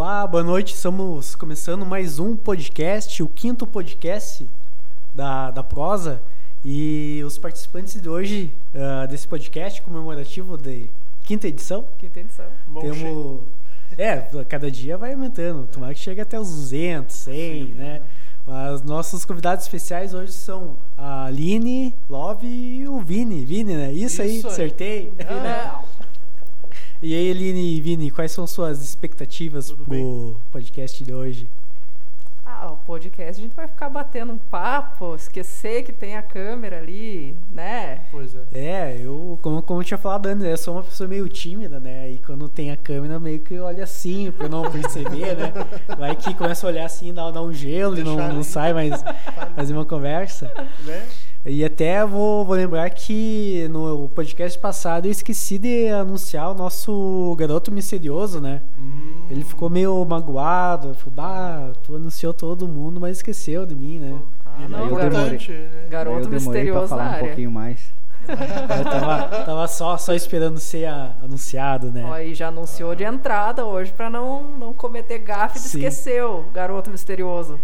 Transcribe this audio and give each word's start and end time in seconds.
Olá, 0.00 0.24
boa 0.28 0.44
noite. 0.44 0.76
Estamos 0.76 1.34
começando 1.34 1.84
mais 1.84 2.20
um 2.20 2.36
podcast, 2.36 3.20
o 3.20 3.28
quinto 3.28 3.66
podcast 3.66 4.48
da, 5.12 5.50
da 5.50 5.64
prosa. 5.64 6.22
E 6.64 7.20
os 7.26 7.36
participantes 7.36 8.00
de 8.00 8.08
hoje 8.08 8.54
uh, 8.72 9.08
desse 9.08 9.26
podcast 9.26 9.82
comemorativo 9.82 10.56
de 10.56 10.88
quinta 11.24 11.48
edição. 11.48 11.84
Quinta 11.98 12.20
edição. 12.20 12.46
Bom 12.68 12.80
temos. 12.80 13.40
É, 13.98 14.18
cada 14.48 14.70
dia 14.70 14.96
vai 14.96 15.14
aumentando. 15.14 15.66
Tomara 15.66 15.92
que 15.92 15.98
chegue 15.98 16.20
até 16.20 16.38
os 16.38 16.48
200, 16.48 17.16
100, 17.16 17.34
Sim, 17.34 17.72
né? 17.72 18.00
Mas 18.46 18.82
nossos 18.82 19.24
convidados 19.24 19.64
especiais 19.64 20.14
hoje 20.14 20.30
são 20.30 20.76
a 20.96 21.24
Aline, 21.24 21.92
Love 22.08 22.46
e 22.46 22.86
o 22.86 23.00
Vini. 23.00 23.44
Vini, 23.44 23.74
né? 23.74 23.92
Isso, 23.92 24.22
Isso 24.22 24.46
aí, 24.46 24.52
acertei. 24.52 25.12
Ah. 25.28 25.82
E 27.00 27.14
aí, 27.14 27.28
Eline 27.28 27.76
e 27.76 27.80
Vini, 27.80 28.10
quais 28.10 28.32
são 28.32 28.44
suas 28.44 28.82
expectativas 28.82 29.66
Tudo 29.66 29.84
pro 29.84 29.90
bem? 29.90 30.36
podcast 30.50 31.04
de 31.04 31.14
hoje? 31.14 31.46
Ah, 32.44 32.72
o 32.72 32.76
podcast 32.78 33.40
a 33.40 33.44
gente 33.44 33.54
vai 33.54 33.68
ficar 33.68 33.88
batendo 33.88 34.32
um 34.32 34.38
papo, 34.38 35.14
esquecer 35.14 35.84
que 35.84 35.92
tem 35.92 36.16
a 36.16 36.22
câmera 36.22 36.78
ali, 36.78 37.36
né? 37.52 38.00
Pois 38.10 38.34
é. 38.34 38.42
É, 38.52 38.98
eu, 39.00 39.38
como, 39.42 39.62
como 39.62 39.80
eu 39.80 39.84
tinha 39.84 39.98
falado 39.98 40.26
antes, 40.26 40.44
eu 40.44 40.56
sou 40.56 40.74
uma 40.74 40.82
pessoa 40.82 41.06
meio 41.06 41.28
tímida, 41.28 41.78
né? 41.78 42.10
E 42.10 42.18
quando 42.18 42.48
tem 42.48 42.72
a 42.72 42.76
câmera, 42.76 43.20
meio 43.20 43.38
que 43.38 43.56
olha 43.60 43.84
assim, 43.84 44.32
pra 44.32 44.48
não 44.48 44.68
perceber, 44.68 45.36
né? 45.36 45.52
Vai 45.96 46.16
que 46.16 46.34
começa 46.34 46.66
a 46.66 46.70
olhar 46.70 46.84
assim, 46.84 47.14
dá, 47.14 47.30
dá 47.30 47.40
um 47.40 47.52
gelo 47.52 47.94
Deixar 47.94 48.10
e 48.10 48.16
não, 48.16 48.32
não 48.32 48.42
sai 48.42 48.72
mais 48.72 49.04
fazer 49.54 49.72
uma 49.72 49.84
conversa. 49.84 50.52
Né? 50.84 51.06
E 51.48 51.64
até 51.64 52.04
vou, 52.04 52.44
vou 52.44 52.54
lembrar 52.54 52.90
que 52.90 53.66
no 53.70 54.10
podcast 54.10 54.58
passado 54.58 55.06
eu 55.06 55.10
esqueci 55.10 55.58
de 55.58 55.88
anunciar 55.88 56.50
o 56.50 56.54
nosso 56.54 57.34
garoto 57.38 57.72
misterioso, 57.72 58.38
né? 58.38 58.60
Hum. 58.78 59.26
Ele 59.30 59.42
ficou 59.42 59.70
meio 59.70 60.04
magoado, 60.04 60.92
falou, 60.94 61.14
bah, 61.14 61.72
tu 61.82 61.96
anunciou 61.96 62.34
todo 62.34 62.68
mundo, 62.68 63.00
mas 63.00 63.16
esqueceu 63.16 63.64
de 63.64 63.74
mim, 63.74 63.98
né? 63.98 64.20
Ah, 64.44 64.68
não, 64.68 64.94
garoto, 64.94 65.16
né? 65.16 65.86
garoto 65.88 66.28
eu 66.28 66.30
misterioso 66.30 66.88
pra 66.88 66.88
falar 66.88 67.16
um 67.16 67.20
pouquinho 67.20 67.50
mais. 67.50 67.94
eu 68.28 68.84
tava, 68.84 69.44
tava 69.44 69.68
só, 69.68 69.96
só 69.96 70.12
esperando 70.12 70.58
ser 70.58 70.84
a, 70.84 71.14
anunciado, 71.22 71.90
né? 71.90 72.04
Ó, 72.04 72.18
e 72.18 72.34
já 72.34 72.48
anunciou 72.48 72.94
de 72.94 73.04
entrada 73.04 73.64
hoje 73.64 73.90
para 73.90 74.10
não, 74.10 74.42
não 74.42 74.74
cometer 74.74 75.18
gafe 75.20 75.58
e 75.58 75.62
esqueceu, 75.62 76.44
garoto 76.52 76.90
misterioso. 76.90 77.58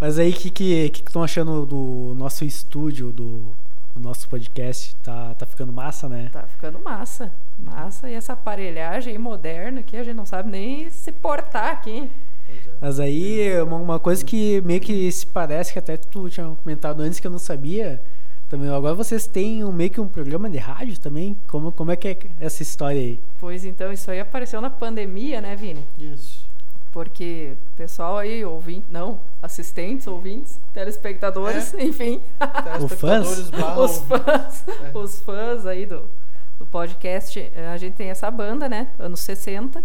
Mas 0.00 0.18
aí, 0.18 0.30
o 0.30 0.32
que 0.32 0.50
que 0.50 0.90
estão 1.06 1.22
achando 1.22 1.66
do 1.66 2.14
nosso 2.16 2.42
estúdio, 2.42 3.12
do, 3.12 3.54
do, 3.94 4.00
nosso 4.00 4.26
podcast? 4.30 4.96
Tá, 4.96 5.34
tá 5.34 5.44
ficando 5.44 5.70
massa, 5.74 6.08
né? 6.08 6.30
Tá 6.32 6.44
ficando 6.46 6.80
massa. 6.80 7.30
Massa. 7.58 8.08
E 8.08 8.14
essa 8.14 8.32
aparelhagem 8.32 9.18
moderna 9.18 9.80
aqui, 9.80 9.98
a 9.98 10.02
gente 10.02 10.16
não 10.16 10.24
sabe 10.24 10.50
nem 10.50 10.88
se 10.88 11.12
portar 11.12 11.66
aqui. 11.66 12.10
Mas 12.80 12.98
aí, 12.98 13.60
uma, 13.60 13.76
uma 13.76 14.00
coisa 14.00 14.24
que 14.24 14.62
meio 14.62 14.80
que 14.80 15.12
se 15.12 15.26
parece, 15.26 15.74
que 15.74 15.78
até 15.78 15.98
tu 15.98 16.30
tinha 16.30 16.46
comentado 16.64 17.02
antes 17.02 17.20
que 17.20 17.26
eu 17.26 17.30
não 17.30 17.38
sabia, 17.38 18.00
também 18.48 18.70
agora 18.70 18.94
vocês 18.94 19.26
têm 19.26 19.62
um, 19.62 19.70
meio 19.70 19.90
que 19.90 20.00
um 20.00 20.08
programa 20.08 20.48
de 20.48 20.56
rádio 20.56 20.98
também? 20.98 21.36
Como, 21.46 21.70
como 21.72 21.90
é 21.90 21.96
que 21.96 22.08
é 22.08 22.18
essa 22.40 22.62
história 22.62 22.98
aí? 22.98 23.20
Pois 23.38 23.66
então, 23.66 23.92
isso 23.92 24.10
aí 24.10 24.18
apareceu 24.18 24.62
na 24.62 24.70
pandemia, 24.70 25.42
né, 25.42 25.54
Vini? 25.54 25.84
Isso. 25.98 26.39
Porque 26.92 27.56
pessoal 27.76 28.18
aí, 28.18 28.44
ouvinte, 28.44 28.86
não, 28.90 29.20
assistentes, 29.40 30.06
ouvintes, 30.08 30.60
telespectadores, 30.72 31.72
é. 31.74 31.84
enfim. 31.84 32.20
Telespectadores 32.64 33.50
os 33.78 33.98
fãs. 34.00 34.64
É. 34.68 34.98
Os 34.98 35.20
fãs 35.20 35.66
aí 35.66 35.86
do, 35.86 36.10
do 36.58 36.66
podcast. 36.66 37.38
Eh, 37.38 37.68
a 37.72 37.76
gente 37.76 37.94
tem 37.94 38.10
essa 38.10 38.28
banda, 38.28 38.68
né? 38.68 38.88
Anos 38.98 39.20
60. 39.20 39.84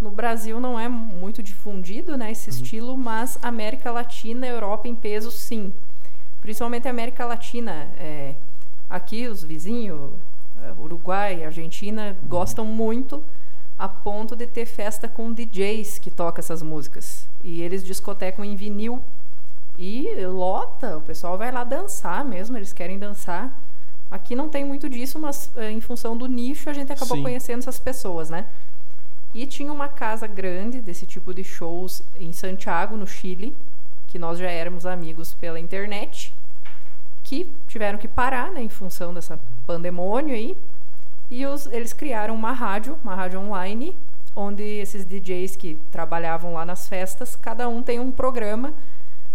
No 0.00 0.10
Brasil 0.10 0.60
não 0.60 0.78
é 0.78 0.86
muito 0.86 1.42
difundido, 1.42 2.16
né? 2.16 2.30
Esse 2.30 2.50
uhum. 2.50 2.56
estilo, 2.56 2.96
mas 2.96 3.38
América 3.40 3.90
Latina, 3.90 4.46
Europa 4.46 4.86
em 4.86 4.94
peso, 4.94 5.30
sim. 5.30 5.72
Principalmente 6.42 6.86
a 6.86 6.90
América 6.90 7.24
Latina. 7.24 7.88
É, 7.98 8.34
aqui, 8.88 9.26
os 9.26 9.42
vizinhos, 9.42 10.12
eh, 10.62 10.74
Uruguai, 10.78 11.42
Argentina, 11.42 12.16
uhum. 12.22 12.28
gostam 12.28 12.66
muito 12.66 13.24
a 13.78 13.88
ponto 13.88 14.34
de 14.34 14.46
ter 14.46 14.66
festa 14.66 15.06
com 15.06 15.32
DJs 15.32 15.98
que 15.98 16.10
tocam 16.10 16.40
essas 16.40 16.62
músicas. 16.62 17.28
E 17.44 17.62
eles 17.62 17.84
discotecam 17.84 18.44
em 18.44 18.56
vinil. 18.56 19.02
E 19.78 20.08
lota, 20.26 20.98
o 20.98 21.00
pessoal 21.00 21.38
vai 21.38 21.52
lá 21.52 21.62
dançar 21.62 22.24
mesmo, 22.24 22.56
eles 22.56 22.72
querem 22.72 22.98
dançar. 22.98 23.62
Aqui 24.10 24.34
não 24.34 24.48
tem 24.48 24.64
muito 24.64 24.88
disso, 24.88 25.18
mas 25.20 25.52
eh, 25.56 25.70
em 25.70 25.80
função 25.80 26.16
do 26.16 26.26
nicho 26.26 26.68
a 26.68 26.72
gente 26.72 26.92
acabou 26.92 27.16
Sim. 27.18 27.22
conhecendo 27.22 27.60
essas 27.60 27.78
pessoas, 27.78 28.28
né? 28.28 28.46
E 29.32 29.46
tinha 29.46 29.72
uma 29.72 29.88
casa 29.88 30.26
grande 30.26 30.80
desse 30.80 31.06
tipo 31.06 31.32
de 31.32 31.44
shows 31.44 32.02
em 32.16 32.32
Santiago, 32.32 32.96
no 32.96 33.06
Chile, 33.06 33.56
que 34.06 34.18
nós 34.18 34.38
já 34.38 34.50
éramos 34.50 34.86
amigos 34.86 35.34
pela 35.34 35.60
internet, 35.60 36.34
que 37.22 37.52
tiveram 37.68 37.98
que 37.98 38.08
parar, 38.08 38.50
né, 38.50 38.62
em 38.62 38.70
função 38.70 39.12
dessa 39.12 39.38
pandemônio 39.66 40.34
aí, 40.34 40.56
e 41.30 41.46
os, 41.46 41.66
eles 41.66 41.92
criaram 41.92 42.34
uma 42.34 42.52
rádio, 42.52 42.98
uma 43.02 43.14
rádio 43.14 43.40
online, 43.40 43.96
onde 44.34 44.62
esses 44.62 45.04
DJs 45.04 45.56
que 45.56 45.76
trabalhavam 45.90 46.52
lá 46.52 46.64
nas 46.64 46.88
festas, 46.88 47.36
cada 47.36 47.68
um 47.68 47.82
tem 47.82 48.00
um 48.00 48.10
programa 48.10 48.72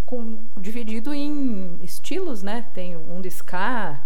com, 0.06 0.40
dividido 0.58 1.14
em 1.14 1.78
estilos, 1.82 2.42
né? 2.42 2.66
Tem 2.74 2.96
um 2.96 3.22
de 3.22 3.30
ska, 3.30 4.00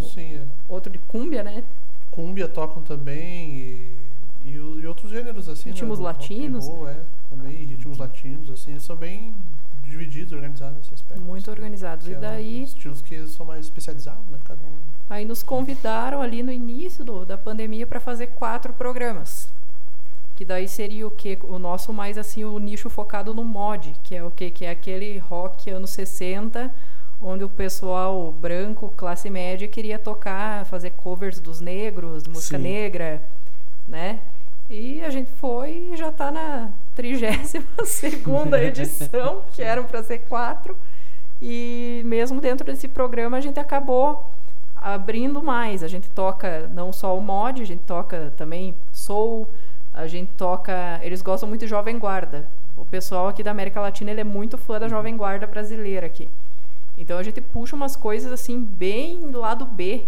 Sim, 0.00 0.36
é. 0.36 0.46
outro 0.68 0.90
de 0.90 0.98
cumbia, 0.98 1.42
né? 1.42 1.62
Cumbia 2.10 2.48
tocam 2.48 2.82
também 2.82 3.58
e, 3.58 3.98
e, 4.44 4.50
e 4.52 4.86
outros 4.86 5.10
gêneros 5.10 5.48
assim, 5.48 5.70
ritmos 5.70 5.98
né? 5.98 6.04
latinos, 6.06 6.66
roll, 6.66 6.88
é, 6.88 7.00
também 7.28 7.56
ritmos 7.64 7.98
latinos 7.98 8.50
assim, 8.50 8.78
são 8.78 8.96
bem 8.96 9.34
divididos, 9.86 10.32
organizados 10.32 10.78
nesse 10.78 10.94
aspecto. 10.94 11.20
Muito 11.20 11.50
assim, 11.50 11.58
organizados. 11.58 12.08
E 12.08 12.14
é 12.14 12.18
daí 12.18 12.64
estilos 12.64 13.00
que 13.00 13.26
são 13.26 13.46
mais 13.46 13.66
especializados, 13.66 14.28
né? 14.28 14.38
Cada 14.44 14.60
um 14.60 14.96
Aí 15.08 15.24
nos 15.24 15.42
convidaram 15.42 16.20
ali 16.20 16.42
no 16.42 16.50
início 16.50 17.04
do, 17.04 17.24
da 17.24 17.38
pandemia 17.38 17.86
para 17.86 18.00
fazer 18.00 18.28
quatro 18.28 18.72
programas. 18.72 19.48
Que 20.34 20.44
daí 20.44 20.68
seria 20.68 21.06
o 21.06 21.10
que? 21.10 21.38
O 21.44 21.58
nosso 21.58 21.92
mais 21.92 22.18
assim, 22.18 22.44
o 22.44 22.58
nicho 22.58 22.90
focado 22.90 23.32
no 23.32 23.44
mod, 23.44 23.94
que 24.02 24.16
é 24.16 24.24
o 24.24 24.30
que? 24.30 24.50
Que 24.50 24.64
é 24.64 24.70
aquele 24.70 25.16
rock 25.18 25.70
anos 25.70 25.90
60, 25.90 26.74
onde 27.20 27.44
o 27.44 27.48
pessoal 27.48 28.32
branco, 28.32 28.92
classe 28.96 29.30
média, 29.30 29.68
queria 29.68 29.98
tocar, 29.98 30.66
fazer 30.66 30.90
covers 30.90 31.38
dos 31.38 31.60
negros, 31.60 32.24
música 32.26 32.58
Sim. 32.58 32.64
negra, 32.64 33.22
né? 33.88 34.20
E 34.68 35.00
a 35.04 35.10
gente 35.10 35.30
foi 35.32 35.90
e 35.92 35.96
já 35.96 36.08
está 36.08 36.30
na 36.30 36.70
32 36.94 37.64
segunda 37.86 38.62
edição, 38.62 39.42
que 39.52 39.62
eram 39.62 39.84
para 39.84 40.02
ser 40.02 40.20
quatro. 40.20 40.76
E 41.40 42.02
mesmo 42.04 42.40
dentro 42.40 42.66
desse 42.66 42.88
programa 42.88 43.36
a 43.36 43.40
gente 43.40 43.60
acabou 43.60 44.28
abrindo 44.74 45.42
mais. 45.42 45.82
A 45.82 45.88
gente 45.88 46.08
toca 46.10 46.68
não 46.68 46.92
só 46.92 47.16
o 47.16 47.20
mod, 47.20 47.62
a 47.62 47.66
gente 47.66 47.82
toca 47.84 48.32
também 48.36 48.74
soul, 48.90 49.48
a 49.92 50.06
gente 50.06 50.32
toca. 50.32 50.98
Eles 51.02 51.22
gostam 51.22 51.48
muito 51.48 51.60
de 51.60 51.66
Jovem 51.68 51.98
Guarda. 51.98 52.48
O 52.76 52.84
pessoal 52.84 53.28
aqui 53.28 53.42
da 53.42 53.52
América 53.52 53.80
Latina 53.80 54.10
ele 54.10 54.20
é 54.20 54.24
muito 54.24 54.58
fã 54.58 54.78
da 54.78 54.88
Jovem 54.88 55.16
Guarda 55.16 55.46
brasileira 55.46 56.06
aqui. 56.06 56.28
Então 56.96 57.18
a 57.18 57.22
gente 57.22 57.40
puxa 57.40 57.76
umas 57.76 57.94
coisas 57.94 58.32
assim 58.32 58.62
bem 58.62 59.30
do 59.30 59.40
lado 59.40 59.64
B 59.64 60.06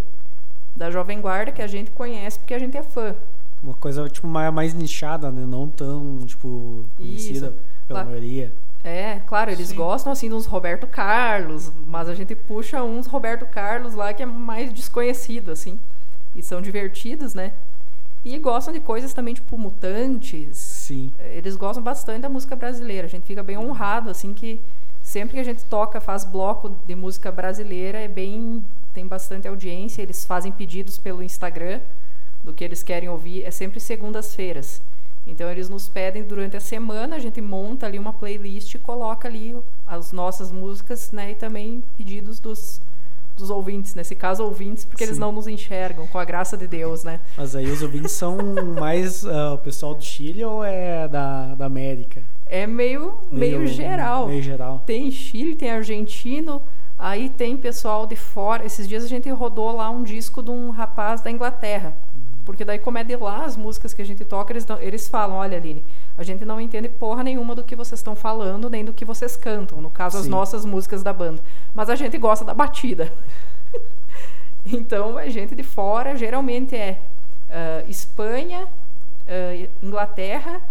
da 0.76 0.90
Jovem 0.90 1.20
Guarda 1.20 1.52
que 1.52 1.62
a 1.62 1.66
gente 1.66 1.90
conhece 1.90 2.38
porque 2.38 2.54
a 2.54 2.58
gente 2.58 2.76
é 2.76 2.82
fã. 2.82 3.14
Uma 3.62 3.74
coisa 3.74 4.08
tipo 4.08 4.26
mais, 4.26 4.52
mais 4.52 4.74
nichada, 4.74 5.30
né? 5.30 5.44
Não 5.46 5.69
tão 5.69 6.19
tipo 6.26 6.84
conhecida 6.96 7.49
Isso. 7.49 7.56
pela 7.87 8.00
claro. 8.00 8.08
maioria. 8.08 8.52
É, 8.84 9.20
claro, 9.26 9.50
eles 9.50 9.69
Sim. 9.69 9.75
gostam 9.75 10.12
assim 10.12 10.28
dos 10.28 10.46
Roberto 10.46 10.87
Carlos, 10.87 11.72
mas 11.84 12.08
a 12.08 12.14
gente 12.14 12.34
puxa 12.34 12.82
uns 12.82 13.06
Roberto 13.06 13.44
Carlos 13.46 13.94
lá 13.94 14.14
que 14.14 14.22
é 14.22 14.26
mais 14.26 14.72
desconhecido 14.72 15.50
assim. 15.50 15.78
E 16.34 16.43
são 16.43 16.62
divertidos, 16.62 17.34
né? 17.34 17.52
E 18.25 18.38
gostam 18.38 18.72
de 18.72 18.81
coisas 18.81 19.12
também 19.12 19.34
tipo 19.34 19.58
mutantes. 19.58 20.56
Sim. 20.56 21.12
Eles 21.19 21.56
gostam 21.56 21.82
bastante 21.82 22.22
da 22.22 22.28
música 22.28 22.54
brasileira. 22.54 23.06
A 23.06 23.11
gente 23.11 23.26
fica 23.26 23.43
bem 23.43 23.58
honrado 23.58 24.11
assim 24.11 24.32
que 24.32 24.61
sempre 25.02 25.34
que 25.34 25.40
a 25.40 25.44
gente 25.44 25.64
toca, 25.64 26.00
faz 26.00 26.25
bloco 26.25 26.76
de 26.87 26.94
música 26.94 27.32
brasileira, 27.32 27.99
é 27.99 28.08
bem 28.08 28.62
tem 28.93 29.06
bastante 29.06 29.46
audiência, 29.46 30.02
eles 30.02 30.25
fazem 30.25 30.50
pedidos 30.50 30.99
pelo 30.99 31.22
Instagram 31.22 31.81
do 32.43 32.52
que 32.52 32.64
eles 32.64 32.82
querem 32.82 33.08
ouvir, 33.08 33.44
é 33.44 33.50
sempre 33.50 33.81
segundas-feiras. 33.81 34.81
Então 35.29 35.50
eles 35.50 35.69
nos 35.69 35.88
pedem 35.88 36.25
durante 36.25 36.56
a 36.56 36.61
semana, 36.61 37.17
a 37.17 37.19
gente 37.19 37.40
monta 37.40 37.85
ali 37.85 37.99
uma 37.99 38.14
playlist 38.14 38.75
e 38.75 38.79
coloca 38.79 39.29
ali 39.29 39.55
as 39.87 40.11
nossas 40.11 40.50
músicas, 40.50 41.12
né, 41.12 41.32
e 41.32 41.35
também 41.35 41.85
pedidos 41.96 42.40
dos, 42.40 42.81
dos 43.37 43.50
ouvintes, 43.50 43.94
nesse 43.94 44.14
caso 44.14 44.43
ouvintes, 44.43 44.87
porque 44.87 45.05
Sim. 45.05 45.11
eles 45.11 45.19
não 45.19 45.31
nos 45.31 45.46
enxergam, 45.46 46.06
com 46.06 46.19
a 46.19 46.25
graça 46.25 46.56
de 46.56 46.67
Deus, 46.67 47.05
né? 47.05 47.20
Mas 47.37 47.55
aí 47.55 47.70
os 47.70 47.82
ouvintes 47.82 48.12
são 48.12 48.38
mais 48.79 49.23
uh, 49.25 49.52
o 49.55 49.58
pessoal 49.58 49.94
do 49.94 50.02
Chile 50.02 50.43
ou 50.44 50.64
é 50.64 51.06
da, 51.06 51.55
da 51.55 51.67
América? 51.67 52.23
É 52.46 52.67
meio, 52.67 53.19
meio, 53.31 53.61
meio 53.61 53.67
geral. 53.67 54.29
Meio 54.29 54.43
geral. 54.43 54.82
Tem 54.87 55.11
Chile, 55.11 55.55
tem 55.55 55.70
argentino, 55.70 56.62
aí 56.96 57.29
tem 57.29 57.55
pessoal 57.55 58.06
de 58.06 58.17
fora. 58.17 58.64
Esses 58.64 58.88
dias 58.88 59.05
a 59.05 59.08
gente 59.08 59.29
rodou 59.29 59.70
lá 59.73 59.90
um 59.90 60.02
disco 60.02 60.43
de 60.43 60.50
um 60.50 60.70
rapaz 60.70 61.20
da 61.20 61.31
Inglaterra 61.31 61.94
Porque 62.49 62.65
daí, 62.65 62.79
como 62.79 62.97
é 62.97 63.05
de 63.05 63.15
lá 63.15 63.45
as 63.45 63.59
músicas 63.59 63.93
que 63.93 64.00
a 64.00 64.05
gente 64.06 64.25
toca, 64.25 64.55
eles, 64.55 64.67
eles 64.81 65.06
falam, 65.06 65.37
olha, 65.37 65.59
Aline, 65.59 65.85
a 66.17 66.23
gente 66.23 66.47
não 66.47 66.59
entende 66.59 66.89
porra 66.89 67.23
nenhuma 67.23 67.55
do 67.55 67.62
que 67.62 67.77
vocês 67.77 67.99
estão 67.99 68.17
falando, 68.17 68.71
nem 68.71 68.83
do 68.83 68.91
que 68.91 69.05
vocês 69.05 69.37
cantam, 69.37 69.83
no 69.83 69.91
caso, 69.91 70.17
Sim. 70.17 70.23
as 70.23 70.29
nossas 70.29 70.65
músicas 70.65 71.03
da 71.03 71.12
banda. 71.12 71.43
Mas 71.75 71.91
a 71.91 71.95
gente 71.95 72.17
gosta 72.17 72.47
da 72.47 72.55
batida. 72.55 73.12
então, 74.65 75.19
a 75.19 75.29
gente 75.29 75.55
de 75.55 75.62
fora 75.62 76.17
geralmente 76.17 76.75
é 76.75 77.03
uh, 77.50 77.91
Espanha, 77.91 78.65
uh, 78.65 79.69
Inglaterra, 79.83 80.62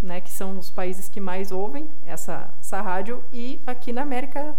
né, 0.00 0.20
que 0.20 0.30
são 0.30 0.56
os 0.56 0.70
países 0.70 1.08
que 1.08 1.18
mais 1.18 1.50
ouvem 1.50 1.88
essa, 2.06 2.48
essa 2.60 2.80
rádio, 2.80 3.24
e 3.32 3.58
aqui 3.66 3.92
na 3.92 4.02
América 4.02 4.54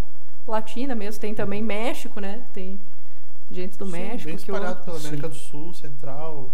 Latina 0.45 0.93
mesmo, 0.93 1.21
tem 1.21 1.33
também 1.33 1.63
México, 1.63 2.19
né? 2.19 2.41
Tem 2.51 2.77
gente 3.51 3.77
do 3.77 3.85
Sim, 3.85 3.91
México. 3.91 4.25
Bem 4.25 4.35
espalhado 4.35 4.79
eu... 4.79 4.85
pela 4.85 4.97
América 4.97 5.27
Sim. 5.27 5.29
do 5.29 5.35
Sul, 5.35 5.73
Central. 5.73 6.49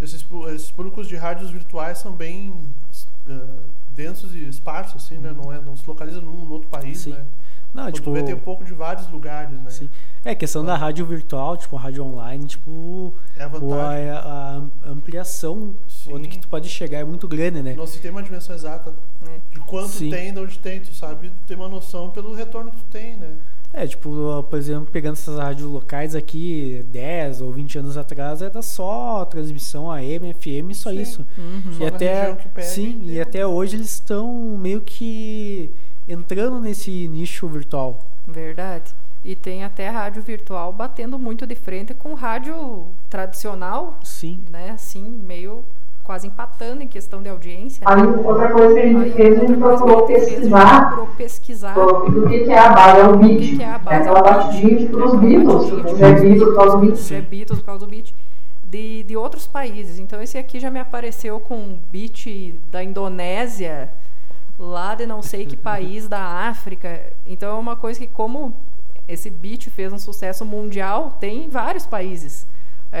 Esses, 0.00 0.24
esses 0.54 0.70
públicos 0.70 1.08
de 1.08 1.16
rádios 1.16 1.50
virtuais 1.50 1.98
são 1.98 2.12
bem 2.12 2.50
uh, 2.50 3.64
densos 3.90 4.34
e 4.34 4.48
esparsos, 4.48 5.04
assim, 5.04 5.18
né? 5.18 5.32
Não, 5.32 5.52
é, 5.52 5.60
não 5.60 5.76
se 5.76 5.86
localiza 5.86 6.20
num 6.20 6.50
outro 6.50 6.68
país, 6.68 6.98
Sim. 6.98 7.10
né? 7.10 7.24
Não, 7.72 7.84
Quando 7.84 7.94
tipo, 7.94 8.12
vê, 8.12 8.22
tem 8.22 8.34
um 8.34 8.40
pouco 8.40 8.64
de 8.64 8.72
vários 8.72 9.08
lugares, 9.08 9.60
né? 9.60 9.68
Sim. 9.68 9.90
É, 10.24 10.32
questão 10.32 10.62
ah. 10.62 10.66
da 10.66 10.76
rádio 10.76 11.04
virtual, 11.04 11.56
tipo, 11.56 11.74
rádio 11.74 12.04
online, 12.04 12.46
tipo, 12.46 13.12
é 13.36 13.42
a, 13.42 13.48
vantagem. 13.48 14.10
a, 14.10 14.62
a 14.84 14.88
ampliação 14.88 15.74
Sim. 15.88 16.14
onde 16.14 16.28
que 16.28 16.38
tu 16.38 16.46
pode 16.46 16.68
chegar 16.68 17.00
é 17.00 17.04
muito 17.04 17.26
grande, 17.26 17.62
né? 17.62 17.74
Não 17.74 17.86
se 17.86 17.98
tem 17.98 18.12
uma 18.12 18.22
dimensão 18.22 18.54
exata 18.54 18.94
é. 19.26 19.40
de 19.50 19.58
quanto 19.60 19.88
Sim. 19.88 20.08
tem, 20.08 20.32
de 20.32 20.38
onde 20.38 20.56
tem, 20.60 20.80
tu 20.80 20.94
sabe, 20.94 21.32
tem 21.48 21.56
uma 21.56 21.68
noção 21.68 22.10
pelo 22.10 22.32
retorno 22.32 22.70
que 22.70 22.76
tu 22.76 22.84
tem, 22.84 23.16
né? 23.16 23.36
É, 23.76 23.88
tipo, 23.88 24.44
por 24.48 24.56
exemplo, 24.56 24.86
pegando 24.92 25.14
essas 25.14 25.36
rádios 25.36 25.68
locais 25.68 26.14
aqui, 26.14 26.86
10 26.90 27.40
ou 27.40 27.52
20 27.52 27.80
anos 27.80 27.96
atrás, 27.96 28.40
era 28.40 28.62
só 28.62 29.24
transmissão 29.24 29.90
AM, 29.90 30.32
FM, 30.32 30.72
só 30.72 30.90
sim. 30.90 31.02
isso. 31.02 31.26
Uhum. 31.36 31.72
E 31.72 31.74
só 31.74 31.86
até, 31.88 32.38
sim, 32.62 33.02
e 33.06 33.20
até 33.20 33.44
hoje 33.44 33.74
eles 33.74 33.90
estão 33.90 34.32
meio 34.56 34.80
que 34.80 35.74
entrando 36.06 36.60
nesse 36.60 37.08
nicho 37.08 37.48
virtual. 37.48 37.98
Verdade. 38.28 38.94
E 39.24 39.34
tem 39.34 39.64
até 39.64 39.88
rádio 39.88 40.22
virtual 40.22 40.72
batendo 40.72 41.18
muito 41.18 41.44
de 41.44 41.56
frente 41.56 41.94
com 41.94 42.14
rádio 42.14 42.86
tradicional. 43.10 43.98
Sim. 44.04 44.44
Né, 44.50 44.70
assim, 44.70 45.02
meio 45.02 45.64
quase 46.04 46.26
empatando 46.26 46.82
em 46.82 46.86
questão 46.86 47.22
de 47.22 47.30
audiência. 47.30 47.82
Aí, 47.86 48.02
outra 48.02 48.52
coisa 48.52 48.74
que 48.74 48.80
a 48.80 48.86
gente 48.86 49.02
Aí, 49.04 49.12
fez, 49.12 49.38
a 49.38 49.46
gente 49.46 49.58
procurou 49.58 50.06
pesquisar, 50.06 50.86
procurou 50.88 51.14
pesquisar 51.16 51.74
do 51.74 52.28
que, 52.28 52.44
que 52.44 52.52
é 52.52 52.58
a 52.58 52.68
base, 52.68 53.00
é 53.00 53.08
o 53.08 53.16
beat. 53.16 53.38
Que 53.38 53.56
que 53.56 53.62
é 53.62 53.70
a 53.70 53.78
base, 53.78 53.96
é 53.96 54.00
aquela 54.00 54.22
batidinha 54.22 54.76
tipo 54.76 54.96
dos 54.98 55.14
Beatles, 55.18 56.00
é 56.00 56.12
Beatles 56.12 56.44
por 56.44 56.54
causa 56.54 56.76
do 56.76 56.80
beat. 56.82 57.12
É 57.12 57.20
Beatles 57.22 57.58
por 57.60 57.66
causa 57.66 57.86
do 57.86 57.90
beat. 57.90 58.14
De, 58.62 59.02
de 59.04 59.16
outros 59.16 59.46
países. 59.46 59.98
Então, 59.98 60.20
esse 60.20 60.36
aqui 60.36 60.60
já 60.60 60.70
me 60.70 60.78
apareceu 60.78 61.40
com 61.40 61.78
beat 61.90 62.54
da 62.70 62.84
Indonésia, 62.84 63.90
lá 64.58 64.94
de 64.94 65.06
não 65.06 65.22
sei 65.22 65.46
que 65.46 65.56
país 65.56 66.06
da 66.06 66.20
África. 66.20 67.00
Então, 67.26 67.56
é 67.56 67.58
uma 67.58 67.76
coisa 67.76 67.98
que, 67.98 68.06
como 68.06 68.54
esse 69.08 69.30
beat 69.30 69.70
fez 69.70 69.90
um 69.90 69.98
sucesso 69.98 70.44
mundial, 70.44 71.16
tem 71.18 71.46
em 71.46 71.48
vários 71.48 71.86
países. 71.86 72.46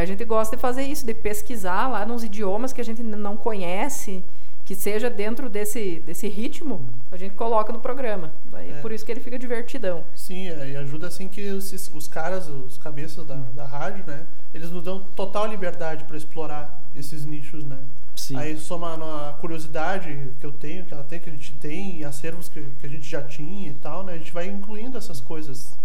A 0.00 0.04
gente 0.04 0.24
gosta 0.24 0.56
de 0.56 0.60
fazer 0.60 0.82
isso, 0.82 1.06
de 1.06 1.14
pesquisar 1.14 1.88
lá 1.88 2.04
nos 2.04 2.24
idiomas 2.24 2.72
que 2.72 2.80
a 2.80 2.84
gente 2.84 3.02
não 3.02 3.36
conhece, 3.36 4.24
que 4.64 4.74
seja 4.74 5.10
dentro 5.10 5.48
desse, 5.48 6.02
desse 6.06 6.26
ritmo, 6.26 6.88
a 7.10 7.16
gente 7.16 7.34
coloca 7.34 7.72
no 7.72 7.78
programa. 7.78 8.32
É. 8.54 8.80
Por 8.80 8.90
isso 8.90 9.04
que 9.04 9.12
ele 9.12 9.20
fica 9.20 9.38
divertidão. 9.38 10.04
Sim, 10.14 10.48
é, 10.48 10.70
e 10.70 10.76
ajuda 10.76 11.06
assim 11.06 11.28
que 11.28 11.48
os, 11.48 11.70
os 11.92 12.08
caras, 12.08 12.48
os 12.48 12.78
cabeças 12.78 13.26
da, 13.26 13.36
da 13.36 13.66
rádio, 13.66 14.04
né, 14.06 14.26
eles 14.52 14.70
nos 14.70 14.82
dão 14.82 15.04
total 15.14 15.46
liberdade 15.46 16.04
para 16.04 16.16
explorar 16.16 16.80
esses 16.94 17.24
nichos, 17.24 17.62
né? 17.64 17.78
Sim. 18.16 18.36
Aí 18.36 18.56
soma 18.56 18.94
a 19.28 19.32
curiosidade 19.34 20.32
que 20.40 20.46
eu 20.46 20.52
tenho, 20.52 20.84
que 20.86 20.94
ela 20.94 21.02
tem, 21.02 21.20
que 21.20 21.28
a 21.28 21.32
gente 21.32 21.52
tem, 21.56 21.98
e 21.98 22.04
acervos 22.04 22.48
que, 22.48 22.62
que 22.78 22.86
a 22.86 22.88
gente 22.88 23.08
já 23.08 23.20
tinha 23.22 23.70
e 23.70 23.74
tal, 23.74 24.02
né? 24.04 24.14
A 24.14 24.18
gente 24.18 24.32
vai 24.32 24.46
incluindo 24.46 24.96
essas 24.96 25.20
coisas 25.20 25.76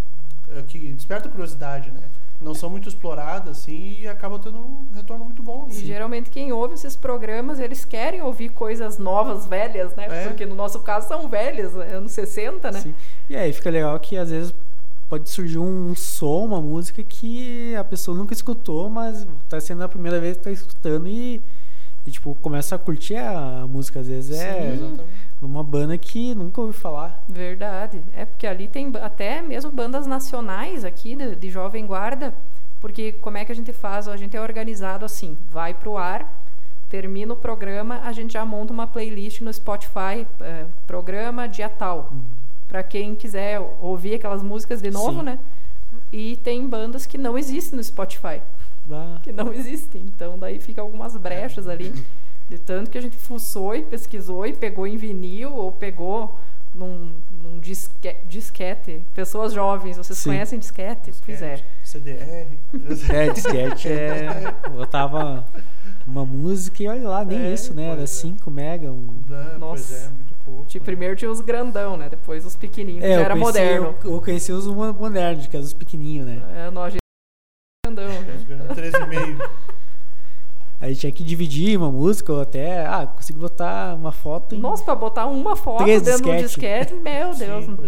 uh, 0.48 0.62
que 0.62 0.92
despertam 0.92 1.30
curiosidade, 1.30 1.90
né? 1.90 2.02
Não 2.40 2.54
são 2.54 2.70
muito 2.70 2.88
exploradas, 2.88 3.58
assim, 3.58 3.98
e 4.00 4.08
acabam 4.08 4.40
tendo 4.40 4.58
um 4.58 4.86
retorno 4.94 5.24
muito 5.24 5.42
bom. 5.42 5.66
Assim. 5.66 5.82
E 5.82 5.86
geralmente 5.86 6.30
quem 6.30 6.52
ouve 6.52 6.74
esses 6.74 6.96
programas, 6.96 7.60
eles 7.60 7.84
querem 7.84 8.22
ouvir 8.22 8.48
coisas 8.48 8.98
novas, 8.98 9.46
velhas, 9.46 9.94
né? 9.94 10.06
É. 10.08 10.28
Porque 10.28 10.46
no 10.46 10.54
nosso 10.54 10.80
caso 10.80 11.06
são 11.06 11.28
velhas, 11.28 11.74
né? 11.74 11.94
anos 11.94 12.12
60, 12.12 12.70
né? 12.70 12.80
Sim. 12.80 12.94
E 13.28 13.36
aí 13.36 13.52
fica 13.52 13.68
legal 13.68 13.98
que 14.00 14.16
às 14.16 14.30
vezes 14.30 14.54
pode 15.06 15.28
surgir 15.28 15.58
um 15.58 15.94
som, 15.94 16.46
uma 16.46 16.60
música 16.60 17.02
que 17.02 17.74
a 17.76 17.84
pessoa 17.84 18.16
nunca 18.16 18.32
escutou, 18.32 18.88
mas 18.88 19.26
tá 19.48 19.60
sendo 19.60 19.82
a 19.82 19.88
primeira 19.88 20.20
vez 20.20 20.36
que 20.36 20.44
tá 20.44 20.52
escutando 20.52 21.08
e, 21.08 21.40
e 22.06 22.10
tipo, 22.10 22.34
começa 22.36 22.76
a 22.76 22.78
curtir 22.78 23.16
a 23.16 23.66
música, 23.68 24.00
às 24.00 24.06
vezes 24.06 24.38
é 24.38 24.52
Sim, 24.52 24.58
é 24.58 24.72
exatamente. 24.72 25.29
Numa 25.40 25.64
banda 25.64 25.96
que 25.96 26.34
nunca 26.34 26.60
ouviu 26.60 26.78
falar. 26.78 27.22
Verdade. 27.28 28.02
É 28.14 28.24
porque 28.24 28.46
ali 28.46 28.68
tem 28.68 28.92
até 29.00 29.40
mesmo 29.40 29.70
bandas 29.70 30.06
nacionais 30.06 30.84
aqui 30.84 31.16
de, 31.16 31.34
de 31.34 31.50
Jovem 31.50 31.86
Guarda, 31.86 32.34
porque 32.80 33.12
como 33.12 33.38
é 33.38 33.44
que 33.44 33.52
a 33.52 33.54
gente 33.54 33.72
faz? 33.72 34.06
A 34.06 34.16
gente 34.16 34.36
é 34.36 34.40
organizado 34.40 35.04
assim, 35.04 35.36
vai 35.48 35.72
pro 35.72 35.96
ar, 35.96 36.42
termina 36.88 37.32
o 37.32 37.36
programa, 37.36 38.00
a 38.02 38.12
gente 38.12 38.34
já 38.34 38.44
monta 38.44 38.72
uma 38.72 38.86
playlist 38.86 39.40
no 39.40 39.52
Spotify, 39.52 40.26
é, 40.40 40.66
programa 40.86 41.48
dia 41.48 41.68
tal. 41.68 42.10
Uhum. 42.12 42.22
Para 42.68 42.82
quem 42.82 43.14
quiser 43.14 43.60
ouvir 43.80 44.14
aquelas 44.14 44.42
músicas 44.42 44.80
de 44.80 44.90
novo, 44.90 45.20
Sim. 45.20 45.24
né? 45.24 45.38
E 46.12 46.36
tem 46.36 46.68
bandas 46.68 47.06
que 47.06 47.18
não 47.18 47.36
existem 47.36 47.76
no 47.76 47.82
Spotify. 47.82 48.40
Ah. 48.90 49.18
Que 49.22 49.32
não 49.32 49.52
existem. 49.52 50.02
Então 50.02 50.38
daí 50.38 50.60
fica 50.60 50.80
algumas 50.80 51.16
brechas 51.16 51.68
ali. 51.68 51.92
De 52.50 52.58
tanto 52.58 52.90
que 52.90 52.98
a 52.98 53.00
gente 53.00 53.16
fuçou 53.16 53.76
e 53.76 53.82
pesquisou 53.84 54.44
e 54.44 54.52
pegou 54.52 54.84
em 54.84 54.96
vinil 54.96 55.54
ou 55.54 55.70
pegou 55.70 56.36
num, 56.74 57.12
num 57.30 57.60
disque, 57.60 58.16
disquete. 58.26 59.04
Pessoas 59.14 59.52
jovens, 59.52 59.96
vocês 59.96 60.18
Sim. 60.18 60.30
conhecem 60.30 60.58
disquete? 60.58 61.12
disquete 61.12 61.24
pois 61.24 61.42
é. 61.42 61.64
CDR. 61.84 62.58
É, 63.08 63.30
disquete 63.30 63.88
é. 63.88 64.52
Botava 64.68 65.46
uma 66.04 66.26
música 66.26 66.82
e 66.82 66.88
olha 66.88 67.08
lá, 67.08 67.24
nem 67.24 67.40
é, 67.40 67.52
isso, 67.52 67.72
né? 67.72 67.90
Era 67.90 68.04
5 68.04 68.50
é. 68.50 68.52
mega. 68.52 68.90
Um... 68.90 69.22
Não, 69.28 69.58
Nossa. 69.60 69.86
Pois 69.86 70.02
é, 70.02 70.08
muito 70.08 70.34
pouco. 70.44 70.66
Tipo, 70.66 70.84
primeiro 70.84 71.14
tinha 71.14 71.30
os 71.30 71.40
grandão, 71.40 71.96
né? 71.96 72.08
Depois 72.08 72.44
os 72.44 72.56
pequenininhos, 72.56 73.04
é, 73.04 73.14
já 73.14 73.20
era 73.20 73.34
conheci, 73.34 73.46
moderno. 73.46 73.94
Eu, 74.02 74.14
eu 74.14 74.20
conheci 74.20 74.50
os 74.50 74.66
modernos, 74.66 75.46
que 75.46 75.56
eram 75.56 75.64
os 75.64 75.72
pequenininhos, 75.72 76.26
né? 76.26 76.42
É, 76.66 76.70
nós 76.72 76.94
grandão. 77.86 78.10
13,5. 78.74 79.70
Aí 80.80 80.96
tinha 80.96 81.12
que 81.12 81.22
dividir 81.22 81.76
uma 81.76 81.92
música 81.92 82.32
ou 82.32 82.40
até, 82.40 82.86
ah, 82.86 83.06
consegui 83.06 83.38
botar 83.38 83.94
uma 83.94 84.10
foto 84.10 84.54
em... 84.54 84.58
Nossa, 84.58 84.82
pra 84.82 84.94
botar 84.94 85.26
uma 85.26 85.54
foto 85.54 85.84
dentro 85.84 86.10
disquete. 86.10 86.36
do 86.36 86.46
disquete, 86.46 86.94
meu 86.94 87.34
Deus. 87.34 87.64
Sim, 87.66 87.78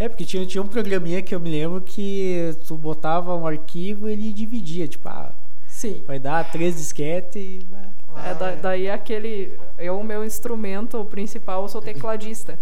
é. 0.00 0.04
é. 0.04 0.08
porque 0.08 0.24
tinha, 0.24 0.44
tinha 0.44 0.60
um 0.60 0.66
programinha 0.66 1.22
que 1.22 1.32
eu 1.32 1.38
me 1.38 1.48
lembro 1.48 1.80
que 1.80 2.52
tu 2.66 2.74
botava 2.74 3.36
um 3.36 3.46
arquivo 3.46 4.08
e 4.08 4.12
ele 4.12 4.32
dividia, 4.32 4.88
tipo, 4.88 5.08
ah, 5.08 5.32
Sim. 5.68 6.02
vai 6.04 6.18
dar 6.18 6.50
três 6.50 6.74
disquetes 6.74 7.36
e... 7.36 7.66
Ah, 8.12 8.30
é, 8.30 8.34
da, 8.34 8.54
daí 8.56 8.90
aquele... 8.90 9.56
Eu, 9.78 10.00
o 10.00 10.02
meu 10.02 10.24
instrumento 10.24 11.04
principal, 11.04 11.62
eu 11.62 11.68
sou 11.68 11.80
tecladista. 11.80 12.58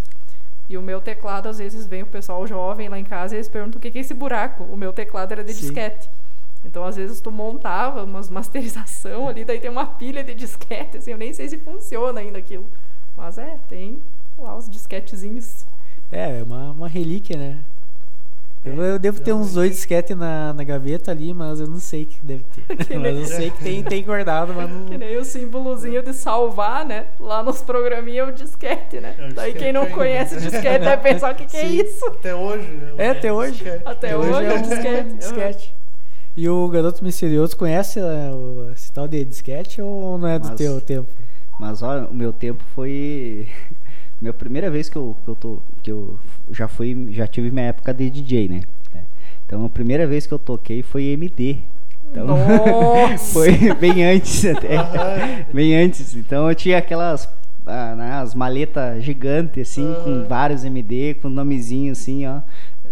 E 0.69 0.77
o 0.77 0.83
meu 0.83 1.01
teclado, 1.01 1.49
às 1.49 1.57
vezes, 1.57 1.87
vem 1.87 2.03
o 2.03 2.07
pessoal 2.07 2.47
jovem 2.47 2.91
lá 2.91 2.99
em 2.99 3.05
casa 3.05 3.35
e 3.35 3.37
eles 3.39 3.49
perguntam 3.49 3.79
o 3.79 3.81
que 3.81 3.97
é 3.97 4.01
esse 4.01 4.13
buraco. 4.13 4.65
O 4.65 4.77
meu 4.77 4.93
teclado 4.93 5.33
era 5.33 5.43
de 5.43 5.55
Sim. 5.55 5.61
disquete. 5.61 6.11
Então, 6.65 6.85
às 6.85 6.97
vezes, 6.97 7.21
tu 7.21 7.31
montava 7.31 8.05
umas 8.05 8.31
masterização 8.31 9.29
ali, 9.29 9.45
daí 9.45 9.61
tem 9.61 9.71
uma 9.71 9.87
pilha 9.87 10.25
de 10.25 10.35
disquete, 10.35 10.97
assim, 10.97 11.13
eu 11.13 11.19
nem 11.19 11.33
sei 11.33 11.49
se 11.49 11.59
funciona 11.59 12.21
ainda 12.21 12.39
aquilo. 12.39 12.67
Mas 13.17 13.39
é, 13.39 13.59
tem 13.69 14.01
lá 14.39 14.57
os 14.57 14.69
disquetezinhos. 14.69 15.67
É, 16.11 16.41
é 16.41 16.43
uma, 16.43 16.71
uma 16.73 16.89
relíquia, 16.89 17.37
né? 17.37 17.65
Eu, 18.65 18.83
eu 18.83 18.99
devo 18.99 19.21
ter 19.21 19.35
uns 19.35 19.53
dois 19.53 19.73
disquetes 19.73 20.17
na, 20.17 20.55
na 20.55 20.65
gaveta 20.65 21.11
ali, 21.11 21.35
mas 21.35 21.61
eu 21.61 21.67
não 21.67 21.79
sei 21.79 22.05
o 22.05 22.07
que 22.07 22.25
deve 22.25 22.45
ter. 22.45 22.65
mas 22.99 23.19
eu 23.19 23.27
sei 23.27 23.51
que 23.51 23.63
tem, 23.63 23.83
tem 23.83 24.03
guardado, 24.03 24.55
mas 24.55 24.71
não... 24.71 24.87
Que 24.87 24.97
nem 24.97 25.19
o 25.19 25.25
símbolozinho 25.25 26.03
de 26.03 26.15
salvar, 26.15 26.83
né? 26.87 27.09
Lá 27.21 27.43
nos 27.43 27.61
programinhas 27.61 28.27
é 28.27 28.31
o 28.31 28.35
disquete, 28.35 29.01
né? 29.01 29.15
É, 29.19 29.29
Daí 29.35 29.53
quem 29.53 29.71
não 29.71 29.91
conhece 29.91 30.37
o 30.37 30.41
disquete 30.41 30.83
vai 30.83 30.99
pensar 30.99 31.33
o 31.33 31.37
que, 31.37 31.45
que 31.45 31.59
é 31.59 31.67
isso. 31.67 32.07
Até 32.07 32.35
hoje, 32.35 32.69
né? 32.69 32.95
É, 32.97 33.11
até 33.11 33.31
hoje. 33.31 33.69
Até, 33.69 33.91
até 33.91 34.17
hoje, 34.17 34.31
hoje 34.31 34.47
é 34.47 34.55
um 34.55 34.63
disquete. 34.63 35.15
disquete. 35.15 35.75
E 36.37 36.49
o 36.49 36.69
Garoto 36.69 37.05
Misterioso 37.05 37.57
conhece 37.57 38.01
uh, 38.01 38.73
esse 38.73 38.91
tal 38.91 39.07
de 39.07 39.25
disquete 39.25 39.81
ou 39.81 40.19
não 40.19 40.27
é 40.27 40.39
do 40.39 40.49
mas, 40.49 40.57
teu 40.57 40.81
tempo? 40.81 41.09
Mas 41.61 41.81
olha, 41.81 42.09
o 42.09 42.15
meu 42.15 42.33
tempo 42.33 42.63
foi. 42.75 43.47
minha 44.21 44.33
primeira 44.33 44.69
vez 44.69 44.89
que 44.89 44.97
eu, 44.97 45.17
que 45.23 45.29
eu 45.29 45.37
tô. 45.37 45.59
que 45.83 45.93
eu 45.93 46.19
já 46.51 46.67
fui. 46.67 47.09
já 47.11 47.27
tive 47.29 47.53
minha 47.53 47.67
época 47.67 47.95
de 47.95 48.11
DJ, 48.11 48.49
né? 48.49 48.63
Então 49.47 49.65
a 49.65 49.69
primeira 49.69 50.07
vez 50.07 50.27
que 50.27 50.35
eu 50.35 50.39
toquei 50.39 50.83
foi 50.83 51.05
MD. 51.05 51.59
Então, 52.11 52.27
foi 53.33 53.73
bem 53.75 54.05
antes 54.05 54.45
até. 54.45 55.47
bem 55.55 55.77
antes. 55.77 56.17
Então 56.17 56.49
eu 56.49 56.55
tinha 56.55 56.79
aquelas 56.79 57.29
ah, 57.65 57.95
né, 57.95 58.13
as 58.15 58.35
maletas 58.35 59.05
gigantes, 59.05 59.71
assim, 59.71 59.87
uhum. 59.87 60.03
com 60.03 60.29
vários 60.29 60.65
MD, 60.65 61.15
com 61.15 61.29
nomezinho 61.29 61.93
assim, 61.93 62.27
ó 62.27 62.41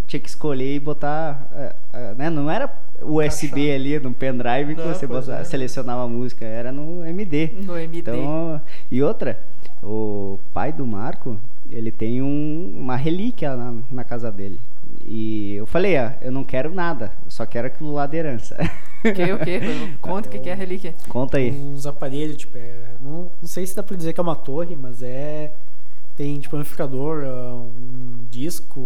tinha 0.07 0.21
que 0.21 0.29
escolher 0.29 0.75
e 0.75 0.81
botar. 0.81 1.49
Uh, 1.93 2.17
né? 2.17 2.31
Não 2.31 2.51
era 2.51 2.73
USB 3.03 3.71
ali 3.71 3.99
no 3.99 4.13
pendrive 4.13 4.75
que 4.75 4.83
você 4.83 5.07
botava, 5.07 5.41
é. 5.41 5.45
selecionava 5.45 6.05
a 6.05 6.09
música, 6.09 6.45
era 6.45 6.73
no 6.73 7.05
MD. 7.05 7.53
No 7.65 7.77
MD. 7.77 7.99
Então, 7.99 8.61
e 8.91 9.03
outra, 9.03 9.39
o 9.83 10.39
pai 10.55 10.73
do 10.73 10.87
Marco, 10.87 11.39
ele 11.71 11.91
tem 11.91 12.23
um, 12.23 12.75
uma 12.77 12.97
relíquia 12.97 13.55
na, 13.57 13.75
na 13.91 14.05
casa 14.05 14.31
dele. 14.33 14.59
E 15.05 15.55
eu 15.55 15.67
falei, 15.67 15.97
ah, 15.97 16.17
eu 16.21 16.31
não 16.31 16.45
quero 16.45 16.73
nada, 16.73 17.13
eu 17.25 17.31
só 17.31 17.45
quero 17.45 17.67
aquilo 17.67 17.93
lá 17.93 18.07
de 18.07 18.17
herança. 18.17 18.57
O 19.05 19.13
que, 19.13 19.33
o 19.33 19.39
que? 19.39 19.61
Conta 20.01 20.29
o 20.29 20.31
que, 20.31 20.39
que 20.39 20.49
é 20.49 20.53
a 20.53 20.57
relíquia. 20.57 20.95
Conta 21.09 21.39
aí. 21.39 21.51
Uns 21.51 21.87
aparelhos, 21.87 22.37
tipo, 22.37 22.57
é, 22.57 22.95
não, 23.03 23.31
não 23.41 23.49
sei 23.49 23.67
se 23.67 23.75
dá 23.75 23.83
pra 23.83 23.97
dizer 23.97 24.13
que 24.13 24.21
é 24.21 24.23
uma 24.23 24.37
torre, 24.37 24.77
mas 24.81 25.03
é 25.03 25.53
tem 26.17 26.39
tipo 26.39 26.57
um 26.57 26.61
amplificador, 26.61 27.25
ah, 27.25 27.55
um 27.55 28.25
disco, 28.29 28.81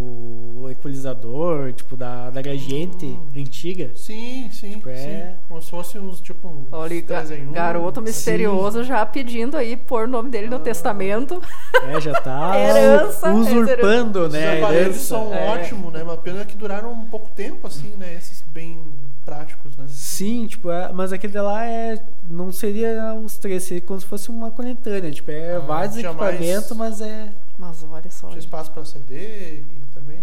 equalizador, 0.71 1.73
tipo 1.73 1.97
da, 1.97 2.31
da 2.31 2.43
Gradiente 2.43 3.07
hum. 3.07 3.27
antiga. 3.37 3.91
Sim, 3.95 4.49
sim, 4.53 4.73
tipo, 4.73 4.89
é... 4.89 4.97
sim. 4.97 5.39
Como 5.49 5.63
se 5.63 5.71
fosse 5.71 5.99
uns 5.99 6.21
tipo 6.21 6.49
um 6.49 6.67
Olha, 6.71 7.03
garoto 7.53 8.01
misterioso 8.01 8.81
sim. 8.81 8.89
já 8.89 9.05
pedindo 9.05 9.57
aí 9.57 9.77
pôr 9.77 10.05
o 10.05 10.11
nome 10.11 10.31
dele 10.31 10.49
no 10.49 10.57
ah. 10.57 10.61
testamento. 10.61 11.41
É, 11.89 12.01
já 12.01 12.21
tá 12.21 12.59
herança, 12.59 13.33
usurpando, 13.33 14.29
né? 14.29 14.57
Os 14.57 14.63
aparelhos 14.63 14.97
são 14.97 15.35
é. 15.35 15.49
ótimos, 15.49 15.93
né? 15.93 16.03
Uma 16.03 16.17
pena 16.17 16.45
que 16.45 16.57
duraram 16.57 16.93
um 16.93 17.07
pouco 17.07 17.31
tempo 17.31 17.67
assim, 17.67 17.95
né? 17.97 18.15
Esses 18.15 18.43
bem 18.43 18.83
práticos, 19.27 19.77
né? 19.77 19.85
Sim, 19.89 20.47
tipo, 20.47 20.71
é, 20.71 20.93
mas 20.93 21.13
aquele 21.13 21.39
lá 21.41 21.67
é. 21.67 22.01
Não 22.31 22.53
seria 22.53 23.13
os 23.15 23.37
três, 23.37 23.65
seria 23.65 23.83
como 23.83 24.01
se 24.01 24.07
fosse 24.07 24.31
uma 24.31 24.53
coletânea. 24.53 25.11
Tipo, 25.11 25.33
é 25.33 25.57
ah, 25.57 25.59
vários 25.59 25.97
equipamentos, 25.97 26.71
mais... 26.77 27.01
mas 27.01 27.01
é. 27.01 27.35
Mas 27.59 27.85
olha 27.91 28.11
só. 28.11 28.29
Tinha 28.29 28.39
espaço 28.39 28.71
pra 28.71 28.85
CD 28.85 29.61
e 29.61 29.67
também. 29.93 30.21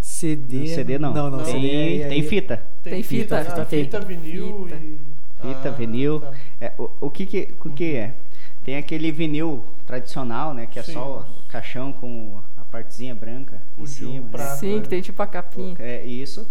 CD. 0.00 0.58
Não, 0.58 0.66
CD 0.66 0.98
não. 0.98 1.12
Não, 1.12 1.30
não. 1.30 1.44
Tem, 1.44 1.54
CD, 1.54 2.02
é 2.02 2.08
tem 2.08 2.22
fita. 2.22 2.62
Tem, 2.82 2.92
tem 2.94 3.02
fita. 3.02 3.44
Fita, 3.44 3.62
ah, 3.62 3.64
fita, 3.64 4.00
vinil 4.00 4.64
fita. 4.68 4.76
e. 4.76 5.00
Fita, 5.42 5.68
ah, 5.68 5.72
vinil. 5.72 6.20
Tá. 6.20 6.32
É, 6.60 6.72
o, 6.78 6.90
o, 7.00 7.10
que 7.10 7.26
que, 7.26 7.54
o 7.64 7.70
que 7.70 7.96
é? 7.96 8.14
Tem 8.64 8.76
aquele 8.76 9.10
vinil 9.10 9.64
tradicional, 9.84 10.54
né? 10.54 10.66
Que 10.66 10.78
é 10.78 10.82
Sim. 10.82 10.92
só 10.92 11.20
o 11.20 11.48
caixão 11.48 11.92
com 11.92 12.40
a 12.56 12.64
partezinha 12.64 13.14
branca 13.14 13.60
o 13.76 13.82
em 13.82 13.86
cima. 13.86 14.28
Né? 14.32 14.44
Sim, 14.56 14.80
que 14.80 14.88
tem 14.88 15.02
tipo 15.02 15.20
a 15.20 15.26
capinha. 15.26 15.76
É 15.78 16.04
isso. 16.04 16.46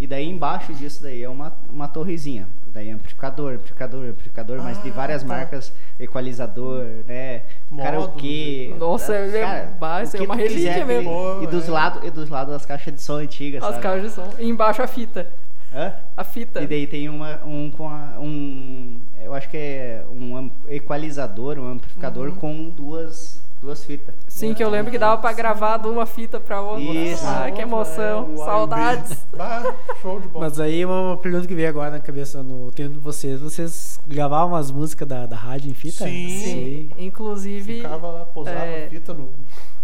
E 0.00 0.06
daí 0.06 0.26
embaixo 0.26 0.72
disso 0.72 1.02
daí 1.02 1.22
é 1.22 1.28
uma, 1.28 1.52
uma 1.68 1.86
torrezinha. 1.86 2.48
Daí 2.72 2.88
é 2.88 2.92
amplificador, 2.92 3.52
amplificador, 3.52 4.08
amplificador, 4.08 4.58
ah, 4.60 4.62
mas 4.62 4.82
de 4.82 4.90
várias 4.90 5.22
tá. 5.22 5.28
marcas, 5.28 5.70
equalizador, 5.98 6.86
né? 7.06 7.42
Modo, 7.70 7.84
karaokê. 7.84 8.74
Nossa, 8.78 9.14
é, 9.14 9.40
cara, 9.42 9.76
base, 9.78 10.16
é 10.16 10.22
uma 10.22 10.34
relíquia 10.34 10.86
mesmo. 10.86 11.42
E 11.42 11.46
dos 11.48 11.68
é. 11.68 11.70
lados 11.70 12.02
e 12.02 12.10
dos 12.10 12.30
lados 12.30 12.54
as 12.54 12.64
caixas 12.64 12.94
de 12.94 13.02
som 13.02 13.16
antigas, 13.16 13.62
As 13.62 13.72
sabe? 13.72 13.82
caixas 13.82 14.02
de 14.04 14.10
som. 14.14 14.30
E 14.38 14.48
embaixo 14.48 14.80
a 14.80 14.86
fita. 14.86 15.30
Hã? 15.70 15.92
A 16.16 16.24
fita. 16.24 16.62
E 16.62 16.66
daí 16.66 16.86
tem 16.86 17.10
uma, 17.10 17.44
um 17.44 17.70
com 17.70 17.86
a, 17.86 18.18
um, 18.18 19.02
eu 19.22 19.34
acho 19.34 19.50
que 19.50 19.58
é 19.58 20.06
um 20.10 20.50
equalizador, 20.66 21.58
um 21.58 21.72
amplificador 21.72 22.30
uhum. 22.30 22.36
com 22.36 22.70
duas 22.70 23.42
duas 23.60 23.84
fitas. 23.84 24.14
Sim, 24.26 24.54
que 24.54 24.64
eu 24.64 24.70
lembro 24.70 24.90
que 24.90 24.98
dava 24.98 25.20
pra 25.20 25.32
gravar 25.32 25.76
de 25.76 25.88
uma 25.88 26.06
fita 26.06 26.40
pra 26.40 26.60
outra. 26.60 26.82
Isso. 26.82 27.24
Ah, 27.26 27.50
que 27.50 27.60
emoção. 27.60 28.32
É, 28.32 28.36
Saudades. 28.38 29.26
Ah, 29.38 29.74
show 30.00 30.18
de 30.20 30.28
bola. 30.28 30.46
Mas 30.46 30.58
aí 30.58 30.84
uma 30.84 31.16
pergunta 31.18 31.46
que 31.46 31.54
veio 31.54 31.68
agora 31.68 31.90
na 31.90 32.00
cabeça 32.00 32.42
no 32.42 32.72
tempo 32.72 32.94
de 32.94 32.98
vocês. 32.98 33.40
Vocês 33.40 34.00
gravavam 34.06 34.56
as 34.56 34.70
músicas 34.70 35.06
da, 35.06 35.26
da 35.26 35.36
rádio 35.36 35.70
em 35.70 35.74
fita? 35.74 36.04
Sim. 36.04 36.28
Sim. 36.28 36.90
Inclusive. 36.98 37.76
Ficava 37.76 38.08
lá, 38.08 38.24
posava 38.24 38.64
é, 38.64 38.88
fita 38.88 39.12
no. 39.12 39.28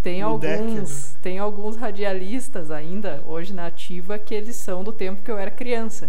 Tem 0.03 0.21
no 0.21 0.29
alguns, 0.29 0.41
deck, 1.13 1.21
tem 1.21 1.39
alguns 1.39 1.77
radialistas 1.77 2.71
ainda, 2.71 3.25
hoje 3.27 3.53
na 3.53 3.67
ativa, 3.67 4.19
que 4.19 4.33
eles 4.33 4.55
são 4.55 4.85
do 4.85 4.93
tempo 4.93 5.21
que 5.21 5.31
eu 5.31 5.37
era 5.37 5.51
criança. 5.51 6.09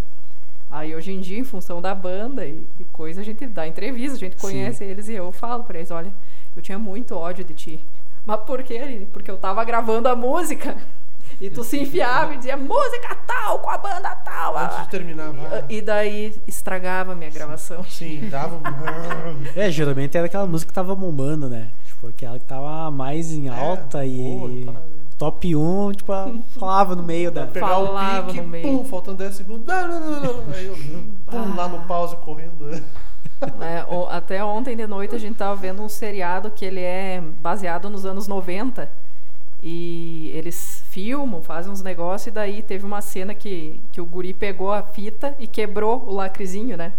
Aí 0.69 0.95
hoje 0.95 1.11
em 1.11 1.21
dia, 1.21 1.39
em 1.39 1.43
função 1.43 1.81
da 1.81 1.95
banda 1.95 2.45
e, 2.45 2.65
e 2.79 2.83
coisa, 2.85 3.21
a 3.21 3.23
gente 3.23 3.45
dá 3.47 3.67
entrevista, 3.67 4.17
a 4.17 4.19
gente 4.19 4.35
conhece 4.35 4.79
Sim. 4.79 4.85
eles 4.85 5.07
e 5.07 5.13
eu 5.13 5.31
falo 5.31 5.63
para 5.63 5.77
eles, 5.77 5.91
olha, 5.91 6.11
eu 6.55 6.61
tinha 6.61 6.77
muito 6.77 7.15
ódio 7.15 7.43
de 7.43 7.53
ti. 7.53 7.85
Mas 8.25 8.41
por 8.41 8.61
quê, 8.61 8.77
Aline? 8.77 9.05
Porque 9.05 9.31
eu 9.31 9.37
tava 9.37 9.63
gravando 9.63 10.07
a 10.09 10.15
música. 10.15 10.75
E 11.41 11.49
tu 11.49 11.63
se 11.63 11.77
enfiava 11.77 12.33
e 12.33 12.37
dizia 12.37 12.57
música 12.57 13.13
tal, 13.27 13.59
com 13.59 13.69
a 13.69 13.77
banda 13.77 14.15
tal. 14.15 14.57
Antes 14.57 14.79
de 14.79 14.89
terminar. 14.89 15.33
E, 15.69 15.75
e 15.75 15.81
daí 15.81 16.33
estragava 16.47 17.11
a 17.11 17.15
minha 17.15 17.29
gravação. 17.29 17.83
Sim, 17.83 18.27
dava 18.29 18.55
um... 18.55 18.61
É, 19.55 19.69
geralmente 19.69 20.17
era 20.17 20.25
aquela 20.25 20.47
música 20.47 20.69
que 20.69 20.73
tava 20.73 20.95
bombando, 20.95 21.47
né? 21.47 21.67
Tipo, 21.85 22.07
aquela 22.07 22.39
que 22.39 22.45
tava 22.45 22.89
mais 22.89 23.33
em 23.33 23.49
é, 23.49 23.51
alta 23.51 24.03
é, 24.03 24.07
e. 24.07 24.65
Boa, 24.65 24.83
top 25.17 25.55
1, 25.55 25.91
tipo, 25.93 26.13
falava 26.59 26.95
no 26.95 27.03
meio 27.03 27.31
da. 27.31 27.47
Pegar 27.47 27.67
falava 27.67 28.29
o 28.29 28.31
pique, 28.31 28.41
no 28.41 28.47
meio. 28.47 28.63
Pum, 28.63 28.85
faltando 28.85 29.17
10 29.17 29.35
segundos. 29.35 29.69
Aí 29.69 30.65
eu 30.65 30.75
pum, 31.25 31.55
lá 31.55 31.67
no 31.67 31.85
pause 31.85 32.15
correndo. 32.17 32.69
É, 33.61 33.85
até 34.09 34.43
ontem 34.43 34.75
de 34.75 34.87
noite 34.87 35.13
a 35.13 35.19
gente 35.19 35.33
estava 35.33 35.55
vendo 35.55 35.81
um 35.81 35.89
seriado 35.89 36.49
que 36.49 36.65
ele 36.65 36.81
é 36.81 37.21
baseado 37.39 37.87
nos 37.87 38.03
anos 38.03 38.27
90 38.27 38.89
e 39.61 40.31
eles 40.33 40.83
filmam, 40.89 41.41
fazem 41.41 41.71
uns 41.71 41.81
negócios 41.81 42.27
e 42.27 42.31
daí 42.31 42.61
teve 42.61 42.85
uma 42.85 43.01
cena 43.01 43.35
que, 43.35 43.81
que 43.91 44.01
o 44.01 44.05
guri 44.05 44.33
pegou 44.33 44.71
a 44.71 44.81
fita 44.81 45.35
e 45.37 45.45
quebrou 45.45 46.03
o 46.07 46.13
lacrezinho, 46.13 46.77
né? 46.77 46.93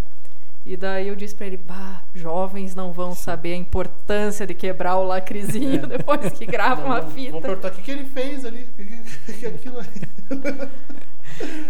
E 0.69 0.77
daí 0.77 1.09
eu 1.09 1.17
disse 1.17 1.35
para 1.35 1.47
ele, 1.47 1.57
bah, 1.57 2.03
jovens 2.15 2.75
não 2.75 2.93
vão 2.93 3.15
saber 3.15 3.55
a 3.55 3.57
importância 3.57 4.47
de 4.47 4.53
quebrar 4.53 4.99
o 4.99 5.03
lacrezinho 5.03 5.87
depois 5.89 6.31
que 6.35 6.45
gravam 6.45 6.85
uma 6.85 7.01
fita. 7.01 7.33
Vou 7.33 7.41
perguntar 7.41 7.69
o 7.69 7.71
que, 7.71 7.81
que 7.81 7.91
ele 7.91 8.05
fez 8.05 8.45
ali, 8.45 8.65
o 8.65 8.73
que, 8.75 9.33
que 9.33 9.47
aquilo 9.47 9.79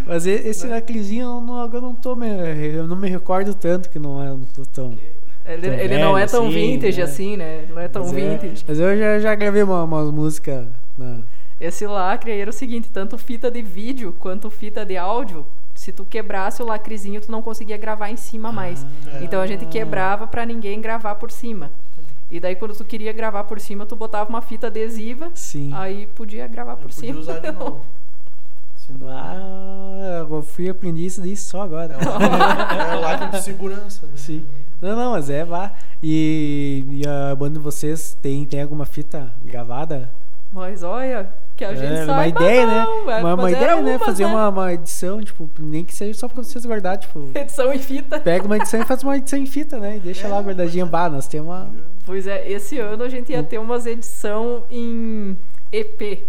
Mas 0.04 0.26
esse 0.26 0.66
né? 0.66 0.74
lacrezinho 0.74 1.26
eu 1.26 1.40
não, 1.40 1.72
eu 1.72 1.80
não 1.80 1.94
tô 1.94 2.16
me, 2.16 2.26
eu 2.74 2.88
não 2.88 2.96
me 2.96 3.08
recordo 3.08 3.54
tanto 3.54 3.88
que 3.88 4.00
não 4.00 4.20
é 4.20 4.30
não 4.30 4.44
tô 4.46 4.66
tão. 4.66 4.98
Ele, 5.46 5.62
tão 5.62 5.72
ele 5.74 5.88
velho, 5.88 6.00
não 6.00 6.18
é 6.18 6.26
tão 6.26 6.48
assim, 6.48 6.54
vintage 6.54 6.98
né? 6.98 7.04
assim, 7.04 7.36
né? 7.36 7.66
Não 7.68 7.78
é 7.78 7.86
tão 7.86 8.02
mas 8.02 8.12
é. 8.12 8.16
vintage. 8.16 8.62
É, 8.62 8.64
mas 8.66 8.80
eu 8.80 8.98
já, 8.98 9.20
já 9.20 9.34
gravei 9.36 9.62
uma, 9.62 9.84
umas 9.84 10.10
músicas. 10.10 10.66
Na... 10.96 11.20
Esse 11.60 11.86
lacre 11.86 12.32
aí 12.32 12.40
era 12.40 12.50
o 12.50 12.52
seguinte: 12.52 12.90
tanto 12.90 13.16
fita 13.16 13.48
de 13.48 13.62
vídeo 13.62 14.12
quanto 14.18 14.50
fita 14.50 14.84
de 14.84 14.96
áudio. 14.96 15.46
Se 15.78 15.92
tu 15.92 16.04
quebrasse 16.04 16.60
o 16.60 16.66
lacrezinho, 16.66 17.20
tu 17.20 17.30
não 17.30 17.40
conseguia 17.40 17.76
gravar 17.76 18.10
em 18.10 18.16
cima 18.16 18.50
mais. 18.50 18.84
Ah, 19.06 19.20
então 19.22 19.40
a 19.40 19.46
gente 19.46 19.64
quebrava 19.66 20.26
para 20.26 20.44
ninguém 20.44 20.80
gravar 20.80 21.14
por 21.14 21.30
cima. 21.30 21.70
E 22.28 22.40
daí 22.40 22.56
quando 22.56 22.74
tu 22.74 22.84
queria 22.84 23.12
gravar 23.12 23.44
por 23.44 23.60
cima, 23.60 23.86
tu 23.86 23.94
botava 23.94 24.28
uma 24.28 24.42
fita 24.42 24.66
adesiva, 24.66 25.30
Sim. 25.34 25.70
aí 25.72 26.08
podia 26.08 26.48
gravar 26.48 26.74
por 26.74 26.90
podia 26.90 26.98
cima. 26.98 27.20
Usar 27.20 27.38
de 27.38 27.52
novo. 27.52 27.80
Ah, 29.02 30.26
eu 30.28 30.42
fui 30.42 30.68
aprender 30.68 31.02
isso 31.02 31.20
daí 31.20 31.36
só 31.36 31.62
agora. 31.62 31.96
É 32.90 32.96
o 32.96 33.00
lado 33.00 33.30
de 33.30 33.40
segurança. 33.40 34.04
Né? 34.06 34.12
Sim. 34.16 34.44
Não, 34.82 34.96
não, 34.96 35.10
mas 35.12 35.30
é, 35.30 35.44
vá. 35.44 35.74
E, 36.02 36.84
e 36.90 37.02
a 37.06 37.36
banda 37.36 37.58
de 37.58 37.64
vocês 37.64 38.18
tem, 38.20 38.44
tem 38.44 38.62
alguma 38.62 38.84
fita 38.84 39.32
gravada? 39.44 40.10
Mas 40.52 40.82
olha, 40.82 41.30
que 41.56 41.64
a 41.64 41.74
gente 41.74 41.92
é, 41.92 42.06
sabe. 42.06 42.12
Uma 42.12 42.26
ideia, 42.26 42.66
né? 42.66 42.84
Uma, 43.20 43.34
uma 43.34 43.50
ideia, 43.50 43.82
né? 43.82 43.98
Fazer 43.98 44.24
né? 44.24 44.32
Uma, 44.32 44.48
uma 44.48 44.72
edição, 44.72 45.20
tipo, 45.20 45.50
nem 45.58 45.84
que 45.84 45.94
seja 45.94 46.18
só 46.18 46.28
pra 46.28 46.42
vocês 46.42 46.64
guardar, 46.64 46.96
tipo. 46.96 47.28
Edição 47.34 47.72
em 47.72 47.78
fita. 47.78 48.18
Pega 48.20 48.46
uma 48.46 48.56
edição 48.56 48.80
e 48.80 48.84
faz 48.84 49.02
uma 49.02 49.16
edição 49.16 49.38
em 49.38 49.46
fita, 49.46 49.78
né? 49.78 49.96
E 49.96 50.00
deixa 50.00 50.26
é, 50.26 50.30
lá 50.30 50.40
guardadinha. 50.40 50.86
Bah, 50.86 51.10
nós 51.10 51.28
temos 51.28 51.48
uma. 51.48 51.70
Pois 52.06 52.26
é, 52.26 52.50
esse 52.50 52.78
ano 52.78 53.04
a 53.04 53.08
gente 53.08 53.32
ia 53.32 53.42
ter 53.42 53.58
umas 53.58 53.84
edição 53.86 54.64
em 54.70 55.36
EP 55.70 56.26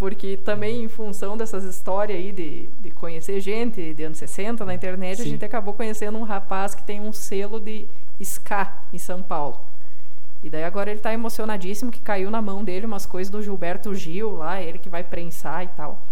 porque 0.00 0.38
também 0.38 0.84
em 0.84 0.88
função 0.88 1.36
dessas 1.36 1.62
histórias 1.62 2.18
aí 2.18 2.32
de, 2.32 2.70
de 2.80 2.90
conhecer 2.90 3.38
gente 3.38 3.92
de 3.92 4.02
anos 4.02 4.16
60 4.16 4.64
na 4.64 4.72
internet, 4.72 5.18
Sim. 5.18 5.22
a 5.24 5.26
gente 5.26 5.44
acabou 5.44 5.74
conhecendo 5.74 6.16
um 6.16 6.22
rapaz 6.22 6.74
que 6.74 6.82
tem 6.82 7.02
um 7.02 7.12
selo 7.12 7.60
de 7.60 7.86
ska 8.18 8.78
em 8.94 8.98
São 8.98 9.22
Paulo. 9.22 9.60
E 10.42 10.48
daí 10.48 10.64
agora 10.64 10.90
ele 10.90 10.98
está 10.98 11.12
emocionadíssimo 11.12 11.90
que 11.90 12.00
caiu 12.00 12.30
na 12.30 12.40
mão 12.40 12.64
dele 12.64 12.86
umas 12.86 13.04
coisas 13.04 13.30
do 13.30 13.42
Gilberto 13.42 13.94
Gil 13.94 14.36
lá, 14.36 14.60
ele 14.60 14.78
que 14.78 14.88
vai 14.88 15.04
prensar 15.04 15.64
e 15.64 15.68
tal. 15.68 16.02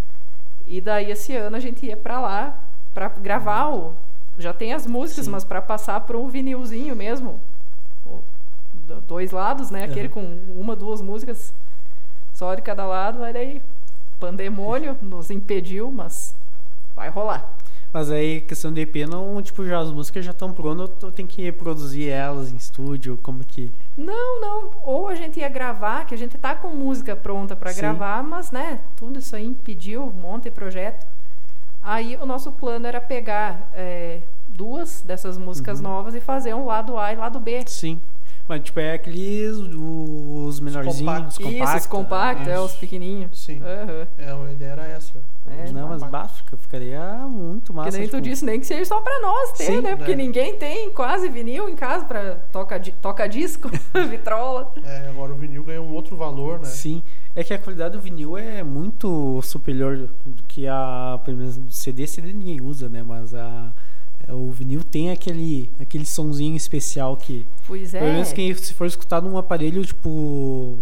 E 0.66 0.80
daí 0.80 1.10
esse 1.10 1.34
ano 1.34 1.56
a 1.56 1.60
gente 1.60 1.86
ia 1.86 1.96
para 1.96 2.20
lá 2.20 2.62
para 2.92 3.08
gravar 3.08 3.68
o 3.68 3.94
já 4.38 4.52
tem 4.52 4.72
as 4.72 4.86
músicas, 4.86 5.24
Sim. 5.24 5.32
mas 5.32 5.44
para 5.44 5.60
passar 5.60 6.00
para 6.00 6.16
um 6.16 6.28
vinilzinho 6.28 6.94
mesmo. 6.94 7.40
Dois 9.06 9.32
lados, 9.32 9.70
né? 9.70 9.84
Aquele 9.84 10.08
com 10.08 10.22
uma, 10.50 10.76
duas 10.76 11.00
músicas 11.00 11.52
só 12.32 12.54
de 12.54 12.62
cada 12.62 12.86
lado, 12.86 13.20
olha 13.22 13.40
aí 13.40 13.60
pandemônio 14.18 14.96
nos 15.00 15.30
impediu, 15.30 15.90
mas 15.90 16.36
vai 16.94 17.08
rolar. 17.08 17.57
Mas 17.92 18.10
aí, 18.10 18.42
questão 18.42 18.72
de 18.72 18.82
EP, 18.82 18.96
não, 19.08 19.40
tipo, 19.40 19.64
já 19.64 19.78
as 19.78 19.90
músicas 19.90 20.24
já 20.24 20.32
estão 20.32 20.52
prontas, 20.52 21.02
ou 21.02 21.10
tem 21.10 21.26
que 21.26 21.50
produzir 21.50 22.08
elas 22.08 22.52
em 22.52 22.56
estúdio, 22.56 23.18
como 23.22 23.42
que... 23.44 23.72
Não, 23.96 24.40
não, 24.40 24.70
ou 24.84 25.08
a 25.08 25.14
gente 25.14 25.40
ia 25.40 25.48
gravar, 25.48 26.04
que 26.04 26.14
a 26.14 26.18
gente 26.18 26.36
tá 26.36 26.54
com 26.54 26.68
música 26.68 27.16
pronta 27.16 27.56
para 27.56 27.72
gravar, 27.72 28.22
mas, 28.22 28.50
né, 28.50 28.80
tudo 28.94 29.18
isso 29.18 29.34
aí 29.34 29.46
impediu, 29.46 30.02
um 30.02 30.12
monte 30.12 30.44
de 30.44 30.50
projeto. 30.50 31.06
Aí 31.80 32.18
o 32.20 32.26
nosso 32.26 32.52
plano 32.52 32.86
era 32.86 33.00
pegar 33.00 33.70
é, 33.72 34.20
duas 34.46 35.00
dessas 35.00 35.38
músicas 35.38 35.78
uhum. 35.78 35.84
novas 35.84 36.14
e 36.14 36.20
fazer 36.20 36.54
um 36.54 36.66
lado 36.66 36.98
A 36.98 37.12
e 37.12 37.16
lado 37.16 37.40
B. 37.40 37.62
Sim. 37.66 38.00
Mas, 38.48 38.62
tipo, 38.62 38.80
é 38.80 38.94
aqueles 38.94 39.58
os 39.58 40.58
menorzinhos, 40.58 40.96
os 40.96 41.38
compactos. 41.38 41.38
Isso, 41.38 41.76
os 41.76 41.86
compactos, 41.86 42.48
é, 42.48 42.58
os 42.58 42.72
pequenininhos. 42.72 43.38
Sim. 43.38 43.60
Uhum. 43.60 44.06
É, 44.16 44.30
a 44.30 44.52
ideia 44.52 44.70
era 44.70 44.86
essa. 44.86 45.20
É, 45.46 45.70
não, 45.70 45.88
mas 45.88 46.02
básica, 46.02 46.56
ficaria 46.56 47.00
muito 47.28 47.72
massa. 47.74 47.90
Que 47.90 47.96
nem 47.98 48.06
tipo... 48.06 48.16
tu 48.16 48.22
disse, 48.22 48.44
nem 48.44 48.58
que 48.58 48.66
seja 48.66 48.84
só 48.86 49.00
pra 49.00 49.20
nós 49.20 49.52
ter, 49.52 49.64
Sim, 49.64 49.80
né? 49.82 49.96
Porque 49.96 50.16
né? 50.16 50.22
ninguém 50.24 50.56
tem 50.56 50.90
quase 50.90 51.28
vinil 51.28 51.68
em 51.68 51.76
casa 51.76 52.06
pra 52.06 52.36
toca, 52.50 52.80
toca 53.02 53.26
disco, 53.26 53.70
vitrola. 54.08 54.72
É, 54.82 55.08
agora 55.08 55.32
o 55.32 55.36
vinil 55.36 55.64
ganha 55.64 55.82
um 55.82 55.92
outro 55.92 56.16
valor, 56.16 56.58
né? 56.58 56.66
Sim. 56.66 57.02
É 57.34 57.44
que 57.44 57.52
a 57.52 57.58
qualidade 57.58 57.96
do 57.96 58.00
vinil 58.00 58.36
é 58.36 58.62
muito 58.62 59.40
superior 59.42 60.08
do 60.24 60.42
que 60.44 60.66
a, 60.66 61.20
pelo 61.24 61.36
menos, 61.36 61.58
CD, 61.70 62.06
CD 62.06 62.32
ninguém 62.32 62.60
usa, 62.60 62.88
né? 62.88 63.02
Mas 63.02 63.34
a, 63.34 63.72
o 64.34 64.50
vinil 64.50 64.84
tem 64.84 65.10
aquele, 65.10 65.70
aquele 65.80 66.04
sonzinho 66.04 66.56
especial 66.56 67.16
que. 67.16 67.46
Pois 67.66 67.94
é. 67.94 68.00
Pelo 68.00 68.12
menos 68.12 68.32
que 68.32 68.54
se 68.54 68.74
for 68.74 68.86
escutar 68.86 69.22
num 69.22 69.38
aparelho, 69.38 69.84
tipo. 69.84 70.76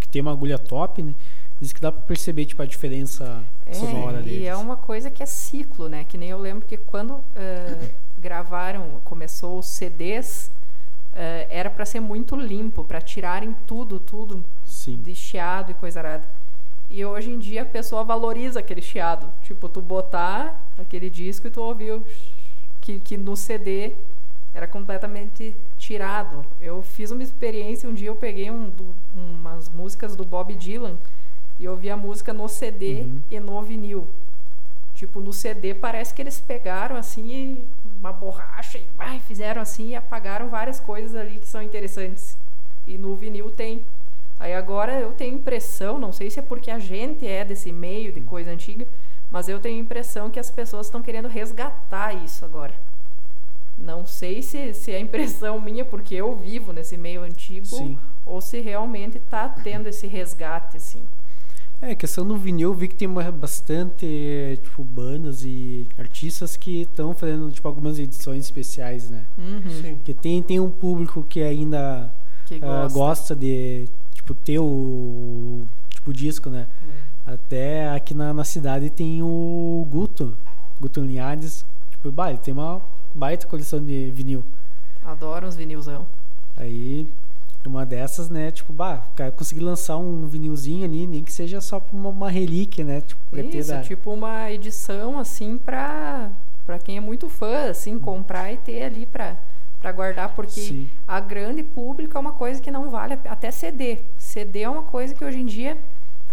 que 0.00 0.08
tem 0.08 0.20
uma 0.22 0.32
agulha 0.32 0.58
top, 0.58 1.02
né? 1.02 1.14
Diz 1.60 1.72
que 1.72 1.80
dá 1.80 1.90
pra 1.90 2.02
perceber, 2.02 2.44
tipo, 2.44 2.60
a 2.62 2.66
diferença 2.66 3.42
é, 3.64 3.72
sonora 3.72 4.20
deles. 4.20 4.42
E 4.42 4.46
é 4.46 4.54
uma 4.56 4.76
coisa 4.76 5.10
que 5.10 5.22
é 5.22 5.26
ciclo, 5.26 5.88
né? 5.88 6.04
Que 6.04 6.18
nem 6.18 6.28
eu 6.28 6.38
lembro 6.38 6.66
que 6.66 6.76
quando 6.76 7.12
uh, 7.12 7.24
gravaram, 8.18 9.00
começou 9.04 9.58
os 9.58 9.66
CDs, 9.66 10.50
uh, 11.12 11.46
era 11.48 11.70
para 11.70 11.86
ser 11.86 12.00
muito 12.00 12.36
limpo, 12.36 12.84
para 12.84 13.00
tirarem 13.00 13.56
tudo, 13.66 13.98
tudo 13.98 14.44
Sim. 14.66 14.96
de 14.96 15.14
chiado 15.14 15.70
e 15.70 15.74
coisa 15.74 16.00
arada. 16.00 16.28
E 16.90 17.04
hoje 17.04 17.30
em 17.30 17.38
dia 17.38 17.62
a 17.62 17.66
pessoa 17.66 18.04
valoriza 18.04 18.60
aquele 18.60 18.82
chiado. 18.82 19.32
Tipo, 19.42 19.68
tu 19.68 19.80
botar 19.80 20.68
aquele 20.78 21.08
disco 21.08 21.46
e 21.46 21.50
tu 21.50 21.60
ouvir 21.62 22.02
que, 22.86 23.00
que 23.00 23.16
no 23.16 23.34
CD 23.36 23.96
era 24.54 24.68
completamente 24.68 25.56
tirado. 25.76 26.46
Eu 26.60 26.82
fiz 26.82 27.10
uma 27.10 27.22
experiência, 27.22 27.88
um 27.88 27.92
dia 27.92 28.08
eu 28.08 28.14
peguei 28.14 28.48
um, 28.48 28.70
do, 28.70 28.94
umas 29.12 29.68
músicas 29.68 30.14
do 30.14 30.24
Bob 30.24 30.54
Dylan 30.54 30.96
e 31.58 31.68
ouvi 31.68 31.90
a 31.90 31.96
música 31.96 32.32
no 32.32 32.48
CD 32.48 33.00
uhum. 33.00 33.20
e 33.28 33.40
no 33.40 33.60
vinil. 33.60 34.06
Tipo, 34.94 35.20
no 35.20 35.32
CD 35.32 35.74
parece 35.74 36.14
que 36.14 36.22
eles 36.22 36.40
pegaram 36.40 36.94
assim 36.96 37.64
uma 37.98 38.12
borracha 38.12 38.78
e 38.78 38.86
ai, 38.98 39.18
fizeram 39.18 39.60
assim 39.60 39.88
e 39.88 39.96
apagaram 39.96 40.48
várias 40.48 40.78
coisas 40.78 41.16
ali 41.16 41.40
que 41.40 41.48
são 41.48 41.60
interessantes. 41.60 42.38
E 42.86 42.96
no 42.96 43.16
vinil 43.16 43.50
tem. 43.50 43.84
Aí 44.38 44.54
agora 44.54 45.00
eu 45.00 45.12
tenho 45.12 45.34
impressão, 45.34 45.98
não 45.98 46.12
sei 46.12 46.30
se 46.30 46.38
é 46.38 46.42
porque 46.42 46.70
a 46.70 46.78
gente 46.78 47.26
é 47.26 47.44
desse 47.44 47.72
meio 47.72 48.12
de 48.12 48.20
coisa 48.20 48.52
antiga, 48.52 48.86
mas 49.30 49.48
eu 49.48 49.58
tenho 49.58 49.80
impressão 49.80 50.30
que 50.30 50.38
as 50.38 50.50
pessoas 50.50 50.86
estão 50.86 51.02
querendo 51.02 51.28
resgatar 51.28 52.12
isso 52.12 52.44
agora. 52.44 52.74
Não 53.76 54.06
sei 54.06 54.42
se, 54.42 54.72
se 54.72 54.92
é 54.92 54.98
impressão 54.98 55.60
minha, 55.62 55.84
porque 55.84 56.14
eu 56.14 56.34
vivo 56.34 56.72
nesse 56.72 56.96
meio 56.96 57.22
antigo, 57.22 57.66
Sim. 57.66 57.98
ou 58.24 58.40
se 58.40 58.60
realmente 58.60 59.18
está 59.18 59.48
tendo 59.48 59.88
esse 59.88 60.06
resgate, 60.06 60.76
assim. 60.76 61.02
É, 61.80 61.94
questão 61.94 62.26
do 62.26 62.38
vinil, 62.38 62.70
eu 62.70 62.74
vi 62.74 62.88
que 62.88 62.94
tem 62.96 63.08
bastante, 63.08 64.58
tipo, 64.62 64.82
bandas 64.82 65.44
e 65.44 65.86
artistas 65.98 66.56
que 66.56 66.82
estão 66.82 67.14
fazendo, 67.14 67.50
tipo, 67.52 67.68
algumas 67.68 67.98
edições 67.98 68.44
especiais, 68.44 69.10
né? 69.10 69.26
Uhum. 69.36 69.96
Porque 69.96 70.14
tem, 70.14 70.42
tem 70.42 70.58
um 70.58 70.70
público 70.70 71.22
que 71.22 71.42
ainda 71.42 72.14
que 72.46 72.56
uh, 72.56 72.60
gosta. 72.60 72.94
gosta. 72.94 73.36
de, 73.36 73.86
tipo, 74.14 74.32
ter 74.32 74.58
o, 74.58 75.66
tipo, 75.90 76.14
disco, 76.14 76.48
né? 76.48 76.66
Uhum. 76.82 76.88
Até 77.26 77.90
aqui 77.90 78.14
na, 78.14 78.32
na 78.32 78.44
cidade 78.44 78.88
tem 78.88 79.22
o 79.22 79.84
Guto, 79.90 80.36
Guto 80.80 81.00
Linhares, 81.00 81.64
tipo, 81.90 82.12
bah, 82.12 82.30
ele 82.30 82.38
tem 82.38 82.54
uma 82.54 82.80
baita 83.14 83.46
coleção 83.46 83.84
de 83.84 84.10
vinil. 84.12 84.44
Adoro 85.04 85.46
uns 85.46 85.56
vinilzão. 85.56 86.06
Aí 86.56 87.12
uma 87.66 87.84
dessas, 87.84 88.30
né? 88.30 88.50
Tipo, 88.50 88.72
bah, 88.72 89.02
cara 89.14 89.32
conseguir 89.32 89.60
lançar 89.60 89.96
um 89.96 90.26
vinilzinho 90.26 90.84
ali, 90.84 91.06
nem 91.06 91.22
que 91.22 91.32
seja 91.32 91.60
só 91.60 91.82
uma, 91.92 92.10
uma 92.10 92.30
relíquia, 92.30 92.84
né? 92.84 93.00
Tipo, 93.00 93.36
Isso, 93.36 93.72
da... 93.72 93.80
tipo 93.80 94.12
uma 94.12 94.50
edição, 94.50 95.18
assim, 95.18 95.58
pra, 95.58 96.30
pra 96.64 96.78
quem 96.78 96.96
é 96.96 97.00
muito 97.00 97.28
fã, 97.28 97.70
assim, 97.70 97.98
comprar 97.98 98.52
e 98.52 98.56
ter 98.56 98.84
ali 98.84 99.04
pra, 99.04 99.36
pra 99.80 99.92
guardar, 99.92 100.34
porque 100.34 100.60
Sim. 100.60 100.90
a 101.06 101.20
grande 101.20 101.62
público 101.62 102.16
é 102.16 102.20
uma 102.20 102.32
coisa 102.32 102.60
que 102.60 102.70
não 102.70 102.90
vale, 102.90 103.14
até 103.24 103.50
CD. 103.50 103.98
CD 104.16 104.62
é 104.62 104.68
uma 104.68 104.84
coisa 104.84 105.14
que 105.14 105.24
hoje 105.24 105.40
em 105.40 105.46
dia 105.46 105.76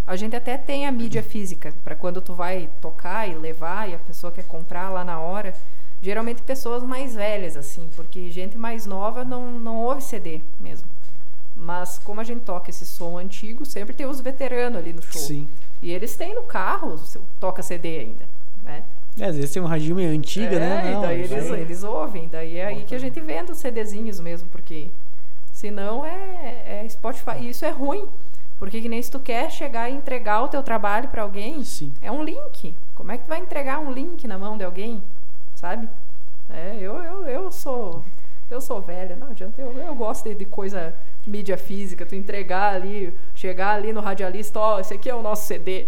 a 0.06 0.16
gente 0.16 0.36
até 0.36 0.58
tem 0.58 0.86
a 0.86 0.92
mídia 0.92 1.24
física, 1.24 1.74
para 1.84 1.96
quando 1.96 2.22
tu 2.22 2.34
vai 2.34 2.70
tocar 2.82 3.28
e 3.28 3.36
levar 3.36 3.90
e 3.90 3.96
a 3.96 4.00
pessoa 4.00 4.32
quer 4.32 4.46
comprar 4.46 4.90
lá 4.90 5.04
na 5.04 5.20
hora. 5.20 5.54
Geralmente 6.02 6.42
pessoas 6.42 6.84
mais 6.84 7.16
velhas, 7.16 7.56
assim, 7.56 7.90
porque 7.96 8.30
gente 8.30 8.58
mais 8.58 8.86
nova 8.86 9.24
não, 9.24 9.58
não 9.58 9.78
ouve 9.78 10.02
CD 10.02 10.42
mesmo. 10.60 10.88
Mas 11.56 11.98
como 12.00 12.20
a 12.20 12.24
gente 12.26 12.42
toca 12.42 12.70
esse 12.70 12.86
som 12.86 13.18
antigo, 13.18 13.66
sempre 13.66 13.94
tem 13.94 14.06
os 14.06 14.20
veteranos 14.20 14.80
ali 14.80 14.92
no 14.92 15.02
show. 15.02 15.22
Sim. 15.22 15.48
E 15.82 15.92
eles 15.92 16.16
têm 16.18 16.36
no 16.36 16.44
carro, 16.44 17.00
toca 17.40 17.64
CD 17.64 18.00
ainda, 18.00 18.26
né? 18.62 18.84
É, 19.18 19.26
às 19.26 19.36
vezes 19.36 19.52
tem 19.52 19.62
um 19.62 19.66
radinho 19.66 19.96
meio 19.96 20.10
antiga, 20.10 20.56
é, 20.56 20.60
né? 20.60 20.92
Não, 20.92 21.00
e 21.00 21.02
daí 21.02 21.22
eles, 21.22 21.50
eles 21.52 21.84
ouvem. 21.84 22.28
Daí 22.28 22.58
é 22.58 22.66
aí 22.66 22.84
que 22.84 22.96
a 22.96 23.00
gente 23.00 23.22
vende 23.22 23.52
os 23.52 23.60
CDzinhos 23.60 24.20
mesmo, 24.20 24.50
porque 24.50 24.90
senão 25.52 26.06
é, 26.06 26.84
é 26.84 26.90
Spotify. 26.90 27.38
E 27.40 27.50
isso 27.50 27.64
é 27.64 27.70
ruim. 27.70 28.10
Porque 28.58 28.82
que 28.82 28.90
nem 28.90 29.02
se 29.02 29.12
tu 29.12 29.20
quer 29.20 29.52
chegar 29.52 29.90
e 29.90 29.94
entregar 29.94 30.42
o 30.42 30.48
teu 30.48 30.64
trabalho 30.64 31.10
para 31.10 31.22
alguém, 31.22 31.64
Sim. 31.64 31.92
é 32.02 32.12
um 32.12 32.24
link. 32.24 32.76
Como 32.94 33.12
é 33.12 33.18
que 33.18 33.26
tu 33.26 33.30
vai 33.30 33.40
entregar 33.40 33.80
um 33.80 33.92
link 33.92 34.28
na 34.28 34.38
mão 34.38 34.58
de 34.58 34.64
alguém? 34.64 35.04
Sabe? 35.56 35.90
É, 36.50 36.78
eu, 36.80 36.96
eu, 36.96 37.26
eu 37.28 37.52
sou 37.52 38.04
eu 38.54 38.62
sou 38.62 38.80
velha, 38.82 39.16
não 39.16 39.30
adianta, 39.30 39.60
eu, 39.60 39.72
eu 39.74 39.96
gosto 39.96 40.30
de, 40.30 40.36
de 40.36 40.46
coisa 40.46 40.94
mídia 41.26 41.58
física, 41.58 42.06
tu 42.06 42.14
entregar 42.14 42.76
ali, 42.76 43.12
chegar 43.34 43.76
ali 43.76 43.92
no 43.92 44.00
radialista, 44.00 44.60
ó, 44.60 44.76
oh, 44.76 44.80
esse 44.80 44.94
aqui 44.94 45.10
é 45.10 45.16
o 45.16 45.24
nosso 45.24 45.48
CD. 45.48 45.88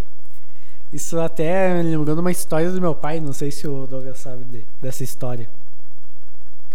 Isso 0.91 1.19
até 1.19 1.75
me 1.75 1.83
lembrando 1.83 2.19
uma 2.19 2.31
história 2.31 2.71
do 2.71 2.81
meu 2.81 2.95
pai, 2.95 3.19
não 3.19 3.33
sei 3.33 3.51
se 3.51 3.67
o 3.67 3.85
Douglas 3.85 4.17
sabe 4.17 4.45
de, 4.45 4.65
dessa 4.81 5.03
história. 5.03 5.47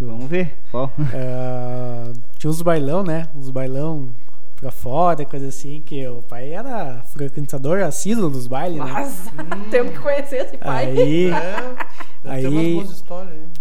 Vamos 0.01 0.29
ver, 0.31 0.57
qual? 0.71 0.87
Uh, 0.87 2.13
tinha 2.39 2.51
uns 2.51 2.63
bailão, 2.63 3.03
né? 3.03 3.29
Uns 3.35 3.51
bailão 3.51 4.09
pra 4.61 4.71
fora, 4.71 5.25
coisa 5.25 5.49
assim, 5.49 5.81
que 5.81 6.07
o 6.07 6.23
pai 6.23 6.53
era 6.53 7.03
frequentador 7.07 7.81
assíduo 7.81 8.29
dos 8.29 8.47
bailes, 8.47 8.79
Nossa, 8.79 9.31
né? 9.33 9.45
Hum. 9.57 9.65
temos 9.71 9.93
que 9.93 9.99
conhecer 9.99 10.45
esse 10.45 10.59
pai. 10.59 10.91
Aí, 10.91 11.31
é, 11.33 11.75
aí, 12.25 12.47
aí, 12.47 12.87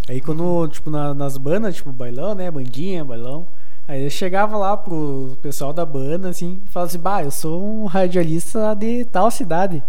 aí 0.10 0.22
quando, 0.22 0.68
tipo, 0.68 0.90
na, 0.90 1.14
nas 1.14 1.38
bandas, 1.38 1.76
tipo, 1.76 1.92
bailão, 1.92 2.36
né? 2.36 2.52
Bandinha, 2.52 3.06
bailão. 3.06 3.48
Aí 3.88 4.04
eu 4.04 4.10
chegava 4.10 4.58
lá 4.58 4.76
pro 4.78 5.38
pessoal 5.42 5.74
da 5.74 5.86
banda, 5.86 6.30
assim, 6.30 6.62
e 6.64 6.70
falava 6.70 6.90
assim, 6.90 7.00
bah, 7.00 7.24
eu 7.24 7.32
sou 7.32 7.64
um 7.64 7.86
radialista 7.86 8.76
de 8.76 9.06
tal 9.06 9.32
cidade. 9.32 9.82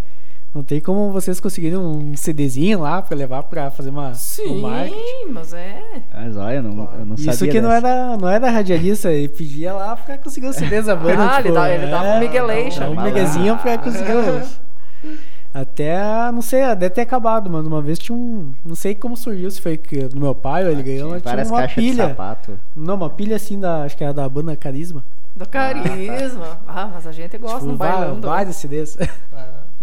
Não 0.53 0.65
tem 0.65 0.81
como 0.81 1.13
vocês 1.13 1.39
conseguirem 1.39 1.79
um 1.79 2.17
CDzinho 2.17 2.81
lá 2.81 3.01
pra 3.01 3.17
levar 3.17 3.45
pra 3.45 3.71
fazer 3.71 3.91
uma 3.91 4.15
Sim, 4.15 4.49
um 4.49 4.61
marketing. 4.63 5.31
mas 5.31 5.53
é. 5.53 5.83
Mas 6.13 6.37
olha, 6.37 6.57
eu 6.57 6.63
não, 6.63 6.93
eu 6.99 7.07
não 7.07 7.15
Isso 7.15 7.25
sabia. 7.25 7.31
Isso 7.31 7.49
que 7.49 7.61
não 7.61 7.71
era, 7.71 8.17
não 8.17 8.29
era 8.29 8.51
radialista, 8.51 9.13
ele 9.13 9.29
pedia 9.29 9.73
lá 9.73 9.95
pra 9.95 10.19
conseguir 10.19 10.49
os 10.49 10.57
CDs 10.57 10.87
da 10.87 10.97
banda. 10.97 11.25
Ah, 11.25 11.37
tipo, 11.37 11.49
ele, 11.49 11.55
dava, 11.55 11.71
ele 11.71 11.87
dava 11.87 12.05
um 12.05 12.13
é, 12.15 12.21
Miguelation. 12.21 12.91
Um 12.91 13.01
miguezinho 13.01 13.57
pra 13.59 13.79
conseguir. 13.79 14.11
Até, 15.53 16.31
não 16.33 16.43
sei, 16.43 16.61
deve 16.77 16.91
ter 16.91 17.01
acabado, 17.01 17.51
mano. 17.51 17.69
Uma 17.69 17.83
vez 17.83 17.99
tinha 17.99 18.17
um. 18.17 18.53
Não 18.65 18.75
sei 18.75 18.95
como 18.95 19.17
surgiu, 19.17 19.51
se 19.51 19.61
foi 19.61 19.77
que 19.77 20.09
do 20.09 20.21
meu 20.21 20.35
pai 20.35 20.65
ou 20.65 20.71
ele 20.71 20.81
ah, 20.81 20.85
ganhou, 20.85 21.11
mas 21.11 21.23
tinha 21.23 21.45
uma 21.45 21.69
pilha. 21.69 22.05
De 22.05 22.11
sapato. 22.11 22.59
Não, 22.75 22.95
uma 22.95 23.11
pilha 23.11 23.37
assim 23.37 23.59
da. 23.59 23.83
Acho 23.83 23.97
que 23.97 24.05
era 24.05 24.13
da 24.13 24.29
banda 24.29 24.57
Carisma. 24.57 25.05
Do 25.35 25.49
Carisma. 25.49 26.59
Ah, 26.67 26.89
mas 26.93 27.07
a 27.07 27.13
gente 27.13 27.37
gosta 27.39 27.61
tipo, 27.61 27.73
um 27.73 27.77
bailão. 27.77 28.21
Vários 28.21 28.57
CDs. 28.57 28.97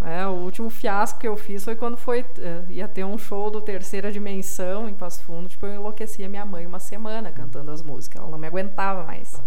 É, 0.05 0.25
o 0.27 0.31
último 0.31 0.69
fiasco 0.69 1.19
que 1.19 1.27
eu 1.27 1.35
fiz 1.35 1.63
foi 1.63 1.75
quando 1.75 1.97
foi. 1.97 2.21
Uh, 2.21 2.71
ia 2.71 2.87
ter 2.87 3.03
um 3.03 3.17
show 3.17 3.49
do 3.49 3.59
Terceira 3.61 4.11
Dimensão 4.11 4.87
em 4.87 4.93
Passo 4.93 5.23
Fundo. 5.23 5.49
Tipo, 5.49 5.65
eu 5.65 5.75
enlouqueci 5.75 6.23
a 6.23 6.29
minha 6.29 6.45
mãe 6.45 6.65
uma 6.65 6.79
semana 6.79 7.31
cantando 7.31 7.71
as 7.71 7.81
músicas. 7.81 8.21
Ela 8.21 8.29
não 8.29 8.37
me 8.37 8.47
aguentava 8.47 9.03
mais. 9.03 9.41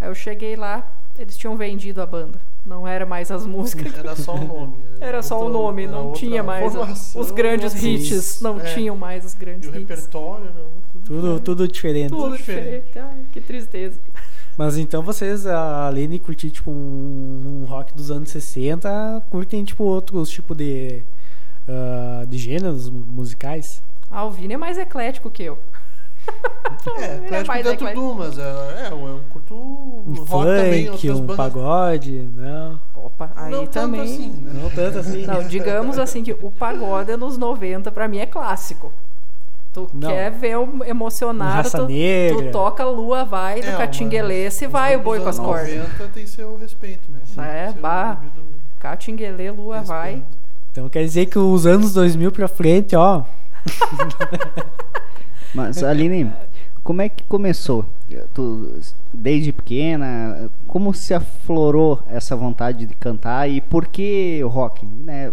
Aí 0.00 0.08
eu 0.08 0.14
cheguei 0.14 0.56
lá, 0.56 0.90
eles 1.18 1.36
tinham 1.36 1.56
vendido 1.56 2.00
a 2.00 2.06
banda. 2.06 2.40
Não 2.66 2.86
era 2.86 3.06
mais 3.06 3.30
as 3.30 3.46
músicas. 3.46 3.96
Era 3.96 4.14
só 4.14 4.34
o 4.34 4.44
nome. 4.44 4.76
Era 5.00 5.22
só 5.22 5.46
o 5.46 5.48
nome, 5.48 5.86
não 5.86 6.12
tinha 6.12 6.42
mais 6.42 6.72
formação, 6.72 7.20
os 7.22 7.30
grandes 7.30 7.72
hits. 7.82 8.40
Não 8.40 8.60
é. 8.60 8.74
tinham 8.74 8.96
mais 8.96 9.24
os 9.24 9.32
grandes 9.32 9.68
e 9.68 9.70
o 9.70 9.70
hits. 9.70 9.88
repertório 9.88 10.46
era 10.46 10.78
tudo, 11.04 11.40
tudo 11.40 11.68
diferente. 11.68 12.10
Tudo 12.10 12.36
diferente. 12.36 12.98
Ai, 12.98 13.24
que 13.32 13.40
tristeza. 13.40 14.00
Mas 14.58 14.76
então 14.76 15.04
vocês, 15.04 15.46
além 15.46 16.08
de 16.08 16.18
curtir 16.18 16.50
tipo 16.50 16.68
um, 16.68 17.62
um 17.62 17.64
rock 17.64 17.94
dos 17.94 18.10
anos 18.10 18.28
60, 18.30 19.22
curtem 19.30 19.64
tipo 19.64 19.84
outros 19.84 20.28
tipos 20.28 20.56
de, 20.56 21.00
uh, 21.68 22.26
de 22.26 22.36
gêneros 22.38 22.90
musicais? 22.90 23.80
Ah, 24.10 24.24
o 24.24 24.32
Vini 24.32 24.54
é 24.54 24.56
mais 24.56 24.76
eclético 24.76 25.30
que 25.30 25.44
eu. 25.44 25.58
É, 26.98 27.16
eclético 27.16 27.52
é 27.52 27.62
dentro 27.62 27.94
do, 27.94 28.14
mas 28.14 28.38
é, 28.38 28.42
é, 28.42 28.88
eu 28.90 29.20
curto 29.30 29.54
um 29.54 30.14
rock 30.14 30.26
funk, 30.26 30.44
também, 30.44 30.90
um 30.90 31.20
bandas... 31.20 31.36
pagode, 31.36 32.28
não. 32.34 32.80
Opa, 32.94 33.30
aí 33.34 33.50
não 33.50 33.66
também. 33.66 34.00
Tanto 34.00 34.12
assim, 34.12 34.30
né? 34.30 34.52
Não 34.54 34.70
tanto 34.70 34.98
assim. 34.98 35.26
Não, 35.26 35.48
digamos 35.48 35.98
assim 35.98 36.22
que 36.22 36.32
o 36.32 36.50
pagode 36.50 37.16
nos 37.16 37.38
90 37.38 37.90
pra 37.92 38.08
mim 38.08 38.18
é 38.18 38.26
clássico. 38.26 38.92
Tu 39.86 39.96
não. 39.96 40.08
quer 40.08 40.30
ver 40.30 40.56
o 40.56 40.84
emocionado, 40.84 41.70
tu, 41.70 41.86
tu, 41.86 42.50
toca 42.50 42.84
Lua 42.84 43.24
Vai 43.24 43.60
do 43.60 43.68
é, 43.68 43.76
Catinguelê, 43.76 44.50
se 44.50 44.66
vai 44.66 44.96
o 44.96 45.00
boi 45.00 45.20
com 45.20 45.28
as 45.28 45.38
cordas. 45.38 45.68
90 45.68 46.08
tem 46.14 46.26
seu 46.26 46.56
respeito, 46.56 47.10
né? 47.10 47.20
Sim, 47.24 47.40
é, 47.40 47.72
bah, 47.80 48.20
Catinguelê, 48.78 49.50
Lua 49.50 49.80
respeito. 49.80 49.88
Vai. 49.88 50.22
Então 50.70 50.88
quer 50.88 51.02
dizer 51.04 51.26
que 51.26 51.38
os 51.38 51.66
anos 51.66 51.92
2000 51.92 52.32
pra 52.32 52.48
frente, 52.48 52.96
ó... 52.96 53.22
Mas, 55.54 55.82
Aline, 55.82 56.30
como 56.82 57.02
é 57.02 57.08
que 57.08 57.22
começou? 57.24 57.84
Tu, 58.32 58.80
desde 59.12 59.52
pequena, 59.52 60.50
como 60.66 60.94
se 60.94 61.12
aflorou 61.12 62.02
essa 62.08 62.34
vontade 62.34 62.86
de 62.86 62.94
cantar 62.94 63.48
e 63.48 63.60
por 63.60 63.86
que 63.86 64.40
rock? 64.42 64.86
Né? 64.86 65.30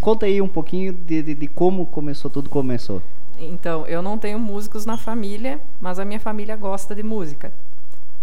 Conta 0.00 0.26
aí 0.26 0.40
um 0.40 0.48
pouquinho 0.48 0.92
de, 0.92 1.22
de, 1.22 1.34
de 1.34 1.46
como 1.48 1.86
começou, 1.86 2.30
tudo 2.30 2.48
começou. 2.48 3.02
Então, 3.38 3.86
eu 3.86 4.00
não 4.00 4.16
tenho 4.16 4.38
músicos 4.38 4.86
na 4.86 4.96
família, 4.96 5.60
mas 5.80 5.98
a 5.98 6.04
minha 6.04 6.20
família 6.20 6.56
gosta 6.56 6.94
de 6.94 7.02
música. 7.02 7.52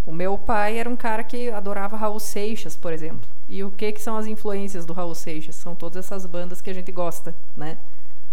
O 0.05 0.11
meu 0.11 0.37
pai 0.37 0.77
era 0.77 0.89
um 0.89 0.95
cara 0.95 1.23
que 1.23 1.49
adorava 1.51 1.95
Raul 1.95 2.19
Seixas, 2.19 2.75
por 2.75 2.91
exemplo. 2.91 3.27
E 3.47 3.63
o 3.63 3.69
que 3.69 3.91
que 3.91 4.01
são 4.01 4.17
as 4.17 4.25
influências 4.25 4.85
do 4.85 4.93
Raul 4.93 5.13
Seixas? 5.13 5.55
São 5.55 5.75
todas 5.75 6.05
essas 6.05 6.25
bandas 6.25 6.61
que 6.61 6.69
a 6.69 6.73
gente 6.73 6.91
gosta, 6.91 7.35
né? 7.55 7.77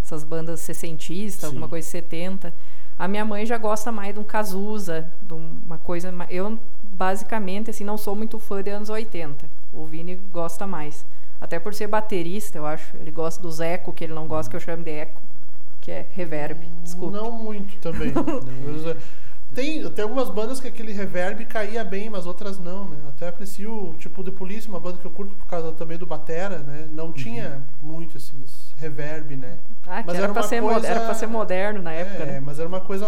Essas 0.03 0.25
bandas 0.25 0.61
sessentistas, 0.61 1.45
alguma 1.45 1.69
coisa 1.69 1.87
70. 1.87 2.55
A 2.99 3.07
minha 3.07 3.25
mãe 3.25 3.45
já 3.45 3.59
gosta 3.59 3.93
mais 3.93 4.15
de 4.15 4.21
um 4.21 4.25
Cazuza, 4.25 5.13
de 5.21 5.35
uma 5.35 5.77
coisa. 5.77 6.13
Eu, 6.31 6.59
basicamente, 6.83 7.71
assim, 7.71 7.85
não 7.85 7.99
sou 7.99 8.17
muito 8.17 8.39
fã 8.39 8.63
de 8.63 8.71
anos 8.71 8.89
80. 8.89 9.45
O 9.73 9.85
Vini 9.85 10.17
gosta 10.33 10.67
mais. 10.67 11.05
Até 11.41 11.59
por 11.59 11.75
ser 11.75 11.87
baterista, 11.87 12.59
eu 12.59 12.67
acho. 12.67 12.97
Ele 12.97 13.11
gosta 13.11 13.41
dos 13.43 13.61
eco, 13.61 13.93
que 13.93 14.05
ele 14.05 14.13
não 14.13 14.27
gosta 14.27 14.51
que 14.51 14.57
eu 14.57 14.61
chame 14.61 14.83
de 14.83 14.91
eco, 14.91 15.23
que 15.81 15.91
é 15.91 16.07
reverb. 16.11 16.61
Desculpa. 16.83 17.17
Não 17.17 17.31
muito 17.31 17.79
também. 17.79 18.13
Tem, 19.55 19.89
tem 19.91 20.03
algumas 20.03 20.29
bandas 20.29 20.61
que 20.61 20.69
aquele 20.69 20.93
reverb 20.93 21.45
caía 21.47 21.83
bem, 21.83 22.11
mas 22.11 22.27
outras 22.27 22.59
não, 22.59 22.89
né? 22.89 22.97
Até 23.09 23.29
aprecio, 23.29 23.95
tipo, 23.99 24.23
The 24.23 24.31
Police, 24.31 24.69
uma 24.69 24.79
banda 24.79 24.99
que 24.99 25.05
eu 25.05 25.11
curto 25.11 25.35
por 25.35 25.47
causa 25.47 25.73
também 25.73 25.97
do 25.97 26.07
Batera, 26.07 26.59
né? 26.59 26.87
Não 26.91 27.13
tinha 27.13 27.63
uhum. 27.83 27.95
muito 27.95 28.17
esses 28.17 28.69
reverb, 28.77 29.37
né? 29.37 29.59
Ah, 29.87 30.03
mas 30.07 30.15
era, 30.15 30.25
era, 30.25 30.33
pra 30.33 30.43
ser 30.43 30.63
coisa... 30.63 30.87
era 30.87 31.01
pra 31.01 31.15
ser 31.15 31.27
moderno 31.27 31.83
na 31.83 31.93
época, 31.93 32.23
é, 32.23 32.27
né? 32.27 32.41
mas 32.41 32.59
era 32.59 32.69
uma 32.69 32.81
coisa 32.81 33.07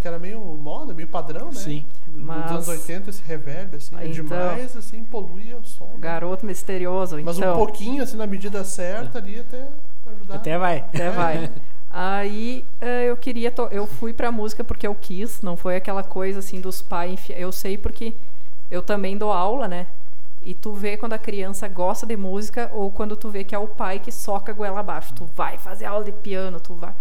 que 0.00 0.06
era 0.06 0.18
meio 0.18 0.40
moda, 0.40 0.92
meio 0.92 1.08
padrão, 1.08 1.46
né? 1.46 1.54
Sim. 1.54 1.84
Mas... 2.06 2.42
Nos 2.42 2.68
anos 2.68 2.68
80, 2.68 3.10
esse 3.10 3.22
reverb, 3.22 3.76
assim, 3.76 3.96
é 3.96 4.06
então, 4.06 4.12
demais, 4.12 4.76
assim, 4.76 5.02
poluía 5.04 5.56
o 5.56 5.64
som. 5.64 5.86
Né? 5.86 5.98
Garoto 6.00 6.44
misterioso, 6.44 7.16
mas 7.22 7.38
então. 7.38 7.48
Mas 7.48 7.56
um 7.56 7.64
pouquinho, 7.64 8.02
assim, 8.02 8.16
na 8.16 8.26
medida 8.26 8.62
certa 8.62 9.18
ali, 9.18 9.40
até 9.40 9.68
ajudar. 10.12 10.34
Até 10.34 10.58
vai. 10.58 10.78
Até 10.78 11.10
vai. 11.10 11.50
Aí 11.90 12.64
eh, 12.80 13.06
eu 13.10 13.16
queria, 13.16 13.52
eu 13.70 13.86
fui 13.86 14.12
pra 14.12 14.30
música 14.30 14.62
porque 14.62 14.86
eu 14.86 14.94
quis, 14.94 15.40
não 15.40 15.56
foi 15.56 15.76
aquela 15.76 16.02
coisa 16.02 16.40
assim 16.40 16.60
dos 16.60 16.82
pais. 16.82 17.20
Eu 17.30 17.50
sei 17.50 17.78
porque 17.78 18.14
eu 18.70 18.82
também 18.82 19.16
dou 19.16 19.32
aula, 19.32 19.66
né? 19.66 19.86
E 20.42 20.54
tu 20.54 20.72
vê 20.72 20.96
quando 20.96 21.14
a 21.14 21.18
criança 21.18 21.66
gosta 21.68 22.06
de 22.06 22.16
música 22.16 22.70
ou 22.72 22.90
quando 22.90 23.16
tu 23.16 23.28
vê 23.30 23.44
que 23.44 23.54
é 23.54 23.58
o 23.58 23.66
pai 23.66 23.98
que 23.98 24.12
soca 24.12 24.52
a 24.52 24.54
goela 24.54 24.80
abaixo. 24.80 25.14
Tu 25.14 25.24
vai 25.34 25.58
fazer 25.58 25.86
aula 25.86 26.04
de 26.04 26.12
piano, 26.12 26.60
tu 26.60 26.74
vai. 26.74 26.94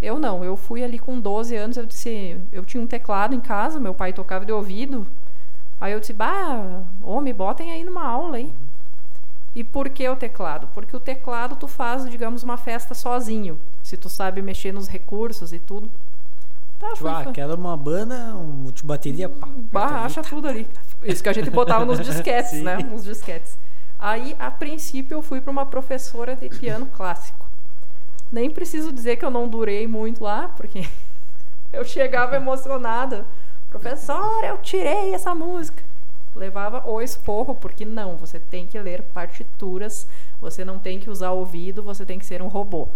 Eu 0.00 0.18
não, 0.18 0.44
eu 0.44 0.56
fui 0.56 0.82
ali 0.82 0.98
com 0.98 1.20
12 1.20 1.54
anos, 1.56 1.76
eu 1.76 1.86
disse, 1.86 2.36
eu 2.52 2.64
tinha 2.64 2.82
um 2.82 2.86
teclado 2.86 3.34
em 3.34 3.40
casa, 3.40 3.78
meu 3.80 3.94
pai 3.94 4.12
tocava 4.12 4.44
de 4.44 4.52
ouvido. 4.52 5.06
Aí 5.80 5.92
eu 5.92 6.00
disse, 6.00 6.12
bah, 6.12 6.82
homem, 7.02 7.32
botem 7.34 7.72
aí 7.72 7.84
numa 7.84 8.04
aula 8.06 8.36
aí. 8.36 8.52
E 9.54 9.62
por 9.62 9.88
que 9.90 10.08
o 10.08 10.16
teclado? 10.16 10.68
Porque 10.74 10.96
o 10.96 11.00
teclado 11.00 11.56
tu 11.56 11.68
faz, 11.68 12.08
digamos, 12.10 12.42
uma 12.42 12.56
festa 12.56 12.94
sozinho 12.94 13.58
se 13.92 13.96
tu 13.98 14.08
sabe 14.08 14.40
mexer 14.40 14.72
nos 14.72 14.88
recursos 14.88 15.52
e 15.52 15.58
tudo. 15.58 15.90
Tá, 16.78 16.94
tipo, 16.94 17.06
ah, 17.06 17.30
quero 17.30 17.54
uma 17.54 17.76
banda, 17.76 18.34
um 18.34 18.70
de 18.70 18.82
bateria, 18.82 19.28
pá. 19.28 19.46
Bah, 19.70 20.04
acha 20.06 20.22
tudo 20.22 20.48
ali. 20.48 20.66
Isso 21.02 21.22
que 21.22 21.28
a 21.28 21.32
gente 21.34 21.50
botava 21.52 21.84
nos 21.84 22.00
disquetes, 22.00 22.62
né? 22.62 22.78
Nos 22.78 23.04
disquetes. 23.04 23.58
Aí, 23.98 24.34
a 24.38 24.50
princípio, 24.50 25.16
eu 25.16 25.22
fui 25.22 25.42
para 25.42 25.50
uma 25.50 25.66
professora 25.66 26.34
de 26.34 26.48
piano 26.48 26.86
clássico. 26.86 27.46
Nem 28.32 28.50
preciso 28.50 28.90
dizer 28.90 29.16
que 29.16 29.26
eu 29.26 29.30
não 29.30 29.46
durei 29.46 29.86
muito 29.86 30.24
lá, 30.24 30.48
porque 30.48 30.88
eu 31.70 31.84
chegava 31.84 32.34
emocionada. 32.34 33.26
Professora, 33.68 34.46
eu 34.46 34.56
tirei 34.56 35.12
essa 35.12 35.34
música. 35.34 35.84
Levava 36.34 36.88
o 36.88 37.02
esporro, 37.02 37.54
porque 37.54 37.84
não, 37.84 38.16
você 38.16 38.40
tem 38.40 38.66
que 38.66 38.80
ler 38.80 39.02
partituras, 39.02 40.08
você 40.40 40.64
não 40.64 40.78
tem 40.78 40.98
que 40.98 41.10
usar 41.10 41.32
o 41.32 41.40
ouvido, 41.40 41.82
você 41.82 42.06
tem 42.06 42.18
que 42.18 42.24
ser 42.24 42.40
um 42.40 42.48
robô. 42.48 42.88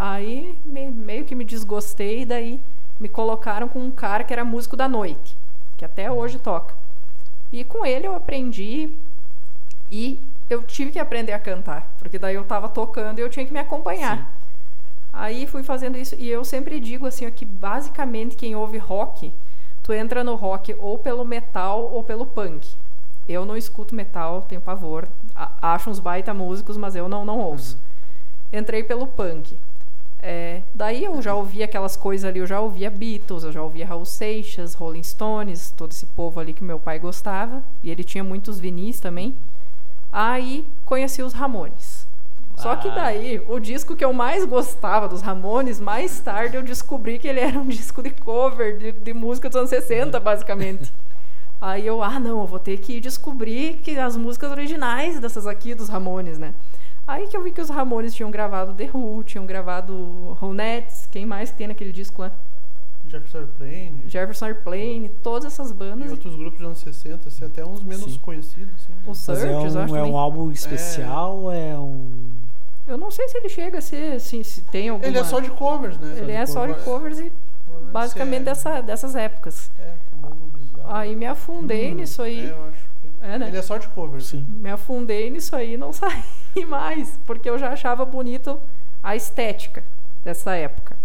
Aí 0.00 0.56
me, 0.64 0.92
meio 0.92 1.24
que 1.24 1.34
me 1.34 1.42
desgostei, 1.42 2.24
daí 2.24 2.62
me 3.00 3.08
colocaram 3.08 3.66
com 3.66 3.80
um 3.80 3.90
cara 3.90 4.22
que 4.22 4.32
era 4.32 4.44
músico 4.44 4.76
da 4.76 4.88
noite, 4.88 5.36
que 5.76 5.84
até 5.84 6.08
hoje 6.08 6.38
toca. 6.38 6.72
E 7.50 7.64
com 7.64 7.84
ele 7.84 8.06
eu 8.06 8.14
aprendi 8.14 8.96
e 9.90 10.24
eu 10.48 10.62
tive 10.62 10.92
que 10.92 11.00
aprender 11.00 11.32
a 11.32 11.38
cantar, 11.40 11.96
porque 11.98 12.16
daí 12.16 12.36
eu 12.36 12.42
estava 12.42 12.68
tocando 12.68 13.18
e 13.18 13.22
eu 13.22 13.28
tinha 13.28 13.44
que 13.44 13.52
me 13.52 13.58
acompanhar. 13.58 14.18
Sim. 14.18 14.24
Aí 15.12 15.48
fui 15.48 15.64
fazendo 15.64 15.98
isso 15.98 16.14
e 16.16 16.30
eu 16.30 16.44
sempre 16.44 16.78
digo 16.78 17.04
assim 17.04 17.28
que 17.32 17.44
basicamente 17.44 18.36
quem 18.36 18.54
ouve 18.54 18.78
rock, 18.78 19.34
tu 19.82 19.92
entra 19.92 20.22
no 20.22 20.36
rock 20.36 20.76
ou 20.78 20.96
pelo 20.98 21.24
metal 21.24 21.82
ou 21.92 22.04
pelo 22.04 22.24
punk. 22.24 22.68
Eu 23.28 23.44
não 23.44 23.56
escuto 23.56 23.96
metal, 23.96 24.42
tenho 24.42 24.60
pavor, 24.60 25.08
acho 25.60 25.90
uns 25.90 25.98
baita 25.98 26.32
músicos, 26.32 26.76
mas 26.76 26.94
eu 26.94 27.08
não 27.08 27.24
não 27.24 27.40
ouço. 27.40 27.74
Uhum. 28.52 28.60
Entrei 28.60 28.84
pelo 28.84 29.08
punk. 29.08 29.58
É, 30.20 30.62
daí 30.74 31.04
eu 31.04 31.22
já 31.22 31.34
ouvia 31.34 31.64
aquelas 31.64 31.96
coisas 31.96 32.28
ali, 32.28 32.40
eu 32.40 32.46
já 32.46 32.60
ouvia 32.60 32.90
Beatles, 32.90 33.44
eu 33.44 33.52
já 33.52 33.62
ouvia 33.62 33.86
Raul 33.86 34.04
Seixas, 34.04 34.74
Rolling 34.74 35.02
Stones, 35.02 35.70
todo 35.70 35.92
esse 35.92 36.06
povo 36.06 36.40
ali 36.40 36.52
que 36.52 36.64
meu 36.64 36.80
pai 36.80 36.98
gostava, 36.98 37.62
e 37.84 37.90
ele 37.90 38.02
tinha 38.02 38.24
muitos 38.24 38.58
vinis 38.58 38.98
também. 38.98 39.36
Aí 40.12 40.66
conheci 40.84 41.22
os 41.22 41.32
Ramones. 41.32 42.08
Ah. 42.56 42.62
Só 42.62 42.76
que 42.76 42.88
ah. 42.88 42.94
daí, 42.94 43.40
o 43.48 43.60
disco 43.60 43.94
que 43.94 44.04
eu 44.04 44.12
mais 44.12 44.44
gostava 44.44 45.08
dos 45.08 45.22
Ramones, 45.22 45.78
mais 45.78 46.18
tarde 46.18 46.56
eu 46.56 46.62
descobri 46.62 47.18
que 47.18 47.28
ele 47.28 47.40
era 47.40 47.58
um 47.58 47.66
disco 47.68 48.02
de 48.02 48.10
cover 48.10 48.76
de, 48.76 48.92
de 48.92 49.14
música 49.14 49.48
dos 49.48 49.56
anos 49.56 49.70
60, 49.70 50.18
basicamente. 50.18 50.92
Aí 51.60 51.86
eu, 51.86 52.02
ah, 52.02 52.18
não, 52.18 52.40
eu 52.40 52.46
vou 52.46 52.58
ter 52.58 52.78
que 52.78 53.00
descobrir 53.00 53.78
que 53.78 53.98
as 53.98 54.16
músicas 54.16 54.50
originais 54.50 55.18
dessas 55.18 55.46
aqui 55.46 55.74
dos 55.74 55.88
Ramones, 55.88 56.38
né? 56.38 56.54
Aí 57.08 57.26
que 57.26 57.34
eu 57.34 57.42
vi 57.42 57.50
que 57.52 57.60
os 57.62 57.70
Ramones 57.70 58.14
tinham 58.14 58.30
gravado 58.30 58.74
The 58.74 58.90
Who, 58.92 59.24
tinham 59.24 59.46
gravado 59.46 60.36
Ronettes, 60.38 61.08
quem 61.10 61.24
mais 61.24 61.50
tem 61.50 61.66
naquele 61.66 61.90
disco 61.90 62.20
lá? 62.20 62.30
Jefferson 63.06 63.38
Airplane. 63.38 64.02
Jefferson 64.06 64.44
Airplane, 64.44 65.08
todas 65.22 65.46
essas 65.46 65.72
bandas. 65.72 66.06
E 66.06 66.12
outros 66.12 66.36
grupos 66.36 66.58
dos 66.58 66.66
anos 66.66 66.78
60, 66.80 67.28
assim, 67.28 67.46
até 67.46 67.64
uns 67.64 67.82
menos 67.82 68.12
Sim. 68.12 68.18
conhecidos. 68.18 68.74
Assim. 68.74 68.92
O 69.06 69.14
Search, 69.14 69.42
é 69.42 69.56
um, 69.56 69.84
acho 69.84 69.96
É 69.96 70.02
um 70.02 70.18
álbum 70.18 70.52
especial 70.52 71.50
é... 71.50 71.70
é 71.70 71.78
um... 71.78 72.10
Eu 72.86 72.98
não 72.98 73.10
sei 73.10 73.26
se 73.28 73.38
ele 73.38 73.48
chega 73.48 73.78
a 73.78 73.80
ser, 73.80 74.16
assim, 74.16 74.42
se 74.42 74.60
tem 74.60 74.90
alguma... 74.90 75.08
Ele 75.08 75.16
é 75.16 75.24
só 75.24 75.40
de 75.40 75.50
covers, 75.50 75.98
né? 75.98 76.14
Ele 76.18 76.32
é 76.32 76.44
só 76.44 76.66
de 76.66 76.74
covers 76.84 77.18
e 77.20 77.32
basicamente 77.90 78.44
dessa, 78.44 78.82
dessas 78.82 79.16
épocas. 79.16 79.70
É, 79.78 79.94
bizarro. 80.52 80.94
Aí 80.94 81.16
me 81.16 81.26
afundei 81.26 81.92
hum, 81.92 81.96
nisso 81.96 82.20
aí. 82.20 82.46
É, 82.46 82.50
eu 82.50 82.64
acho. 82.64 82.87
É, 83.20 83.38
né? 83.38 83.48
Ele 83.48 83.56
é 83.56 83.62
só 83.62 83.78
de 83.78 83.88
covers. 83.88 84.26
Sim. 84.26 84.46
Me 84.48 84.70
afundei 84.70 85.30
nisso 85.30 85.54
aí 85.56 85.74
e 85.74 85.76
não 85.76 85.92
saí 85.94 86.22
mais, 86.66 87.18
porque 87.26 87.48
eu 87.48 87.58
já 87.58 87.70
achava 87.70 88.04
bonito 88.04 88.60
a 89.02 89.16
estética 89.16 89.84
dessa 90.22 90.54
época. 90.54 90.96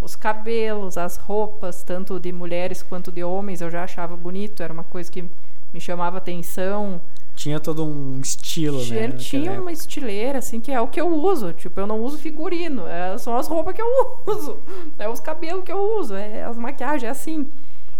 Os 0.00 0.14
cabelos, 0.14 0.96
as 0.96 1.16
roupas, 1.16 1.82
tanto 1.82 2.20
de 2.20 2.30
mulheres 2.32 2.82
quanto 2.82 3.10
de 3.10 3.24
homens, 3.24 3.60
eu 3.60 3.70
já 3.70 3.82
achava 3.82 4.16
bonito, 4.16 4.62
era 4.62 4.72
uma 4.72 4.84
coisa 4.84 5.10
que 5.10 5.24
me 5.72 5.80
chamava 5.80 6.18
atenção. 6.18 7.00
Tinha 7.34 7.60
todo 7.60 7.84
um 7.84 8.20
estilo, 8.20 8.82
tinha, 8.82 9.08
né? 9.08 9.16
Tinha 9.16 9.60
uma 9.60 9.72
estileira, 9.72 10.38
assim, 10.38 10.60
que 10.60 10.72
é 10.72 10.80
o 10.80 10.88
que 10.88 11.00
eu 11.00 11.08
uso. 11.08 11.52
Tipo, 11.52 11.80
eu 11.80 11.86
não 11.86 12.00
uso 12.00 12.18
figurino, 12.18 12.86
é, 12.86 13.16
são 13.18 13.36
as 13.36 13.46
roupas 13.48 13.74
que 13.74 13.82
eu 13.82 13.86
uso, 14.26 14.58
é 14.98 15.08
os 15.08 15.20
cabelos 15.20 15.64
que 15.64 15.72
eu 15.72 15.98
uso, 15.98 16.14
é 16.14 16.44
as 16.44 16.56
maquiagens, 16.56 17.04
é 17.04 17.08
assim. 17.08 17.48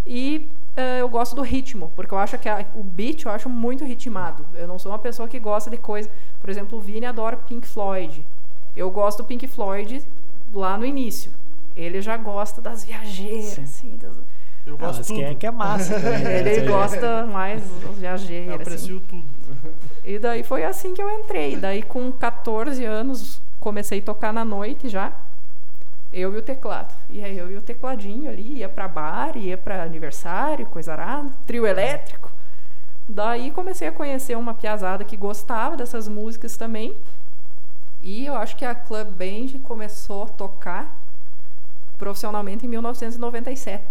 E 0.07 0.49
eu 1.01 1.09
gosto 1.09 1.35
do 1.35 1.43
ritmo, 1.43 1.93
porque 1.95 2.15
eu 2.15 2.19
acho 2.19 2.39
que 2.39 2.49
a, 2.49 2.65
o 2.75 2.83
beat 2.83 3.25
eu 3.25 3.31
acho 3.31 3.49
muito 3.49 3.85
ritmado. 3.85 4.47
Eu 4.55 4.69
não 4.69 4.79
sou 4.79 4.93
uma 4.93 4.99
pessoa 4.99 5.29
que 5.29 5.39
gosta 5.39 5.71
de 5.71 5.77
coisa. 5.77 6.11
Por 6.41 6.49
exemplo, 6.51 6.79
o 6.79 6.81
Vini 6.81 7.07
adora 7.07 7.37
Pink 7.37 7.67
Floyd. 7.67 8.27
Eu 8.77 8.91
gosto 8.91 9.19
do 9.19 9.25
Pink 9.25 9.47
Floyd 9.49 10.07
lá 10.53 10.77
no 10.77 10.85
início. 10.85 11.33
Ele 11.75 12.01
já 12.01 12.17
gosta 12.17 12.61
das 12.61 12.85
viajeiras, 12.85 13.59
assim, 13.59 13.97
das, 13.97 14.17
eu 14.67 14.75
ah, 14.75 14.87
gosto 14.87 15.01
ah, 15.01 15.17
que 15.17 15.23
é, 15.23 15.35
que 15.35 15.47
é 15.47 15.51
massa. 15.51 15.99
Né? 15.99 16.41
Ele 16.41 16.69
gosta 16.69 17.27
mais 17.27 17.63
das 17.81 17.99
viajeiras. 17.99 18.49
Eu 18.49 18.55
aprecio 18.55 18.97
assim. 18.99 19.07
tudo. 19.07 19.75
E 20.05 20.19
daí 20.19 20.43
foi 20.43 20.65
assim 20.65 20.93
que 20.93 21.03
eu 21.03 21.11
entrei. 21.11 21.57
Daí 21.57 21.83
com 21.83 22.13
14 22.13 22.85
anos 22.85 23.41
comecei 23.59 24.01
a 24.01 24.03
tocar 24.03 24.33
na 24.33 24.45
noite 24.45 24.89
já 24.89 25.13
eu 26.13 26.35
e 26.35 26.39
o 26.39 26.43
teclado. 26.43 26.95
E 27.09 27.23
aí 27.23 27.37
eu 27.37 27.51
e 27.51 27.57
o 27.57 27.63
tecladinho 27.63 28.31
ali, 28.31 28.59
ia 28.59 28.69
para 28.69 28.89
bar, 28.89 29.37
ia 29.37 29.57
para 29.57 29.83
aniversário, 29.83 30.67
coisa 30.67 30.93
arada, 30.93 31.31
trio 31.47 31.67
elétrico. 31.67 32.33
Daí 33.09 33.51
comecei 33.51 33.89
a 33.89 33.93
conhecer 33.93 34.37
uma 34.37 34.55
piazada 34.55 35.05
que 35.05 35.17
gostava 35.17 35.77
dessas 35.77 36.09
músicas 36.09 36.57
também. 36.57 36.97
E 38.03 38.27
eu 38.27 38.35
acho 38.35 38.57
que 38.57 38.65
a 38.65 38.75
Club 38.75 39.09
Band 39.09 39.59
começou 39.63 40.25
a 40.25 40.29
tocar 40.29 40.99
profissionalmente 41.97 42.65
em 42.65 42.69
1997. 42.69 43.85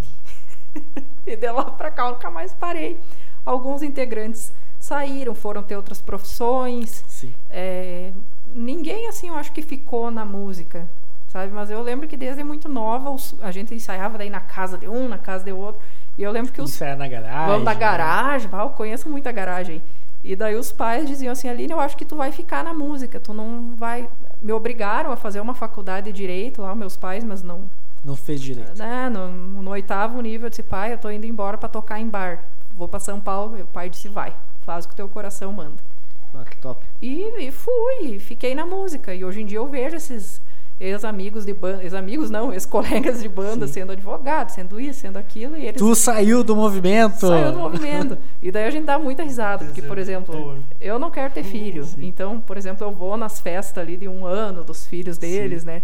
e 1.26 1.36
de 1.36 1.52
lá 1.52 1.66
para 1.66 1.92
cá 1.92 2.06
eu 2.06 2.12
nunca 2.12 2.30
mais 2.32 2.54
parei. 2.54 3.00
Alguns 3.46 3.82
integrantes 3.82 4.54
saíram, 4.80 5.34
foram 5.34 5.64
ter 5.64 5.76
outras 5.76 6.02
profissões. 6.02 7.04
É, 7.50 8.12
ninguém, 8.54 9.08
assim, 9.08 9.30
eu 9.30 9.36
acho 9.36 9.52
que 9.52 9.62
ficou 9.62 10.12
na 10.12 10.24
música, 10.24 10.90
sabe? 11.38 11.54
Mas 11.54 11.70
eu 11.70 11.82
lembro 11.82 12.08
que 12.08 12.18
desde 12.18 12.44
muito 12.44 12.68
nova 12.68 13.16
a 13.42 13.52
gente 13.52 13.74
ensaiava 13.74 14.18
daí 14.18 14.30
na 14.30 14.40
casa 14.40 14.78
de 14.78 14.88
um, 14.88 15.08
na 15.08 15.18
casa 15.18 15.46
de 15.46 15.52
outro. 15.52 15.82
E 16.18 16.24
eu 16.24 16.32
lembro 16.32 16.52
que 16.52 16.62
os. 16.62 16.72
Ensaiar 16.72 16.98
na 16.98 17.08
garagem. 17.08 17.48
Vamos 17.48 17.64
na 17.64 17.74
né? 17.74 17.80
garagem, 17.80 18.50
né? 18.52 18.62
eu 18.62 18.70
conheço 18.72 19.08
muita 19.08 19.32
garagem. 19.32 19.84
E 20.24 20.36
daí 20.36 20.56
os 20.56 20.72
pais 20.72 21.08
diziam 21.08 21.32
assim, 21.32 21.48
Aline, 21.48 21.72
eu 21.72 21.80
acho 21.80 21.96
que 21.96 22.04
tu 22.04 22.16
vai 22.16 22.32
ficar 22.32 22.64
na 22.64 22.74
música, 22.74 23.20
tu 23.20 23.34
não 23.34 23.76
vai... 23.78 24.10
Me 24.42 24.52
obrigaram 24.52 25.12
a 25.12 25.16
fazer 25.16 25.40
uma 25.40 25.54
faculdade 25.54 26.12
de 26.12 26.18
Direito 26.18 26.62
lá, 26.62 26.76
meus 26.76 26.98
pais, 26.98 27.24
mas 27.24 27.44
não... 27.44 27.70
Não 28.04 28.16
fez 28.16 28.42
Direito. 28.42 28.78
Né, 28.78 29.10
no, 29.10 29.30
no 29.30 29.72
oitavo 29.72 30.20
nível, 30.20 30.48
eu 30.48 30.50
disse, 30.50 30.64
pai, 30.64 30.92
eu 30.92 30.98
tô 30.98 31.10
indo 31.10 31.26
embora 31.26 31.58
para 31.58 31.70
tocar 31.70 32.00
em 32.00 32.08
bar. 32.08 32.44
Vou 32.74 32.88
para 32.88 33.00
São 33.00 33.22
Paulo. 33.22 33.62
O 33.62 33.68
pai 33.68 33.90
disse, 33.90 34.10
vai, 34.10 34.36
faz 34.62 34.86
o 34.86 34.90
que 34.90 34.96
teu 34.96 35.08
coração 35.08 35.54
manda. 35.54 35.78
Ah, 36.34 36.44
que 36.44 36.58
top. 36.58 36.86
E, 37.02 37.46
e 37.48 37.52
fui, 37.52 38.20
fiquei 38.20 38.54
na 38.54 38.66
música. 38.66 39.14
E 39.14 39.24
hoje 39.24 39.42
em 39.42 39.46
dia 39.46 39.60
eu 39.60 39.68
vejo 39.68 39.96
esses 39.96 40.42
ex-amigos 40.80 41.46
de 41.46 41.54
banda, 41.54 41.84
ex-amigos 41.84 42.30
não, 42.30 42.54
ex-colegas 42.54 43.22
de 43.22 43.28
banda 43.28 43.66
Sim. 43.68 43.74
sendo 43.74 43.92
advogado, 43.94 44.50
sendo 44.50 44.80
isso, 44.80 45.00
sendo 45.00 45.18
aquilo. 45.18 45.58
E 45.58 45.66
eles... 45.66 45.82
Tu 45.82 45.96
saiu 45.96 46.44
do 46.44 46.56
movimento! 46.56 47.28
Saiu 47.28 47.52
do 47.52 47.60
movimento. 47.60 48.18
e 48.42 48.52
daí 48.52 48.66
a 48.66 48.70
gente 48.70 48.86
dá 48.86 49.00
muita 49.00 49.24
risada, 49.24 49.66
porque, 49.66 49.82
por 49.82 49.98
exemplo, 49.98 50.60
eu 50.80 51.00
não 51.00 51.10
quero 51.10 51.34
ter 51.34 51.44
filho. 51.44 51.84
Sim. 51.84 52.06
Então, 52.06 52.40
por 52.40 52.58
exemplo, 52.58 52.86
eu 52.86 52.92
vou 52.92 53.18
nas 53.18 53.40
festas 53.40 53.82
ali 53.82 53.98
de 53.98 54.08
um 54.08 54.26
ano 54.26 54.64
dos 54.64 54.86
filhos 54.86 55.18
deles, 55.18 55.62
Sim. 55.62 55.68
né? 55.68 55.82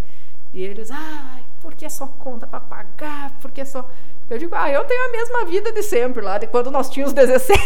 E 0.52 0.62
eles, 0.62 0.88
ai, 0.92 1.42
por 1.60 1.74
que 1.74 1.90
só 1.90 2.06
conta 2.06 2.46
pra 2.46 2.60
pagar? 2.60 3.32
Por 3.40 3.50
que 3.50 3.64
só. 3.64 3.88
Eu 4.30 4.38
digo, 4.38 4.54
ah, 4.54 4.70
eu 4.70 4.84
tenho 4.84 5.08
a 5.08 5.10
mesma 5.10 5.44
vida 5.44 5.72
de 5.72 5.82
sempre 5.82 6.22
lá, 6.22 6.38
de 6.38 6.46
quando 6.46 6.70
nós 6.70 6.88
tínhamos 6.88 7.12
17. 7.12 7.60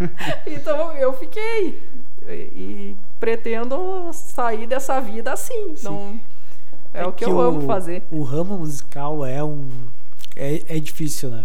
então 0.46 0.92
eu 0.94 1.12
fiquei. 1.12 1.82
E 2.26 2.96
pretendo 3.20 4.10
sair 4.12 4.66
dessa 4.66 4.98
vida 4.98 5.32
assim. 5.32 5.76
Sim. 5.76 5.84
Não, 5.84 6.20
é, 6.92 7.02
é, 7.02 7.06
o 7.06 7.12
que, 7.12 7.24
que 7.24 7.30
eu 7.30 7.36
o, 7.36 7.40
amo 7.40 7.60
fazer. 7.62 8.02
O 8.10 8.22
ramo 8.22 8.58
musical 8.58 9.24
é 9.24 9.44
um. 9.44 9.68
É, 10.34 10.76
é 10.76 10.80
difícil, 10.80 11.30
né? 11.30 11.44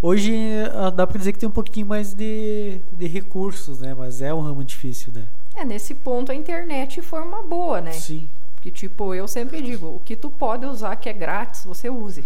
Hoje 0.00 0.32
ah, 0.72 0.90
dá 0.90 1.06
pra 1.06 1.18
dizer 1.18 1.32
que 1.32 1.38
tem 1.38 1.48
um 1.48 1.52
pouquinho 1.52 1.86
mais 1.86 2.14
de, 2.14 2.80
de 2.92 3.06
recursos, 3.08 3.80
né? 3.80 3.94
Mas 3.94 4.22
é 4.22 4.32
um 4.32 4.40
ramo 4.40 4.62
difícil, 4.62 5.12
né? 5.12 5.26
É, 5.56 5.64
nesse 5.64 5.94
ponto 5.94 6.30
a 6.30 6.34
internet 6.34 7.02
foi 7.02 7.20
uma 7.20 7.42
boa, 7.42 7.80
né? 7.80 7.92
Sim. 7.92 8.28
Que 8.60 8.70
tipo, 8.70 9.12
eu 9.12 9.26
sempre 9.26 9.60
digo, 9.60 9.86
o 9.86 10.00
que 10.04 10.14
tu 10.14 10.30
pode 10.30 10.64
usar 10.64 10.94
que 10.96 11.08
é 11.08 11.12
grátis, 11.12 11.64
você 11.64 11.90
use. 11.90 12.24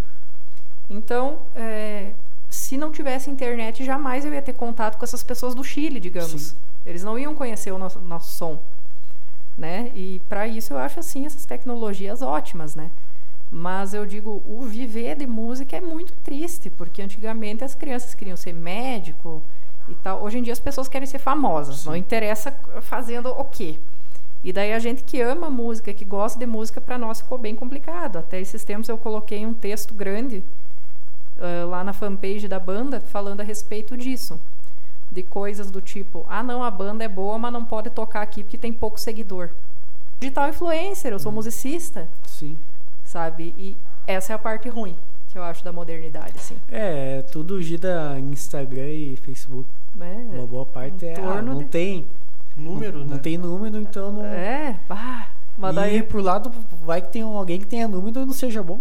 Então, 0.88 1.38
é, 1.54 2.12
se 2.50 2.76
não 2.76 2.92
tivesse 2.92 3.30
internet, 3.30 3.84
jamais 3.84 4.26
eu 4.26 4.34
ia 4.34 4.42
ter 4.42 4.52
contato 4.52 4.98
com 4.98 5.04
essas 5.04 5.22
pessoas 5.22 5.54
do 5.54 5.64
Chile, 5.64 5.98
digamos. 5.98 6.42
Sim. 6.42 6.56
Eles 6.84 7.04
não 7.04 7.18
iam 7.18 7.34
conhecer 7.34 7.72
o 7.72 7.78
nosso, 7.78 8.00
nosso 8.00 8.32
som, 8.32 8.62
né? 9.56 9.92
E 9.94 10.20
para 10.28 10.46
isso 10.46 10.72
eu 10.72 10.78
acho 10.78 10.98
assim 11.00 11.24
essas 11.24 11.44
tecnologias 11.44 12.22
ótimas, 12.22 12.74
né? 12.74 12.90
Mas 13.50 13.92
eu 13.92 14.06
digo, 14.06 14.42
o 14.46 14.62
viver 14.62 15.16
de 15.16 15.26
música 15.26 15.76
é 15.76 15.80
muito 15.80 16.14
triste, 16.14 16.70
porque 16.70 17.02
antigamente 17.02 17.62
as 17.62 17.74
crianças 17.74 18.14
queriam 18.14 18.36
ser 18.36 18.54
médico 18.54 19.42
e 19.86 19.94
tal. 19.94 20.22
Hoje 20.22 20.38
em 20.38 20.42
dia 20.42 20.52
as 20.52 20.60
pessoas 20.60 20.88
querem 20.88 21.06
ser 21.06 21.18
famosas, 21.18 21.80
Sim. 21.80 21.90
não 21.90 21.96
interessa 21.96 22.50
fazendo 22.80 23.28
o 23.28 23.44
quê. 23.44 23.78
E 24.42 24.52
daí 24.52 24.72
a 24.72 24.78
gente 24.78 25.04
que 25.04 25.20
ama 25.20 25.48
música, 25.50 25.92
que 25.92 26.04
gosta 26.04 26.38
de 26.38 26.46
música, 26.46 26.80
para 26.80 26.98
nós 26.98 27.20
ficou 27.20 27.38
bem 27.38 27.54
complicado. 27.54 28.18
Até 28.18 28.40
esses 28.40 28.64
tempos 28.64 28.88
eu 28.88 28.98
coloquei 28.98 29.46
um 29.46 29.54
texto 29.54 29.94
grande 29.94 30.42
uh, 31.36 31.68
lá 31.68 31.84
na 31.84 31.92
fanpage 31.92 32.48
da 32.48 32.58
banda 32.58 33.00
falando 33.00 33.40
a 33.40 33.44
respeito 33.44 33.96
disso 33.96 34.40
de 35.12 35.22
coisas 35.22 35.70
do 35.70 35.80
tipo: 35.80 36.24
ah, 36.28 36.42
não, 36.42 36.64
a 36.64 36.70
banda 36.70 37.04
é 37.04 37.08
boa, 37.08 37.38
mas 37.38 37.52
não 37.52 37.64
pode 37.64 37.90
tocar 37.90 38.22
aqui 38.22 38.42
porque 38.42 38.58
tem 38.58 38.72
pouco 38.72 38.98
seguidor. 38.98 39.50
Digital 40.18 40.48
influencer, 40.48 41.12
eu 41.12 41.18
sou 41.18 41.30
hum. 41.30 41.36
musicista. 41.36 42.08
Sim. 42.26 42.56
Sabe? 43.04 43.54
E 43.58 43.76
essa 44.06 44.32
é 44.32 44.36
a 44.36 44.38
parte 44.38 44.68
ruim 44.68 44.96
que 45.32 45.38
eu 45.38 45.42
acho 45.42 45.64
da 45.64 45.72
modernidade, 45.72 46.34
assim. 46.36 46.56
É, 46.68 47.22
tudo 47.22 47.60
gira 47.62 48.18
em 48.18 48.32
Instagram 48.32 48.90
e 48.90 49.16
Facebook. 49.16 49.68
É, 49.98 50.36
Uma 50.36 50.46
boa 50.46 50.66
parte 50.66 51.06
é. 51.06 51.14
Ah, 51.18 51.40
não 51.40 51.58
de... 51.58 51.64
tem. 51.64 52.06
Número, 52.54 52.98
não, 52.98 53.06
né? 53.06 53.10
Não 53.12 53.18
tem 53.18 53.38
número, 53.38 53.78
então 53.78 54.12
não. 54.12 54.24
É, 54.24 54.78
bah. 54.86 55.30
Mas 55.56 55.72
e 55.72 55.76
daí... 55.76 56.02
pro 56.02 56.20
lado 56.20 56.50
vai 56.82 57.00
que 57.00 57.10
tem 57.10 57.22
alguém 57.22 57.58
que 57.58 57.66
tenha 57.66 57.88
número 57.88 58.20
e 58.20 58.26
não 58.26 58.32
seja 58.32 58.62
bom. 58.62 58.80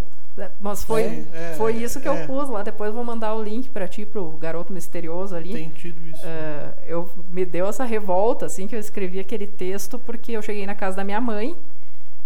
Mas 0.59 0.83
foi, 0.83 1.03
é, 1.03 1.25
é, 1.33 1.55
foi 1.57 1.75
isso 1.75 1.99
que 1.99 2.07
eu 2.07 2.13
é. 2.13 2.25
pus 2.25 2.49
lá. 2.49 2.63
Depois 2.63 2.89
eu 2.89 2.93
vou 2.93 3.03
mandar 3.03 3.35
o 3.35 3.43
link 3.43 3.69
para 3.69 3.87
ti, 3.87 4.05
pro 4.05 4.29
garoto 4.31 4.71
misterioso 4.71 5.35
ali. 5.35 5.53
Tem 5.53 5.69
tido 5.69 6.07
isso. 6.07 6.23
Uh, 6.23 6.73
eu 6.85 7.09
me 7.29 7.45
deu 7.45 7.67
essa 7.67 7.83
revolta, 7.83 8.45
assim, 8.45 8.67
que 8.67 8.75
eu 8.75 8.79
escrevi 8.79 9.19
aquele 9.19 9.45
texto, 9.45 9.99
porque 9.99 10.31
eu 10.31 10.41
cheguei 10.41 10.65
na 10.65 10.75
casa 10.75 10.97
da 10.97 11.03
minha 11.03 11.19
mãe 11.19 11.55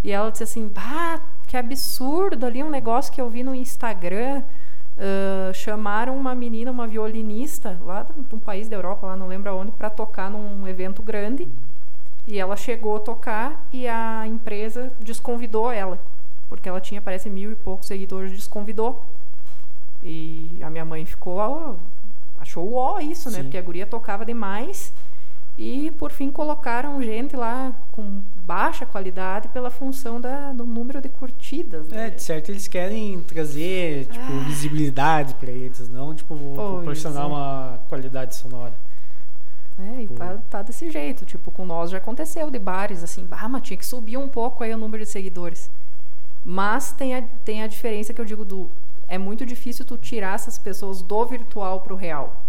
e 0.03 0.11
ela 0.11 0.29
disse 0.29 0.43
assim: 0.43 0.67
Bah, 0.67 1.19
que 1.47 1.57
absurdo 1.57 2.45
ali 2.45 2.63
um 2.63 2.69
negócio 2.69 3.11
que 3.11 3.19
eu 3.19 3.29
vi 3.29 3.43
no 3.43 3.55
Instagram. 3.55 4.43
Uh, 4.97 5.53
chamaram 5.53 6.15
uma 6.15 6.33
menina, 6.33 6.71
uma 6.71 6.87
violinista, 6.87 7.77
lá 7.83 8.03
de 8.03 8.33
um 8.33 8.39
país 8.39 8.69
da 8.69 8.77
Europa, 8.77 9.07
lá 9.07 9.17
não 9.17 9.27
lembro 9.27 9.49
aonde, 9.49 9.73
para 9.73 9.89
tocar 9.89 10.31
num 10.31 10.65
evento 10.65 11.03
grande. 11.03 11.49
E 12.25 12.39
ela 12.39 12.55
chegou 12.55 12.95
a 12.95 12.99
tocar 13.01 13.67
e 13.73 13.89
a 13.89 14.25
empresa 14.25 14.93
desconvidou 15.01 15.69
ela 15.69 15.99
porque 16.55 16.69
ela 16.69 16.81
tinha, 16.81 17.01
parece, 17.01 17.29
mil 17.29 17.51
e 17.51 17.55
poucos 17.55 17.87
seguidores, 17.87 18.31
desconvidou. 18.31 19.05
E 20.01 20.57
a 20.61 20.69
minha 20.69 20.85
mãe 20.85 21.05
ficou, 21.05 21.79
achou 22.37 22.73
ó 22.73 22.99
isso, 22.99 23.29
né? 23.29 23.37
Sim. 23.37 23.43
Porque 23.43 23.57
a 23.57 23.61
guria 23.61 23.85
tocava 23.85 24.25
demais. 24.25 24.93
E 25.57 25.89
por 25.91 26.11
fim 26.11 26.29
colocaram 26.29 27.01
gente 27.01 27.35
lá 27.35 27.73
com 27.91 28.21
baixa 28.45 28.85
qualidade 28.85 29.47
pela 29.49 29.69
função 29.69 30.19
da, 30.19 30.51
do 30.51 30.65
número 30.65 30.99
de 30.99 31.07
curtidas. 31.07 31.87
Né? 31.87 32.07
É, 32.07 32.09
de 32.09 32.21
certo 32.21 32.49
eles 32.49 32.67
querem 32.67 33.21
trazer 33.21 34.05
tipo, 34.07 34.25
ah. 34.25 34.43
visibilidade 34.45 35.33
para 35.35 35.49
eles, 35.49 35.87
não 35.87 36.13
tipo 36.13 36.35
pois 36.35 36.55
proporcionar 36.55 37.23
é. 37.23 37.27
uma 37.27 37.79
qualidade 37.87 38.35
sonora. 38.35 38.73
É, 39.79 40.03
e 40.03 40.07
tá, 40.07 40.37
tá, 40.49 40.61
desse 40.61 40.89
jeito. 40.89 41.25
Tipo, 41.25 41.51
com 41.51 41.65
nós 41.65 41.89
já 41.89 41.97
aconteceu 41.97 42.49
de 42.49 42.59
bares 42.59 43.03
assim, 43.03 43.25
bah, 43.25 43.47
mas 43.47 43.61
tinha 43.61 43.77
que 43.77 43.85
subir 43.85 44.17
um 44.17 44.27
pouco 44.27 44.63
aí 44.63 44.73
o 44.73 44.77
número 44.77 45.03
de 45.03 45.09
seguidores. 45.09 45.69
Mas 46.47 46.91
tem 46.91 47.15
a, 47.15 47.23
tem 47.23 47.63
a 47.63 47.67
diferença 47.67 48.13
que 48.13 48.21
eu 48.21 48.25
digo 48.25 48.45
do. 48.45 48.69
É 49.07 49.17
muito 49.17 49.43
difícil 49.43 49.83
tu 49.83 49.97
tirar 49.97 50.35
essas 50.35 50.59
pessoas 50.59 51.01
do 51.01 51.25
virtual 51.25 51.81
para 51.81 51.93
o 51.93 51.97
real. 51.97 52.43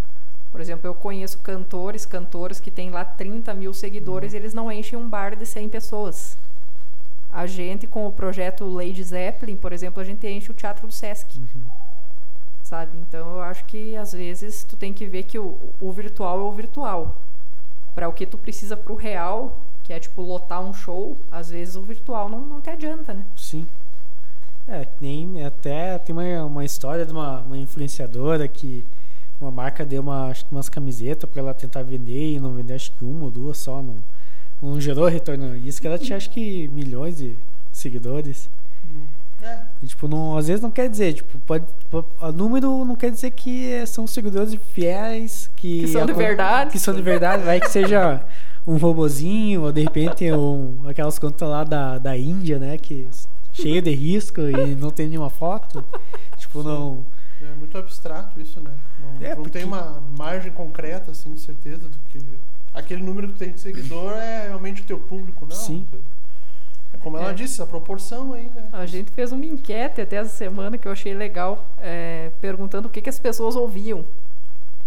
Por 0.51 0.61
exemplo, 0.61 0.87
eu 0.87 0.95
conheço 0.95 1.39
cantores, 1.39 2.05
cantoras 2.05 2.61
que 2.61 2.71
têm 2.71 2.91
lá 2.91 3.05
30 3.07 3.55
mil 3.55 3.73
seguidores 3.73 4.33
uhum. 4.33 4.39
e 4.39 4.41
eles 4.41 4.55
não 4.55 4.71
enchem 4.71 4.99
um 4.99 5.09
bar 5.09 5.35
de 5.35 5.47
100 5.47 5.71
pessoas. 5.71 6.37
A 7.31 7.47
gente, 7.47 7.87
com 7.87 8.07
o 8.07 8.13
projeto 8.13 8.65
Lady 8.67 9.03
Zeppelin, 9.03 9.57
por 9.57 9.73
exemplo, 9.73 10.01
a 10.01 10.05
gente 10.05 10.27
enche 10.27 10.51
o 10.51 10.55
Teatro 10.55 10.87
do 10.87 10.93
Sesc. 10.93 11.39
Uhum. 11.39 11.63
Sabe? 12.63 12.99
Então, 12.99 13.35
eu 13.37 13.43
acho 13.43 13.65
que, 13.65 13.97
às 13.97 14.13
vezes, 14.13 14.63
tu 14.65 14.77
tem 14.77 14.93
que 14.93 15.07
ver 15.07 15.23
que 15.25 15.39
o, 15.39 15.59
o 15.81 15.93
virtual 15.93 16.39
é 16.41 16.43
o 16.43 16.53
virtual. 16.53 17.17
Para 17.95 18.09
o 18.09 18.13
que 18.13 18.27
tu 18.27 18.37
precisa 18.37 18.77
para 18.77 18.93
o 18.93 18.97
real, 18.97 19.61
que 19.83 19.93
é, 19.93 20.01
tipo, 20.01 20.21
lotar 20.21 20.61
um 20.61 20.73
show, 20.73 21.17
às 21.31 21.51
vezes 21.51 21.77
o 21.77 21.83
virtual 21.83 22.29
não, 22.29 22.41
não 22.41 22.61
te 22.61 22.71
adianta, 22.71 23.15
né? 23.15 23.25
Sim. 23.37 23.67
É, 24.69 24.87
nem 25.01 25.45
até 25.45 25.97
tem 25.99 26.15
uma, 26.15 26.45
uma 26.45 26.65
história 26.65 27.07
de 27.07 27.13
uma, 27.13 27.41
uma 27.41 27.57
influenciadora 27.57 28.49
que 28.49 28.85
uma 29.41 29.51
marca 29.51 29.85
deu 29.85 30.03
uma, 30.03 30.29
acho 30.29 30.45
que 30.45 30.53
umas 30.53 30.69
camisetas 30.69 31.29
para 31.29 31.41
ela 31.41 31.55
tentar 31.55 31.83
vender 31.83 32.33
e 32.33 32.41
não 32.41 32.53
vender 32.53 32.75
acho 32.75 32.91
que 32.93 33.05
uma 33.05 33.27
ou 33.27 33.31
duas 33.31 33.59
só, 33.59 33.83
não, 33.83 33.97
não 34.61 34.81
gerou 34.81 35.07
retorno. 35.09 35.55
Isso 35.57 35.81
que 35.81 35.87
ela 35.87 35.99
tinha 35.99 36.17
acho 36.17 36.31
que 36.31 36.69
milhões 36.69 37.19
de 37.19 37.37
seguidores. 37.71 38.49
É. 39.43 39.59
E, 39.83 39.87
tipo, 39.87 40.09
não, 40.09 40.37
às 40.37 40.49
vezes 40.49 40.63
não 40.63 40.71
quer 40.71 40.89
dizer, 40.89 41.13
tipo, 41.13 41.39
pode, 41.41 41.65
o 41.93 42.33
número 42.33 42.85
não 42.85 42.97
quer 42.97 43.11
dizer 43.11 43.31
que 43.31 43.87
são 43.87 44.07
seguidores 44.07 44.55
fiéis, 44.73 45.51
que, 45.55 45.83
que 45.83 45.89
são 45.89 46.07
de 46.07 46.13
verdade. 46.15 46.71
Que 46.71 46.79
são 46.79 46.95
de 46.95 47.03
verdade, 47.03 47.45
vai 47.45 47.61
que 47.61 47.69
seja 47.69 48.25
um 48.67 48.79
robozinho, 48.79 49.63
ou 49.63 49.73
de 49.73 49.83
repente 49.83 50.33
um, 50.33 50.89
aquelas 50.89 51.19
contas 51.19 51.49
lá 51.49 51.63
da, 51.63 51.99
da 51.99 52.17
Índia, 52.17 52.59
né, 52.59 52.77
que 52.79 53.07
cheio 53.57 53.83
de 53.83 53.91
risco 53.91 54.41
e 54.41 54.75
não 54.75 54.91
tem 54.91 55.09
nenhuma 55.09 55.31
foto. 55.31 55.85
Tipo, 56.37 56.63
Sim. 56.63 56.69
não. 56.69 57.07
É 57.41 57.55
muito 57.55 57.77
abstrato 57.77 58.41
isso, 58.41 58.61
né? 58.61 58.73
Não, 58.99 59.27
é, 59.27 59.31
não 59.31 59.37
porque... 59.37 59.51
tem 59.51 59.65
uma 59.65 60.03
margem 60.17 60.53
concreta, 60.53 61.11
assim, 61.11 61.33
de 61.35 61.41
certeza, 61.41 61.89
do 61.89 61.99
que. 62.09 62.21
Aquele 62.75 63.03
número 63.03 63.29
que 63.29 63.39
tem 63.39 63.53
de 63.53 63.61
seguidor 63.61 64.13
é 64.13 64.49
realmente 64.49 64.83
o 64.83 64.85
teu 64.85 64.99
público, 64.99 65.47
não? 65.47 65.57
Sim. 65.57 65.87
É 66.93 66.99
como 66.99 67.17
ela 67.17 67.31
é. 67.31 67.35
disse, 67.35 67.61
a 67.63 67.67
proporção 67.67 68.35
aí, 68.35 68.51
né? 68.55 68.69
A 68.73 68.85
gente 68.85 69.11
fez 69.11 69.33
uma 69.33 69.45
enquete 69.45 70.01
até 70.01 70.17
essa 70.17 70.31
semana 70.31 70.77
que 70.77 70.87
eu 70.87 70.93
achei 70.93 71.15
legal, 71.15 71.67
é, 71.79 72.33
perguntando 72.41 72.89
o 72.89 72.91
que, 72.91 73.01
que 73.01 73.09
as 73.09 73.19
pessoas 73.19 73.57
ouviam. 73.57 74.05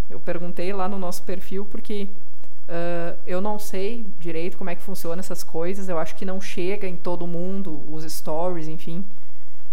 Eu 0.10 0.20
perguntei 0.20 0.72
lá 0.72 0.88
no 0.88 0.98
nosso 0.98 1.24
perfil, 1.24 1.66
porque 1.66 2.10
Uh, 2.70 3.18
eu 3.26 3.42
não 3.42 3.58
sei 3.58 4.06
direito 4.20 4.56
como 4.56 4.70
é 4.70 4.76
que 4.76 4.82
funciona 4.84 5.20
essas 5.20 5.44
coisas. 5.44 5.90
Eu 5.90 5.98
acho 5.98 6.16
que 6.16 6.24
não 6.24 6.40
chega 6.40 6.88
em 6.88 6.96
todo 6.96 7.26
mundo 7.26 7.82
os 7.92 8.04
stories, 8.04 8.68
enfim. 8.68 9.04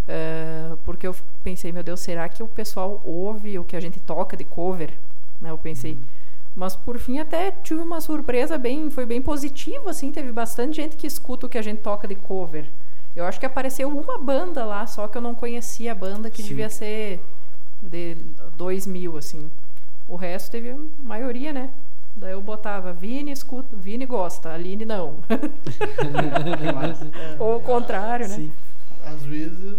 Uh, 0.09 0.79
porque 0.79 1.07
eu 1.07 1.15
pensei, 1.43 1.73
meu 1.73 1.83
Deus, 1.83 2.01
será 2.01 2.27
que 2.27 2.43
o 2.43 2.49
pessoal 2.49 3.03
ouve 3.05 3.59
o 3.59 3.65
que 3.65 3.77
a 3.77 3.81
gente 3.81 4.01
toca 4.01 4.35
de 4.35 4.45
cover? 4.45 4.95
Né, 5.39 5.51
eu 5.51 5.59
pensei. 5.59 5.93
Uhum. 5.93 6.03
Mas 6.55 6.75
por 6.75 6.99
fim 6.99 7.19
até 7.19 7.51
tive 7.51 7.83
uma 7.83 8.01
surpresa 8.01 8.57
bem, 8.57 8.89
foi 8.89 9.05
bem 9.05 9.21
positiva, 9.21 9.91
assim, 9.91 10.11
teve 10.11 10.33
bastante 10.33 10.77
gente 10.77 10.97
que 10.97 11.07
escuta 11.07 11.45
o 11.45 11.51
que 11.51 11.59
a 11.59 11.63
gente 11.63 11.83
toca 11.83 12.09
de 12.09 12.15
cover. 12.15 12.71
Eu 13.15 13.27
acho 13.27 13.39
que 13.39 13.45
apareceu 13.45 13.91
uma 13.91 14.17
banda 14.17 14.65
lá, 14.65 14.87
só 14.87 15.07
que 15.07 15.19
eu 15.19 15.23
não 15.23 15.35
conhecia 15.35 15.93
a 15.93 15.95
banda, 15.95 16.31
que 16.31 16.41
Sim. 16.41 16.49
devia 16.49 16.71
ser 16.71 17.21
de 17.83 18.17
2000, 18.57 19.19
assim. 19.19 19.51
O 20.09 20.17
resto 20.17 20.51
teve 20.51 20.75
maioria, 20.99 21.53
né? 21.53 21.71
Daí 22.17 22.33
eu 22.33 22.41
botava 22.41 22.95
Vini 22.95 23.31
escuta, 23.31 23.77
Vini 23.77 24.07
gosta, 24.07 24.51
Aline 24.51 24.87
não. 24.87 25.17
Ou 27.39 27.57
o 27.57 27.61
contrário, 27.61 28.27
né? 28.27 28.35
Sim. 28.35 28.53
Às 29.05 29.23
vezes 29.23 29.77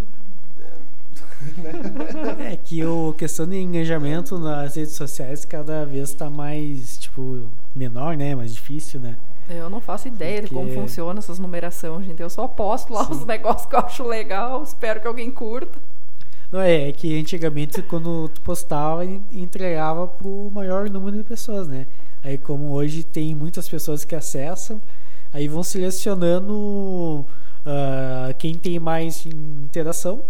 né? 1.57 2.53
é 2.53 2.57
que 2.57 2.83
o 2.85 3.13
questão 3.13 3.47
de 3.47 3.57
engajamento 3.57 4.37
nas 4.37 4.75
redes 4.75 4.93
sociais 4.93 5.45
cada 5.45 5.85
vez 5.85 6.09
está 6.09 6.29
mais 6.29 6.97
tipo 6.97 7.49
menor, 7.75 8.15
né? 8.15 8.35
Mais 8.35 8.53
difícil, 8.53 8.99
né? 8.99 9.17
Eu 9.49 9.69
não 9.69 9.79
faço 9.79 10.07
ideia 10.07 10.41
Porque... 10.41 10.53
de 10.53 10.61
como 10.61 10.73
funciona 10.73 11.19
essas 11.19 11.39
numerações, 11.39 12.05
gente. 12.05 12.21
Eu 12.21 12.29
só 12.29 12.47
posto 12.47 12.93
lá 12.93 13.05
Sim. 13.05 13.13
os 13.13 13.25
negócios 13.25 13.65
que 13.65 13.75
eu 13.75 13.79
acho 13.79 14.03
legal, 14.03 14.61
espero 14.61 15.01
que 15.01 15.07
alguém 15.07 15.31
curta. 15.31 15.79
Não, 16.51 16.61
é, 16.61 16.89
é 16.89 16.91
que 16.91 17.19
antigamente 17.19 17.81
quando 17.81 18.29
tu 18.29 18.41
postava, 18.41 19.03
entregava 19.05 20.07
pro 20.07 20.49
maior 20.51 20.89
número 20.89 21.17
de 21.17 21.23
pessoas, 21.23 21.67
né? 21.67 21.87
Aí 22.27 22.37
como 22.37 22.73
hoje 22.73 23.05
tem 23.05 23.33
muitas 23.33 23.69
pessoas 23.69 24.03
que 24.03 24.13
acessam, 24.13 24.81
aí 25.31 25.47
vão 25.47 25.63
selecionando 25.63 26.53
uh, 26.53 28.33
quem 28.37 28.53
tem 28.53 28.77
mais 28.81 29.25
interação 29.25 30.21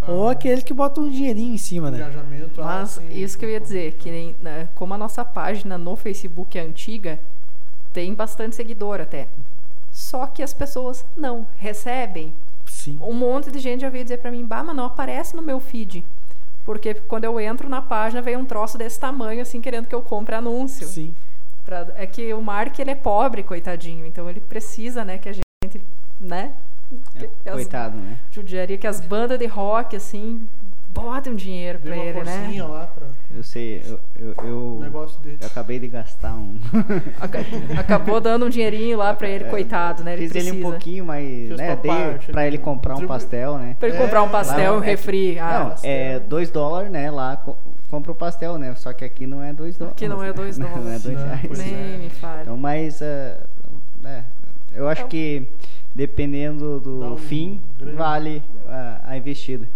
ah, 0.00 0.10
ou 0.10 0.28
aquele 0.28 0.62
que 0.62 0.74
bota 0.74 1.00
um 1.00 1.08
dinheirinho 1.08 1.54
em 1.54 1.58
cima, 1.58 1.92
né? 1.92 2.10
Mas 2.56 2.98
assim, 2.98 3.08
isso 3.10 3.38
que 3.38 3.44
eu 3.44 3.50
ia 3.50 3.60
dizer, 3.60 3.92
que 3.92 4.10
nem, 4.10 4.34
né, 4.40 4.68
como 4.74 4.94
a 4.94 4.98
nossa 4.98 5.24
página 5.24 5.78
no 5.78 5.94
Facebook 5.94 6.58
é 6.58 6.62
antiga, 6.62 7.20
tem 7.92 8.12
bastante 8.12 8.56
seguidor 8.56 9.00
até. 9.00 9.28
Só 9.92 10.26
que 10.26 10.42
as 10.42 10.52
pessoas 10.52 11.06
não 11.16 11.46
recebem. 11.56 12.34
Sim. 12.66 12.98
Um 13.00 13.12
monte 13.12 13.52
de 13.52 13.60
gente 13.60 13.82
já 13.82 13.90
veio 13.90 14.02
dizer 14.02 14.18
para 14.18 14.32
mim, 14.32 14.44
bah, 14.44 14.64
mas 14.64 14.74
não 14.74 14.86
aparece 14.86 15.36
no 15.36 15.42
meu 15.42 15.60
feed. 15.60 16.04
Porque 16.64 16.94
quando 16.94 17.24
eu 17.24 17.38
entro 17.38 17.68
na 17.68 17.80
página, 17.80 18.20
vem 18.20 18.36
um 18.36 18.44
troço 18.44 18.76
desse 18.76 18.98
tamanho, 18.98 19.40
assim, 19.40 19.60
querendo 19.60 19.86
que 19.86 19.94
eu 19.94 20.02
compre 20.02 20.34
anúncio. 20.34 20.84
Sim. 20.88 21.14
Pra, 21.68 21.86
é 21.96 22.06
que 22.06 22.32
o 22.32 22.40
Mark, 22.40 22.78
ele 22.78 22.92
é 22.92 22.94
pobre, 22.94 23.42
coitadinho. 23.42 24.06
Então 24.06 24.30
ele 24.30 24.40
precisa, 24.40 25.04
né, 25.04 25.18
que 25.18 25.28
a 25.28 25.34
gente, 25.34 25.82
né? 26.18 26.54
É, 27.44 27.50
coitado, 27.50 27.98
né? 27.98 28.16
Judiaria 28.30 28.78
que 28.78 28.86
as 28.86 29.00
bandas 29.02 29.38
de 29.38 29.44
rock, 29.44 29.94
assim, 29.94 30.48
botem 30.88 31.30
um 31.30 31.36
dinheiro 31.36 31.78
pra 31.78 31.94
ele, 31.94 32.22
né? 32.22 32.62
Lá 32.62 32.86
pra... 32.86 33.06
Eu 33.36 33.42
sei, 33.42 33.82
eu, 33.86 34.00
eu, 34.18 34.34
eu, 34.42 34.80
eu, 34.82 35.36
acabei 35.44 35.78
de 35.78 35.88
gastar 35.88 36.34
um. 36.34 36.58
Acabou 37.78 38.18
dando 38.18 38.46
um 38.46 38.48
dinheirinho 38.48 38.96
lá 38.96 39.12
pra 39.12 39.28
ele, 39.28 39.44
é, 39.44 39.48
coitado, 39.48 40.02
né? 40.02 40.14
Ele 40.14 40.22
Fiz 40.22 40.32
precisa. 40.32 40.54
ele 40.54 40.64
um 40.64 40.70
pouquinho, 40.70 41.04
mas 41.04 41.50
né, 41.50 41.76
dei 41.76 41.90
parte, 41.90 42.32
pra 42.32 42.46
ele 42.46 42.56
comprar 42.56 42.96
um 42.96 43.06
pastel, 43.06 43.58
né? 43.58 43.76
Pra 43.78 43.90
ele 43.90 43.98
comprar 43.98 44.22
um 44.22 44.30
pastel 44.30 44.74
e 44.74 44.76
um 44.78 44.80
refri. 44.80 45.38
Ah, 45.38 45.58
não, 45.58 45.70
pastel. 45.70 45.90
é 45.90 46.18
dois 46.18 46.50
dólares, 46.50 46.90
né? 46.90 47.10
Lá 47.10 47.36
compra 47.90 48.12
o 48.12 48.14
pastel, 48.14 48.58
né? 48.58 48.74
Só 48.74 48.92
que 48.92 49.04
aqui 49.04 49.26
não 49.26 49.42
é 49.42 49.52
dois 49.52 49.76
dólares. 49.76 49.96
Aqui 49.96 50.08
não 50.08 50.22
é 50.22 50.32
dois 50.32 50.58
dólares. 50.58 50.78
não 50.84 50.92
é 50.92 50.98
dois 50.98 51.18
reais. 51.18 51.58
Nem 51.58 51.74
é. 51.74 51.98
me 51.98 52.10
fale. 52.10 52.42
Então, 52.42 52.56
mas, 52.56 53.00
uh, 53.00 53.48
né, 54.00 54.24
eu 54.72 54.88
acho 54.88 55.00
então, 55.00 55.10
que 55.10 55.48
dependendo 55.94 56.78
do 56.80 57.12
um 57.12 57.16
fim, 57.16 57.60
grande. 57.78 57.96
vale 57.96 58.42
uh, 58.64 59.00
a 59.04 59.16
investida. 59.16 59.68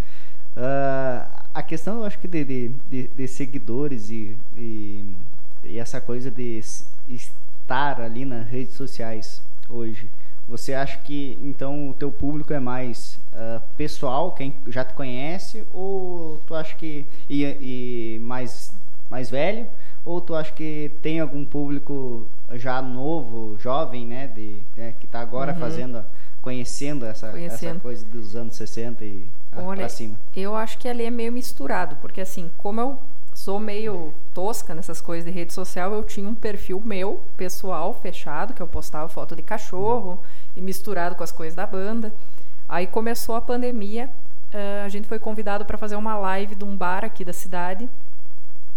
Uh, 0.56 1.42
a 1.54 1.62
questão, 1.62 1.98
eu 1.98 2.04
acho 2.04 2.18
que 2.18 2.28
de, 2.28 2.44
de, 2.44 2.68
de, 2.88 3.08
de 3.08 3.28
seguidores 3.28 4.10
e, 4.10 4.36
e, 4.56 5.16
e, 5.64 5.78
essa 5.78 6.00
coisa 6.00 6.30
de 6.30 6.60
estar 7.08 8.00
ali 8.00 8.24
nas 8.24 8.46
redes 8.46 8.74
sociais 8.74 9.42
hoje, 9.68 10.08
você 10.46 10.74
acha 10.74 10.98
que 10.98 11.38
então 11.42 11.90
o 11.90 11.94
teu 11.94 12.10
público 12.10 12.52
é 12.52 12.60
mais 12.60 13.18
uh, 13.32 13.62
pessoal, 13.76 14.32
quem 14.32 14.54
já 14.66 14.84
te 14.84 14.94
conhece, 14.94 15.64
ou 15.72 16.40
tu 16.46 16.54
acha 16.54 16.74
que 16.74 17.06
e, 17.28 17.44
e 17.44 18.18
mais 18.20 18.72
mais 19.08 19.30
velho, 19.30 19.66
ou 20.04 20.20
tu 20.20 20.34
acha 20.34 20.52
que 20.52 20.90
tem 21.02 21.20
algum 21.20 21.44
público 21.44 22.26
já 22.54 22.80
novo, 22.80 23.58
jovem, 23.58 24.06
né, 24.06 24.26
de, 24.26 24.56
né, 24.76 24.94
que 24.98 25.06
está 25.06 25.20
agora 25.20 25.52
uhum. 25.52 25.58
fazendo 25.58 26.04
conhecendo 26.40 27.06
essa, 27.06 27.30
conhecendo 27.30 27.70
essa 27.70 27.80
coisa 27.80 28.04
dos 28.06 28.34
anos 28.34 28.56
60 28.56 29.04
e 29.04 29.30
Olha, 29.54 29.80
pra 29.80 29.88
cima? 29.88 30.18
Eu 30.34 30.56
acho 30.56 30.76
que 30.78 30.88
ali 30.88 31.04
é 31.04 31.10
meio 31.10 31.32
misturado, 31.32 31.96
porque 31.96 32.20
assim, 32.20 32.50
como 32.58 32.80
eu 32.80 32.98
sou 33.42 33.58
meio 33.58 34.14
tosca 34.32 34.72
nessas 34.72 35.00
coisas 35.00 35.24
de 35.24 35.32
rede 35.32 35.52
social, 35.52 35.92
eu 35.92 36.04
tinha 36.04 36.28
um 36.28 36.34
perfil 36.34 36.80
meu, 36.80 37.20
pessoal, 37.36 37.92
fechado, 37.92 38.54
que 38.54 38.62
eu 38.62 38.68
postava 38.68 39.08
foto 39.08 39.34
de 39.34 39.42
cachorro 39.42 40.22
e 40.56 40.60
misturado 40.60 41.16
com 41.16 41.24
as 41.24 41.32
coisas 41.32 41.56
da 41.56 41.66
banda. 41.66 42.14
Aí 42.68 42.86
começou 42.86 43.34
a 43.34 43.40
pandemia, 43.40 44.08
a 44.84 44.88
gente 44.88 45.08
foi 45.08 45.18
convidado 45.18 45.64
para 45.64 45.76
fazer 45.76 45.96
uma 45.96 46.16
live 46.16 46.54
de 46.54 46.64
um 46.64 46.76
bar 46.76 47.04
aqui 47.04 47.24
da 47.24 47.32
cidade 47.32 47.88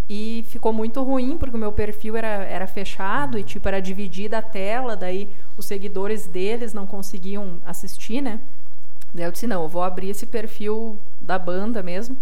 e 0.09 0.43
ficou 0.47 0.73
muito 0.73 1.03
ruim 1.03 1.37
porque 1.37 1.55
o 1.55 1.59
meu 1.59 1.71
perfil 1.71 2.17
era, 2.17 2.27
era 2.27 2.65
fechado 2.65 3.37
e 3.37 3.43
tipo 3.43 3.67
era 3.67 3.79
dividida 3.79 4.39
a 4.39 4.41
tela, 4.41 4.95
daí 4.95 5.29
os 5.55 5.67
seguidores 5.67 6.25
deles 6.25 6.73
não 6.73 6.87
conseguiam 6.87 7.59
assistir, 7.65 8.19
né? 8.19 8.39
Daí 9.13 9.25
eu 9.25 9.31
disse, 9.31 9.45
não, 9.45 9.61
eu 9.61 9.69
vou 9.69 9.83
abrir 9.83 10.09
esse 10.09 10.25
perfil 10.25 10.99
da 11.21 11.37
banda 11.37 11.83
mesmo. 11.83 12.17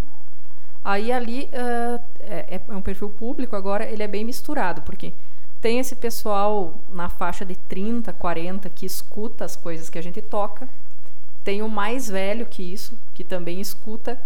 Aí 0.84 1.10
ali 1.10 1.48
uh, 1.52 2.00
é, 2.20 2.60
é, 2.68 2.74
um 2.74 2.82
perfil 2.82 3.08
público 3.08 3.56
agora, 3.56 3.86
ele 3.86 4.02
é 4.02 4.06
bem 4.06 4.22
misturado, 4.22 4.82
porque 4.82 5.14
tem 5.58 5.78
esse 5.78 5.96
pessoal 5.96 6.78
na 6.90 7.08
faixa 7.08 7.42
de 7.42 7.56
30, 7.56 8.12
40 8.12 8.68
que 8.68 8.84
escuta 8.84 9.46
as 9.46 9.56
coisas 9.56 9.88
que 9.88 9.98
a 9.98 10.02
gente 10.02 10.20
toca. 10.20 10.68
Tem 11.42 11.62
o 11.62 11.68
mais 11.68 12.08
velho 12.08 12.44
que 12.44 12.62
isso, 12.62 12.98
que 13.14 13.24
também 13.24 13.62
escuta. 13.62 14.20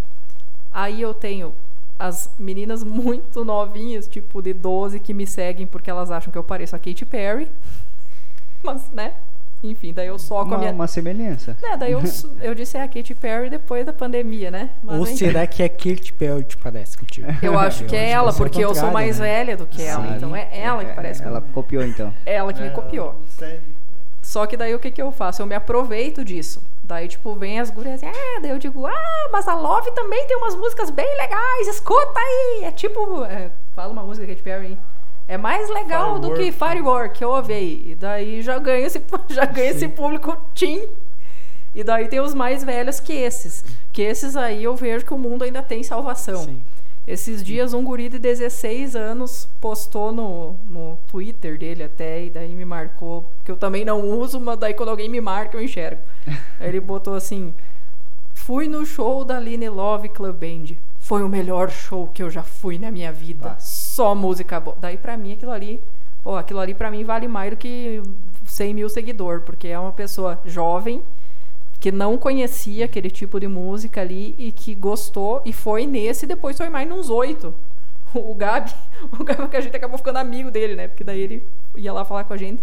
Aí 0.72 1.00
eu 1.00 1.14
tenho 1.14 1.54
as 1.96 2.30
meninas 2.36 2.82
muito 2.82 3.44
novinhas, 3.44 4.08
tipo 4.08 4.42
de 4.42 4.52
12, 4.52 4.98
que 4.98 5.14
me 5.14 5.26
seguem 5.26 5.66
porque 5.66 5.90
elas 5.90 6.10
acham 6.10 6.32
que 6.32 6.38
eu 6.38 6.44
pareço 6.44 6.74
a 6.74 6.78
Katy 6.78 7.06
Perry. 7.06 7.48
Mas, 8.64 8.90
né? 8.90 9.14
Enfim, 9.62 9.92
daí 9.92 10.06
eu 10.06 10.18
soco 10.18 10.44
uma, 10.44 10.56
a 10.56 10.58
minha. 10.58 10.72
Uma 10.72 10.86
semelhança. 10.86 11.56
É, 11.62 11.76
daí 11.76 11.92
eu, 11.92 12.00
eu 12.40 12.54
disse 12.54 12.76
é 12.76 12.82
a 12.82 12.88
Katy 12.88 13.14
Perry 13.14 13.50
depois 13.50 13.84
da 13.84 13.92
pandemia, 13.92 14.50
né? 14.50 14.70
Mas, 14.82 14.98
Ou 14.98 15.06
será 15.06 15.46
que 15.46 15.62
a 15.62 15.68
Katy 15.68 16.12
Perry 16.12 16.44
te 16.44 16.56
parece 16.56 16.96
contigo? 16.96 17.26
Eu 17.42 17.58
acho 17.58 17.84
que 17.84 17.96
é 17.96 18.10
ela, 18.10 18.32
porque 18.32 18.64
eu 18.64 18.74
sou 18.74 18.90
mais 18.92 19.18
né? 19.18 19.26
velha 19.26 19.56
do 19.56 19.66
que 19.66 19.82
ela. 19.82 20.06
Sim. 20.06 20.16
Então 20.16 20.36
é 20.36 20.48
ela 20.52 20.84
que 20.84 20.94
parece 20.94 21.22
Ela 21.22 21.40
comigo. 21.40 21.54
copiou, 21.54 21.82
então. 21.82 22.14
Ela 22.24 22.52
que 22.52 22.62
é, 22.62 22.64
me 22.64 22.70
copiou. 22.70 23.20
Sério? 23.26 23.60
Só 24.22 24.46
que 24.46 24.56
daí 24.56 24.74
o 24.74 24.78
que, 24.78 24.90
que 24.90 25.00
eu 25.00 25.10
faço? 25.10 25.42
Eu 25.42 25.46
me 25.46 25.54
aproveito 25.54 26.24
disso. 26.24 26.62
Daí, 26.84 27.08
tipo, 27.08 27.34
vem 27.34 27.58
as 27.60 27.70
gurias, 27.70 28.02
ah, 28.02 28.40
daí 28.40 28.50
eu 28.50 28.58
digo, 28.58 28.86
ah, 28.86 29.28
mas 29.32 29.46
a 29.48 29.54
Love 29.54 29.90
também 29.92 30.26
tem 30.26 30.36
umas 30.36 30.54
músicas 30.54 30.90
bem 30.90 31.06
legais, 31.16 31.68
escuta 31.68 32.18
aí. 32.18 32.64
É 32.64 32.70
tipo, 32.70 33.24
é, 33.24 33.50
fala 33.74 33.92
uma 33.92 34.02
música 34.02 34.26
da 34.26 34.32
Katy 34.32 34.42
Perry, 34.42 34.78
é 35.28 35.36
mais 35.36 35.68
legal 35.68 36.14
Firework. 36.14 36.28
do 36.28 36.34
que 36.34 36.52
Firework, 36.52 37.22
eu 37.22 37.30
ouvi. 37.30 37.90
E 37.90 37.94
daí 37.94 38.40
já 38.40 38.58
ganha 38.58 38.86
esse, 38.86 39.00
já 39.28 39.44
ganha 39.44 39.70
esse 39.70 39.86
público 39.86 40.34
tim. 40.54 40.88
E 41.74 41.84
daí 41.84 42.08
tem 42.08 42.18
os 42.18 42.32
mais 42.32 42.64
velhos 42.64 42.98
que 42.98 43.12
esses. 43.12 43.62
Que 43.92 44.00
esses 44.00 44.36
aí 44.36 44.64
eu 44.64 44.74
vejo 44.74 45.04
que 45.04 45.12
o 45.12 45.18
mundo 45.18 45.44
ainda 45.44 45.62
tem 45.62 45.82
salvação. 45.82 46.44
Sim. 46.44 46.62
Esses 47.06 47.42
dias 47.42 47.74
um 47.74 47.84
guri 47.84 48.08
de 48.08 48.18
16 48.18 48.96
anos 48.96 49.48
postou 49.60 50.12
no, 50.12 50.56
no 50.64 50.98
Twitter 51.06 51.58
dele 51.58 51.84
até, 51.84 52.24
e 52.24 52.30
daí 52.30 52.54
me 52.54 52.66
marcou, 52.66 53.30
que 53.44 53.50
eu 53.50 53.56
também 53.56 53.82
não 53.82 54.02
uso, 54.02 54.38
mas 54.38 54.58
daí 54.58 54.74
quando 54.74 54.90
alguém 54.90 55.08
me 55.08 55.20
marca 55.20 55.56
eu 55.56 55.62
enxergo. 55.62 56.02
Aí 56.26 56.36
ele 56.68 56.80
botou 56.80 57.14
assim: 57.14 57.54
Fui 58.32 58.66
no 58.66 58.84
show 58.86 59.24
da 59.24 59.38
Line 59.38 59.68
Love 59.68 60.08
Club 60.08 60.36
Band. 60.36 60.74
Foi 60.98 61.22
o 61.22 61.28
melhor 61.28 61.70
show 61.70 62.08
que 62.08 62.22
eu 62.22 62.30
já 62.30 62.42
fui 62.42 62.78
na 62.78 62.90
minha 62.90 63.12
vida. 63.12 63.56
Ah 63.58 63.60
só 63.98 64.14
música 64.14 64.60
boa. 64.60 64.76
Daí 64.80 64.96
pra 64.96 65.16
mim 65.16 65.32
aquilo 65.32 65.50
ali, 65.50 65.82
pô, 66.22 66.36
aquilo 66.36 66.60
ali 66.60 66.72
pra 66.72 66.88
mim 66.88 67.02
vale 67.02 67.26
mais 67.26 67.50
do 67.50 67.56
que 67.56 68.00
100 68.46 68.72
mil 68.72 68.88
seguidores, 68.88 69.42
porque 69.44 69.66
é 69.66 69.76
uma 69.76 69.90
pessoa 69.90 70.40
jovem 70.44 71.02
que 71.80 71.90
não 71.90 72.16
conhecia 72.16 72.84
aquele 72.84 73.10
tipo 73.10 73.40
de 73.40 73.48
música 73.48 74.00
ali 74.00 74.36
e 74.38 74.52
que 74.52 74.72
gostou 74.72 75.42
e 75.44 75.52
foi 75.52 75.84
nesse 75.84 76.26
e 76.26 76.28
depois 76.28 76.56
foi 76.56 76.68
mais 76.68 76.88
nos 76.88 77.10
oito. 77.10 77.52
O 78.14 78.32
Gabi, 78.34 78.72
o 79.18 79.24
Gabi 79.24 79.48
que 79.48 79.56
a 79.56 79.60
gente 79.60 79.76
acabou 79.76 79.98
ficando 79.98 80.18
amigo 80.18 80.48
dele, 80.48 80.76
né? 80.76 80.86
Porque 80.86 81.02
daí 81.02 81.20
ele 81.20 81.48
ia 81.74 81.92
lá 81.92 82.04
falar 82.04 82.22
com 82.22 82.32
a 82.32 82.36
gente 82.36 82.62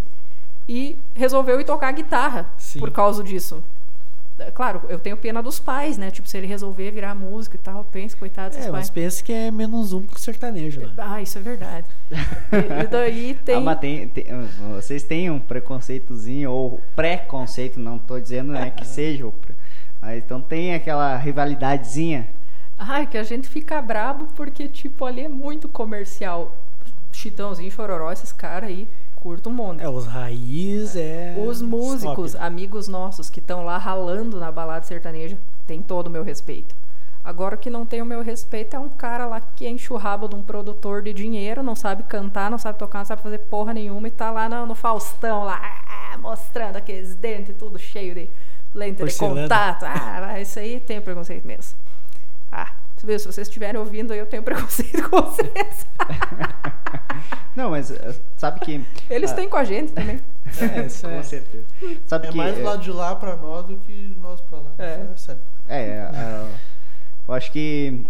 e 0.69 0.97
resolveu 1.13 1.59
ir 1.59 1.65
tocar 1.65 1.91
guitarra 1.91 2.49
Sim. 2.57 2.79
por 2.79 2.91
causa 2.91 3.21
disso. 3.21 3.61
É, 4.37 4.51
claro, 4.51 4.81
eu 4.89 4.99
tenho 4.99 5.15
pena 5.15 5.41
dos 5.41 5.59
pais, 5.59 5.97
né? 5.97 6.11
Tipo, 6.11 6.27
se 6.27 6.37
ele 6.37 6.45
resolver 6.45 6.91
virar 6.91 7.15
músico 7.15 7.55
e 7.55 7.59
tal, 7.59 7.85
pensa, 7.85 8.17
coitado 8.17 8.49
dos 8.49 8.57
é, 8.57 8.69
pais. 8.69 8.71
Mas 8.71 8.89
pensa 8.89 9.23
que 9.23 9.31
é 9.31 9.49
menos 9.49 9.93
um 9.93 10.01
pro 10.01 10.19
sertanejo. 10.19 10.81
Né? 10.81 10.93
Ah, 10.97 11.21
isso 11.21 11.37
é 11.37 11.41
verdade. 11.41 11.87
e, 12.11 12.83
e, 12.83 12.87
daí 12.87 13.33
tem... 13.45 13.55
Ah, 13.55 13.61
mas 13.61 13.79
tem, 13.79 14.09
tem... 14.09 14.25
Vocês 14.73 15.03
têm 15.03 15.29
um 15.29 15.39
preconceitozinho, 15.39 16.51
ou 16.51 16.81
preconceito, 16.95 17.79
não 17.79 17.97
tô 17.97 18.19
dizendo 18.19 18.51
né, 18.51 18.71
que 18.71 18.85
seja, 18.85 19.31
Aí, 20.01 20.19
então 20.19 20.41
tem 20.41 20.75
aquela 20.75 21.15
rivalidadezinha. 21.15 22.29
Ai, 22.77 23.07
que 23.07 23.17
a 23.17 23.23
gente 23.23 23.47
fica 23.47 23.81
brabo 23.81 24.27
porque, 24.35 24.67
tipo, 24.67 25.05
ali 25.05 25.21
é 25.21 25.29
muito 25.29 25.69
comercial. 25.69 26.55
Chitãozinho, 27.11 27.71
Chororó, 27.71 28.11
esses 28.11 28.33
caras 28.33 28.69
aí, 28.69 28.87
curto 29.25 29.49
um 29.49 29.53
monte. 29.53 29.81
É, 29.81 29.89
os 29.89 30.05
raiz 30.05 30.95
é. 30.95 31.35
Os 31.35 31.59
músicos, 31.59 32.33
top. 32.33 32.45
amigos 32.45 32.87
nossos 32.87 33.27
que 33.27 33.39
estão 33.39 33.65
lá 33.65 33.75
ralando 33.75 34.39
na 34.39 34.51
balada 34.51 34.85
sertaneja, 34.85 35.35
tem 35.65 35.81
todo 35.81 36.05
o 36.05 36.09
meu 36.11 36.21
respeito. 36.21 36.75
Agora 37.23 37.55
o 37.55 37.57
que 37.57 37.71
não 37.71 37.87
tem 37.87 38.03
o 38.03 38.05
meu 38.05 38.21
respeito 38.21 38.75
é 38.75 38.79
um 38.79 38.87
cara 38.87 39.25
lá 39.25 39.41
que 39.41 39.67
enche 39.67 39.91
o 39.91 39.95
rabo 39.97 40.27
de 40.27 40.35
um 40.35 40.43
produtor 40.43 41.01
de 41.01 41.11
dinheiro, 41.11 41.63
não 41.63 41.75
sabe 41.75 42.03
cantar, 42.03 42.51
não 42.51 42.59
sabe 42.59 42.77
tocar, 42.77 42.99
não 42.99 43.05
sabe 43.05 43.23
fazer 43.23 43.39
porra 43.39 43.73
nenhuma 43.73 44.07
e 44.07 44.11
tá 44.11 44.29
lá 44.29 44.47
no, 44.47 44.67
no 44.67 44.75
Faustão 44.75 45.43
lá, 45.43 45.59
ah, 45.87 46.17
mostrando 46.19 46.75
aqueles 46.75 47.15
dentes 47.15 47.55
tudo 47.57 47.79
cheio 47.79 48.13
de 48.13 48.29
lente 48.75 48.99
Porcelana. 48.99 49.35
de 49.35 49.41
contato. 49.41 49.85
Ah, 49.87 50.39
isso 50.39 50.59
aí 50.59 50.79
tem 50.79 51.01
preconceito 51.01 51.47
mesmo. 51.47 51.75
Ah, 52.51 52.71
viu, 53.05 53.19
se 53.19 53.25
vocês 53.25 53.47
estiverem 53.47 53.79
ouvindo 53.79 54.11
aí, 54.13 54.19
eu 54.19 54.25
tenho 54.25 54.41
preconceito 54.43 55.09
com 55.09 55.21
vocês. 55.21 55.85
Não, 57.55 57.69
mas 57.71 57.89
eh, 57.91 58.15
sabe 58.35 58.59
que. 58.59 58.85
Eles 59.09 59.31
ah, 59.31 59.35
têm 59.35 59.47
com 59.49 59.57
a 59.57 59.63
gente 59.63 59.93
também. 59.93 60.19
É, 60.61 60.85
isso 60.85 61.07
é. 61.07 61.17
Com 61.17 61.23
certeza. 61.23 61.65
Sabe 62.05 62.27
É 62.27 62.31
que. 62.31 62.37
mais 62.37 62.57
eh, 62.57 62.61
lá 62.61 62.75
de 62.75 62.91
lá 62.91 63.15
pra 63.15 63.35
nós 63.35 63.65
do 63.65 63.77
que 63.77 64.15
nós 64.21 64.39
pra 64.41 64.59
lá. 64.59 64.71
É. 64.77 65.03
Isso 65.15 65.31
é 65.31 65.35
sério. 65.35 65.41
É, 65.67 66.01
a- 66.01 66.47
eu 67.27 67.33
acho 67.33 67.51
que 67.51 68.05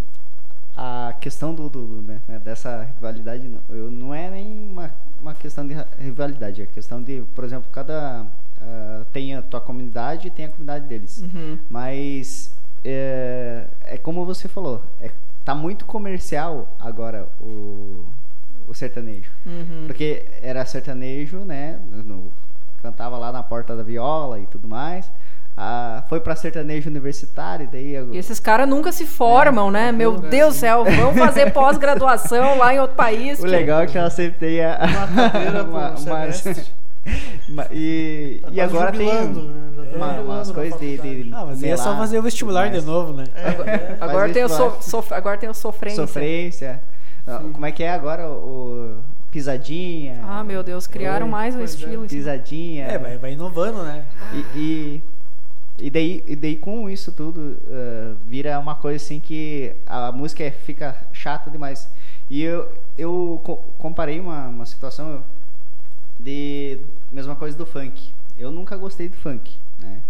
a 0.76 1.16
questão 1.22 1.54
do, 1.56 1.70
do- 1.70 2.02
né, 2.02 2.22
né, 2.28 2.38
dessa 2.40 2.84
rivalidade 2.84 3.48
não, 3.48 3.62
eu- 3.70 3.90
não 3.90 4.14
é 4.14 4.30
nem 4.30 4.70
uma, 4.70 4.92
uma 5.22 5.34
questão 5.34 5.66
de 5.66 5.74
rivalidade, 5.98 6.62
é 6.62 6.66
questão 6.66 7.02
de, 7.02 7.22
por 7.34 7.46
exemplo, 7.46 7.70
cada 7.72 8.26
ah, 8.62 9.06
tem 9.14 9.34
a 9.36 9.42
tua 9.42 9.62
comunidade 9.62 10.28
e 10.28 10.32
tem 10.32 10.46
a 10.46 10.50
comunidade 10.50 10.86
deles. 10.88 11.22
Uhum. 11.22 11.58
Mas 11.70 12.54
é, 12.86 13.66
é 13.86 13.98
como 13.98 14.26
você 14.26 14.48
falou, 14.48 14.82
é, 15.02 15.10
tá 15.44 15.54
muito 15.56 15.86
comercial 15.86 16.76
agora 16.80 17.28
o, 17.42 18.06
o 18.68 18.74
sertanejo. 18.74 19.32
Uhum. 19.46 19.86
Porque 19.88 20.26
era 20.42 20.64
sertanejo, 20.66 21.40
né? 21.40 21.80
no- 21.90 22.32
cantava 22.82 23.18
lá 23.18 23.32
na 23.32 23.42
porta 23.42 23.76
da 23.76 23.82
viola 23.84 24.40
e 24.40 24.46
tudo 24.46 24.68
mais. 24.68 25.12
Ah, 25.58 26.04
foi 26.10 26.20
pra 26.20 26.36
sertanejo 26.36 26.90
universitário, 26.90 27.68
daí 27.72 27.94
eu- 27.96 28.14
E 28.14 28.18
esses 28.18 28.40
caras 28.42 28.68
nunca 28.68 28.92
se 28.92 29.06
formam, 29.06 29.72
né? 29.72 29.92
Meu 29.92 30.18
Deus 30.18 30.30
do 30.30 30.50
assim. 30.50 30.60
céu, 30.60 30.84
vão 30.84 31.14
fazer 31.16 31.52
pós-graduação 31.54 32.58
lá 32.58 32.74
em 32.76 32.80
outro 32.80 32.96
país. 32.96 33.40
o 33.40 33.44
que- 33.44 33.48
legal 33.50 33.82
é 33.82 33.88
que 33.88 33.98
ela 33.98 34.10
sempre 34.10 34.38
tem 34.40 34.64
a, 34.64 34.78
Uma 35.64 35.64
uma- 35.64 35.90
uma- 35.98 36.26
e, 37.72 38.40
Tá 38.42 38.50
e 38.52 38.62
agora 38.62 38.92
tem 38.92 39.08
jubilando, 39.08 39.44
né? 39.50 39.72
Já 39.76 39.86
tá 39.92 39.98
uma- 39.98 40.22
umas 40.22 40.52
coisas 40.52 40.80
de, 40.80 40.98
de 40.98 41.30
Ah, 41.34 41.46
mas 41.46 41.64
é 41.64 41.78
só 41.78 41.96
fazer 41.96 42.18
o 42.20 42.22
vestibular 42.24 42.70
de 42.72 42.82
novo, 42.82 43.14
né? 43.14 43.26
É, 43.36 43.98
Agora, 44.00 44.20
Faz 44.22 44.34
tem 44.34 44.44
o 44.44 44.50
so, 44.50 44.78
sof- 44.82 45.14
agora 45.14 45.38
tem 45.38 45.50
o 45.50 45.54
sofrência. 45.54 46.06
Sofrência. 46.08 46.82
Sim. 47.26 47.52
Como 47.54 47.66
é 47.66 47.72
que 47.72 47.84
é 47.84 47.92
agora 47.92 48.30
o 48.30 48.98
pisadinha? 49.32 50.20
Ah, 50.24 50.44
meu 50.44 50.64
Deus, 50.64 50.88
criaram 50.88 51.26
Oi, 51.26 51.32
mais 51.32 51.56
um 51.56 51.62
é. 51.62 51.64
estilo. 51.64 52.04
assim. 52.06 52.16
Pisadinha. 52.18 52.86
É, 52.86 52.98
vai, 52.98 53.18
vai 53.18 53.34
inovando, 53.34 53.84
né? 53.84 54.06
E, 54.34 54.60
e, 54.60 55.04
e 55.88 55.90
daí, 55.90 56.24
e 56.28 56.36
daí 56.36 56.56
com 56.56 56.90
isso 56.90 57.12
tudo 57.12 57.58
ah, 57.70 58.16
vira 58.26 58.58
uma 58.60 58.76
coisa 58.76 59.04
assim 59.04 59.20
que 59.20 59.76
a 59.86 60.12
música 60.12 60.44
é- 60.44 60.52
fica 60.52 60.96
chata 61.14 61.50
demais. 61.52 61.88
E 62.30 62.42
eu, 62.42 62.68
eu 62.98 63.40
co- 63.44 63.64
comparei 63.78 64.20
uma, 64.20 64.48
uma 64.48 64.66
situação 64.66 65.24
de 66.20 66.80
mesma 67.12 67.36
coisa 67.36 67.58
do 67.58 67.66
funk. 67.66 68.14
Eu 68.38 68.52
nunca 68.52 68.76
gostei 68.76 69.10
do 69.10 69.16
funk, 69.16 69.58
né? 69.80 70.02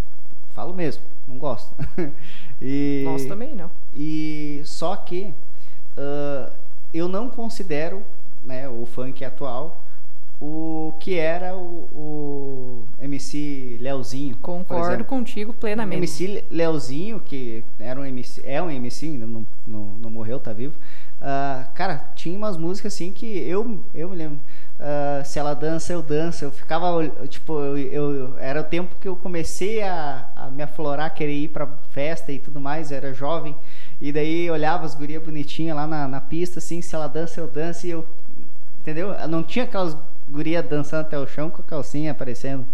Falo 0.54 0.74
mesmo, 0.74 1.04
não 1.28 1.38
gosto. 1.38 1.76
e, 2.62 3.04
Nós 3.06 3.26
também 3.26 3.56
não. 3.56 3.70
E 3.96 4.62
só 4.66 4.96
que 4.96 5.34
ah, 5.98 6.52
eu 6.94 7.08
não 7.08 7.30
considero 7.30 8.04
né, 8.44 8.68
o 8.70 8.86
funk 8.86 9.24
atual 9.24 9.84
o 10.40 10.94
que 11.00 11.18
era 11.18 11.56
o, 11.56 11.90
o 11.94 12.84
MC 13.00 13.78
Leozinho. 13.80 14.38
Concordo 14.38 15.06
contigo 15.06 15.54
plenamente. 15.54 15.98
MC 15.98 16.44
Leozinho, 16.52 17.20
que 17.22 17.64
era 17.80 18.00
um 18.00 18.06
MC, 18.06 18.42
é 18.44 18.62
um 18.62 18.70
MC, 18.70 19.08
ainda 19.08 19.26
não, 19.26 19.48
não, 19.66 19.86
não 19.98 20.10
morreu, 20.10 20.40
tá 20.40 20.52
vivo. 20.52 20.76
Ah, 21.22 21.70
cara, 21.74 21.98
tinha 22.16 22.38
umas 22.38 22.58
músicas 22.58 22.94
assim 22.94 23.14
que 23.14 23.26
eu, 23.26 23.82
eu 23.94 24.10
me 24.10 24.16
lembro. 24.16 24.40
Ah, 24.80 25.24
se 25.24 25.40
ela 25.40 25.54
dança, 25.54 25.94
eu 25.94 26.02
danço. 26.02 26.44
Eu 26.46 26.52
ficava, 26.52 27.08
tipo, 27.28 27.60
eu, 27.60 27.78
eu- 28.16 28.38
era 28.40 28.62
o 28.62 28.64
tempo 28.64 28.96
que 29.00 29.08
eu 29.08 29.16
comecei 29.16 29.82
a, 29.82 30.28
a 30.36 30.50
me 30.52 30.64
aflorar, 30.64 31.14
querer 31.14 31.34
ir 31.34 31.48
pra 31.50 31.68
festa 31.92 32.32
e 32.32 32.40
tudo 32.40 32.60
mais, 32.60 32.92
eu 32.92 32.98
era 32.98 33.14
jovem. 33.14 33.56
E 34.02 34.12
daí 34.12 34.50
olhava 34.50 34.86
as 34.86 34.94
gurias 34.96 35.24
bonitinhas 35.24 35.76
lá 35.76 35.88
na, 35.88 36.08
na 36.08 36.22
pista, 36.22 36.60
assim, 36.60 36.82
se 36.82 36.94
ela 36.96 37.08
dança, 37.08 37.40
eu 37.40 37.48
danço. 37.48 37.88
E 37.88 37.92
eu, 37.92 38.06
entendeu? 38.80 39.16
Não 39.28 39.44
tinha 39.44 39.66
aquelas 39.66 39.96
gurias 40.30 40.66
dançando 40.68 41.02
até 41.02 41.18
o 41.20 41.28
chão 41.28 41.50
com 41.50 41.62
a 41.62 41.66
calcinha 41.66 42.12
aparecendo. 42.12 42.66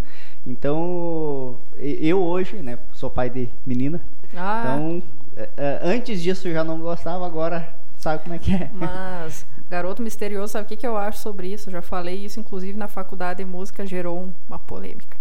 Então, 0.46 1.58
eu 1.78 2.22
hoje, 2.22 2.58
né, 2.58 2.78
sou 2.94 3.10
pai 3.10 3.30
de 3.30 3.50
menina, 3.66 4.02
Ah, 4.36 4.62
então, 4.64 5.04
é, 5.36 5.50
é, 5.58 5.80
antes 5.84 6.22
disso 6.22 6.48
eu 6.48 6.54
já 6.54 6.64
não 6.64 6.80
gostava, 6.80 7.26
agora 7.26 7.68
sabe 7.98 8.24
como 8.24 8.36
é 8.36 8.40
que 8.40 8.54
é. 8.54 8.70
mas 8.74 9.46
Garoto 9.72 10.04
Misterioso, 10.04 10.52
sabe 10.52 10.66
o 10.66 10.68
que, 10.68 10.76
que 10.76 10.86
eu 10.86 10.98
acho 10.98 11.20
sobre 11.20 11.48
isso? 11.48 11.70
Eu 11.70 11.74
já 11.74 11.82
falei 11.82 12.16
isso, 12.26 12.40
inclusive, 12.42 12.78
na 12.78 12.90
faculdade 12.90 13.42
de 13.42 13.50
música, 13.50 13.86
gerou 13.86 14.20
um- 14.20 14.34
uma 14.50 14.60
polêmica. 14.60 15.18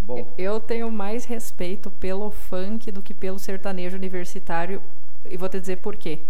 Bom, 0.00 0.32
Eu 0.38 0.58
tenho 0.58 0.90
mais 0.90 1.26
respeito 1.26 1.90
pelo 1.90 2.30
funk 2.30 2.90
do 2.90 3.02
que 3.02 3.12
pelo 3.12 3.38
sertanejo 3.38 3.96
universitário 3.96 4.82
e 5.28 5.36
vou 5.36 5.48
te 5.48 5.60
dizer 5.60 5.76
por 5.76 5.94
quê. 5.96 6.20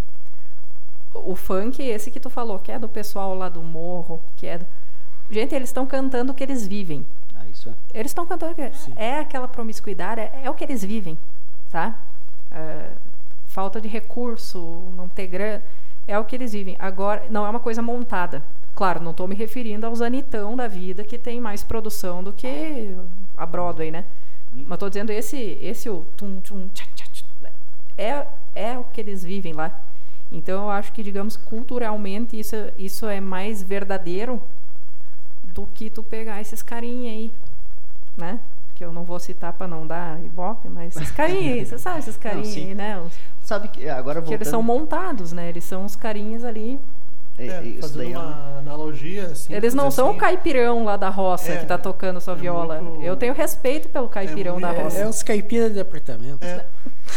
O 1.15 1.37
funk, 1.37 1.81
esse 1.83 2.11
que 2.11 2.19
tu 2.19 2.29
falou, 2.29 2.59
que 2.59 2.73
é 2.73 2.79
do 2.79 2.89
pessoal 2.89 3.35
lá 3.35 3.49
do 3.49 3.63
morro, 3.63 4.21
que 4.37 4.47
é 4.47 4.59
do... 4.59 4.67
Gente, 5.31 5.55
eles 5.55 5.69
estão 5.69 5.87
cantando 5.87 6.33
o 6.33 6.35
que 6.35 6.43
eles 6.43 6.67
vivem. 6.67 7.07
ah, 7.35 7.47
isso 7.49 7.69
é. 7.71 7.75
Eles 7.95 8.11
estão 8.11 8.27
cantando 8.27 8.55
que 8.57 8.63
é 8.97 9.21
aquela 9.21 9.47
promiscuidade, 9.47 10.21
é, 10.21 10.41
é 10.45 10.51
o 10.51 10.55
que 10.55 10.65
eles 10.65 10.83
vivem, 10.85 11.17
tá? 11.71 11.99
É, 12.51 12.91
falta 13.47 13.81
de 13.81 13.89
recurso, 13.89 14.59
não 14.97 15.09
ter 15.09 15.27
grana, 15.29 15.63
é 16.07 16.19
o 16.19 16.25
que 16.25 16.37
eles 16.37 16.53
vivem. 16.53 16.77
Agora, 16.79 17.27
não 17.31 17.47
é 17.47 17.51
uma 17.51 17.61
coisa 17.61 17.83
montada. 17.83 18.43
Claro, 18.75 19.01
não 19.03 19.11
estou 19.11 19.29
me 19.29 19.35
referindo 19.35 19.87
aos 19.87 20.01
Anitão 20.01 20.57
da 20.57 20.67
vida 20.67 21.05
que 21.05 21.19
tem 21.19 21.41
mais 21.41 21.63
produção 21.63 22.23
do 22.25 22.33
que 22.33 22.95
a 23.37 23.45
Broadway, 23.45 23.91
né? 23.91 24.05
Mas 24.53 24.73
estou 24.73 24.89
dizendo 24.89 25.11
esse, 25.11 25.59
esse 25.61 25.89
o 25.91 26.05
tum 26.17 26.41
tum 26.41 26.69
tchá, 26.73 26.85
tchá, 26.95 27.05
tchá, 27.13 27.25
é 27.97 28.27
é 28.55 28.77
o 28.79 28.85
que 28.85 29.01
eles 29.01 29.23
vivem 29.25 29.53
lá. 29.53 29.81
Então 30.31 30.65
eu 30.65 30.71
acho 30.71 30.93
que 30.93 31.03
digamos 31.03 31.37
culturalmente 31.37 32.39
isso 32.39 32.57
isso 32.79 33.07
é 33.07 33.21
mais 33.21 33.63
verdadeiro 33.63 34.41
do 35.45 35.67
que 35.67 35.91
tu 35.91 36.03
pegar 36.03 36.41
esses 36.41 36.63
carinha 36.63 37.13
aí, 37.13 37.31
né? 38.17 38.41
Que 38.75 38.85
eu 38.85 38.93
não 38.93 39.05
vou 39.05 39.19
citar 39.21 39.53
para 39.53 39.69
não 39.69 39.87
dar 39.87 40.23
ibope, 40.25 40.69
mas 40.69 40.97
esses 40.97 41.11
carinha 41.11 41.55
aí, 41.55 41.65
você 41.67 41.79
sabe 41.79 41.99
esses 41.99 42.17
carinha 42.17 42.45
sim. 42.45 42.69
aí, 42.69 42.75
né? 42.75 43.01
Os- 43.01 43.19
Sabe 43.53 43.69
que 43.69 43.87
agora 43.89 44.15
que 44.21 44.27
voltando... 44.27 44.33
eles 44.35 44.49
são 44.49 44.63
montados, 44.63 45.33
né? 45.33 45.49
Eles 45.49 45.65
são 45.65 45.85
os 45.85 45.95
carinhas 45.95 46.43
ali. 46.45 46.81
é, 47.39 47.47
É, 47.47 47.63
isso 47.65 47.81
fazendo 47.83 47.99
daí 47.99 48.13
é 48.13 48.19
um- 48.19 48.23
uma 48.23 48.59
analogia, 48.59 49.27
assim. 49.27 49.55
Eles 49.55 49.75
não 49.75 49.91
são 49.91 50.07
o 50.07 50.11
assim, 50.11 50.19
caipirão 50.19 50.85
lá 50.85 50.97
da 50.97 51.09
roça 51.09 51.53
É, 51.53 51.57
que 51.59 51.67
tá 51.67 51.77
tocando 51.79 52.21
sua 52.21 52.35
é 52.35 52.37
viola. 52.37 52.81
muito- 52.81 53.03
Eu 53.03 53.17
tenho 53.17 53.35
respeito 53.35 53.89
pelo 53.89 54.09
caipirão 54.09 54.61
da 54.61 54.73
É, 54.73 54.83
roça. 54.83 54.99
é 54.99 55.07
os 55.09 55.23
caipiras 55.23 55.73
de 55.75 55.81
apartamento. 55.81 56.43
É, 56.45 56.65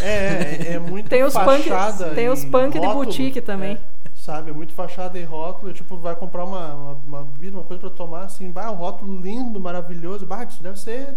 é, 0.01 0.07
é, 0.07 0.73
é 0.73 0.79
muito 0.79 1.07
Tem 1.09 1.23
os 1.23 1.33
punk, 1.33 1.63
fachada 1.69 2.09
tem 2.15 2.29
os 2.29 2.43
punk 2.45 2.73
de 2.79 2.85
rótulo, 2.85 3.05
boutique 3.05 3.39
também. 3.41 3.73
é, 3.75 4.09
sabe, 4.15 4.49
é 4.51 4.53
muito 4.53 4.73
fachada 4.73 5.17
e 5.19 5.23
rótulo. 5.23 5.71
Tipo, 5.73 5.95
vai 5.97 6.15
comprar 6.15 6.43
uma, 6.45 6.73
uma, 6.73 6.91
uma 7.07 7.23
bebida, 7.23 7.57
uma 7.57 7.63
coisa 7.65 7.79
pra 7.81 7.89
tomar, 7.89 8.23
assim, 8.25 8.49
bah, 8.51 8.71
um 8.71 8.75
rótulo 8.75 9.21
lindo, 9.21 9.59
maravilhoso. 9.59 10.25
Bah, 10.25 10.43
isso 10.43 10.61
deve 10.63 10.79
ser... 10.79 11.15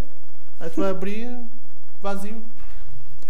Aí 0.61 0.71
tu 0.71 0.81
vai 0.81 0.91
abrir 0.91 1.41
vazio. 2.01 2.43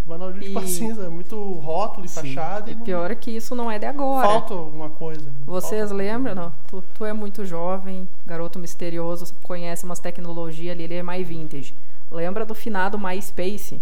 Tipo, 0.09 0.15
analogia 0.15 0.41
de 0.41 0.49
E- 0.51 0.55
pá 0.55 0.63
cinza. 0.67 1.05
É 1.05 1.09
muito 1.09 1.37
rótulo 1.55 2.07
e 2.07 2.09
fachada. 2.09 2.71
E 2.71 2.73
E 2.73 2.77
não- 2.77 2.83
pior 2.85 3.11
é 3.11 3.15
que 3.15 3.31
isso 3.31 3.55
não 3.55 3.71
é 3.71 3.79
de 3.79 3.85
agora. 3.87 4.27
Falta 4.27 4.55
alguma 4.55 4.89
coisa. 4.89 5.31
Vocês 5.45 5.81
Falta- 5.91 5.95
lembram? 5.95 6.35
Não, 6.35 6.53
tu, 6.67 6.83
tu 6.95 7.05
é 7.05 7.13
muito 7.13 7.45
jovem, 7.45 8.09
garoto 8.27 8.59
misterioso, 8.59 9.33
conhece 9.43 9.85
umas 9.85 9.99
tecnologias 10.01 10.73
ali, 10.75 10.85
ele 10.85 10.95
é 10.95 11.03
mais 11.03 11.27
vintage. 11.27 11.75
Lembra 12.11 12.47
do 12.47 12.55
finado 12.55 12.99
MySpace? 12.99 13.81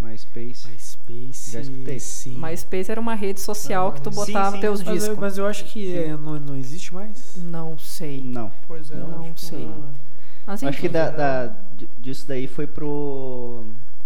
MySpace. 0.00 0.68
MySpace. 0.68 1.52
Já 1.52 1.60
escutei. 1.60 2.00
Sim. 2.00 2.36
MySpace 2.36 2.90
era 2.90 3.00
uma 3.00 3.14
rede 3.14 3.40
social 3.40 3.92
que 3.92 4.00
tu 4.02 4.10
Sim, 4.10 4.16
botava 4.16 4.56
sim, 4.56 4.60
teus 4.60 4.80
mas, 4.82 4.88
eu, 4.88 4.94
discos. 4.94 5.18
mas 5.18 5.38
eu 5.38 5.46
acho 5.46 5.64
que 5.66 5.96
é, 5.96 6.08
não, 6.16 6.40
não 6.40 6.56
existe 6.56 6.92
mais. 6.92 7.36
Não 7.36 7.78
sei. 7.78 8.20
Não. 8.24 8.50
Pois 8.66 8.90
é, 8.90 8.96
Não 8.96 9.20
acho 9.22 9.32
que 9.34 9.40
sei. 9.44 9.64
não, 9.64 9.74
é. 9.74 10.02
Mas, 10.44 10.64
Acho 10.64 10.80
que 10.80 10.86
enfim, 10.86 10.92
da, 10.92 11.08
da- 11.10 11.46
di- 11.76 11.88
disso 12.00 12.26
daí 12.26 12.48
foi 12.48 12.66
pro. 12.66 13.62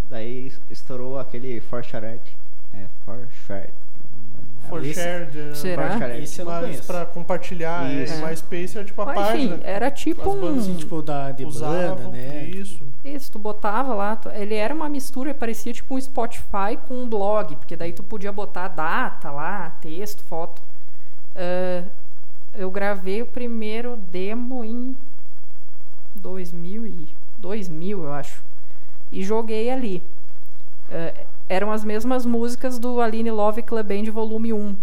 Daí 0.09 0.53
estourou 0.71 1.19
aquele 1.19 1.61
Forchart. 1.61 2.23
É. 2.73 2.87
For 3.07 3.29
shared. 4.85 5.57
Será? 5.57 6.19
Esse 6.19 6.41
eu 6.41 6.47
não 6.47 6.61
conheço. 6.61 6.87
Pra 6.87 7.07
compartilhar. 7.07 7.89
É, 7.89 8.03
Isso. 8.03 8.21
MySpace 8.25 8.79
é 8.79 8.85
tipo 8.85 9.01
a 9.03 9.07
Mas, 9.07 9.15
página. 9.15 9.55
enfim, 9.55 9.65
era 9.65 9.91
tipo 9.93 10.23
As 10.29 10.35
bandas, 10.41 10.59
Assim, 10.65 10.73
um... 10.73 10.77
tipo 10.77 11.03
da 11.03 11.31
de 11.31 11.45
usavam, 11.45 11.97
banda, 11.97 12.09
né? 12.09 12.45
Isso. 12.47 12.81
Isso, 13.05 13.31
tu 13.31 13.39
botava 13.39 13.95
lá, 13.95 14.17
tu- 14.17 14.29
ele 14.31 14.55
era 14.55 14.75
uma 14.75 14.89
mistura, 14.89 15.33
parecia 15.33 15.73
tipo 15.73 15.95
um 15.95 16.01
Spotify 16.01 16.77
com 16.89 16.95
um 16.95 17.09
blog, 17.09 17.55
porque 17.57 17.77
daí 17.77 17.93
tu 17.93 18.03
podia 18.03 18.33
botar 18.33 18.67
data 18.67 19.31
lá, 19.31 19.71
texto, 19.81 20.25
foto. 20.25 20.61
Ah, 21.37 21.85
eu 22.53 22.69
gravei 22.71 23.23
o 23.23 23.27
primeiro 23.27 23.97
demo 23.97 24.65
em 24.65 24.97
2000, 26.17 26.87
e, 26.87 27.09
2000 27.39 28.03
eu 28.05 28.13
acho, 28.13 28.43
e 29.19 29.23
joguei 29.23 29.71
ali. 29.71 30.03
Ah, 30.91 31.27
eram 31.49 31.71
as 31.73 31.85
mesmas 31.85 32.27
músicas 32.27 32.79
do 32.79 33.01
Aline 33.01 33.31
Love 33.31 33.63
Club 33.63 33.87
Band 33.87 34.11
volume 34.13 34.53
1. 34.53 34.77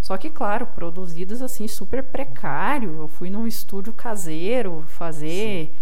Só 0.00 0.16
que, 0.16 0.30
claro, 0.30 0.66
produzidas 0.66 1.42
assim, 1.42 1.68
super 1.68 2.02
precário. 2.02 2.98
Eu 3.00 3.08
fui 3.08 3.30
num 3.30 3.46
estúdio 3.46 3.92
caseiro 3.92 4.84
fazer. 4.88 5.72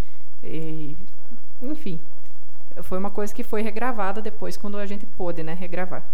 e- 0.43 0.97
enfim, 1.61 1.99
foi 2.83 2.99
uma 2.99 3.11
coisa 3.11 3.35
que 3.35 3.43
foi 3.43 3.61
regravada 3.63 4.23
depois, 4.23 4.57
quando 4.57 4.79
a 4.79 4.87
gente 4.87 5.05
pôde, 5.05 5.43
né, 5.43 5.53
regravar. 5.53 6.05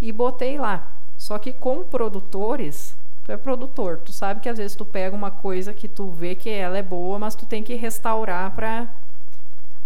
E 0.00 0.10
botei 0.10 0.58
lá. 0.58 0.88
Só 1.16 1.38
que 1.38 1.52
com 1.52 1.84
produtores, 1.84 2.96
tu 3.24 3.30
é 3.30 3.36
produtor, 3.36 3.98
tu 3.98 4.12
sabe 4.12 4.40
que 4.40 4.48
às 4.48 4.58
vezes 4.58 4.76
tu 4.76 4.84
pega 4.84 5.14
uma 5.14 5.30
coisa 5.30 5.72
que 5.72 5.86
tu 5.86 6.10
vê 6.10 6.34
que 6.34 6.50
ela 6.50 6.76
é 6.76 6.82
boa, 6.82 7.18
mas 7.20 7.36
tu 7.36 7.46
tem 7.46 7.62
que 7.62 7.74
restaurar 7.76 8.50
pra. 8.52 8.88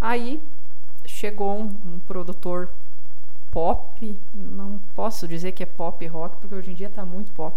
Aí 0.00 0.40
chegou 1.16 1.58
um, 1.58 1.64
um 1.64 1.98
produtor 2.00 2.68
pop, 3.50 4.18
não 4.34 4.78
posso 4.94 5.26
dizer 5.26 5.52
que 5.52 5.62
é 5.62 5.66
pop 5.66 6.06
rock, 6.06 6.36
porque 6.36 6.54
hoje 6.54 6.70
em 6.70 6.74
dia 6.74 6.90
tá 6.90 7.06
muito 7.06 7.32
pop. 7.32 7.56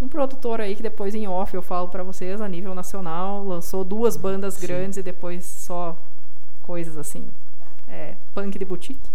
Um 0.00 0.08
produtor 0.08 0.62
aí 0.62 0.74
que 0.74 0.82
depois 0.82 1.14
em 1.14 1.28
off 1.28 1.54
eu 1.54 1.62
falo 1.62 1.88
pra 1.88 2.02
vocês 2.02 2.40
a 2.40 2.48
nível 2.48 2.74
nacional, 2.74 3.44
lançou 3.44 3.84
duas 3.84 4.16
bandas 4.16 4.58
grandes 4.58 4.96
e 4.96 5.02
depois 5.02 5.44
só 5.44 5.96
coisas 6.62 6.96
assim, 6.96 7.28
é, 7.86 8.16
punk 8.34 8.58
de 8.58 8.64
boutique. 8.64 9.10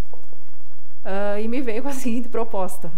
Ah, 1.04 1.42
e 1.42 1.48
me 1.48 1.60
veio 1.62 1.82
com 1.82 1.90
a 1.90 1.94
seguinte 1.94 2.30
proposta. 2.30 2.92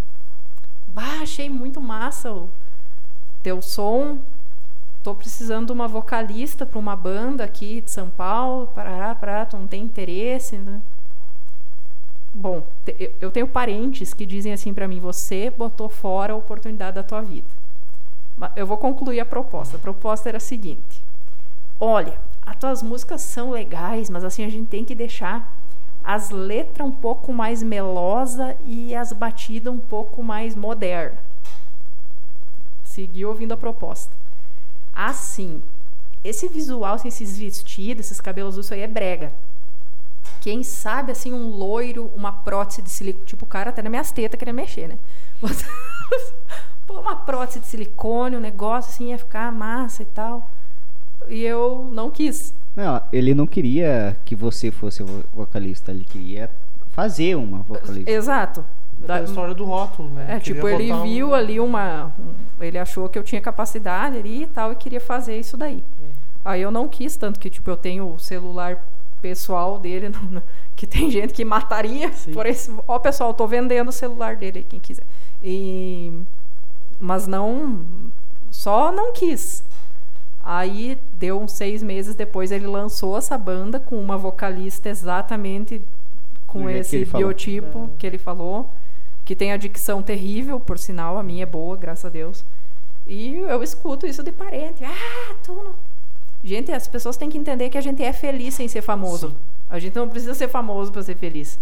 Bah, 0.88 1.22
achei 1.22 1.50
muito 1.50 1.80
massa 1.80 2.32
o 2.32 2.50
teu 3.42 3.62
som. 3.62 4.20
Tô 5.04 5.14
precisando 5.14 5.66
de 5.66 5.72
uma 5.74 5.86
vocalista 5.86 6.66
para 6.66 6.80
uma 6.80 6.96
banda 6.96 7.44
aqui 7.44 7.82
de 7.82 7.92
São 7.92 8.10
Paulo. 8.10 8.68
Parará, 8.68 9.14
parará, 9.14 9.46
tu 9.46 9.58
não 9.58 9.68
tem 9.68 9.84
interesse? 9.84 10.58
Né? 10.58 10.82
Bom, 12.34 12.66
eu- 13.20 13.30
tenho 13.30 13.48
parentes 13.48 14.14
que 14.14 14.26
dizem 14.26 14.54
assim 14.54 14.74
para 14.74 14.88
mim: 14.88 15.02
você 15.02 15.50
botou 15.50 15.90
fora 15.90 16.32
a 16.32 16.38
oportunidade 16.38 16.96
da 16.96 17.04
tua 17.04 17.22
vida. 17.22 17.48
Eu 18.56 18.66
vou 18.66 18.78
concluir 18.78 19.20
a 19.20 19.26
proposta. 19.26 19.76
A 19.76 19.80
proposta 19.80 20.30
era 20.30 20.38
a 20.38 20.42
seguinte: 20.42 21.04
olha, 21.78 22.18
as 22.42 22.56
tuas 22.56 22.82
músicas 22.82 23.22
são 23.22 23.52
legais, 23.52 24.10
mas 24.10 24.24
assim 24.24 24.46
a 24.46 24.50
gente 24.50 24.70
tem 24.70 24.86
que 24.86 24.96
deixar 24.96 25.54
as 26.02 26.30
letras 26.30 26.88
um 26.88 26.92
pouco 26.92 27.34
mais 27.34 27.62
melosa 27.62 28.56
e 28.66 28.96
as 28.96 29.12
batidas 29.12 29.74
um 29.74 29.80
pouco 29.80 30.24
mais 30.24 30.56
moderna. 30.56 31.18
Segui 32.86 33.26
ouvindo 33.26 33.54
a 33.54 33.58
proposta. 33.58 34.23
Assim, 34.94 35.62
esse 36.24 36.48
visual, 36.48 36.96
assim, 36.96 37.08
esses 37.08 37.38
vestidos, 37.38 38.06
esses 38.06 38.22
cabelos, 38.22 38.58
isso 38.58 38.74
aí 38.74 38.82
é 38.82 38.88
brega. 38.88 39.34
Quem 40.42 40.64
sabe, 40.64 41.12
assim, 41.12 41.34
um 41.34 41.48
loiro, 41.48 42.12
uma 42.16 42.32
prótese 42.32 42.82
de 42.82 42.90
silicone. 42.90 43.26
Tipo, 43.26 43.46
o 43.46 43.48
cara 43.48 43.70
até 43.70 43.82
na 43.82 43.90
minhas 43.90 44.12
tetas 44.12 44.38
queria 44.38 44.54
mexer, 44.54 44.88
né? 44.88 44.98
Pô, 46.86 47.00
uma 47.00 47.16
prótese 47.16 47.60
de 47.60 47.66
silicone, 47.68 48.36
um 48.38 48.42
negócio 48.42 48.92
assim, 48.92 49.10
ia 49.10 49.18
ficar 49.18 49.52
massa 49.52 50.04
e 50.04 50.06
tal. 50.06 50.50
E 51.28 51.42
eu 51.42 51.90
não 51.92 52.12
quis. 52.12 52.54
Não, 52.76 53.02
ele 53.12 53.34
não 53.34 53.48
queria 53.48 54.18
que 54.26 54.36
você 54.36 54.70
fosse 54.72 55.02
vo- 55.04 55.24
vocalista, 55.34 55.92
ele 55.92 56.04
queria 56.04 56.52
fazer 56.90 57.36
uma 57.36 57.60
vocalista. 57.60 58.12
Exato. 58.12 58.66
É 59.04 59.08
Da- 59.08 59.16
a 59.18 59.24
história 59.24 59.54
do 59.54 59.66
rótulo, 59.66 60.10
né? 60.10 60.24
É, 60.24 60.40
Queria 60.40 60.56
tipo, 60.56 60.68
ele 60.68 60.88
botar 60.88 61.02
um- 61.02 61.04
viu 61.04 61.34
ali 61.36 61.60
uma. 61.60 62.14
um- 62.20 62.64
ele 62.64 62.78
achou 62.78 63.10
que 63.10 63.20
eu 63.20 63.24
tinha 63.24 63.42
capacidade 63.42 64.18
ali 64.18 64.44
e 64.44 64.48
tal, 64.48 64.72
e 64.72 64.76
queria 64.76 65.02
fazer 65.02 65.38
isso 65.38 65.58
daí. 65.58 65.84
Aí 66.46 66.62
eu 66.62 66.72
não 66.72 66.88
quis, 66.88 67.16
tanto 67.16 67.40
que, 67.40 67.50
tipo, 67.50 67.70
eu 67.70 67.78
tenho 67.78 68.14
o 68.14 68.20
celular 68.20 68.86
pessoal 69.22 69.78
dele, 69.80 70.10
no- 70.32 70.32
no- 70.32 70.44
que 70.76 70.86
tem 70.88 71.10
gente 71.12 71.34
que 71.34 71.46
mataria 71.46 72.12
por 72.34 72.46
esse. 72.46 72.74
Ó, 72.88 72.98
pessoal, 73.00 73.30
eu 73.30 73.34
tô 73.34 73.48
vendendo 73.48 73.90
o 73.90 73.92
celular 73.92 74.36
dele, 74.36 74.66
quem 74.68 74.80
quiser. 74.80 75.06
E, 75.42 76.12
mas 77.00 77.28
não. 77.28 78.12
Só 78.50 78.92
não 78.92 79.12
quis. 79.14 79.64
Aí 80.44 80.98
deu 81.14 81.42
uns 81.42 81.54
seis 81.54 81.82
meses 81.82 82.16
depois 82.16 82.52
ele 82.52 82.68
lançou 82.68 83.18
essa 83.18 83.38
banda 83.38 83.80
com 83.80 83.96
uma 83.98 84.18
vocalista 84.18 84.90
exatamente 84.90 85.82
com 86.46 86.66
que 86.68 86.72
esse 86.74 86.98
ele 86.98 87.06
falou. 87.06 87.28
biotipo 87.28 87.90
que 87.98 88.06
ele 88.06 88.18
falou, 88.18 88.70
que 89.26 89.36
tem 89.36 89.52
a 89.52 89.58
dicção 89.58 90.02
terrível, 90.02 90.60
por 90.60 90.78
sinal, 90.78 91.18
a 91.18 91.24
minha 91.24 91.44
é 91.44 91.46
boa, 91.46 91.78
graças 91.78 92.06
a 92.06 92.10
Deus. 92.10 92.44
E 93.08 93.36
eu 93.36 93.62
escuto 93.64 94.06
isso 94.06 94.24
de 94.24 94.32
parente. 94.32 94.84
Ah, 94.84 95.36
tu 95.44 95.54
não... 95.54 95.76
Gente, 96.44 96.72
as 96.72 96.88
pessoas 96.88 97.16
têm 97.16 97.30
que 97.30 97.38
entender 97.38 97.70
que 97.70 97.78
a 97.78 97.82
gente 97.82 98.04
é 98.04 98.12
feliz 98.12 98.54
sem 98.54 98.68
ser 98.68 98.82
famoso. 98.82 99.36
A 99.70 99.80
gente 99.80 99.96
não 99.96 100.10
precisa 100.10 100.34
ser 100.34 100.50
famoso 100.50 100.92
para 100.92 101.02
ser 101.02 101.16
feliz. 101.16 101.58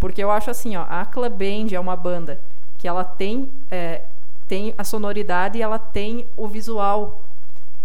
Porque 0.00 0.22
eu 0.22 0.30
acho 0.30 0.50
assim, 0.50 0.76
ó, 0.76 0.84
a 0.88 1.04
Club 1.04 1.32
Band 1.32 1.74
é 1.74 1.78
uma 1.78 1.96
banda 1.96 2.40
que 2.76 2.88
ela 2.88 3.04
tem, 3.04 3.50
é, 3.70 4.02
tem 4.48 4.74
a 4.76 4.84
sonoridade 4.84 5.58
e 5.58 5.62
ela 5.62 5.78
tem 5.78 6.26
o 6.36 6.48
visual. 6.48 7.23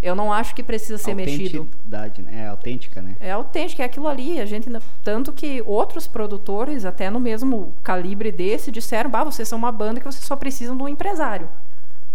Eu 0.01 0.15
não 0.15 0.31
acho 0.31 0.55
que 0.55 0.63
precisa 0.63 0.97
ser 0.97 1.13
mexido. 1.13 1.59
Autenticidade, 1.59 2.21
né? 2.21 2.43
É 2.43 2.47
autêntica, 2.47 3.01
né? 3.01 3.15
É 3.19 3.31
autêntico, 3.31 3.81
é 3.81 3.85
aquilo 3.85 4.07
ali. 4.07 4.39
A 4.39 4.45
gente, 4.45 4.69
tanto 5.03 5.33
que 5.33 5.61
outros 5.65 6.07
produtores, 6.07 6.85
até 6.85 7.09
no 7.09 7.19
mesmo 7.19 7.73
calibre 7.83 8.31
desse, 8.31 8.71
disseram: 8.71 9.09
bah, 9.09 9.25
vocês 9.25 9.47
são 9.47 9.57
uma 9.57 9.71
banda 9.71 9.99
que 9.99 10.05
vocês 10.05 10.23
só 10.23 10.37
precisam 10.37 10.77
de 10.77 10.83
um 10.83 10.87
empresário. 10.87 11.49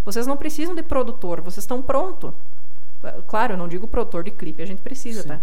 Vocês 0.02 0.26
não 0.26 0.36
precisam 0.36 0.74
de 0.74 0.82
produtor, 0.82 1.40
vocês 1.42 1.64
estão 1.64 1.82
pronto. 1.82 2.34
Claro, 3.26 3.52
eu 3.52 3.56
não 3.58 3.68
digo 3.68 3.86
produtor 3.86 4.24
de 4.24 4.30
clipe, 4.30 4.62
a 4.62 4.66
gente 4.66 4.80
precisa, 4.80 5.24
tá? 5.24 5.40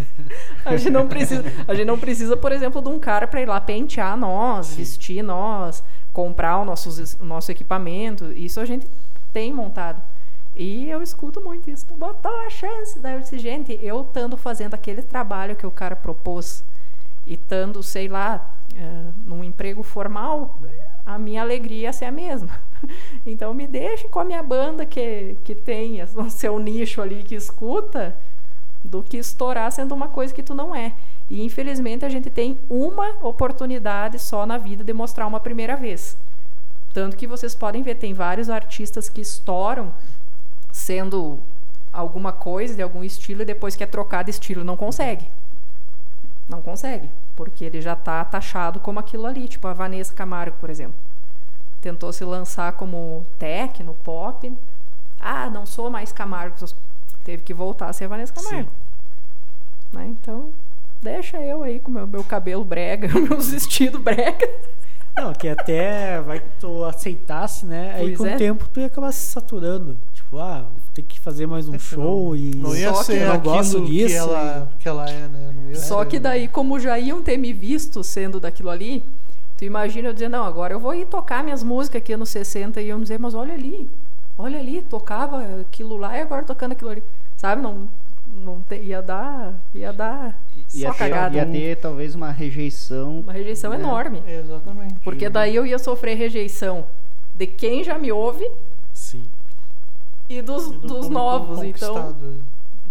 a, 0.64 0.74
gente 0.76 0.90
não 0.90 1.06
precisa, 1.06 1.44
a 1.66 1.74
gente 1.74 1.86
não 1.86 1.98
precisa, 1.98 2.34
por 2.34 2.50
exemplo, 2.50 2.80
de 2.80 2.88
um 2.88 2.98
cara 2.98 3.26
para 3.26 3.42
ir 3.42 3.46
lá 3.46 3.60
pentear 3.60 4.16
nós, 4.16 4.74
vestir 4.74 5.22
nós, 5.22 5.84
comprar 6.14 6.58
o 6.58 6.64
nosso, 6.64 7.18
o 7.20 7.24
nosso 7.24 7.52
equipamento. 7.52 8.32
Isso 8.32 8.58
a 8.58 8.64
gente 8.64 8.88
tem 9.34 9.52
montado. 9.52 10.00
E 10.58 10.90
eu 10.90 11.00
escuto 11.00 11.40
muito 11.40 11.70
isso. 11.70 11.86
Botou 11.94 12.36
a 12.40 12.50
chance. 12.50 12.98
Daí 12.98 13.14
eu 13.14 13.20
disse, 13.20 13.38
gente, 13.38 13.78
eu 13.80 14.02
estando 14.02 14.36
fazendo 14.36 14.74
aquele 14.74 15.02
trabalho 15.02 15.54
que 15.54 15.64
o 15.64 15.70
cara 15.70 15.94
propôs 15.94 16.64
e 17.24 17.34
estando, 17.34 17.80
sei 17.80 18.08
lá, 18.08 18.54
eh, 18.74 19.10
num 19.24 19.44
emprego 19.44 19.84
formal, 19.84 20.58
a 21.06 21.16
minha 21.16 21.42
alegria 21.42 21.82
ia 21.82 21.92
ser 21.92 22.06
a 22.06 22.12
mesma. 22.12 22.60
Então 23.26 23.52
me 23.52 23.66
deixem 23.66 24.08
com 24.08 24.20
a 24.20 24.24
minha 24.24 24.42
banda 24.42 24.86
que, 24.86 25.36
que 25.44 25.54
tem 25.54 26.00
o 26.16 26.30
seu 26.30 26.58
nicho 26.58 27.02
ali 27.02 27.24
que 27.24 27.34
escuta, 27.34 28.16
do 28.84 29.02
que 29.02 29.16
estourar 29.16 29.70
sendo 29.72 29.92
uma 29.94 30.08
coisa 30.08 30.32
que 30.32 30.42
tu 30.42 30.54
não 30.54 30.74
é. 30.74 30.94
E 31.28 31.44
infelizmente 31.44 32.04
a 32.04 32.08
gente 32.08 32.30
tem 32.30 32.58
uma 32.70 33.16
oportunidade 33.22 34.18
só 34.18 34.46
na 34.46 34.56
vida 34.56 34.82
de 34.82 34.92
mostrar 34.92 35.26
uma 35.26 35.40
primeira 35.40 35.76
vez. 35.76 36.16
Tanto 36.92 37.16
que 37.16 37.26
vocês 37.26 37.54
podem 37.54 37.82
ver, 37.82 37.96
tem 37.96 38.14
vários 38.14 38.48
artistas 38.48 39.08
que 39.08 39.20
estouram 39.20 39.92
sendo 40.88 41.38
alguma 41.92 42.32
coisa 42.32 42.74
de 42.74 42.80
algum 42.80 43.04
estilo 43.04 43.42
e 43.42 43.44
depois 43.44 43.76
que 43.76 43.84
é 43.84 43.86
trocar 43.86 44.24
de 44.24 44.30
estilo 44.30 44.64
não 44.64 44.74
consegue. 44.74 45.28
Não 46.48 46.62
consegue, 46.62 47.10
porque 47.36 47.62
ele 47.62 47.82
já 47.82 47.92
está 47.92 48.24
taxado 48.24 48.80
como 48.80 48.98
aquilo 48.98 49.26
ali, 49.26 49.46
tipo 49.46 49.68
a 49.68 49.74
Vanessa 49.74 50.14
Camargo, 50.14 50.56
por 50.58 50.70
exemplo. 50.70 50.98
Tentou 51.82 52.10
se 52.10 52.24
lançar 52.24 52.72
como 52.72 53.26
techno, 53.38 53.92
pop. 54.02 54.50
Ah, 55.20 55.50
não 55.50 55.66
sou 55.66 55.90
mais 55.90 56.10
Camargo, 56.10 56.56
teve 57.22 57.42
que 57.42 57.52
voltar 57.52 57.90
a 57.90 57.92
ser 57.92 58.06
a 58.06 58.08
Vanessa 58.08 58.32
Camargo. 58.32 58.70
Né? 59.92 60.06
Então, 60.06 60.52
deixa 61.02 61.38
eu 61.38 61.62
aí 61.64 61.80
com 61.80 61.90
meu, 61.90 62.06
meu 62.06 62.24
cabelo 62.24 62.64
brega, 62.64 63.08
meus 63.28 63.50
vestidos 63.50 64.00
brega. 64.00 64.48
Não, 65.14 65.34
que 65.34 65.48
até 65.48 66.20
vai 66.22 66.40
que 66.40 66.48
tu 66.60 66.84
aceitasse, 66.84 67.66
né? 67.66 67.92
Aí 67.94 68.06
Pois 68.06 68.18
com 68.18 68.26
é. 68.26 68.34
o 68.34 68.38
tempo 68.38 68.68
tu 68.68 68.80
ia 68.80 68.86
acabar 68.86 69.12
se 69.12 69.26
saturando. 69.26 69.98
Tipo, 70.12 70.38
ah, 70.38 70.64
ter 70.98 71.02
que 71.02 71.20
fazer 71.20 71.46
mais 71.46 71.68
um 71.68 71.74
É 71.74 71.78
que 71.78 71.84
show 71.84 72.34
e. 72.34 72.50
Não 72.56 72.74
ia 72.76 72.92
Só 72.92 72.98
que 73.00 73.04
ser 73.06 73.22
eu 73.22 73.28
não 73.28 73.38
gosto 73.40 73.84
disso. 73.84 74.06
que 74.08 74.14
ela, 74.14 74.72
que 74.80 74.88
ela 74.88 75.08
é, 75.08 75.28
né? 75.28 75.52
Não 75.54 75.68
ia 75.70 75.76
Só 75.76 76.00
ser- 76.02 76.06
que 76.10 76.18
daí, 76.18 76.48
como 76.48 76.78
já 76.80 76.98
iam 76.98 77.22
ter 77.22 77.36
me 77.36 77.52
visto 77.52 78.02
sendo 78.02 78.40
daquilo 78.40 78.68
ali, 78.70 79.04
tu 79.56 79.64
imagina 79.64 80.08
eu 80.08 80.12
dizer, 80.12 80.28
não, 80.28 80.44
agora 80.44 80.74
eu 80.74 80.80
vou 80.80 80.94
ir 80.94 81.06
tocar 81.06 81.44
minhas 81.44 81.62
músicas 81.62 82.00
aqui 82.02 82.12
anos 82.12 82.28
60 82.30 82.80
e 82.82 82.86
iam 82.88 83.00
dizer, 83.00 83.18
mas 83.18 83.34
olha 83.34 83.54
ali, 83.54 83.88
olha 84.36 84.58
ali, 84.58 84.82
tocava 84.82 85.60
aquilo 85.60 85.96
lá 85.96 86.16
e 86.18 86.20
agora 86.22 86.42
tocando 86.42 86.72
aquilo 86.72 86.90
ali. 86.90 87.02
Sabe, 87.36 87.62
não, 87.62 87.88
não 88.26 88.60
te- 88.60 88.80
ia 88.80 89.00
dar, 89.00 89.54
ia 89.72 89.92
dar 89.92 90.36
Ia 90.74 90.88
só 90.88 90.92
ter, 90.94 90.98
cagada. 90.98 91.36
ia 91.36 91.46
ter 91.46 91.76
talvez 91.76 92.16
uma 92.16 92.32
rejeição. 92.32 93.20
Uma 93.20 93.32
rejeição 93.32 93.70
né? 93.70 93.76
enorme. 93.78 94.20
Exatamente. 94.26 94.94
Porque 95.04 95.28
daí 95.28 95.54
eu 95.54 95.64
ia 95.64 95.78
sofrer 95.78 96.16
rejeição 96.16 96.84
de 97.34 97.46
quem 97.46 97.84
já 97.84 97.96
me 97.98 98.10
ouve. 98.10 98.50
E 100.28 100.42
dos, 100.42 100.66
e 100.66 100.78
do 100.78 100.86
dos 100.86 101.08
novos. 101.08 101.62
Então, 101.62 102.16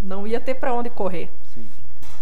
não 0.02 0.26
ia 0.26 0.40
ter 0.40 0.56
para 0.56 0.74
onde 0.74 0.90
correr. 0.90 1.30
Sim. 1.54 1.66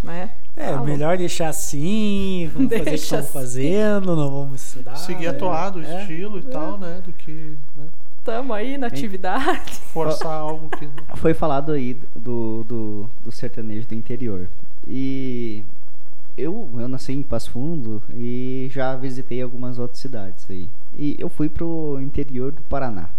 Né? 0.03 0.31
É, 0.57 0.69
ah, 0.69 0.81
melhor 0.81 1.17
deixar 1.17 1.49
assim, 1.49 2.49
vamos 2.53 2.69
Deixa 2.69 2.83
fazer 2.83 2.89
o 2.89 2.93
que 2.93 3.03
estamos 3.03 3.25
assim. 3.25 3.33
fazendo, 3.33 4.15
não 4.15 4.31
vamos 4.31 4.65
estudar. 4.65 4.95
Seguir 4.95 5.27
a 5.27 5.33
toada, 5.33 5.79
o 5.79 5.83
é. 5.83 6.01
estilo 6.01 6.37
e 6.37 6.45
é. 6.45 6.49
tal, 6.49 6.77
né? 6.77 7.01
Do 7.03 7.11
que. 7.11 7.31
Né? 7.75 7.87
Tamo 8.23 8.53
aí 8.53 8.77
na 8.77 8.87
atividade. 8.87 9.73
Forçar 9.91 10.39
algo 10.39 10.69
que. 10.69 10.89
Foi 11.17 11.33
falado 11.33 11.71
aí 11.71 11.95
do, 12.15 12.63
do, 12.63 13.09
do 13.23 13.31
sertanejo 13.31 13.87
do 13.87 13.95
interior. 13.95 14.47
E 14.87 15.63
eu, 16.37 16.69
eu 16.73 16.87
nasci 16.87 17.13
em 17.13 17.23
Passo 17.23 17.51
Fundo 17.51 18.01
e 18.13 18.69
já 18.71 18.95
visitei 18.95 19.41
algumas 19.41 19.77
outras 19.79 19.99
cidades 19.99 20.45
aí. 20.49 20.69
E 20.93 21.15
eu 21.19 21.29
fui 21.29 21.49
pro 21.49 21.99
interior 22.01 22.51
do 22.51 22.61
Paraná, 22.63 23.09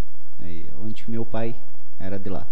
aí, 0.40 0.64
onde 0.82 1.10
meu 1.10 1.24
pai 1.24 1.54
era 1.98 2.18
de 2.18 2.28
lá. 2.28 2.46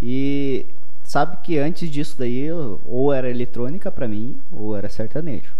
E 0.00 0.66
sabe 1.04 1.38
que 1.42 1.58
antes 1.58 1.88
disso 1.88 2.16
daí, 2.18 2.48
ou 2.52 3.12
era 3.12 3.28
eletrônica 3.30 3.90
para 3.90 4.08
mim, 4.08 4.40
ou 4.50 4.76
era 4.76 4.88
sertanejo. 4.88 5.54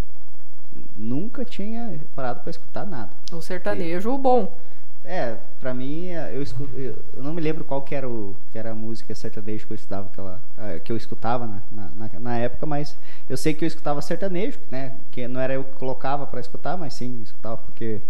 Nunca 0.97 1.45
tinha 1.45 1.99
parado 2.15 2.41
para 2.41 2.51
escutar 2.51 2.87
nada. 2.87 3.11
O 3.33 3.41
sertanejo 3.41 4.15
e, 4.15 4.19
bom. 4.19 4.57
É, 5.05 5.37
pra 5.61 5.75
mim, 5.75 6.07
eu, 6.33 6.43
escuto, 6.43 6.71
eu 6.77 7.23
não 7.23 7.35
me 7.35 7.41
lembro 7.41 7.65
qual 7.65 7.83
que 7.83 7.95
era, 7.95 8.09
o, 8.09 8.37
que 8.53 8.59
era 8.59 8.71
a 8.71 8.75
música 8.75 9.15
sertanejo 9.15 9.67
que 9.67 9.73
eu 9.73 9.75
estudava, 9.75 10.09
aquela, 10.09 10.41
que 10.81 10.93
eu 10.93 10.97
escutava 10.97 11.47
na, 11.47 11.61
na, 11.71 12.11
na, 12.21 12.39
época, 12.39 12.67
mas 12.67 12.97
eu 13.29 13.37
sei 13.37 13.53
que 13.53 13.65
eu 13.65 13.67
escutava 13.67 14.01
sertanejo, 14.01 14.59
né? 14.71 14.95
Que 15.11 15.27
não 15.27 15.41
era 15.41 15.55
eu 15.55 15.65
que 15.65 15.73
colocava 15.73 16.27
pra 16.27 16.41
escutar, 16.41 16.77
mas 16.77 16.95
sim, 16.95 17.21
escutava 17.23 17.57
porque 17.57 18.01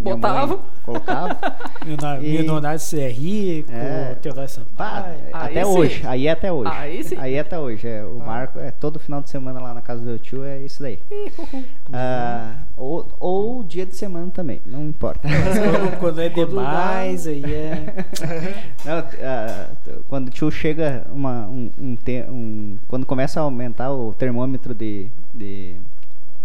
Botava. 0.00 0.58
colocava. 0.84 1.38
Leonardo 2.20 2.82
CRI, 2.82 3.64
é, 3.68 4.14
Teodoro 4.20 4.48
Sampaio. 4.48 5.14
até 5.32 5.64
sim. 5.64 5.70
hoje, 5.70 6.02
aí 6.06 6.26
é 6.26 6.30
até 6.30 6.52
hoje. 6.52 6.72
Aí 6.74 7.04
sim. 7.04 7.16
Aí 7.18 7.34
é 7.34 7.40
até 7.40 7.58
hoje. 7.58 7.86
É, 7.86 8.04
o 8.04 8.20
ah. 8.20 8.24
Marco, 8.24 8.58
é, 8.58 8.70
todo 8.70 8.98
final 8.98 9.20
de 9.20 9.30
semana 9.30 9.60
lá 9.60 9.72
na 9.72 9.80
casa 9.80 10.00
do 10.00 10.06
meu 10.06 10.18
tio 10.18 10.44
é 10.44 10.58
isso 10.58 10.82
daí. 10.82 10.98
ah, 11.92 12.54
ou, 12.76 13.08
ou 13.20 13.62
dia 13.62 13.86
de 13.86 13.94
semana 13.94 14.30
também, 14.30 14.60
não 14.66 14.84
importa. 14.86 15.28
Quando, 15.28 15.98
quando 15.98 16.20
é 16.20 16.30
demais, 16.46 17.26
aí 17.26 17.44
é. 17.44 18.04
Não, 18.84 19.00
uh, 19.00 20.04
quando 20.08 20.28
o 20.28 20.30
tio 20.30 20.50
chega, 20.50 21.06
uma, 21.12 21.46
um, 21.46 21.70
um, 21.78 21.96
um, 22.28 22.78
quando 22.88 23.06
começa 23.06 23.40
a 23.40 23.42
aumentar 23.42 23.92
o 23.92 24.14
termômetro 24.14 24.74
de, 24.74 25.10
de 25.34 25.76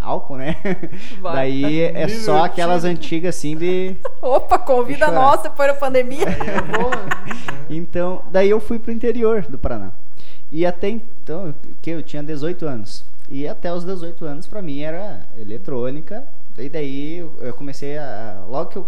álcool, 0.06 0.38
né? 0.38 0.56
Vai. 1.20 1.36
Daí 1.36 1.82
é 1.82 2.08
só 2.08 2.46
aquelas 2.46 2.86
antigas 2.86 3.36
assim 3.36 3.58
de. 3.58 3.96
Opa, 4.22 4.60
convida 4.60 5.12
nós 5.12 5.42
depois 5.42 5.68
da 5.68 5.74
pandemia. 5.74 6.24
É 6.24 6.36
né? 6.36 7.36
então, 7.70 8.22
daí 8.32 8.50
eu 8.50 8.60
fui 8.60 8.80
pro 8.80 8.92
interior 8.92 9.42
do 9.44 9.58
Paraná. 9.58 9.92
E 10.52 10.66
até 10.66 10.90
então, 10.90 11.54
que 11.82 11.90
eu 11.90 12.04
tinha 12.04 12.22
18 12.22 12.66
anos. 12.68 13.04
E 13.30 13.48
até 13.48 13.74
os 13.74 13.84
18 13.84 14.24
anos, 14.26 14.48
para 14.48 14.62
mim, 14.62 14.82
era 14.82 15.22
eletrônica. 15.38 16.24
E 16.58 16.70
daí 16.70 17.18
eu 17.18 17.54
comecei 17.54 17.98
a. 17.98 18.46
Logo 18.48 18.70
que 18.70 18.78
eu 18.78 18.88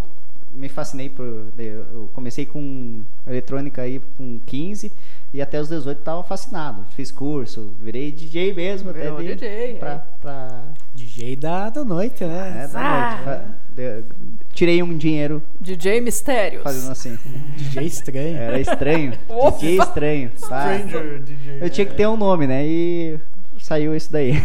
me 0.57 0.67
fascinei 0.67 1.09
por. 1.09 1.25
Eu 1.57 2.09
comecei 2.13 2.45
com 2.45 3.03
eletrônica 3.25 3.81
aí 3.81 4.01
com 4.17 4.39
15 4.45 4.91
e 5.33 5.41
até 5.41 5.61
os 5.61 5.69
18 5.69 6.01
tava 6.01 6.23
fascinado. 6.23 6.85
Fiz 6.95 7.11
curso, 7.11 7.73
virei 7.79 8.11
DJ 8.11 8.53
mesmo. 8.53 8.89
Até 8.89 9.11
de, 9.11 9.35
DJ. 9.35 9.75
Pra, 9.75 9.91
é. 9.91 10.01
pra... 10.19 10.63
DJ 10.95 11.35
da, 11.35 11.69
da 11.69 11.85
noite, 11.85 12.25
né? 12.25 12.63
É, 12.63 12.67
da 12.67 12.79
ah. 12.79 13.45
noite. 13.75 14.05
Tirei 14.51 14.81
um 14.81 14.97
dinheiro. 14.97 15.43
DJ 15.61 16.01
Mistérios. 16.01 16.63
Fazendo 16.63 16.91
assim. 16.91 17.17
DJ 17.55 17.83
estranho. 17.85 18.37
Era 18.37 18.59
estranho. 18.59 19.13
DJ 19.59 19.79
estranho. 19.79 20.31
Tá? 20.49 20.79
Stranger 20.79 21.21
DJ. 21.21 21.61
Eu 21.61 21.69
tinha 21.69 21.85
que 21.85 21.93
ter 21.93 22.07
um 22.07 22.17
nome, 22.17 22.47
né? 22.47 22.65
E 22.65 23.19
saiu 23.68 23.93
isso 23.93 24.11
daí. 24.11 24.36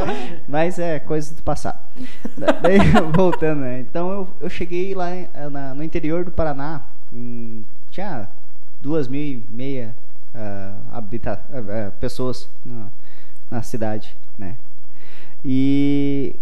Mas 0.48 0.78
é 0.78 0.98
coisa 0.98 1.34
do 1.34 1.42
passado. 1.42 1.78
daí, 2.62 2.78
voltando, 3.14 3.60
né? 3.60 3.80
Então 3.80 4.10
eu, 4.10 4.28
eu 4.40 4.48
cheguei 4.48 4.94
lá 4.94 5.10
na, 5.50 5.74
no 5.74 5.84
interior 5.84 6.24
do 6.24 6.30
Paraná, 6.30 6.82
em, 7.12 7.62
tinha 7.90 8.26
duas 8.80 9.06
mil 9.06 9.20
e 9.20 9.44
meia 9.50 9.94
uh, 10.34 10.96
habita 10.96 11.38
uh, 11.50 11.58
uh, 11.58 11.92
pessoas 12.00 12.48
na, 12.64 12.88
na 13.50 13.62
cidade, 13.62 14.16
né? 14.38 14.56
E 15.44 16.34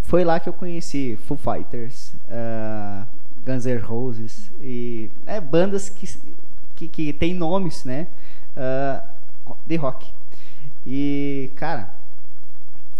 foi 0.00 0.24
lá 0.24 0.40
que 0.40 0.48
eu 0.48 0.52
conheci 0.54 1.18
Foo 1.26 1.36
Fighters, 1.36 2.14
Guns 3.44 3.66
N' 3.66 3.78
Roses 3.78 4.50
e 4.60 5.10
é, 5.26 5.40
bandas 5.40 5.88
que, 5.88 6.06
que, 6.74 6.88
que 6.88 7.12
tem 7.12 7.34
nomes, 7.34 7.84
né? 7.84 8.08
de 9.66 9.76
rock. 9.76 10.12
E, 10.86 11.50
cara, 11.54 11.94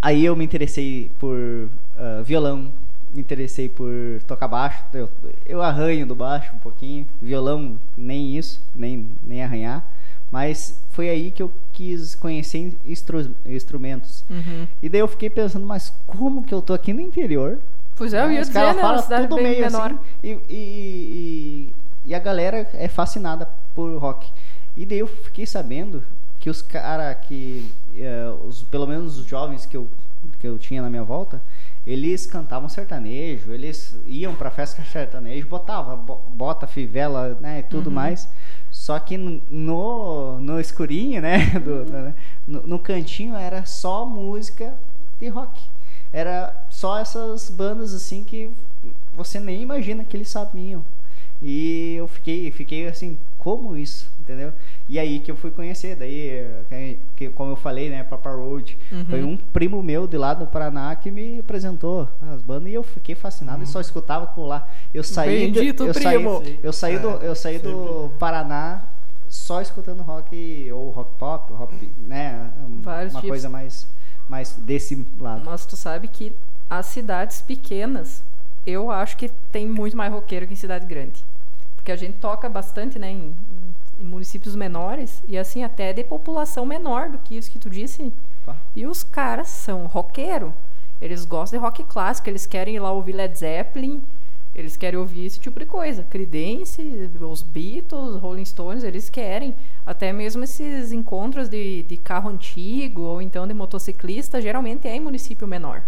aí 0.01 0.25
eu 0.25 0.35
me 0.35 0.45
interessei 0.45 1.11
por 1.19 1.37
uh, 1.37 2.23
violão, 2.23 2.71
me 3.13 3.21
interessei 3.21 3.69
por 3.69 3.91
tocar 4.25 4.47
baixo. 4.47 4.83
Eu, 4.93 5.09
eu 5.45 5.61
arranho 5.61 6.05
do 6.05 6.15
baixo 6.15 6.53
um 6.55 6.59
pouquinho, 6.59 7.05
violão 7.21 7.77
nem 7.95 8.37
isso, 8.37 8.61
nem, 8.75 9.09
nem 9.23 9.43
arranhar. 9.43 9.87
Mas 10.31 10.81
foi 10.89 11.09
aí 11.09 11.31
que 11.31 11.43
eu 11.43 11.53
quis 11.71 12.15
conhecer 12.15 12.75
instru 12.83 13.35
instrumentos. 13.45 14.25
Uhum. 14.29 14.67
E 14.81 14.89
daí 14.89 15.01
eu 15.01 15.07
fiquei 15.07 15.29
pensando, 15.29 15.65
mas 15.65 15.91
como 16.07 16.43
que 16.43 16.53
eu 16.53 16.61
tô 16.61 16.73
aqui 16.73 16.91
no 16.91 17.01
interior? 17.01 17.59
Pois 17.95 18.13
é, 18.13 18.23
eu 18.23 18.31
ia 18.31 18.41
dizer, 18.41 18.59
né? 18.59 18.73
Fala 18.73 19.01
tudo 19.03 19.35
meio 19.35 19.61
menor. 19.61 19.91
assim. 19.91 19.99
E, 20.23 20.29
e, 20.49 20.55
e, 20.55 21.75
e, 22.05 22.15
a 22.15 22.19
galera 22.19 22.67
é 22.73 22.87
fascinada 22.87 23.47
por 23.75 23.95
rock. 23.99 24.31
E 24.75 24.85
daí 24.87 24.99
eu 24.99 25.07
fiquei 25.07 25.45
sabendo 25.45 26.03
que 26.43 26.49
os 26.49 26.61
caras 26.61 27.15
que, 27.21 27.71
uh, 27.93 28.45
os, 28.45 28.63
pelo 28.63 28.85
menos 28.85 29.17
os 29.17 29.25
jovens 29.25 29.65
que 29.65 29.77
eu, 29.77 29.87
que 30.37 30.45
eu 30.45 30.59
tinha 30.59 30.81
na 30.81 30.89
minha 30.89 31.01
volta, 31.01 31.41
eles 31.87 32.25
cantavam 32.25 32.67
sertanejo, 32.67 33.53
eles 33.53 33.97
iam 34.05 34.35
pra 34.35 34.51
festa 34.51 34.83
sertanejo, 34.91 35.47
botava 35.47 35.95
bota, 35.95 36.67
fivela, 36.67 37.37
né, 37.39 37.59
e 37.59 37.63
tudo 37.63 37.87
uhum. 37.87 37.93
mais. 37.93 38.27
Só 38.69 38.99
que 38.99 39.17
no, 39.17 40.37
no 40.41 40.59
escurinho, 40.59 41.21
né, 41.21 41.47
do, 41.63 41.71
uhum. 41.71 42.13
no, 42.45 42.67
no, 42.67 42.79
cantinho 42.79 43.37
era 43.37 43.65
só 43.65 44.05
música 44.05 44.73
de 45.21 45.29
rock. 45.29 45.61
Era 46.11 46.65
só 46.69 46.99
essas 46.99 47.49
bandas 47.49 47.93
assim 47.93 48.21
que 48.21 48.51
você 49.13 49.39
nem 49.39 49.61
imagina 49.61 50.03
que 50.03 50.17
eles 50.17 50.27
sabiam. 50.27 50.83
E 51.41 51.95
eu 51.95 52.07
fiquei, 52.09 52.51
fiquei 52.51 52.85
assim, 52.85 53.17
como 53.43 53.75
isso, 53.75 54.09
entendeu? 54.19 54.53
E 54.87 54.97
aí 54.97 55.19
que 55.19 55.29
eu 55.29 55.35
fui 55.35 55.51
conhecer, 55.51 55.97
daí, 55.97 56.47
que, 57.15 57.29
como 57.29 57.51
eu 57.51 57.55
falei, 57.57 57.89
né, 57.89 58.03
Papa 58.03 58.31
Road, 58.31 58.77
uhum. 58.89 59.05
foi 59.05 59.23
um 59.23 59.35
primo 59.35 59.83
meu 59.83 60.07
de 60.07 60.17
lá 60.17 60.33
do 60.33 60.47
Paraná 60.47 60.95
que 60.95 61.11
me 61.11 61.39
apresentou 61.39 62.07
as 62.21 62.41
bandas 62.41 62.69
e 62.69 62.73
eu 62.73 62.83
fiquei 62.83 63.15
fascinado 63.15 63.57
uhum. 63.57 63.63
e 63.63 63.67
só 63.67 63.81
escutava 63.81 64.27
por 64.27 64.45
lá. 64.45 64.67
Eu 64.93 65.03
saí, 65.03 65.51
Bendito, 65.51 65.83
do, 65.83 65.89
eu 65.89 65.93
primo. 65.93 66.41
saí, 66.41 66.59
eu 66.63 66.73
saí 66.73 66.99
do, 66.99 67.09
eu 67.09 67.35
saí 67.35 67.59
do 67.59 68.11
Paraná 68.17 68.85
só 69.27 69.61
escutando 69.61 70.01
rock 70.03 70.71
ou 70.71 70.89
rock 70.91 71.11
pop, 71.17 71.51
rock, 71.53 71.91
né, 71.97 72.49
Vários 72.81 73.13
uma 73.13 73.19
tipos. 73.19 73.29
coisa 73.29 73.49
mais 73.49 73.91
mais 74.27 74.53
desse 74.53 75.05
lado. 75.19 75.43
Mas 75.45 75.65
tu 75.65 75.75
sabe 75.75 76.07
que 76.07 76.33
as 76.69 76.85
cidades 76.85 77.41
pequenas, 77.41 78.23
eu 78.65 78.89
acho 78.89 79.17
que 79.17 79.27
tem 79.51 79.67
muito 79.67 79.97
mais 79.97 80.11
roqueiro 80.11 80.47
que 80.47 80.53
em 80.53 80.55
cidade 80.55 80.85
grande. 80.85 81.23
Porque 81.83 81.91
a 81.91 81.97
gente 81.97 82.17
toca 82.17 82.47
bastante, 82.47 82.97
né, 82.97 83.11
em, 83.11 83.35
em 83.99 84.05
municípios 84.05 84.55
menores 84.55 85.21
e 85.27 85.37
assim 85.37 85.65
até 85.65 85.91
de 85.91 86.01
população 86.01 86.65
menor 86.65 87.09
do 87.09 87.17
que 87.17 87.35
isso 87.35 87.51
que 87.51 87.59
tu 87.59 87.69
disse. 87.69 88.13
Ah. 88.47 88.55
E 88.73 88.87
os 88.87 89.03
caras 89.03 89.49
são 89.49 89.85
roqueiro. 89.85 90.53
Eles 91.01 91.25
gostam 91.25 91.59
de 91.59 91.65
rock 91.65 91.83
clássico, 91.83 92.29
eles 92.29 92.45
querem 92.45 92.75
ir 92.75 92.79
lá 92.79 92.89
ouvir 92.89 93.11
Led 93.11 93.37
Zeppelin, 93.37 94.01
eles 94.55 94.77
querem 94.77 94.97
ouvir 94.97 95.25
esse 95.25 95.41
tipo 95.41 95.59
de 95.59 95.65
coisa. 95.65 96.03
Creedence, 96.03 96.81
os 97.19 97.41
Beatles, 97.41 98.15
Rolling 98.15 98.45
Stones, 98.45 98.85
eles 98.85 99.09
querem. 99.09 99.53
Até 99.85 100.13
mesmo 100.13 100.45
esses 100.45 100.93
encontros 100.93 101.49
de, 101.49 101.83
de 101.83 101.97
carro 101.97 102.29
antigo 102.29 103.01
ou 103.01 103.21
então 103.21 103.45
de 103.45 103.53
motociclista, 103.53 104.39
geralmente 104.39 104.87
é 104.87 104.95
em 104.95 105.01
município 105.01 105.45
menor. 105.45 105.83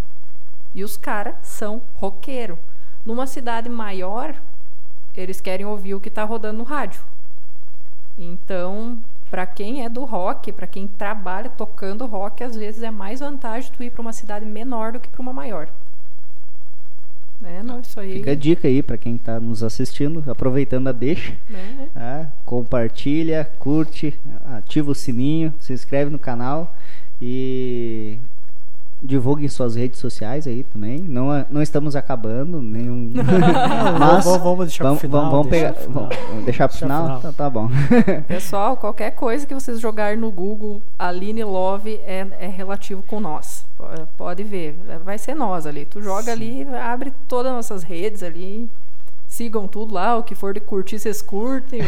E 0.73 0.83
os 0.83 0.97
caras 0.97 1.35
são 1.41 1.81
roqueiro. 1.93 2.59
Numa 3.05 3.25
cidade 3.25 3.69
maior, 3.69 4.35
eles 5.19 5.41
querem 5.41 5.65
ouvir 5.65 5.95
o 5.95 5.99
que 5.99 6.09
está 6.09 6.23
rodando 6.23 6.57
no 6.57 6.63
rádio. 6.63 7.01
Então, 8.17 8.97
para 9.29 9.45
quem 9.45 9.83
é 9.83 9.89
do 9.89 10.05
rock, 10.05 10.51
para 10.51 10.67
quem 10.67 10.87
trabalha 10.87 11.49
tocando 11.49 12.05
rock, 12.05 12.43
às 12.43 12.55
vezes 12.55 12.83
é 12.83 12.91
mais 12.91 13.19
vantagem 13.19 13.71
tu 13.75 13.83
ir 13.83 13.91
para 13.91 14.01
uma 14.01 14.13
cidade 14.13 14.45
menor 14.45 14.93
do 14.93 14.99
que 14.99 15.09
para 15.09 15.21
uma 15.21 15.33
maior. 15.33 15.69
É, 17.43 17.61
não, 17.61 17.79
isso 17.79 17.99
aí. 17.99 18.13
Fica 18.13 18.31
a 18.31 18.35
dica 18.35 18.67
aí 18.67 18.81
para 18.81 18.97
quem 18.97 19.15
está 19.15 19.39
nos 19.39 19.61
assistindo, 19.61 20.23
aproveitando 20.29 20.87
a 20.87 20.91
deixa. 20.91 21.35
É. 21.53 21.87
Tá? 21.93 22.33
Compartilha, 22.45 23.49
curte, 23.59 24.17
ativa 24.45 24.91
o 24.91 24.95
sininho, 24.95 25.53
se 25.59 25.73
inscreve 25.73 26.09
no 26.09 26.17
canal 26.17 26.73
e 27.21 28.19
divulguem 29.01 29.47
suas 29.47 29.75
redes 29.75 29.99
sociais 29.99 30.47
aí 30.47 30.63
também. 30.63 30.99
Não, 30.99 31.27
não 31.49 31.61
estamos 31.61 31.95
acabando 31.95 32.61
nenhum. 32.61 33.11
Mas 33.99 34.25
vamos, 34.25 34.41
vamos 34.41 34.65
deixar 34.67 34.83
vamos, 34.83 34.99
pro 34.99 35.09
final. 35.09 35.31
Vamos, 35.31 35.47
pegar, 35.47 35.71
deixar 35.71 35.91
vamos 35.91 36.45
deixar 36.45 36.67
pro 36.67 36.77
final? 36.77 37.03
final. 37.03 37.21
Tá, 37.21 37.31
tá, 37.31 37.49
bom. 37.49 37.69
Pessoal, 38.27 38.77
qualquer 38.77 39.11
coisa 39.11 39.45
que 39.45 39.53
vocês 39.53 39.79
jogarem 39.79 40.17
no 40.17 40.31
Google, 40.31 40.81
Aline 40.97 41.43
Love 41.43 41.99
é, 42.03 42.27
é 42.39 42.47
relativo 42.47 43.03
com 43.03 43.19
nós. 43.19 43.65
Pode 44.17 44.43
ver, 44.43 44.77
vai 45.03 45.17
ser 45.17 45.35
nós 45.35 45.65
ali. 45.65 45.85
Tu 45.85 46.01
joga 46.01 46.23
Sim. 46.23 46.31
ali, 46.31 46.67
abre 46.75 47.13
todas 47.27 47.51
as 47.51 47.55
nossas 47.55 47.83
redes 47.83 48.23
ali 48.23 48.69
sigam 49.35 49.67
tudo 49.67 49.93
lá. 49.93 50.17
O 50.17 50.23
que 50.23 50.33
for 50.33 50.53
de 50.53 50.59
curtir, 50.59 50.97
vocês 50.97 51.21
curtem. 51.21 51.81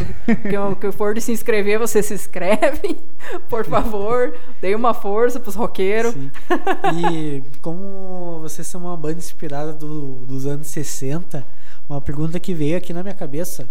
O 0.72 0.76
que, 0.76 0.92
for 0.92 1.14
de 1.14 1.22
se 1.22 1.32
inscrever, 1.32 1.80
vocês 1.80 2.06
se 2.06 2.14
inscrevem. 2.14 2.98
Por 3.50 3.66
favor, 3.66 4.36
deem 4.62 4.76
uma 4.76 4.94
força 4.94 5.40
pros 5.40 5.56
roqueiros. 5.56 6.14
Sim. 6.14 6.30
E 7.12 7.44
como 7.62 8.40
vocês 8.42 8.68
são 8.68 8.82
uma 8.82 8.98
banda 8.98 9.18
inspirada 9.18 9.74
do, 9.74 10.26
dos 10.26 10.46
anos 10.46 10.68
60, 10.68 11.46
uma 11.90 12.02
pergunta 12.02 12.40
que 12.40 12.54
veio 12.54 12.78
aqui 12.78 12.92
na 12.92 13.02
minha 13.02 13.16
cabeça. 13.16 13.68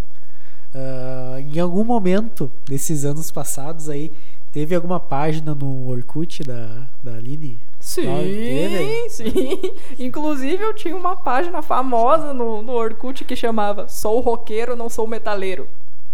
Uh, 0.75 1.39
em 1.39 1.59
algum 1.59 1.85
momento 1.85 2.51
desses 2.67 3.05
anos 3.05 3.31
passados 3.31 3.89
aí, 3.89 4.13
teve 4.53 4.75
alguma 4.75 5.01
página 5.01 5.55
no 5.55 5.89
Orkut 5.89 6.43
da, 6.43 6.89
da 7.03 7.15
Aline? 7.15 7.59
Sim, 7.87 9.09
sim. 9.09 9.61
Inclusive 9.97 10.61
eu 10.61 10.75
tinha 10.75 10.97
uma 10.97 11.15
página 11.17 11.63
famosa 11.63 12.35
no, 12.35 12.61
no 12.61 12.73
Orkut 12.73 13.25
que 13.25 13.37
chamava 13.37 13.87
Sou 13.87 14.19
roqueiro, 14.19 14.75
não 14.75 14.91
sou 14.91 15.07
metaleiro. 15.07 15.69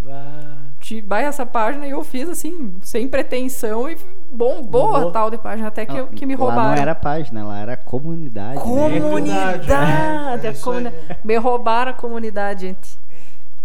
Ah. 0.07 0.59
Vai 1.07 1.25
essa 1.25 1.47
página 1.47 1.87
e 1.87 1.91
eu 1.91 2.05
fiz 2.05 2.29
assim, 2.29 2.77
sem 2.83 3.09
pretensão 3.09 3.89
e 3.89 3.97
bombou 4.31 4.95
a 4.95 5.11
tal 5.11 5.31
de 5.31 5.39
página, 5.39 5.69
até 5.69 5.87
que, 5.87 5.97
não, 5.97 6.09
que 6.09 6.27
me 6.27 6.35
roubaram. 6.35 6.63
Lá 6.63 6.75
não 6.75 6.83
era 6.83 6.95
página, 6.95 7.47
lá 7.47 7.59
era 7.59 7.77
comunidade. 7.79 8.61
Comunidade! 8.61 9.69
Né? 9.69 10.41
É, 10.43 10.53
comunidade. 10.53 10.97
Me 11.25 11.37
roubaram 11.37 11.93
a 11.93 11.95
comunidade, 11.95 12.67
gente. 12.67 12.99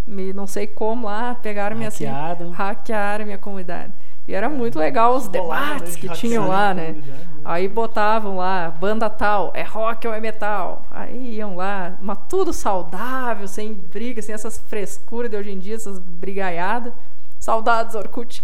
Me, 0.07 0.31
não 0.31 0.47
sei 0.47 0.65
como 0.65 1.07
lá, 1.07 1.35
pegaram 1.35 1.75
minha 1.75 1.89
assim, 1.89 2.05
hackearam 2.53 3.25
minha 3.25 3.37
comunidade. 3.37 3.91
E 4.27 4.33
era 4.33 4.49
muito 4.49 4.77
legal 4.77 5.15
os 5.15 5.27
debates 5.29 5.95
que 5.95 6.09
tinham 6.09 6.49
lá, 6.49 6.73
né? 6.73 6.91
né? 6.91 7.27
Aí 7.45 7.65
botavam 7.65 8.35
lá, 8.35 8.69
banda 8.69 9.09
tal, 9.09 9.53
é 9.55 9.63
rock 9.63 10.05
ou 10.05 10.13
é 10.13 10.19
metal? 10.19 10.85
Aí 10.91 11.35
iam 11.35 11.55
lá, 11.55 11.97
mas 12.01 12.17
tudo 12.27 12.51
saudável, 12.51 13.47
sem 13.47 13.73
briga, 13.73 14.21
sem 14.21 14.35
essas 14.35 14.57
frescuras 14.57 15.31
de 15.31 15.37
hoje 15.37 15.51
em 15.51 15.57
dia, 15.57 15.75
essas 15.75 15.97
brigaiadas. 15.97 16.91
Saudades, 17.39 17.95
Orkut. 17.95 18.43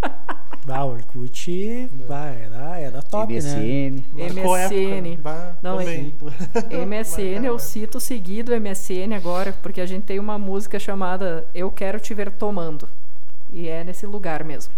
Bah, 0.62 0.84
Orkut 0.84 1.88
bah, 2.06 2.30
era, 2.32 2.78
era 2.78 3.02
top, 3.02 3.32
MSN. 3.32 4.04
né? 4.14 4.28
MSN. 4.28 5.16
Bah, 5.22 5.54
Não, 5.62 5.80
é, 5.80 6.84
MSN, 6.84 7.46
eu 7.46 7.58
cito 7.58 7.98
seguido 7.98 8.52
MSN 8.52 9.14
agora, 9.16 9.54
porque 9.62 9.80
a 9.80 9.86
gente 9.86 10.04
tem 10.04 10.18
uma 10.18 10.38
música 10.38 10.78
chamada 10.78 11.48
Eu 11.54 11.70
Quero 11.70 11.98
Te 11.98 12.12
Ver 12.12 12.30
Tomando. 12.30 12.86
E 13.50 13.68
é 13.68 13.82
nesse 13.82 14.04
lugar 14.06 14.44
mesmo. 14.44 14.72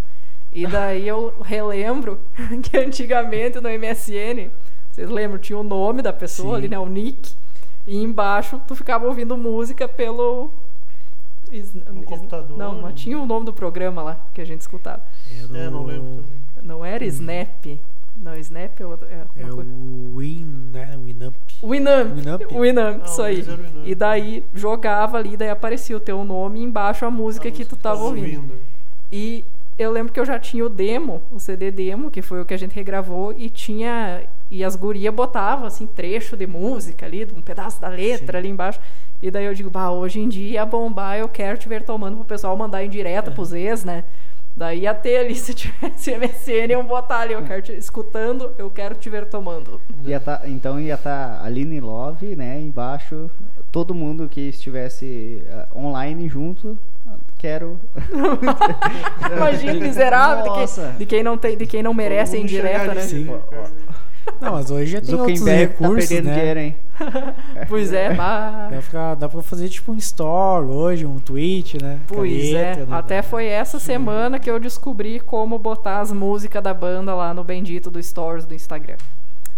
E 0.53 0.67
daí 0.67 1.09
eu 1.09 1.33
relembro 1.43 2.21
que 2.63 2.77
antigamente 2.77 3.59
no 3.61 3.69
MSN, 3.69 4.51
vocês 4.91 5.09
lembram, 5.09 5.39
tinha 5.39 5.59
o 5.59 5.63
nome 5.63 6.03
da 6.03 6.13
pessoa 6.13 6.51
Sim. 6.51 6.59
ali, 6.59 6.69
né? 6.69 6.79
O 6.79 6.87
nick. 6.87 7.35
E 7.87 7.97
embaixo 7.97 8.61
tu 8.69 8.77
ficava 8.77 9.07
ouvindo 9.07 9.37
música 9.37 9.89
pelo. 9.89 10.51
no 11.91 12.03
computador. 12.03 12.57
Não, 12.57 12.81
mas 12.81 13.01
tinha 13.01 13.19
o 13.19 13.27
nome 13.27 13.47
do 13.47 13.53
programa 13.53 14.03
lá 14.03 14.21
que 14.33 14.41
a 14.41 14.45
gente 14.45 14.61
escutava. 14.61 15.03
Era 15.51 15.59
é, 15.59 15.71
não 15.71 15.85
lembro 15.85 16.23
também. 16.23 16.43
Não 16.63 16.85
era 16.85 17.05
Snap. 17.07 17.81
Não, 18.15 18.37
Snap 18.37 18.79
é, 18.79 18.85
é, 18.85 19.43
é 19.43 19.53
o 19.53 20.19
Win, 20.19 20.45
né? 20.71 20.97
Winamp. 21.03 21.35
Winamp. 21.65 22.15
Winamp, 22.15 22.43
Winamp 22.53 23.07
isso 23.07 23.23
aí. 23.23 23.43
E 23.85 23.95
daí 23.95 24.45
jogava 24.55 25.17
ali, 25.17 25.37
daí 25.37 25.49
aparecia 25.49 25.97
o 25.97 26.01
teu 26.01 26.23
nome 26.23 26.61
e 26.61 26.63
embaixo 26.63 27.07
a 27.07 27.11
música 27.11 27.49
a 27.49 27.51
que 27.51 27.65
tu 27.65 27.75
tava 27.75 28.03
ouvindo. 28.03 28.37
ouvindo. 28.37 28.55
E 29.11 29.45
eu 29.83 29.91
lembro 29.91 30.13
que 30.13 30.21
eu 30.21 30.25
já 30.25 30.39
tinha 30.39 30.65
o 30.65 30.69
demo, 30.69 31.23
o 31.31 31.39
CD 31.39 31.71
demo, 31.71 32.11
que 32.11 32.23
foi 32.23 32.41
o 32.41 32.45
que 32.45 32.55
a 32.55 32.57
gente 32.57 32.75
regravou, 32.75 33.33
e 33.33 33.51
tinha. 33.51 34.23
E 34.51 34.63
as 34.63 34.77
gurias 34.77 35.15
botavam, 35.15 35.67
assim, 35.67 35.87
trecho 35.87 36.37
de 36.37 36.47
música 36.47 37.07
ali, 37.07 37.27
um 37.35 37.41
pedaço 37.41 37.81
da 37.81 37.89
letra 37.89 38.33
Sim. 38.33 38.39
ali 38.39 38.49
embaixo. 38.49 38.81
E 39.23 39.31
daí 39.31 39.45
eu 39.45 39.55
digo, 39.55 39.71
bah, 39.71 39.91
hoje 39.91 40.21
em 40.21 40.29
dia 40.29 40.67
bombar, 40.67 41.17
eu 41.17 41.29
quero 41.29 41.57
te 41.57 41.69
ver 41.69 41.85
tomando 41.85 42.17
pro 42.17 42.25
pessoal 42.25 42.57
mandar 42.57 42.85
em 42.85 42.89
direta 42.91 43.31
é. 43.31 43.35
pros 43.35 43.53
ex, 43.53 43.85
né? 43.85 44.05
Daí 44.57 44.81
ia 44.81 44.95
ter 44.95 45.19
ali, 45.19 45.35
se 45.37 45.55
tivesse 45.55 46.17
MSN, 46.17 46.71
iam 46.71 46.85
botar 46.85 47.21
ali, 47.21 47.33
eu 47.35 47.43
quero 47.43 47.63
te, 47.63 47.73
escutando, 47.73 48.53
eu 48.59 48.71
quero 48.71 48.95
te 48.95 49.09
ver 49.09 49.27
tomando. 49.27 49.81
Ia 50.05 50.21
tá, 50.21 50.43
então 50.45 50.79
ia 50.79 50.95
estar 50.95 51.39
tá 51.39 51.45
Aline 51.45 51.81
Love, 51.81 52.37
né, 52.37 52.61
embaixo, 52.61 53.31
todo 53.71 53.95
mundo 53.95 54.29
que 54.29 54.41
estivesse 54.41 55.43
uh, 55.75 55.79
online 55.79 56.29
junto, 56.29 56.79
quero. 57.39 57.81
Imagina, 59.37 59.75
miserável 59.75 60.45
de 60.45 60.59
quem, 60.59 60.97
de 60.99 61.07
quem, 61.07 61.23
não 61.23 61.39
tem, 61.39 61.57
de 61.57 61.67
quem 61.67 61.83
não 61.83 61.95
merece 61.95 62.37
em 62.37 62.45
direta, 62.45 62.95
né? 62.95 63.01
Sim. 63.01 63.29
Não, 64.41 64.53
mas 64.53 64.71
hoje 64.71 64.93
já 64.93 65.01
tem 65.01 65.15
outros 65.15 65.41
tá 65.41 65.51
recursos, 65.51 66.09
tá 66.09 66.23
né? 66.23 66.35
Dinheiro, 66.35 66.61
hein? 66.61 66.77
pois 67.69 67.93
é, 67.93 68.11
mas... 68.15 68.71
dá, 68.71 68.83
pra, 68.91 69.15
dá 69.15 69.29
pra 69.29 69.43
fazer 69.43 69.69
tipo 69.69 69.93
um 69.93 69.97
story 69.97 70.67
hoje, 70.67 71.07
um 71.07 71.19
tweet, 71.19 71.83
né? 71.83 72.01
Pois 72.07 72.53
é, 72.53 72.77
né? 72.77 72.87
até 72.91 73.23
foi 73.23 73.47
essa 73.47 73.79
semana 73.79 74.39
que 74.39 74.51
eu 74.51 74.59
descobri 74.59 75.21
como 75.21 75.59
botar 75.59 76.01
as 76.01 76.13
músicas 76.13 76.63
da 76.63 76.75
banda 76.75 77.15
lá 77.15 77.33
no 77.33 77.45
bendito 77.45 77.91
do 77.91 78.03
stories 78.03 78.45
do 78.45 78.55
Instagram. 78.55 78.97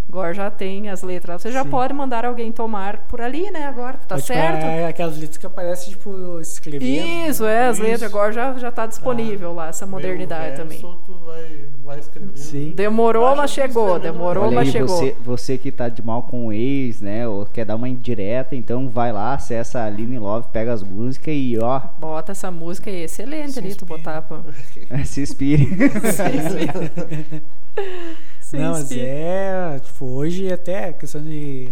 Agora 0.08 0.32
já 0.32 0.50
tem 0.50 0.88
as 0.88 1.02
letras. 1.02 1.42
Você 1.42 1.50
já 1.50 1.64
Sim. 1.64 1.70
pode 1.70 1.92
mandar 1.92 2.24
alguém 2.24 2.52
tomar 2.52 2.98
por 3.08 3.20
ali, 3.20 3.50
né? 3.50 3.66
Agora, 3.66 3.98
tá 3.98 4.14
Mas, 4.14 4.24
tipo, 4.24 4.38
certo? 4.38 4.64
É, 4.64 4.86
aquelas 4.86 5.18
letras 5.18 5.36
que 5.36 5.46
aparecem, 5.46 5.90
tipo, 5.90 6.40
escrevendo. 6.40 7.28
Isso, 7.28 7.44
é, 7.44 7.66
as 7.66 7.78
Isso. 7.78 7.86
letras. 7.86 8.02
Agora 8.10 8.32
já, 8.32 8.54
já 8.54 8.70
tá 8.70 8.86
disponível 8.86 9.50
ah, 9.50 9.54
lá, 9.54 9.68
essa 9.68 9.86
modernidade 9.86 10.56
também. 10.56 10.80
Vai, 11.24 11.64
vai 11.84 11.98
escrevendo. 11.98 12.36
Sim. 12.36 12.72
Demorou, 12.76 13.34
mas 13.34 13.50
chegou. 13.50 13.98
Demorou, 13.98 14.44
Olha 14.44 14.54
mas 14.54 14.68
aí, 14.68 14.72
chegou. 14.72 14.96
Você, 14.96 15.16
você 15.24 15.58
que 15.58 15.72
tá 15.72 15.88
de 15.88 16.02
mal 16.02 16.22
com 16.22 16.46
o 16.46 16.52
ex, 16.52 17.00
né? 17.00 17.26
Ou 17.26 17.46
quer 17.46 17.64
dar 17.64 17.76
uma 17.76 17.88
indireta, 17.88 18.54
então 18.54 18.88
vai 18.88 19.12
lá, 19.12 19.34
acessa 19.34 19.82
a 19.82 19.90
Line 19.90 20.18
Love, 20.18 20.48
pega 20.52 20.72
as 20.72 20.82
músicas 20.82 21.34
e 21.36 21.58
ó. 21.60 21.80
Bota 21.98 22.32
essa 22.32 22.50
música 22.50 22.90
aí, 22.90 23.02
excelente 23.02 23.58
ali, 23.58 23.74
tu 23.74 23.84
botar. 23.84 24.22
Pra... 24.22 24.42
Se 25.04 25.22
inspire. 25.22 25.66
Se 26.12 26.22
inspire. 26.22 27.42
Não, 28.58 28.72
mas 28.72 28.92
é. 28.92 29.78
Tipo, 29.80 30.06
hoje 30.06 30.52
até 30.52 30.92
questão 30.92 31.22
de. 31.22 31.70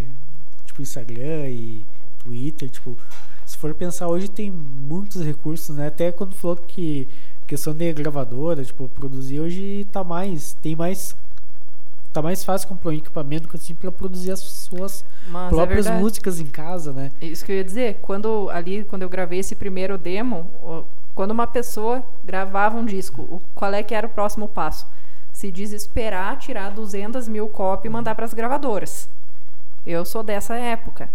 Tipo, 0.65 0.81
Instagram 0.81 1.49
e 1.49 1.85
Twitter, 2.19 2.69
tipo. 2.69 2.97
Se 3.45 3.57
for 3.57 3.73
pensar, 3.73 4.07
hoje 4.07 4.29
tem 4.29 4.49
muitos 4.49 5.23
recursos, 5.23 5.75
né? 5.75 5.87
Até 5.87 6.11
quando 6.11 6.33
falou 6.33 6.55
que 6.55 7.07
questão 7.45 7.73
de 7.73 7.91
gravadora, 7.93 8.63
tipo, 8.63 8.87
produzir 8.89 9.39
hoje 9.39 9.85
tá 9.91 10.03
mais. 10.03 10.53
Tem 10.61 10.75
mais. 10.75 11.15
Tá 12.11 12.21
mais 12.21 12.43
fácil 12.43 12.67
comprar 12.67 12.91
um 12.91 12.93
equipamento 12.93 13.49
assim 13.55 13.73
pra 13.73 13.91
produzir 13.91 14.29
as 14.29 14.39
suas 14.39 15.03
Mas 15.27 15.51
é 15.51 15.55
próprias 15.55 15.87
é 15.87 15.97
músicas 15.97 16.39
em 16.39 16.45
casa, 16.45 16.93
né? 16.93 17.11
Isso 17.19 17.43
que 17.43 17.51
eu 17.51 17.55
ia 17.55 17.63
dizer. 17.63 17.97
Quando 18.03 18.51
ali, 18.51 18.83
quando 18.83 19.01
eu 19.01 19.09
gravei 19.09 19.39
esse 19.39 19.55
primeiro 19.55 19.97
demo, 19.97 20.47
quando 21.15 21.31
uma 21.31 21.47
pessoa 21.47 22.03
gravava 22.23 22.77
um 22.77 22.85
disco, 22.85 23.41
qual 23.55 23.73
é 23.73 23.81
que 23.81 23.95
era 23.95 24.05
o 24.05 24.09
próximo 24.09 24.47
passo? 24.47 24.85
Se 25.43 25.51
desesperar, 25.51 26.37
tirar 26.37 26.69
200 26.71 27.27
mil 27.27 27.49
cópias 27.49 27.91
e 27.91 27.93
mandar 27.93 28.15
para 28.15 28.23
as 28.23 28.33
gravadoras. 28.33 29.09
Eu 29.85 30.05
sou 30.05 30.23
dessa 30.23 30.55
época. 30.55 31.09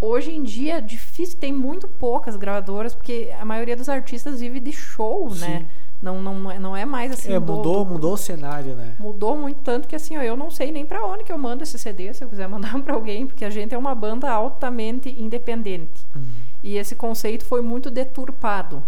Hoje 0.00 0.30
em 0.30 0.40
dia, 0.40 0.80
difícil, 0.80 1.36
tem 1.38 1.52
muito 1.52 1.88
poucas 1.88 2.36
gravadoras, 2.36 2.94
porque 2.94 3.34
a 3.36 3.44
maioria 3.44 3.76
dos 3.76 3.88
artistas 3.88 4.38
vive 4.38 4.60
de 4.60 4.70
show, 4.70 5.30
né? 5.30 5.34
Sim. 5.34 5.46
né? 5.46 5.66
Não, 6.00 6.22
não, 6.22 6.50
é, 6.50 6.58
não 6.60 6.76
é 6.76 6.84
mais 6.84 7.10
assim. 7.10 7.32
É, 7.32 7.38
mudou, 7.40 7.84
do, 7.84 7.92
mudou 7.92 8.12
o 8.12 8.16
cenário, 8.16 8.76
né? 8.76 8.94
Mudou 9.00 9.36
muito, 9.36 9.60
tanto 9.62 9.88
que 9.88 9.96
assim, 9.96 10.16
ó, 10.16 10.22
eu 10.22 10.36
não 10.36 10.50
sei 10.50 10.70
nem 10.70 10.86
para 10.86 11.04
onde 11.04 11.24
que 11.24 11.32
eu 11.32 11.38
mando 11.38 11.64
esse 11.64 11.76
CD, 11.76 12.14
se 12.14 12.22
eu 12.22 12.28
quiser 12.28 12.46
mandar 12.48 12.80
para 12.82 12.94
alguém, 12.94 13.26
porque 13.26 13.44
a 13.44 13.50
gente 13.50 13.74
é 13.74 13.78
uma 13.78 13.96
banda 13.96 14.30
altamente 14.30 15.08
independente. 15.20 16.06
Uhum. 16.14 16.22
E 16.62 16.76
esse 16.76 16.94
conceito 16.94 17.44
foi 17.44 17.62
muito 17.62 17.90
deturpado. 17.90 18.80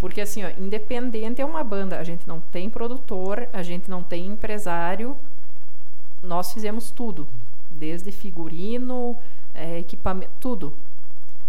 Porque 0.00 0.22
assim, 0.22 0.42
ó, 0.42 0.50
independente 0.58 1.42
é 1.42 1.44
uma 1.44 1.62
banda, 1.62 1.98
a 1.98 2.02
gente 2.02 2.26
não 2.26 2.40
tem 2.40 2.70
produtor, 2.70 3.46
a 3.52 3.62
gente 3.62 3.88
não 3.90 4.02
tem 4.02 4.26
empresário, 4.26 5.14
nós 6.22 6.54
fizemos 6.54 6.90
tudo, 6.90 7.28
desde 7.70 8.10
figurino, 8.10 9.14
é, 9.52 9.78
equipamento, 9.78 10.32
tudo. 10.40 10.72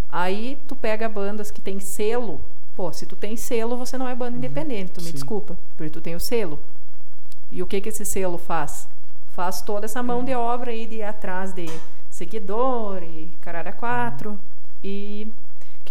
Aí 0.09 0.59
tu 0.67 0.75
pega 0.75 1.07
bandas 1.07 1.49
que 1.49 1.61
tem 1.61 1.79
selo, 1.79 2.41
pô, 2.75 2.91
se 2.91 3.05
tu 3.05 3.15
tem 3.15 3.37
selo, 3.37 3.77
você 3.77 3.97
não 3.97 4.07
é 4.07 4.13
banda 4.13 4.31
uhum. 4.31 4.37
independente, 4.37 4.91
tu 4.91 4.99
me 4.99 5.07
Sim. 5.07 5.13
desculpa, 5.13 5.57
porque 5.77 5.89
tu 5.89 6.01
tem 6.01 6.13
o 6.13 6.19
selo. 6.19 6.59
E 7.49 7.63
o 7.63 7.67
que 7.67 7.79
que 7.79 7.87
esse 7.87 8.03
selo 8.03 8.37
faz? 8.37 8.85
Faz 9.29 9.61
toda 9.61 9.85
essa 9.85 10.03
mão 10.03 10.25
de 10.25 10.35
obra 10.35 10.71
aí 10.71 10.85
de 10.85 10.95
ir 10.95 11.03
atrás 11.03 11.53
de 11.53 11.67
seguidor 12.09 13.01
e 13.01 13.31
caralho 13.39 13.73
quatro 13.73 14.37
e 14.83 15.31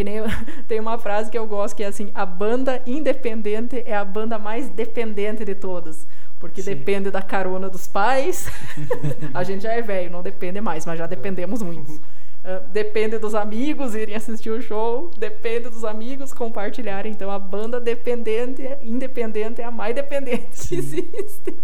que 0.01 0.05
nem 0.05 0.17
eu, 0.17 0.25
tem 0.67 0.81
uma 0.81 0.97
frase 0.97 1.31
que 1.31 1.37
eu 1.37 1.47
gosto 1.47 1.77
que 1.77 1.83
é 1.83 1.87
assim: 1.87 2.11
a 2.15 2.25
banda 2.25 2.83
independente 2.87 3.83
é 3.85 3.95
a 3.95 4.05
banda 4.05 4.39
mais 4.39 4.69
dependente 4.71 5.45
de 5.45 5.55
todas. 5.55 6.07
Porque 6.39 6.63
Sim. 6.63 6.75
depende 6.75 7.11
da 7.11 7.21
carona 7.21 7.69
dos 7.69 7.87
pais. 7.87 8.51
a 9.35 9.45
gente 9.45 9.63
já 9.63 9.75
é 9.75 9.83
velho, 9.83 10.11
não 10.11 10.23
depende 10.23 10.59
mais, 10.59 10.87
mas 10.87 10.99
já 10.99 11.07
dependemos 11.07 11.61
muito. 11.61 11.93
Uh, 11.93 12.67
depende 12.73 13.19
dos 13.19 13.35
amigos 13.35 13.95
irem 13.95 14.15
assistir 14.15 14.49
o 14.49 14.63
show, 14.63 15.11
depende 15.19 15.69
dos 15.69 15.85
amigos 15.85 16.33
compartilharem. 16.33 17.13
Então 17.13 17.31
a 17.31 17.39
banda 17.39 17.79
dependente, 17.79 18.63
independente 18.81 19.61
é 19.61 19.65
a 19.65 19.71
mais 19.71 19.95
dependente 19.95 20.49
Sim. 20.53 20.69
que 20.69 20.75
existe. 20.77 21.55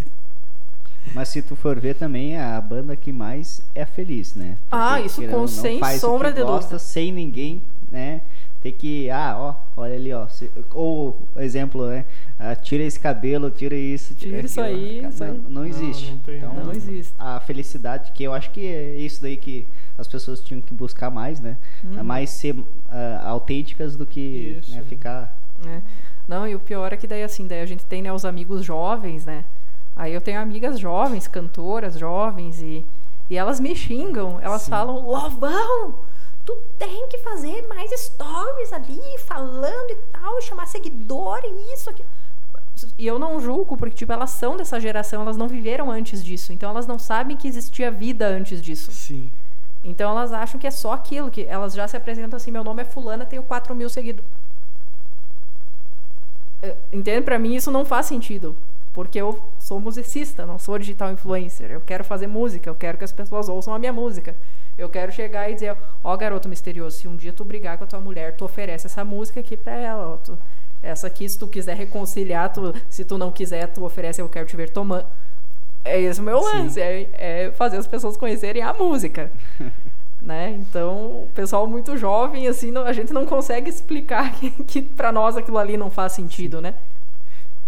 Mas 1.15 1.31
se 1.31 1.41
tu 1.41 1.57
for 1.57 1.81
ver 1.81 1.95
também, 1.95 2.37
a 2.37 2.61
banda 2.61 2.95
que 2.95 3.11
mais 3.11 3.63
é 3.75 3.87
feliz, 3.87 4.35
né? 4.35 4.59
Porque, 4.69 4.85
ah, 4.85 5.01
isso 5.01 5.27
com 5.29 5.47
sem 5.47 5.81
sombra 5.99 6.31
de 6.31 6.45
dúvida. 6.45 6.79
sem 6.79 7.11
ninguém, 7.11 7.63
né? 7.91 8.21
Tem 8.61 8.73
que, 8.73 9.11
ah, 9.11 9.37
ó, 9.39 9.55
olha 9.77 9.95
ali, 9.95 10.13
ó. 10.13 10.27
Se, 10.29 10.51
ou, 10.73 11.29
exemplo, 11.37 11.87
né? 11.87 12.05
Ah, 12.39 12.57
tira 12.57 12.83
esse 12.83 12.99
cabelo, 12.99 13.51
tira 13.51 13.77
isso. 13.77 14.15
Tira, 14.15 14.41
isso 14.41 14.61
aí, 14.61 15.03
não, 15.03 15.09
isso 15.11 15.25
aí. 15.25 15.31
Não, 15.31 15.51
não 15.51 15.65
existe. 15.67 16.11
Não, 16.11 16.17
não, 16.17 16.35
então, 16.35 16.65
não 16.65 16.73
existe. 16.73 17.15
A 17.19 17.39
felicidade, 17.41 18.13
que 18.13 18.25
eu 18.25 18.33
acho 18.33 18.51
que 18.51 18.67
é 18.67 18.97
isso 18.97 19.23
daí 19.23 19.37
que 19.37 19.69
as 19.97 20.09
pessoas 20.09 20.41
tinham 20.41 20.61
que 20.61 20.75
buscar 20.75 21.11
mais, 21.11 21.41
né? 21.41 21.57
Hum. 21.85 22.03
Mais 22.03 22.31
ser 22.31 22.59
uh, 22.59 22.67
autênticas 23.25 23.97
do 23.97 24.07
que 24.07 24.61
né, 24.69 24.83
ficar. 24.89 25.37
É. 25.67 25.81
Não, 26.27 26.47
e 26.47 26.55
o 26.55 26.61
pior 26.61 26.93
é 26.93 26.97
que 26.97 27.07
daí 27.07 27.23
assim, 27.23 27.47
daí 27.47 27.61
a 27.61 27.67
gente 27.67 27.85
tem 27.85 28.03
né, 28.03 28.13
os 28.13 28.25
amigos 28.25 28.65
jovens, 28.65 29.25
né? 29.25 29.45
Aí 29.95 30.13
eu 30.13 30.21
tenho 30.21 30.41
amigas 30.41 30.79
jovens, 30.79 31.27
cantoras 31.27 31.99
jovens, 31.99 32.61
e, 32.61 32.85
e 33.31 33.37
elas 33.37 33.59
me 33.59 33.75
xingam. 33.75 34.39
Elas 34.41 34.63
Sim. 34.63 34.71
falam, 34.71 35.07
Lovão, 35.07 36.01
tu 36.47 36.57
tem 36.79 37.09
que 37.09 37.19
fazer 37.19 37.67
mais 37.67 37.91
stories 37.91 38.73
ali, 38.73 39.19
falando 39.27 39.91
e 39.91 39.97
tal, 40.13 40.41
chamar 40.41 40.67
seguidor 40.67 41.41
e 41.45 41.75
isso 41.75 41.91
aqui. 41.91 42.05
E 42.97 43.07
eu 43.07 43.19
não 43.19 43.41
julgo, 43.41 43.77
porque, 43.77 43.97
tipo, 43.97 44.13
elas 44.13 44.31
são 44.31 44.57
dessa 44.57 44.79
geração, 44.79 45.23
elas 45.23 45.37
não 45.37 45.49
viveram 45.49 45.91
antes 45.91 46.23
disso. 46.25 46.53
Então 46.53 46.71
elas 46.71 46.87
não 46.87 46.99
sabem 46.99 47.37
que 47.37 47.49
existia 47.49 47.91
vida 47.91 48.27
antes 48.29 48.63
disso. 48.63 48.93
Sim. 48.93 49.31
Então 49.83 50.11
elas 50.11 50.33
acham 50.33 50.59
que 50.61 50.67
é 50.67 50.71
só 50.71 50.93
aquilo, 50.93 51.31
que 51.31 51.45
elas 51.45 51.75
já 51.75 51.87
se 51.89 51.97
apresentam 51.97 52.37
assim, 52.37 52.51
meu 52.51 52.63
nome 52.63 52.83
é 52.83 52.85
fulana, 52.85 53.27
tenho 53.27 53.43
4 53.43 53.75
mil 53.75 53.89
seguidores. 53.89 54.31
É, 56.63 56.77
entende? 56.93 57.23
Pra 57.23 57.39
mim 57.39 57.55
isso 57.55 57.71
não 57.71 57.85
faz 57.85 58.07
sentido. 58.07 58.57
Porque 58.93 59.21
eu 59.21 59.43
sou 59.59 59.79
musicista, 59.79 60.47
não 60.47 60.59
sou 60.59 60.79
digital 60.79 61.11
influencer. 61.13 61.71
Eu 61.71 61.81
quero 61.81 62.03
fazer 62.03 62.27
música, 62.27 62.69
eu 62.69 62.75
quero 62.75 62.97
que 62.97 63.05
as 63.05 63.13
pessoas 63.13 63.49
ouçam 63.49 63.75
a 63.75 63.79
minha 63.79 63.93
música. 63.93 64.37
Eu 64.79 64.89
quero 64.89 65.11
chegar 65.11 65.51
e 65.51 65.55
dizer, 65.55 65.77
ó 66.05 66.13
oh, 66.13 66.17
garoto 66.17 66.49
misterioso, 66.49 66.99
se 66.99 67.09
um 67.09 67.17
dia 67.17 67.33
tu 67.33 67.45
brigar 67.45 67.79
com 67.79 67.85
a 67.85 67.87
tua 67.87 68.01
mulher, 68.01 68.37
tu 68.37 68.45
oferece 68.45 68.87
essa 68.87 69.05
música 69.05 69.41
aqui 69.41 69.57
pra 69.57 69.73
ela. 69.73 70.09
Ó, 70.09 70.17
tu, 70.17 70.39
essa 70.83 71.07
aqui, 71.07 71.29
se 71.29 71.39
tu 71.39 71.47
quiser 71.47 71.77
reconciliar, 71.77 72.53
tu, 72.53 72.75
se 72.89 73.05
tu 73.05 73.17
não 73.17 73.33
quiser, 73.33 73.67
tu 73.69 73.85
oferece 73.85 74.21
Eu 74.21 74.29
Quero 74.29 74.47
Te 74.47 74.57
Ver 74.57 74.71
Tomando. 74.71 75.07
É 75.85 76.01
esse 76.01 76.21
o 76.21 76.23
meu 76.23 76.41
lance, 76.41 76.81
é, 76.81 77.09
é, 77.15 77.53
fazer 77.53 77.77
as 77.77 77.87
pessoas 77.87 78.17
conhecerem 78.17 78.63
a 78.63 78.75
música. 78.75 79.31
né? 80.21 80.51
Então, 80.61 81.25
o 81.25 81.31
pessoal 81.33 81.67
muito 81.67 81.97
jovem, 81.97 82.49
assim, 82.49 82.71
não, 82.71 82.83
a 82.83 82.93
gente 82.93 83.13
não 83.13 83.25
consegue 83.25 83.71
explicar 83.71 84.33
que, 84.35 84.51
que 84.65 84.83
para 84.83 85.13
nós 85.13 85.37
aquilo 85.37 85.59
ali 85.59 85.77
não 85.77 85.91
faz 85.91 86.13
sentido, 86.13 86.61
né? 86.61 86.75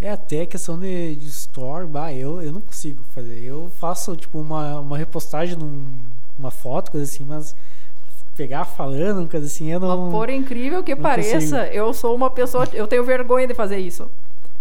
É 0.01 0.11
até 0.11 0.47
questão 0.47 0.79
de, 0.79 1.17
de 1.17 1.27
store, 1.27 1.87
bah, 1.87 2.13
eu, 2.13 2.41
eu 2.41 2.53
não 2.53 2.61
consigo 2.61 3.03
fazer. 3.11 3.43
Eu 3.43 3.71
faço 3.79 4.15
tipo 4.17 4.39
uma, 4.39 4.79
uma 4.81 4.97
repostagem 4.97 5.59
numa 6.39 6.51
foto, 6.51 6.91
coisa 6.91 7.05
assim, 7.05 7.25
mas 7.25 7.55
pegar 8.37 8.65
falando, 8.65 9.29
coisa 9.29 9.47
assim, 9.47 9.71
eu 9.71 9.81
não. 9.81 10.11
por 10.11 10.31
incrível 10.31 10.83
que 10.85 10.95
pareça, 10.95 11.59
consigo. 11.59 11.75
eu 11.75 11.93
sou 11.93 12.15
uma 12.15 12.31
pessoa. 12.31 12.69
Eu 12.73 12.87
tenho 12.87 13.03
vergonha 13.05 13.47
de 13.47 13.55
fazer 13.55 13.79
isso. 13.79 14.11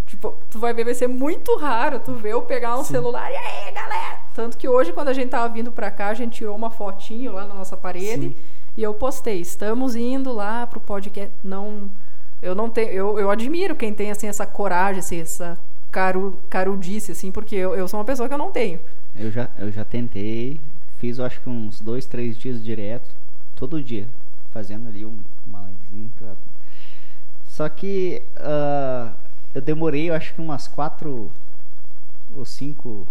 Tipo, 0.08 0.36
tu 0.50 0.58
vai 0.58 0.74
ver, 0.74 0.86
vai 0.86 0.94
ser 0.94 1.08
muito 1.08 1.56
raro 1.58 2.00
tu 2.00 2.14
ver 2.14 2.32
eu 2.32 2.42
pegar 2.42 2.78
um 2.78 2.84
Sim. 2.84 2.94
celular 2.94 3.30
e 3.32 3.36
aí, 3.36 3.72
galera! 3.74 4.20
Tanto 4.34 4.58
que 4.58 4.68
hoje, 4.68 4.94
quando 4.94 5.10
a 5.10 5.14
gente 5.14 5.30
tava 5.30 5.54
vindo 5.54 5.72
pra 5.72 5.92
cá, 5.92 6.08
a 6.08 6.14
gente 6.14 6.38
tirou 6.38 6.56
uma 6.56 6.72
fotinho 6.72 7.34
lá 7.34 7.46
na 7.46 7.54
nossa 7.54 7.76
parede 7.76 8.30
Sim. 8.30 8.36
e 8.76 8.82
eu 8.82 8.94
postei. 8.94 9.42
Estamos 9.42 9.96
indo 9.96 10.32
lá 10.32 10.66
pro 10.66 10.80
podcast. 10.80 11.32
Não 11.44 11.90
eu 12.42 12.54
não 12.54 12.70
tenho, 12.70 12.90
eu, 12.92 13.20
eu 13.20 13.30
admiro 13.30 13.76
quem 13.76 13.94
tem 13.94 14.12
assim 14.12 14.28
essa 14.28 14.46
coragem, 14.46 15.00
assim, 15.00 15.22
essa 15.22 15.58
caru, 15.92 16.40
carudice, 16.50 17.12
assim, 17.12 17.32
porque 17.32 17.56
eu, 17.56 17.76
eu 17.76 17.88
sou 17.88 18.00
uma 18.00 18.06
pessoa 18.06 18.28
que 18.28 18.34
eu 18.34 18.38
não 18.38 18.52
tenho. 18.52 18.80
Eu 19.16 19.32
já, 19.32 19.50
eu 19.58 19.72
já 19.72 19.84
tentei, 19.84 20.62
fiz 20.98 21.18
eu 21.18 21.26
acho 21.26 21.42
que 21.42 21.50
uns 21.50 21.80
dois, 21.80 22.06
três 22.06 22.38
dias 22.38 22.64
direto, 22.64 23.10
todo 23.56 23.82
dia, 23.84 24.08
fazendo 24.52 24.88
ali 24.88 25.06
um, 25.06 25.20
uma 25.46 25.70
livezinha. 25.70 26.36
Só 27.46 27.68
que 27.70 28.22
uh, 28.38 29.16
eu 29.54 29.62
demorei, 29.62 30.10
eu 30.10 30.14
acho 30.14 30.34
que 30.34 30.42
umas 30.42 30.68
quatro 30.68 31.32
ou 32.36 32.46
cinco 32.46 33.08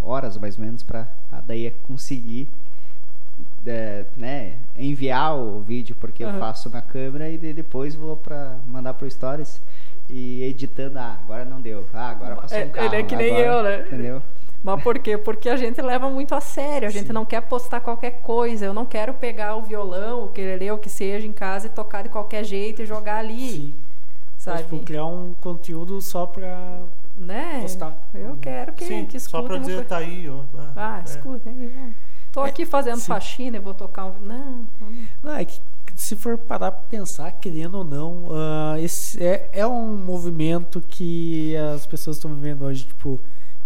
horas 0.00 0.36
mais 0.36 0.56
ou 0.56 0.64
menos 0.64 0.82
para 0.82 1.08
daí 1.46 1.70
conseguir 1.84 2.48
é, 3.66 4.06
né, 4.16 4.58
enviar 4.76 5.36
o 5.36 5.60
vídeo 5.60 5.94
porque 5.96 6.24
uhum. 6.24 6.32
eu 6.32 6.38
faço 6.38 6.68
na 6.70 6.82
câmera 6.82 7.28
e 7.28 7.38
depois 7.38 7.94
vou 7.94 8.16
para 8.16 8.58
mandar 8.66 8.94
pro 8.94 9.10
stories 9.10 9.60
e 10.08 10.42
editando, 10.42 10.98
ah, 10.98 11.18
agora 11.22 11.44
não 11.44 11.60
deu. 11.60 11.86
Ah, 11.92 12.10
agora 12.10 12.36
passou 12.36 12.58
é, 12.58 12.64
um 12.64 12.70
carro. 12.70 12.86
Ele 12.86 12.96
é 12.96 13.02
que 13.02 13.16
nem 13.16 13.30
agora, 13.30 13.46
eu, 13.48 13.62
né? 13.62 13.86
Entendeu? 13.86 14.22
Mas 14.62 14.82
por 14.82 14.98
quê? 14.98 15.18
Porque 15.18 15.48
a 15.48 15.56
gente 15.56 15.82
leva 15.82 16.08
muito 16.08 16.34
a 16.34 16.40
sério, 16.40 16.86
a 16.86 16.90
gente 16.90 17.08
Sim. 17.08 17.12
não 17.12 17.24
quer 17.24 17.40
postar 17.42 17.80
qualquer 17.80 18.22
coisa. 18.22 18.64
Eu 18.64 18.72
não 18.72 18.86
quero 18.86 19.14
pegar 19.14 19.56
o 19.56 19.62
violão, 19.62 20.24
o 20.24 20.28
querer 20.28 20.72
o 20.72 20.78
que 20.78 20.88
seja 20.88 21.26
em 21.26 21.32
casa 21.32 21.66
e 21.66 21.70
tocar 21.70 22.02
de 22.02 22.08
qualquer 22.08 22.44
jeito 22.44 22.82
e 22.82 22.86
jogar 22.86 23.16
ali. 23.16 23.50
Sim. 23.50 23.74
Sabe? 24.38 24.58
Mas, 24.58 24.70
tipo, 24.70 24.84
criar 24.84 25.06
um 25.06 25.34
conteúdo 25.34 26.00
só 26.00 26.26
pra 26.26 26.82
né? 27.16 27.60
postar. 27.62 27.96
Eu 28.14 28.36
quero 28.36 28.72
que, 28.72 28.84
Sim, 28.84 29.06
que 29.06 29.16
escutem. 29.16 29.40
Só 29.40 29.46
pra 29.46 29.58
dizer, 29.58 29.84
tá 29.84 29.98
aí, 29.98 30.28
ó. 30.28 30.40
Ah, 30.76 31.00
é. 31.00 31.04
escutem 31.04 31.52
aí, 31.52 31.92
Tô 32.32 32.44
é, 32.44 32.48
aqui 32.48 32.64
fazendo 32.64 32.98
sim. 32.98 33.06
faxina 33.06 33.58
e 33.58 33.60
vou 33.60 33.74
tocar 33.74 34.06
um. 34.06 34.18
Não, 34.20 34.66
não. 34.80 34.92
Não, 35.22 35.36
é 35.36 35.44
que 35.44 35.60
se 35.94 36.16
for 36.16 36.38
parar 36.38 36.72
para 36.72 36.82
pensar, 36.88 37.30
querendo 37.32 37.78
ou 37.78 37.84
não, 37.84 38.24
uh, 38.28 38.78
esse 38.80 39.22
é, 39.22 39.50
é 39.52 39.66
um 39.66 39.96
movimento 39.96 40.80
que 40.80 41.54
as 41.56 41.86
pessoas 41.86 42.16
estão 42.16 42.34
vivendo 42.34 42.64
hoje, 42.64 42.86
tipo, 42.86 43.20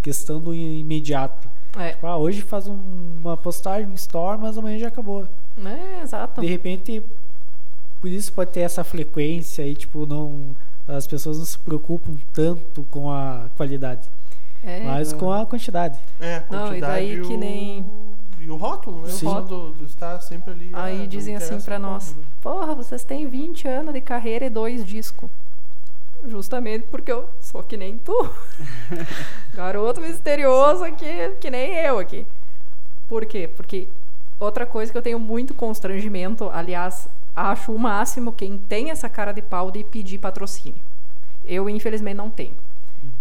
questão 0.07 0.39
do 0.39 0.55
imediato. 0.55 1.49
É. 1.77 1.91
Tipo, 1.91 2.07
ah, 2.07 2.15
hoje 2.15 2.41
faz 2.41 2.65
um, 2.65 2.77
uma 3.19 3.35
postagem 3.35 3.87
no 3.87 3.95
store, 3.95 4.39
mas 4.39 4.57
amanhã 4.57 4.79
já 4.79 4.87
acabou. 4.87 5.27
É, 5.57 6.01
exato. 6.01 6.39
De 6.39 6.47
repente, 6.47 7.03
por 7.99 8.09
isso 8.09 8.31
pode 8.31 8.51
ter 8.51 8.61
essa 8.61 8.85
frequência 8.85 9.67
e, 9.67 9.75
tipo, 9.75 10.05
não. 10.05 10.55
As 10.87 11.05
pessoas 11.05 11.37
não 11.37 11.45
se 11.45 11.59
preocupam 11.59 12.15
tanto 12.31 12.83
com 12.83 13.11
a 13.11 13.49
qualidade. 13.57 14.07
É, 14.63 14.85
mas 14.85 15.11
com 15.11 15.29
a 15.33 15.45
quantidade. 15.45 15.99
É, 16.17 16.37
a 16.37 16.41
quantidade 16.41 16.69
não, 16.69 16.77
e 16.77 16.81
daí 16.81 17.21
que 17.21 17.35
nem 17.35 17.85
e 18.39 18.49
o 18.49 18.55
rótulo, 18.55 19.01
né? 19.01 19.09
Sim. 19.09 19.25
O 19.25 19.29
rótulo 19.31 19.75
está 19.85 20.21
sempre 20.21 20.51
ali. 20.51 20.69
Aí 20.71 21.03
ah, 21.03 21.05
dizem 21.07 21.35
assim 21.35 21.59
para 21.59 21.77
nós: 21.77 22.15
né? 22.15 22.23
Porra, 22.39 22.73
vocês 22.73 23.03
têm 23.03 23.27
20 23.27 23.67
anos 23.67 23.93
de 23.93 23.99
carreira 23.99 24.45
e 24.45 24.49
dois 24.49 24.85
discos. 24.85 25.29
Justamente 26.25 26.87
porque 26.89 27.11
eu 27.11 27.29
sou 27.39 27.63
que 27.63 27.77
nem 27.77 27.97
tu. 27.97 28.29
Garoto 29.53 30.01
misterioso 30.01 30.83
aqui, 30.83 31.35
que 31.39 31.49
nem 31.49 31.73
eu 31.75 31.99
aqui. 31.99 32.25
Por 33.07 33.25
quê? 33.25 33.49
Porque 33.55 33.87
outra 34.39 34.65
coisa 34.65 34.91
que 34.91 34.97
eu 34.97 35.01
tenho 35.01 35.19
muito 35.19 35.53
constrangimento, 35.53 36.49
aliás, 36.49 37.07
acho 37.35 37.71
o 37.71 37.79
máximo 37.79 38.33
quem 38.33 38.57
tem 38.57 38.91
essa 38.91 39.07
cara 39.07 39.31
de 39.31 39.41
pau 39.41 39.71
de 39.71 39.83
pedir 39.83 40.17
patrocínio. 40.17 40.83
Eu, 41.45 41.69
infelizmente, 41.69 42.17
não 42.17 42.29
tenho. 42.29 42.55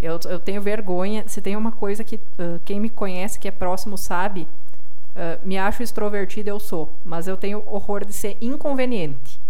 Eu, 0.00 0.18
eu 0.28 0.40
tenho 0.40 0.60
vergonha. 0.60 1.24
Se 1.28 1.40
tem 1.40 1.54
uma 1.54 1.70
coisa 1.70 2.02
que 2.02 2.16
uh, 2.16 2.60
quem 2.64 2.80
me 2.80 2.90
conhece, 2.90 3.38
que 3.38 3.46
é 3.46 3.52
próximo, 3.52 3.96
sabe, 3.96 4.48
Uh, 5.16 5.40
me 5.48 5.56
acho 5.56 5.82
extrovertida, 5.82 6.50
eu 6.50 6.60
sou, 6.60 6.92
mas 7.02 7.26
eu 7.26 7.38
tenho 7.38 7.64
horror 7.66 8.04
de 8.04 8.12
ser 8.12 8.36
inconveniente. 8.38 9.40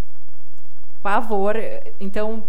Pavor. 1.03 1.57
Então, 1.99 2.45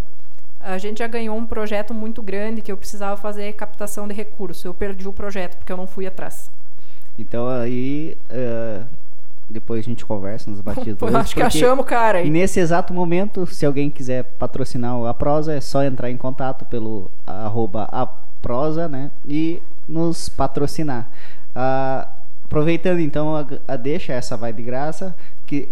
a 0.60 0.78
gente 0.78 1.00
já 1.00 1.08
ganhou 1.08 1.38
um 1.38 1.46
projeto 1.46 1.94
muito 1.94 2.22
grande 2.22 2.62
que 2.62 2.72
eu 2.72 2.78
precisava 2.78 3.16
fazer 3.18 3.54
captação 3.54 4.08
de 4.08 4.14
recursos. 4.14 4.64
Eu 4.64 4.74
perdi 4.74 5.08
o 5.08 5.14
projeto 5.14 5.58
porque 5.58 5.72
eu 5.72 5.78
não 5.78 5.88
fui 5.88 6.06
atrás. 6.06 6.52
Então, 7.18 7.48
aí. 7.48 8.18
Uh, 8.30 8.86
depois 9.50 9.80
a 9.80 9.84
gente 9.84 10.06
conversa 10.06 10.52
nos 10.52 10.60
bastidores. 10.60 11.16
acho 11.16 11.34
que 11.34 11.42
achamos, 11.42 11.86
cara. 11.86 12.22
E 12.22 12.30
nesse 12.30 12.60
exato 12.60 12.94
momento, 12.94 13.46
se 13.48 13.66
alguém 13.66 13.90
quiser 13.90 14.24
patrocinar 14.38 15.02
a 15.06 15.14
prosa, 15.14 15.54
é 15.54 15.62
só 15.62 15.84
entrar 15.84 16.12
em 16.12 16.18
contato 16.18 16.66
pelo 16.66 17.10
arroba 17.26 17.88
a 17.90 18.06
prosa, 18.42 18.90
né? 18.90 19.10
E 19.26 19.62
nos 19.88 20.28
patrocinar. 20.28 21.10
Uh, 21.56 22.18
Aproveitando 22.48 23.00
então 23.02 23.36
a, 23.36 23.46
a 23.68 23.76
deixa, 23.76 24.14
essa 24.14 24.38
vai 24.38 24.54
de 24.54 24.64
graça, 24.64 25.14
que 25.46 25.68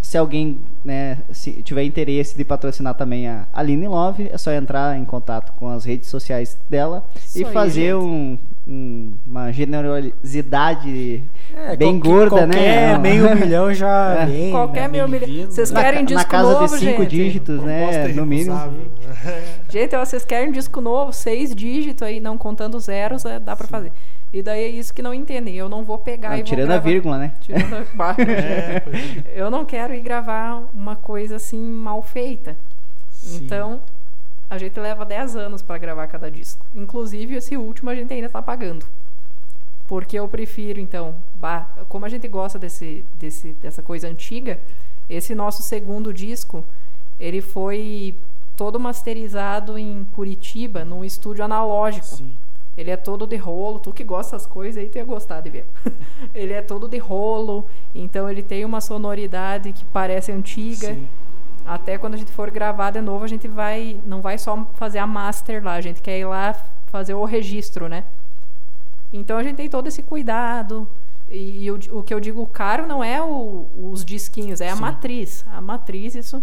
se 0.00 0.16
alguém 0.16 0.58
né, 0.84 1.18
se 1.32 1.62
tiver 1.62 1.82
interesse 1.82 2.36
de 2.36 2.44
patrocinar 2.44 2.94
também 2.94 3.28
a 3.28 3.46
Aline 3.52 3.88
Love, 3.88 4.28
é 4.32 4.38
só 4.38 4.52
entrar 4.52 4.96
em 4.96 5.04
contato 5.04 5.52
com 5.54 5.68
as 5.68 5.84
redes 5.84 6.08
sociais 6.08 6.58
dela 6.68 7.04
Isso 7.16 7.40
e 7.40 7.44
fazer 7.46 7.94
um, 7.94 8.38
um, 8.66 9.12
uma 9.26 9.52
generosidade 9.52 11.24
é, 11.54 11.76
bem 11.76 11.98
gorda, 11.98 12.30
qualquer 12.30 12.46
né? 12.46 12.54
Qualquer 12.54 12.98
meio 12.98 13.36
milhão 13.36 13.74
já 13.74 14.14
é. 14.22 14.26
vem. 14.26 14.50
Qualquer 14.50 14.82
né? 14.82 14.88
meio 14.88 15.08
milhão. 15.08 15.50
Vocês 15.50 15.70
querem 15.70 16.00
na, 16.00 16.06
disco 16.06 16.22
na 16.22 16.24
casa 16.24 16.52
novo, 16.52 16.74
de 16.74 16.80
cinco 16.80 17.02
gente? 17.02 17.10
dígitos, 17.10 17.62
né? 17.62 18.08
No 18.08 18.24
mínimo. 18.24 18.58
Gente, 19.68 19.96
ó, 19.96 20.04
vocês 20.04 20.24
querem 20.24 20.52
disco 20.52 20.80
novo, 20.80 21.12
seis 21.12 21.54
dígitos 21.54 22.06
aí, 22.06 22.20
não 22.20 22.38
contando 22.38 22.78
zeros, 22.78 23.24
é, 23.24 23.38
dá 23.38 23.56
pra 23.56 23.66
Sim. 23.66 23.70
fazer. 23.70 23.92
E 24.32 24.42
daí 24.42 24.62
é 24.62 24.68
isso 24.68 24.92
que 24.92 25.02
não 25.02 25.14
entendem. 25.14 25.54
Eu 25.54 25.68
não 25.68 25.84
vou 25.84 25.98
pegar 25.98 26.30
não, 26.30 26.38
e 26.38 26.42
tirando 26.42 26.68
vou 26.68 26.76
a 26.76 26.80
vírgula, 26.80 27.18
né? 27.18 27.32
Tirando 27.40 27.74
a 27.74 27.78
é, 28.22 28.82
Eu 29.34 29.50
não 29.50 29.64
quero 29.64 29.94
ir 29.94 30.00
gravar 30.00 30.68
uma 30.74 30.96
coisa 30.96 31.36
assim 31.36 31.58
mal 31.60 32.02
feita. 32.02 32.56
Sim. 33.10 33.44
Então, 33.44 33.80
a 34.50 34.58
gente 34.58 34.78
leva 34.78 35.04
10 35.04 35.36
anos 35.36 35.62
para 35.62 35.78
gravar 35.78 36.06
cada 36.06 36.30
disco. 36.30 36.64
Inclusive, 36.74 37.36
esse 37.36 37.56
último 37.56 37.90
a 37.90 37.94
gente 37.94 38.12
ainda 38.12 38.28
tá 38.28 38.42
pagando. 38.42 38.86
Porque 39.86 40.18
eu 40.18 40.28
prefiro, 40.28 40.78
então, 40.78 41.14
bah, 41.34 41.70
como 41.88 42.04
a 42.04 42.08
gente 42.10 42.28
gosta 42.28 42.58
desse, 42.58 43.04
desse, 43.14 43.54
dessa 43.54 43.82
coisa 43.82 44.06
antiga, 44.06 44.60
esse 45.08 45.34
nosso 45.34 45.62
segundo 45.62 46.12
disco, 46.12 46.62
ele 47.18 47.40
foi 47.40 48.18
todo 48.54 48.78
masterizado 48.78 49.78
em 49.78 50.04
Curitiba, 50.12 50.84
num 50.84 51.04
estúdio 51.04 51.44
analógico. 51.44 52.16
Sim. 52.16 52.36
Ele 52.78 52.92
é 52.92 52.96
todo 52.96 53.26
de 53.26 53.34
rolo, 53.34 53.80
tu 53.80 53.92
que 53.92 54.04
gosta 54.04 54.36
das 54.36 54.46
coisas 54.46 54.80
aí 54.80 54.88
tem 54.88 55.04
gostar 55.04 55.40
de 55.40 55.50
ver. 55.50 55.66
ele 56.32 56.52
é 56.52 56.62
todo 56.62 56.86
de 56.88 56.96
rolo, 56.96 57.66
então 57.92 58.30
ele 58.30 58.40
tem 58.40 58.64
uma 58.64 58.80
sonoridade 58.80 59.72
que 59.72 59.84
parece 59.86 60.30
antiga. 60.30 60.94
Sim. 60.94 61.08
Até 61.66 61.98
quando 61.98 62.14
a 62.14 62.16
gente 62.16 62.30
for 62.30 62.52
gravar 62.52 62.92
de 62.92 63.00
novo, 63.00 63.24
a 63.24 63.28
gente 63.28 63.48
vai 63.48 64.00
não 64.06 64.22
vai 64.22 64.38
só 64.38 64.64
fazer 64.74 65.00
a 65.00 65.08
master 65.08 65.62
lá, 65.62 65.72
a 65.72 65.80
gente 65.80 66.00
quer 66.00 66.20
ir 66.20 66.24
lá 66.26 66.54
fazer 66.86 67.14
o 67.14 67.24
registro, 67.24 67.88
né? 67.88 68.04
Então 69.12 69.38
a 69.38 69.42
gente 69.42 69.56
tem 69.56 69.68
todo 69.68 69.88
esse 69.88 70.04
cuidado. 70.04 70.86
E, 71.28 71.64
e 71.64 71.70
o, 71.72 71.80
o, 71.98 72.02
que 72.04 72.14
eu 72.14 72.20
digo 72.20 72.46
caro 72.46 72.86
não 72.86 73.02
é 73.02 73.20
o, 73.20 73.66
os 73.90 74.04
disquinhos, 74.04 74.60
é 74.60 74.70
a 74.70 74.76
matriz. 74.76 75.44
A 75.50 75.60
matriz, 75.60 76.14
isso. 76.14 76.40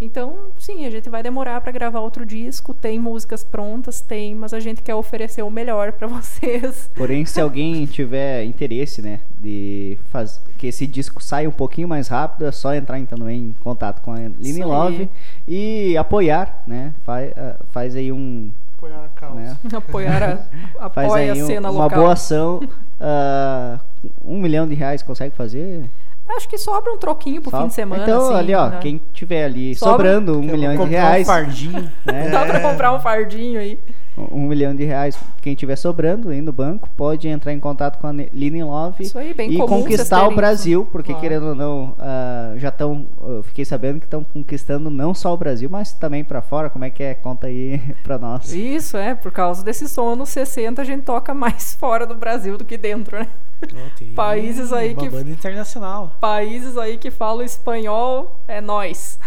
Então, 0.00 0.46
sim, 0.58 0.86
a 0.86 0.90
gente 0.90 1.10
vai 1.10 1.22
demorar 1.22 1.60
para 1.60 1.70
gravar 1.70 2.00
outro 2.00 2.24
disco. 2.24 2.72
Tem 2.72 2.98
músicas 2.98 3.44
prontas, 3.44 4.00
tem, 4.00 4.34
mas 4.34 4.54
a 4.54 4.60
gente 4.60 4.82
quer 4.82 4.94
oferecer 4.94 5.42
o 5.42 5.50
melhor 5.50 5.92
para 5.92 6.06
vocês. 6.08 6.90
Porém, 6.94 7.26
se 7.26 7.40
alguém 7.40 7.84
tiver 7.84 8.44
interesse, 8.44 9.02
né, 9.02 9.20
de 9.38 9.98
faz, 10.06 10.40
que 10.56 10.68
esse 10.68 10.86
disco 10.86 11.22
saia 11.22 11.48
um 11.48 11.52
pouquinho 11.52 11.86
mais 11.86 12.08
rápido, 12.08 12.46
é 12.46 12.52
só 12.52 12.74
entrar 12.74 12.98
então 12.98 13.28
em 13.28 13.54
contato 13.60 14.00
com 14.00 14.12
a 14.12 14.18
Line 14.18 14.64
Love 14.64 15.10
e 15.46 15.96
apoiar, 15.96 16.62
né? 16.66 16.94
Faz, 17.04 17.30
uh, 17.32 17.64
faz 17.68 17.94
aí 17.94 18.10
um 18.10 18.50
Apoiar 18.80 19.04
a 19.04 19.08
causa. 19.10 19.40
Né? 19.40 19.58
Apoiar 19.76 20.22
a, 20.22 20.46
apoia 20.86 21.32
a 21.32 21.36
cena 21.36 21.70
um, 21.70 21.74
local. 21.74 21.88
Uma 21.88 22.02
boa 22.02 22.12
ação. 22.14 22.60
Uh, 22.98 23.78
um 24.24 24.40
milhão 24.40 24.66
de 24.66 24.74
reais 24.74 25.02
consegue 25.02 25.36
fazer? 25.36 25.90
Acho 26.36 26.48
que 26.48 26.58
sobra 26.58 26.92
um 26.92 26.98
troquinho 26.98 27.40
pro 27.40 27.50
Sobra. 27.50 27.64
fim 27.64 27.68
de 27.68 27.74
semana. 27.74 28.02
Então, 28.02 28.26
assim, 28.26 28.38
ali, 28.38 28.54
ó, 28.54 28.68
né? 28.68 28.78
quem 28.80 29.00
tiver 29.12 29.44
ali 29.44 29.74
sobra, 29.74 29.92
sobrando 29.92 30.38
um 30.38 30.42
milhão 30.42 30.76
de 30.76 30.90
reais. 30.90 31.26
Um 31.28 31.30
fardinho. 31.32 31.92
Né? 32.04 32.28
Dá 32.30 32.44
pra 32.44 32.60
comprar 32.60 32.92
um 32.92 33.00
fardinho 33.00 33.60
aí 33.60 33.78
um 34.16 34.46
milhão 34.46 34.74
de 34.74 34.84
reais, 34.84 35.18
quem 35.40 35.54
tiver 35.54 35.76
sobrando 35.76 36.30
aí 36.30 36.40
no 36.40 36.52
banco, 36.52 36.88
pode 36.96 37.28
entrar 37.28 37.52
em 37.52 37.60
contato 37.60 37.98
com 37.98 38.06
a 38.06 38.12
Linen 38.12 38.64
Love 38.64 39.10
aí, 39.14 39.34
e 39.48 39.58
conquistar 39.58 40.26
o 40.26 40.34
Brasil, 40.34 40.86
porque 40.90 41.12
claro. 41.12 41.20
querendo 41.20 41.46
ou 41.48 41.54
não, 41.54 41.90
uh, 41.90 42.58
já 42.58 42.68
estão, 42.68 43.06
uh, 43.20 43.42
fiquei 43.42 43.64
sabendo 43.64 44.00
que 44.00 44.06
estão 44.06 44.24
conquistando 44.24 44.90
não 44.90 45.14
só 45.14 45.32
o 45.32 45.36
Brasil, 45.36 45.68
mas 45.70 45.92
também 45.92 46.24
para 46.24 46.42
fora. 46.42 46.68
Como 46.68 46.84
é 46.84 46.90
que 46.90 47.02
é? 47.02 47.14
Conta 47.14 47.46
aí 47.46 47.80
para 48.02 48.18
nós. 48.18 48.52
Isso, 48.52 48.96
é, 48.96 49.14
por 49.14 49.32
causa 49.32 49.64
desse 49.64 49.88
som 49.88 50.14
nos 50.16 50.30
60 50.30 50.80
a 50.80 50.84
gente 50.84 51.02
toca 51.02 51.32
mais 51.32 51.74
fora 51.78 52.06
do 52.06 52.14
Brasil 52.14 52.58
do 52.58 52.64
que 52.64 52.76
dentro, 52.76 53.18
né? 53.18 53.28
Oh, 53.62 54.14
países 54.14 54.72
aí 54.72 54.94
uma 54.94 55.02
que 55.02 55.10
banda 55.10 55.30
internacional. 55.30 56.16
Países 56.18 56.78
aí 56.78 56.96
que 56.96 57.10
falam 57.10 57.44
espanhol 57.44 58.40
é 58.48 58.58
nós. 58.60 59.18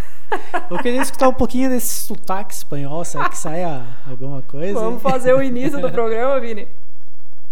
Eu 0.69 0.77
queria 0.79 1.01
escutar 1.01 1.27
um 1.27 1.33
pouquinho 1.33 1.69
desse 1.69 2.05
sotaque 2.05 2.53
espanhol, 2.53 3.03
será 3.05 3.29
que 3.29 3.37
sai 3.37 3.63
alguma 4.09 4.41
coisa? 4.41 4.79
Vamos 4.79 5.01
fazer 5.01 5.33
o 5.33 5.41
início 5.41 5.79
do 5.79 5.91
programa, 5.91 6.39
Vini? 6.39 6.67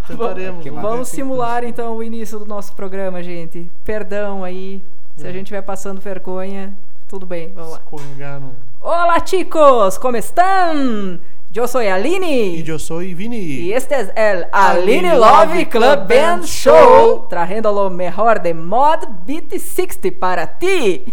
Tentaremos. 0.06 0.64
Vamos 0.64 1.08
simular 1.08 1.64
então 1.64 1.96
o 1.96 2.02
início 2.02 2.38
do 2.38 2.46
nosso 2.46 2.74
programa, 2.74 3.22
gente. 3.22 3.70
Perdão 3.84 4.42
aí, 4.42 4.82
se 5.16 5.26
a 5.26 5.30
é. 5.30 5.32
gente 5.32 5.44
estiver 5.44 5.62
passando 5.62 6.00
vergonha, 6.00 6.76
tudo 7.08 7.24
bem, 7.24 7.52
vamos 7.54 7.72
lá. 7.72 7.80
Olá, 8.80 9.24
chicos, 9.24 9.96
como 9.98 10.16
estão? 10.16 11.20
Eu 11.54 11.68
sou 11.68 11.82
Aline. 11.82 12.62
E 12.62 12.66
eu 12.66 12.78
sou 12.78 13.00
Vini. 13.00 13.36
E 13.36 13.72
este 13.74 13.92
é 13.92 14.48
o 14.50 14.56
Aline 14.56 15.14
Love 15.14 15.66
Club 15.66 16.06
Band 16.08 16.46
Show, 16.46 17.26
trazendo 17.28 17.70
o 17.70 17.90
melhor 17.90 18.38
de 18.38 18.54
mod 18.54 19.06
Beat 19.26 19.50
60 19.58 20.12
para 20.12 20.46
ti. 20.46 21.04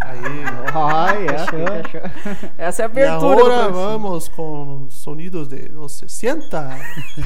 Aí, 0.00 0.44
Ai, 0.74 1.26
é, 1.26 2.52
Essa 2.58 2.82
é 2.82 2.84
a 2.84 2.86
abertura. 2.86 3.40
E 3.40 3.42
agora 3.42 3.68
vamos 3.70 4.28
com 4.28 4.86
sonidos 4.90 5.48
de 5.48 5.68
los 5.68 5.92
60. 5.92 6.78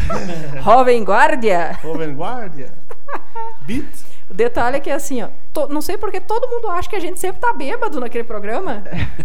Jovem 0.63 1.03
Guardia. 1.03 1.79
Jovem 1.83 2.15
Guardia. 2.15 2.73
Beat. 3.63 4.11
O 4.31 4.35
detalhe 4.35 4.77
é 4.77 4.81
que 4.81 4.91
assim, 4.91 5.23
ó, 5.23 5.29
to, 5.53 5.67
não 5.69 5.83
sei 5.83 5.99
porque 5.99 6.21
todo 6.21 6.49
mundo 6.49 6.69
acha 6.69 6.89
que 6.89 6.95
a 6.95 7.01
gente 7.01 7.19
sempre 7.19 7.41
tá 7.41 7.53
bêbado 7.53 7.99
naquele 7.99 8.23
programa. 8.23 8.75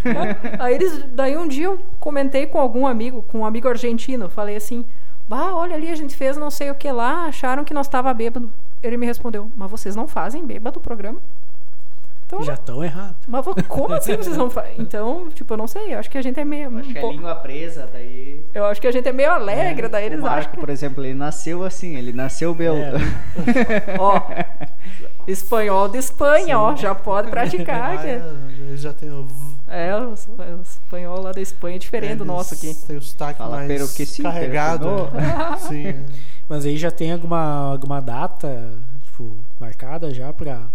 né? 0.03 0.37
Aí 0.57 0.73
eles, 0.73 1.05
daí 1.13 1.37
um 1.37 1.47
dia 1.47 1.65
eu 1.65 1.79
comentei 1.99 2.47
com 2.47 2.59
algum 2.59 2.87
amigo, 2.87 3.21
com 3.21 3.39
um 3.39 3.45
amigo 3.45 3.67
argentino, 3.67 4.27
falei 4.29 4.55
assim: 4.55 4.83
"Bah, 5.27 5.53
olha 5.55 5.75
ali, 5.75 5.91
a 5.91 5.95
gente 5.95 6.15
fez 6.15 6.37
não 6.37 6.49
sei 6.49 6.71
o 6.71 6.75
que 6.75 6.91
lá, 6.91 7.25
acharam 7.25 7.63
que 7.63 7.73
nós 7.73 7.87
tava 7.87 8.11
bêbado". 8.15 8.51
Ele 8.81 8.97
me 8.97 9.05
respondeu: 9.05 9.51
"Mas 9.55 9.69
vocês 9.69 9.95
não 9.95 10.07
fazem 10.07 10.43
bêbado 10.43 10.79
o 10.79 10.81
programa?" 10.81 11.19
Então, 12.25 12.41
Já 12.41 12.55
estão 12.55 12.83
errados. 12.83 13.21
Mas 13.27 13.45
como 13.67 13.93
assim 13.93 14.17
vocês 14.17 14.35
não 14.35 14.49
fazem? 14.49 14.75
Então, 14.79 15.29
tipo, 15.29 15.53
eu 15.53 15.57
não 15.57 15.67
sei. 15.67 15.93
Eu 15.93 15.99
acho 15.99 16.09
que 16.09 16.17
a 16.17 16.21
gente 16.23 16.39
é 16.39 16.45
meio. 16.45 16.75
Acho 16.79 16.89
um 16.89 16.93
que 16.93 16.97
é 16.97 17.11
língua 17.11 17.35
presa, 17.35 17.87
daí. 17.91 18.43
Eu 18.51 18.65
acho 18.65 18.81
que 18.81 18.87
a 18.87 18.91
gente 18.91 19.07
é 19.07 19.13
meio 19.13 19.31
alegre, 19.31 19.85
é, 19.85 19.89
daí 19.89 20.05
eles 20.05 20.19
o 20.19 20.23
Marco, 20.23 20.39
acham. 20.39 20.59
por 20.59 20.69
exemplo, 20.69 21.05
ele 21.05 21.13
nasceu 21.13 21.63
assim, 21.63 21.95
ele 21.95 22.11
nasceu 22.13 22.53
belo. 22.55 22.77
É. 22.77 22.93
ó, 23.99 24.23
espanhol 25.27 25.87
de 25.87 25.99
Espanha, 25.99 26.45
Sim. 26.45 26.53
ó, 26.55 26.75
já 26.75 26.95
pode 26.95 27.29
praticar. 27.29 27.99
Ah, 27.99 28.07
é, 28.07 28.21
já 28.75 28.91
tem 28.91 29.11
o. 29.11 29.27
É, 29.67 29.95
o, 29.95 30.13
espanhol 30.61 31.21
lá 31.21 31.31
da 31.31 31.41
Espanha 31.41 31.75
é 31.75 31.79
diferente 31.79 32.13
é, 32.13 32.15
do 32.15 32.25
nosso 32.25 32.55
aqui. 32.55 32.73
Tem 32.87 32.97
o 32.97 33.01
sotaque 33.01 33.37
Fala, 33.37 33.57
mais 33.57 33.93
que 33.93 34.05
sim, 34.05 34.23
carregado. 34.23 35.09
Sim. 35.67 35.87
É. 35.87 36.05
Mas 36.49 36.65
aí 36.65 36.77
já 36.77 36.91
tem 36.91 37.11
alguma, 37.11 37.71
alguma 37.71 37.99
data, 37.99 38.73
tipo, 39.03 39.35
marcada 39.59 40.13
já 40.13 40.31
pra 40.31 40.67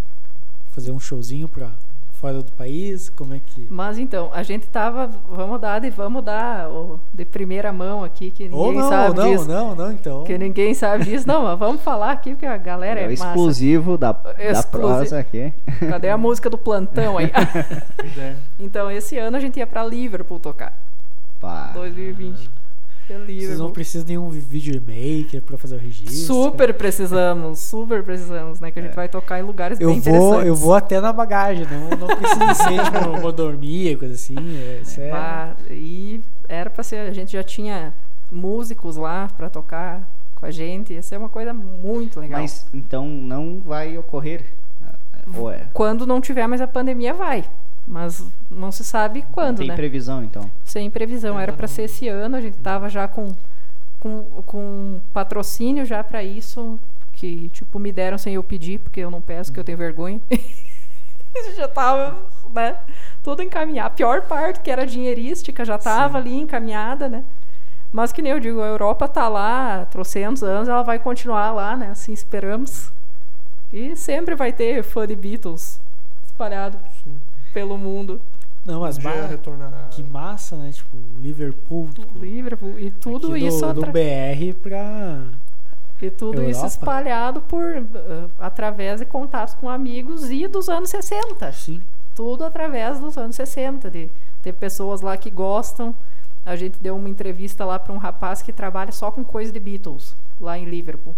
fazer 0.80 0.92
um 0.92 0.98
showzinho 0.98 1.46
pra 1.46 1.72
fora 2.14 2.42
do 2.42 2.52
país? 2.52 3.10
Como 3.10 3.34
é 3.34 3.38
que. 3.38 3.66
Mas 3.70 3.98
então, 3.98 4.30
a 4.32 4.42
gente 4.42 4.66
tava. 4.66 5.10
Vamos 5.28 5.60
dar 5.60 5.78
de, 5.78 5.90
vamos 5.90 6.24
dar 6.24 6.70
oh, 6.70 6.98
de 7.12 7.24
primeira 7.26 7.70
mão 7.70 8.02
aqui, 8.02 8.30
que 8.30 8.44
ninguém 8.44 8.58
ou 8.58 8.72
não, 8.72 8.88
sabe 8.88 9.16
não, 9.16 9.30
disso. 9.30 9.48
Não, 9.48 9.74
não, 9.74 9.92
então. 9.92 10.24
Que 10.24 10.38
ninguém 10.38 10.72
sabe 10.72 11.04
disso. 11.04 11.28
Não, 11.28 11.42
mas 11.42 11.58
vamos 11.58 11.82
falar 11.82 12.12
aqui, 12.12 12.30
porque 12.30 12.46
a 12.46 12.56
galera 12.56 13.00
é, 13.00 13.04
é 13.04 13.08
o 13.08 13.12
exclusivo 13.12 13.98
da, 13.98 14.12
da 14.12 14.62
prosa 14.62 15.18
aqui. 15.18 15.52
Cadê 15.88 16.08
a 16.08 16.16
música 16.16 16.48
do 16.48 16.58
plantão 16.58 17.18
aí? 17.18 17.30
É. 18.18 18.34
então, 18.58 18.90
esse 18.90 19.16
ano 19.18 19.36
a 19.36 19.40
gente 19.40 19.58
ia 19.58 19.66
pra 19.66 19.84
Liverpool 19.84 20.40
tocar. 20.40 20.76
Pá. 21.38 21.70
2020. 21.74 22.50
Vocês 23.18 23.58
não 23.58 23.70
precisam 23.70 24.06
de 24.06 24.18
um 24.18 24.28
videomaker 24.28 25.42
pra 25.42 25.58
fazer 25.58 25.76
o 25.76 25.78
registro. 25.78 26.12
Super 26.12 26.72
precisamos, 26.74 27.58
super 27.58 28.02
precisamos, 28.02 28.60
né? 28.60 28.70
Que 28.70 28.78
a 28.78 28.82
gente 28.82 28.92
é. 28.92 28.96
vai 28.96 29.08
tocar 29.08 29.38
em 29.38 29.42
lugares 29.42 29.80
eu 29.80 29.88
bem 29.88 30.00
vou, 30.00 30.14
interessantes. 30.14 30.46
Eu 30.46 30.54
vou 30.54 30.74
até 30.74 31.00
na 31.00 31.12
bagagem, 31.12 31.66
não, 31.66 31.90
não 31.90 32.16
precisa 32.16 32.54
ser, 32.54 32.84
tipo, 32.84 33.20
vou 33.20 33.32
dormir, 33.32 33.96
coisa 33.98 34.14
assim. 34.14 34.36
É, 34.38 34.82
é... 35.00 35.10
Ah, 35.10 35.56
e 35.70 36.20
era 36.48 36.70
pra 36.70 36.82
ser, 36.82 36.96
a 36.98 37.12
gente 37.12 37.32
já 37.32 37.42
tinha 37.42 37.92
músicos 38.30 38.96
lá 38.96 39.28
pra 39.36 39.50
tocar 39.50 40.08
com 40.36 40.46
a 40.46 40.50
gente, 40.50 40.92
ia 40.92 41.02
ser 41.02 41.16
uma 41.16 41.28
coisa 41.28 41.52
muito 41.52 42.20
legal. 42.20 42.40
Mas 42.40 42.66
então 42.72 43.06
não 43.06 43.60
vai 43.60 43.98
ocorrer? 43.98 44.44
Ou 45.36 45.50
é? 45.50 45.68
Quando 45.72 46.06
não 46.06 46.20
tiver 46.20 46.46
mais 46.46 46.60
a 46.60 46.66
pandemia, 46.66 47.12
vai. 47.14 47.44
Mas 47.90 48.24
não 48.48 48.70
se 48.70 48.84
sabe 48.84 49.24
quando, 49.32 49.58
Sem 49.58 49.66
né? 49.66 49.74
previsão, 49.74 50.22
então. 50.22 50.48
Sem 50.62 50.88
previsão. 50.88 51.40
Era 51.40 51.52
para 51.52 51.66
ser 51.66 51.82
esse 51.82 52.06
ano, 52.06 52.36
a 52.36 52.40
gente 52.40 52.56
tava 52.58 52.88
já 52.88 53.08
com, 53.08 53.34
com, 53.98 54.22
com 54.46 55.00
patrocínio 55.12 55.84
já 55.84 56.04
para 56.04 56.22
isso, 56.22 56.78
que, 57.12 57.48
tipo, 57.48 57.80
me 57.80 57.90
deram 57.90 58.16
sem 58.16 58.34
eu 58.34 58.44
pedir, 58.44 58.78
porque 58.78 59.00
eu 59.00 59.10
não 59.10 59.20
peço, 59.20 59.52
que 59.52 59.58
eu 59.58 59.64
tenho 59.64 59.76
vergonha. 59.76 60.20
já 61.56 61.66
tava, 61.66 62.16
né? 62.54 62.78
Tudo 63.24 63.42
encaminhado. 63.42 63.88
A 63.88 63.90
pior 63.90 64.22
parte, 64.22 64.60
que 64.60 64.70
era 64.70 64.86
dinheirística, 64.86 65.64
já 65.64 65.76
tava 65.76 66.22
Sim. 66.22 66.28
ali 66.28 66.38
encaminhada, 66.38 67.08
né? 67.08 67.24
Mas 67.90 68.12
que 68.12 68.22
nem 68.22 68.30
eu 68.30 68.38
digo, 68.38 68.60
a 68.60 68.66
Europa 68.66 69.08
tá 69.08 69.28
lá 69.28 69.82
há 69.82 69.84
trocentos 69.86 70.44
anos, 70.44 70.68
ela 70.68 70.84
vai 70.84 71.00
continuar 71.00 71.50
lá, 71.50 71.76
né? 71.76 71.88
Assim 71.90 72.12
esperamos. 72.12 72.92
E 73.72 73.96
sempre 73.96 74.36
vai 74.36 74.52
ter 74.52 74.84
fã 74.84 75.08
de 75.08 75.16
Beatles 75.16 75.80
espalhado. 76.24 76.78
Pelo 77.52 77.76
mundo. 77.76 78.20
Não, 78.64 78.80
mas 78.80 78.98
um 78.98 79.26
retornará. 79.26 79.88
que 79.90 80.02
massa, 80.02 80.56
né? 80.56 80.70
Tipo, 80.70 80.96
Liverpool. 81.18 81.88
Tipo, 81.94 82.18
Liverpool 82.18 82.78
e 82.78 82.90
tudo 82.90 83.28
do, 83.28 83.36
isso. 83.36 83.72
Do 83.72 83.86
BR 83.86 84.54
pra. 84.62 85.22
E 86.00 86.10
tudo 86.10 86.40
Europa? 86.40 86.50
isso 86.50 86.66
espalhado 86.66 87.42
por 87.42 87.76
uh, 87.76 88.30
através 88.38 89.00
de 89.00 89.06
contatos 89.06 89.54
com 89.54 89.68
amigos 89.68 90.30
e 90.30 90.46
dos 90.46 90.68
anos 90.68 90.88
60. 90.90 91.52
Sim. 91.52 91.82
Tudo 92.14 92.44
através 92.44 92.98
dos 92.98 93.18
anos 93.18 93.36
60, 93.36 93.90
de 93.90 94.10
ter 94.40 94.52
pessoas 94.54 95.02
lá 95.02 95.16
que 95.16 95.30
gostam. 95.30 95.94
A 96.44 96.56
gente 96.56 96.78
deu 96.80 96.96
uma 96.96 97.08
entrevista 97.08 97.66
lá 97.66 97.78
para 97.78 97.92
um 97.92 97.98
rapaz 97.98 98.40
que 98.40 98.52
trabalha 98.52 98.92
só 98.92 99.10
com 99.10 99.22
coisa 99.22 99.52
de 99.52 99.60
Beatles, 99.60 100.16
lá 100.40 100.58
em 100.58 100.64
Liverpool. 100.64 101.14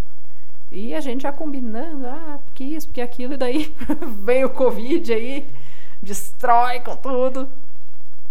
E 0.70 0.94
a 0.94 1.00
gente 1.00 1.22
já 1.22 1.32
combinando, 1.32 2.06
ah, 2.06 2.40
porque 2.44 2.64
isso, 2.64 2.88
porque 2.88 3.00
aquilo, 3.00 3.34
e 3.34 3.36
daí 3.36 3.74
vem 4.24 4.44
o 4.44 4.50
Covid 4.50 5.12
aí, 5.12 5.48
destrói 6.02 6.80
com 6.80 6.96
tudo. 6.96 7.48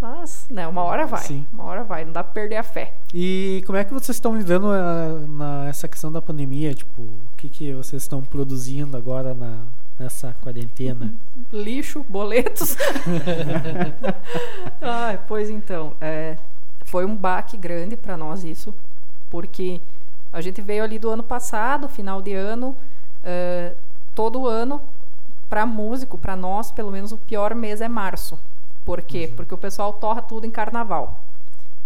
Mas, 0.01 0.47
né, 0.49 0.67
uma 0.67 0.81
hora 0.81 1.05
vai. 1.05 1.21
Sim. 1.21 1.45
Uma 1.53 1.65
hora 1.65 1.83
vai, 1.83 2.03
não 2.03 2.11
dá 2.11 2.23
pra 2.23 2.33
perder 2.33 2.55
a 2.55 2.63
fé. 2.63 2.95
E 3.13 3.61
como 3.67 3.77
é 3.77 3.83
que 3.83 3.93
vocês 3.93 4.15
estão 4.15 4.35
lidando 4.35 4.67
na, 5.27 5.67
essa 5.67 5.87
questão 5.87 6.11
da 6.11 6.19
pandemia? 6.19 6.73
Tipo, 6.73 7.03
o 7.03 7.37
que, 7.37 7.47
que 7.47 7.73
vocês 7.73 8.01
estão 8.01 8.23
produzindo 8.23 8.97
agora 8.97 9.35
na, 9.35 9.63
nessa 9.99 10.33
quarentena? 10.41 11.13
Lixo, 11.53 12.03
boletos. 12.09 12.75
ah, 14.81 15.19
pois 15.27 15.51
então, 15.51 15.95
é, 16.01 16.35
foi 16.85 17.05
um 17.05 17.15
baque 17.15 17.55
grande 17.55 17.95
para 17.95 18.17
nós 18.17 18.43
isso, 18.43 18.73
porque 19.29 19.79
a 20.33 20.41
gente 20.41 20.61
veio 20.61 20.83
ali 20.83 20.97
do 20.97 21.11
ano 21.11 21.23
passado, 21.23 21.87
final 21.87 22.23
de 22.23 22.33
ano, 22.33 22.75
é, 23.23 23.75
todo 24.15 24.47
ano, 24.47 24.81
para 25.51 25.67
músico, 25.67 26.17
para 26.17 26.35
nós, 26.35 26.71
pelo 26.71 26.91
menos 26.91 27.11
o 27.11 27.17
pior 27.17 27.53
mês 27.53 27.81
é 27.81 27.87
março 27.87 28.39
por 28.83 29.01
quê? 29.01 29.27
Uhum. 29.29 29.35
Porque 29.35 29.53
o 29.53 29.57
pessoal 29.57 29.93
torra 29.93 30.21
tudo 30.21 30.45
em 30.45 30.51
carnaval. 30.51 31.23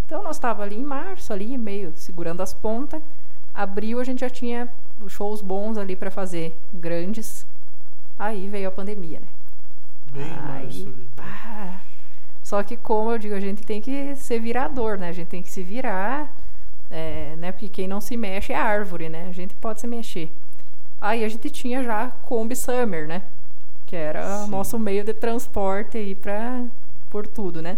Então 0.05 0.24
nós 0.24 0.38
estava 0.38 0.63
ali 0.63 0.78
em 0.78 0.84
março, 0.84 1.34
ali 1.34 1.57
meio 1.57 1.93
segurando 1.95 2.41
as 2.41 2.53
pontas. 2.53 3.01
Abril 3.53 3.99
a 3.99 4.03
gente 4.03 4.20
já 4.20 4.30
tinha 4.30 4.70
shows 5.07 5.41
bons 5.41 5.78
ali 5.78 5.95
para 5.95 6.11
fazer, 6.11 6.57
grandes. 6.74 7.45
Aí 8.18 8.47
veio 8.47 8.70
a 8.70 8.72
pandemia, 8.72 9.20
né? 9.20 9.28
Bem 10.11 10.32
Aí, 10.49 11.09
pá. 11.16 11.82
Só 12.43 12.61
que 12.63 12.78
como 12.78 13.11
eu 13.11 13.18
digo, 13.18 13.36
a 13.36 13.39
gente 13.39 13.63
tem 13.63 13.82
que 13.82 14.16
ser 14.16 14.39
virador, 14.39 14.97
né? 14.97 15.09
A 15.09 15.13
gente 15.13 15.28
tem 15.28 15.41
que 15.41 15.49
se 15.49 15.63
virar, 15.63 16.34
é, 16.89 17.36
né? 17.38 17.51
Porque 17.51 17.68
quem 17.68 17.88
não 17.88 17.99
se 17.99 18.16
mexe 18.16 18.53
é 18.53 18.55
árvore, 18.55 19.09
né? 19.09 19.28
A 19.28 19.34
gente 19.34 19.55
pode 19.55 19.82
se 19.82 19.88
mexer. 19.88 20.32
Aí 21.01 21.24
a 21.24 21.30
gente 21.30 21.49
tinha 21.49 21.84
já 21.84 22.09
Kombi 22.24 22.55
Summer, 22.55 23.07
né? 23.07 23.24
Que 23.86 23.96
era 23.96 24.44
o 24.44 24.48
nosso 24.48 24.80
meio 24.80 25.04
de 25.04 25.14
transporte 25.14 25.98
aí 25.98 26.16
para 26.16 26.66
por 27.10 27.28
tudo, 27.28 27.62
né? 27.62 27.78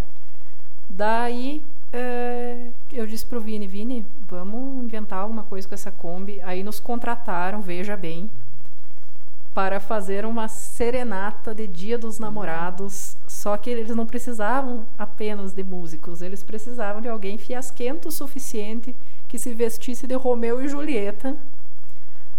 Daí 0.90 1.64
é, 1.92 2.70
eu 2.92 3.06
disse 3.06 3.26
pro 3.26 3.40
Vini, 3.42 3.68
Vini, 3.68 4.06
vamos 4.28 4.84
inventar 4.84 5.20
alguma 5.20 5.44
coisa 5.44 5.68
com 5.68 5.76
essa 5.76 5.92
Kombi. 5.92 6.42
Aí 6.42 6.64
nos 6.64 6.80
contrataram, 6.80 7.62
veja 7.62 7.96
bem, 7.96 8.30
para 9.54 9.80
fazer 9.80 10.26
uma 10.26 10.48
serenata 10.48 11.54
de 11.54 11.66
Dia 11.68 11.98
dos 11.98 12.20
Namorados. 12.20 13.18
Só 13.28 13.58
que 13.58 13.70
eles 13.70 13.96
não 13.96 14.06
precisavam 14.06 14.86
apenas 14.98 15.54
de 15.54 15.64
músicos, 15.64 16.22
eles 16.22 16.44
precisavam 16.44 17.02
de 17.02 17.10
alguém 17.10 17.38
fiasquento 17.38 18.08
o 18.08 18.12
suficiente 18.12 18.96
que 19.28 19.40
se 19.40 19.54
vestisse 19.54 20.08
de 20.08 20.14
Romeu 20.16 20.64
e 20.64 20.68
Julieta 20.68 21.36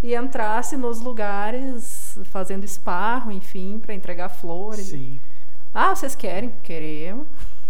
e 0.03 0.15
entrasse 0.15 0.77
nos 0.77 1.01
lugares 1.01 2.19
fazendo 2.25 2.65
esparro, 2.65 3.33
enfim, 3.33 3.79
para 3.79 3.95
entregar 3.95 4.29
flores. 4.29 4.87
Sim. 4.87 5.19
Ah, 5.75 5.95
vocês 5.95 6.15
querem? 6.15 6.51
Queremos. 6.63 7.27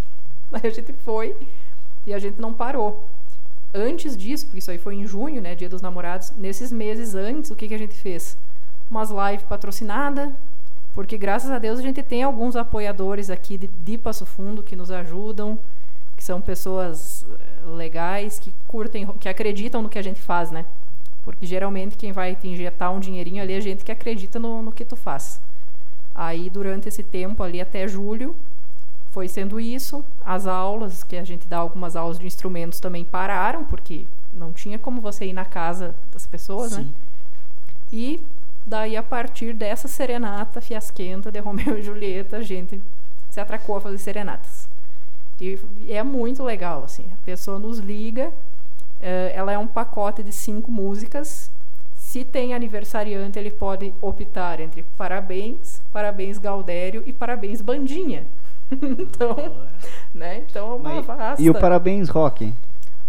Aí 0.53 0.63
a 0.65 0.71
gente 0.71 0.93
foi 0.93 1.37
e 2.07 2.13
a 2.13 2.19
gente 2.19 2.41
não 2.41 2.53
parou. 2.53 3.09
Antes 3.75 4.17
disso, 4.17 4.47
porque 4.47 4.61
isso 4.61 4.71
aí 4.71 4.79
foi 4.79 4.95
em 4.95 5.07
junho, 5.07 5.43
né, 5.43 5.55
Dia 5.55 5.69
dos 5.69 5.83
Namorados, 5.83 6.31
nesses 6.31 6.73
meses 6.73 7.15
antes, 7.15 7.51
o 7.51 7.57
que, 7.57 7.69
que 7.69 7.75
a 7.75 7.79
gente 7.79 7.95
fez? 7.95 8.39
Umas 8.91 9.11
lives 9.11 9.45
patrocinadas, 9.47 10.33
porque 10.95 11.19
graças 11.19 11.51
a 11.51 11.59
Deus 11.59 11.79
a 11.79 11.83
gente 11.83 12.03
tem 12.03 12.23
alguns 12.23 12.57
apoiadores 12.57 13.29
aqui 13.29 13.59
de, 13.59 13.69
de 13.69 13.99
Passo 13.99 14.25
Fundo 14.25 14.63
que 14.63 14.75
nos 14.75 14.91
ajudam, 14.91 15.59
que 16.17 16.25
são 16.25 16.41
pessoas 16.41 17.27
eh, 17.31 17.67
legais, 17.67 18.39
que 18.39 18.55
curtem, 18.67 19.07
que 19.19 19.29
acreditam 19.29 19.83
no 19.83 19.89
que 19.91 19.99
a 19.99 20.03
gente 20.03 20.23
faz, 20.23 20.51
né? 20.51 20.65
Porque 21.29 21.45
geralmente 21.45 21.95
quem 21.95 22.11
vai 22.11 22.35
te 22.35 22.49
injetar 22.49 22.91
um 22.91 22.99
dinheirinho 22.99 23.43
ali 23.43 23.53
é 23.53 23.61
gente 23.61 23.85
que 23.85 23.93
acredita 23.93 24.39
no, 24.39 24.63
no 24.63 24.73
que 24.73 24.83
tu 24.83 24.97
faz. 24.97 25.43
Aí, 26.15 26.49
durante 26.49 26.89
esse 26.89 27.03
tempo 27.03 27.43
ali 27.43 27.61
até 27.61 27.87
julho, 27.87 28.35
foi 29.11 29.29
sendo 29.29 29.61
isso. 29.61 30.03
As 30.25 30.47
aulas, 30.47 31.05
que 31.05 31.17
a 31.17 31.25
gente 31.25 31.47
dá 31.47 31.59
algumas 31.59 31.97
aulas 31.97 32.19
de 32.19 32.27
instrumentos 32.27 32.81
também 32.81 33.05
pararam, 33.05 33.63
porque 33.63 34.09
não 34.33 34.55
tinha 34.55 34.79
como 34.79 35.03
você 35.03 35.27
ir 35.27 35.35
na 35.35 35.45
casa 35.45 35.95
das 36.11 36.27
pessoas, 36.27 36.73
né? 36.73 36.79
Sim. 36.79 36.85
né? 36.85 36.95
E 37.93 38.27
daí, 38.67 38.97
a 38.97 39.03
partir 39.03 39.53
dessa 39.53 39.87
serenata 39.87 40.63
fiasquenta 40.63 41.31
de 41.31 41.41
Romeu 41.45 41.79
e 41.79 41.83
Julieta, 41.83 42.39
a 42.39 42.43
gente 42.43 42.81
se 43.29 43.39
atracou 43.39 43.77
a 43.77 43.83
fazer 43.83 43.99
serenatas. 43.99 44.67
E, 45.39 45.61
é 45.93 46.03
muito 46.03 46.43
legal, 46.43 46.85
assim. 46.85 47.05
A 47.13 47.23
pessoa 47.23 47.59
nos 47.59 47.79
liga, 47.79 48.33
ela 49.01 49.53
é 49.53 49.59
um 49.59 49.67
pacote 49.67 50.23
de 50.23 50.33
cinco 50.33 50.71
músicas 50.71 51.51
se 52.09 52.25
tem 52.25 52.55
aniversariante, 52.55 53.39
ele 53.39 53.51
pode 53.51 53.93
optar 54.01 54.61
entre 54.61 54.83
parabéns, 54.97 55.83
parabéns 55.93 56.39
Gaudério 56.39 57.03
e 57.05 57.13
parabéns 57.13 57.61
Bandinha. 57.61 58.25
então, 58.73 59.67
né? 60.15 60.39
Então, 60.49 60.73
é 60.73 60.75
uma 60.75 61.03
vasta. 61.03 61.43
E 61.43 61.51
o 61.51 61.55
parabéns 61.55 62.09
Rock? 62.09 62.55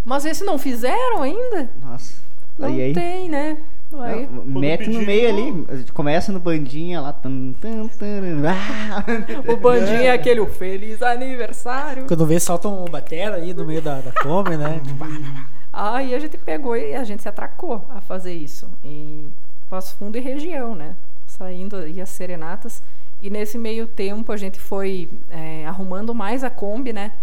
Mas 0.04 0.26
esse 0.26 0.44
não 0.44 0.58
fizeram 0.58 1.24
ainda? 1.24 1.70
Nossa. 1.82 2.22
Não 2.58 2.68
aí, 2.68 2.94
tem, 2.94 3.30
né? 3.30 3.60
Aí, 4.02 4.28
mete 4.44 4.90
no 4.90 5.02
meio 5.02 5.30
ali, 5.30 5.86
começa 5.94 6.34
no 6.34 6.40
bandinha 6.42 7.00
lá. 7.00 7.14
Tan, 7.14 7.54
tan, 7.54 7.88
tan, 7.88 8.50
ah. 8.50 9.06
o 9.50 9.56
bandinha 9.56 10.10
é 10.10 10.12
aquele 10.12 10.46
feliz 10.46 11.02
aniversário. 11.02 12.04
Quando 12.06 12.26
vê, 12.26 12.38
solta 12.38 12.68
um 12.68 12.84
batera 12.84 13.38
aí 13.38 13.54
no 13.54 13.66
meio 13.66 13.82
da, 13.82 14.02
da 14.02 14.12
come, 14.22 14.58
né? 14.58 14.82
Aí 15.72 16.16
a 16.16 16.20
gente 16.20 16.38
pegou 16.38 16.76
e 16.76 16.96
a 16.96 17.04
gente 17.04 17.22
se 17.22 17.30
atracou 17.30 17.86
a 17.90 18.02
fazer 18.02 18.34
isso. 18.34 18.70
Em 18.84 19.32
Passo 19.70 19.96
Fundo 19.96 20.18
e 20.18 20.22
região, 20.22 20.76
né? 20.76 20.96
Saindo 21.26 21.76
aí 21.76 22.02
as 22.02 22.10
serenatas. 22.10 22.82
E 23.22 23.30
nesse 23.30 23.58
meio 23.58 23.88
tempo 23.88 24.32
a 24.32 24.38
gente 24.38 24.60
foi 24.60 25.10
é, 25.30 25.66
arrumando 25.68 26.14
mais 26.16 26.44
a 26.44 26.50
Kombi, 26.50 26.92
né? 26.92 27.14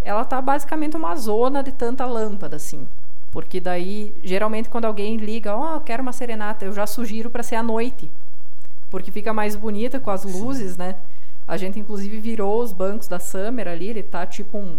Ela 0.00 0.24
tá 0.24 0.40
basicamente 0.40 0.96
uma 0.96 1.14
zona 1.16 1.62
de 1.62 1.72
tanta 1.72 2.04
lâmpada, 2.06 2.56
assim. 2.56 2.86
Porque 3.30 3.60
daí, 3.60 4.14
geralmente, 4.22 4.68
quando 4.68 4.86
alguém 4.86 5.16
liga, 5.16 5.54
ó, 5.54 5.76
oh, 5.76 5.80
quero 5.80 6.02
uma 6.02 6.12
serenata, 6.12 6.64
eu 6.64 6.72
já 6.72 6.86
sugiro 6.86 7.30
para 7.30 7.42
ser 7.42 7.56
à 7.56 7.62
noite. 7.62 8.10
Porque 8.90 9.10
fica 9.10 9.32
mais 9.32 9.54
bonita 9.54 10.00
com 10.00 10.10
as 10.10 10.24
luzes, 10.24 10.72
Sim. 10.72 10.78
né? 10.78 10.96
A 11.46 11.56
gente, 11.56 11.78
inclusive, 11.78 12.18
virou 12.18 12.60
os 12.60 12.72
bancos 12.72 13.08
da 13.08 13.18
Summer 13.18 13.68
ali, 13.68 13.88
ele 13.88 14.02
tá 14.02 14.26
tipo 14.26 14.58
um, 14.58 14.78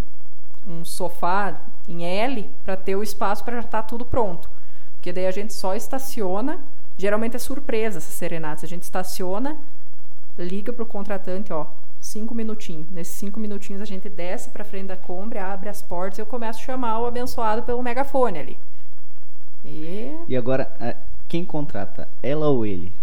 um 0.68 0.86
sofá 0.86 1.62
em 1.88 2.04
L 2.06 2.50
para 2.64 2.76
ter 2.78 2.96
o 2.96 3.04
espaço 3.04 3.44
para 3.44 3.56
já 3.56 3.66
estar 3.66 3.82
tá 3.82 3.88
tudo 3.88 4.06
pronto. 4.06 4.50
Porque 4.94 5.12
daí 5.12 5.26
a 5.26 5.32
gente 5.32 5.54
só 5.54 5.76
estaciona, 5.76 6.60
geralmente 6.98 7.36
é 7.36 7.40
surpresa 7.40 7.98
essas 7.98 8.14
serenatas, 8.14 8.64
a 8.64 8.68
gente 8.68 8.84
estaciona, 8.84 9.58
liga 10.38 10.72
pro 10.72 10.86
contratante, 10.86 11.52
ó, 11.52 11.66
cinco 12.00 12.36
minutinhos. 12.36 12.90
Nesses 12.90 13.16
cinco 13.16 13.40
minutinhos 13.40 13.82
a 13.82 13.86
gente 13.86 14.10
desce 14.10 14.50
para 14.50 14.64
frente 14.64 14.88
da 14.88 14.98
Kombi, 14.98 15.38
abre 15.38 15.70
as 15.70 15.82
portas 15.82 16.18
e 16.18 16.22
eu 16.22 16.26
começo 16.26 16.60
a 16.60 16.64
chamar 16.64 17.00
o 17.00 17.06
abençoado 17.06 17.64
pelo 17.64 17.82
megafone 17.82 18.40
ali. 18.40 18.58
E, 19.64 20.18
e 20.28 20.36
agora, 20.36 20.72
quem 21.28 21.46
contrata, 21.46 22.10
ela 22.22 22.48
ou 22.48 22.66
ele? 22.66 22.94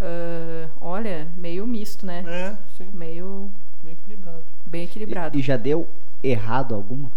Uh, 0.00 0.70
olha, 0.80 1.26
meio 1.36 1.66
misto, 1.66 2.06
né? 2.06 2.24
É, 2.26 2.56
sim. 2.76 2.88
Meio... 2.92 3.50
Bem 3.82 3.92
equilibrado. 3.92 4.44
Bem 4.66 4.84
equilibrado. 4.84 5.36
E, 5.36 5.40
e 5.40 5.42
já 5.42 5.56
deu 5.56 5.88
errado 6.22 6.74
alguma? 6.74 7.10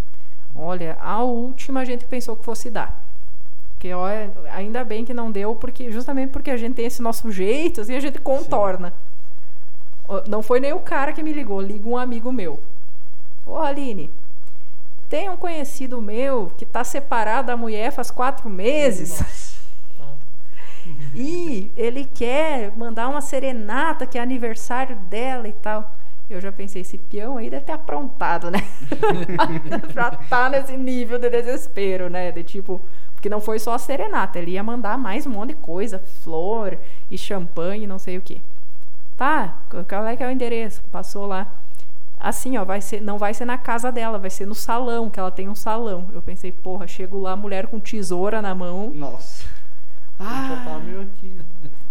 Olha, 0.56 0.98
a 1.00 1.24
última 1.24 1.82
a 1.82 1.86
gente 1.86 2.06
pensou 2.06 2.36
que 2.36 2.46
fosse 2.46 2.70
dar. 2.70 3.02
Que 3.80 3.94
olha, 3.94 4.32
ainda 4.52 4.84
bem 4.84 5.04
que 5.04 5.14
não 5.14 5.32
deu, 5.32 5.56
porque 5.56 5.92
justamente 5.92 6.32
porque 6.32 6.52
a 6.52 6.58
gente 6.58 6.76
tem 6.76 6.86
esse 6.86 7.02
nosso 7.02 7.32
jeito, 7.32 7.82
assim, 7.82 7.96
a 7.96 8.00
gente 8.00 8.20
contorna. 8.20 8.92
Sim. 8.92 10.24
Não 10.28 10.44
foi 10.44 10.60
nem 10.60 10.74
o 10.74 10.80
cara 10.80 11.14
que 11.14 11.24
me 11.24 11.32
ligou, 11.32 11.62
liga 11.62 11.88
um 11.88 11.98
amigo 11.98 12.32
meu. 12.32 12.62
Ô 13.46 13.58
Aline, 13.58 14.12
tem 15.10 15.30
um 15.30 15.38
conhecido 15.38 16.02
meu 16.02 16.52
que 16.58 16.64
está 16.64 16.84
separado 16.84 17.48
da 17.48 17.58
mulher 17.58 17.92
faz 17.92 18.12
quatro 18.12 18.50
meses. 18.50 19.58
e 21.16 21.72
ele 21.76 22.06
quer 22.06 22.76
mandar 22.78 23.08
uma 23.08 23.22
serenata 23.22 24.06
que 24.06 24.18
é 24.18 24.22
aniversário 24.22 24.96
dela 24.96 25.48
e 25.48 25.54
tal. 25.54 25.96
Eu 26.32 26.40
já 26.40 26.52
pensei, 26.52 26.82
esse 26.82 26.98
peão 26.98 27.38
aí 27.38 27.50
deve 27.50 27.66
ter 27.66 27.74
aprontado, 27.74 28.50
né? 28.50 28.60
pra 29.94 30.08
estar 30.08 30.28
tá 30.30 30.50
nesse 30.50 30.78
nível 30.78 31.20
de 31.20 31.30
desespero, 31.30 32.10
né? 32.10 32.32
De 32.32 32.44
tipo, 32.44 32.82
porque 33.14 33.30
não 33.30 33.42
foi 33.42 33.60
só 33.60 33.74
a 33.74 33.78
serenata, 33.78 34.40
ele 34.40 34.52
ia 34.52 34.64
mandar 34.64 34.98
mais 34.98 35.28
um 35.28 35.30
monte 35.30 35.50
de 35.50 35.56
coisa, 35.56 36.00
flor 36.00 36.78
e 37.10 37.18
champanhe, 37.18 37.86
não 37.86 38.00
sei 38.00 38.18
o 38.18 38.22
que. 38.22 38.42
Tá, 39.18 39.60
qual 39.88 40.06
é 40.08 40.16
que 40.16 40.24
é 40.24 40.28
o 40.28 40.32
endereço? 40.32 40.82
Passou 40.92 41.28
lá. 41.28 41.54
assim, 42.20 42.58
ó, 42.58 42.66
vai 42.66 42.82
ser, 42.82 43.02
não 43.02 43.18
vai 43.18 43.34
ser 43.34 43.46
na 43.46 43.58
casa 43.58 43.92
dela, 43.92 44.18
vai 44.18 44.30
ser 44.30 44.48
no 44.48 44.56
salão, 44.56 45.10
que 45.10 45.20
ela 45.20 45.30
tem 45.30 45.50
um 45.50 45.56
salão. 45.56 46.10
Eu 46.14 46.22
pensei, 46.22 46.52
porra, 46.52 46.88
chego 46.88 47.20
lá, 47.20 47.36
mulher 47.36 47.68
com 47.68 47.80
tesoura 47.80 48.42
na 48.42 48.56
mão. 48.56 48.90
Nossa. 48.90 49.46
Ah, 50.18 50.80
aqui. 51.02 51.28
Né? 51.28 51.44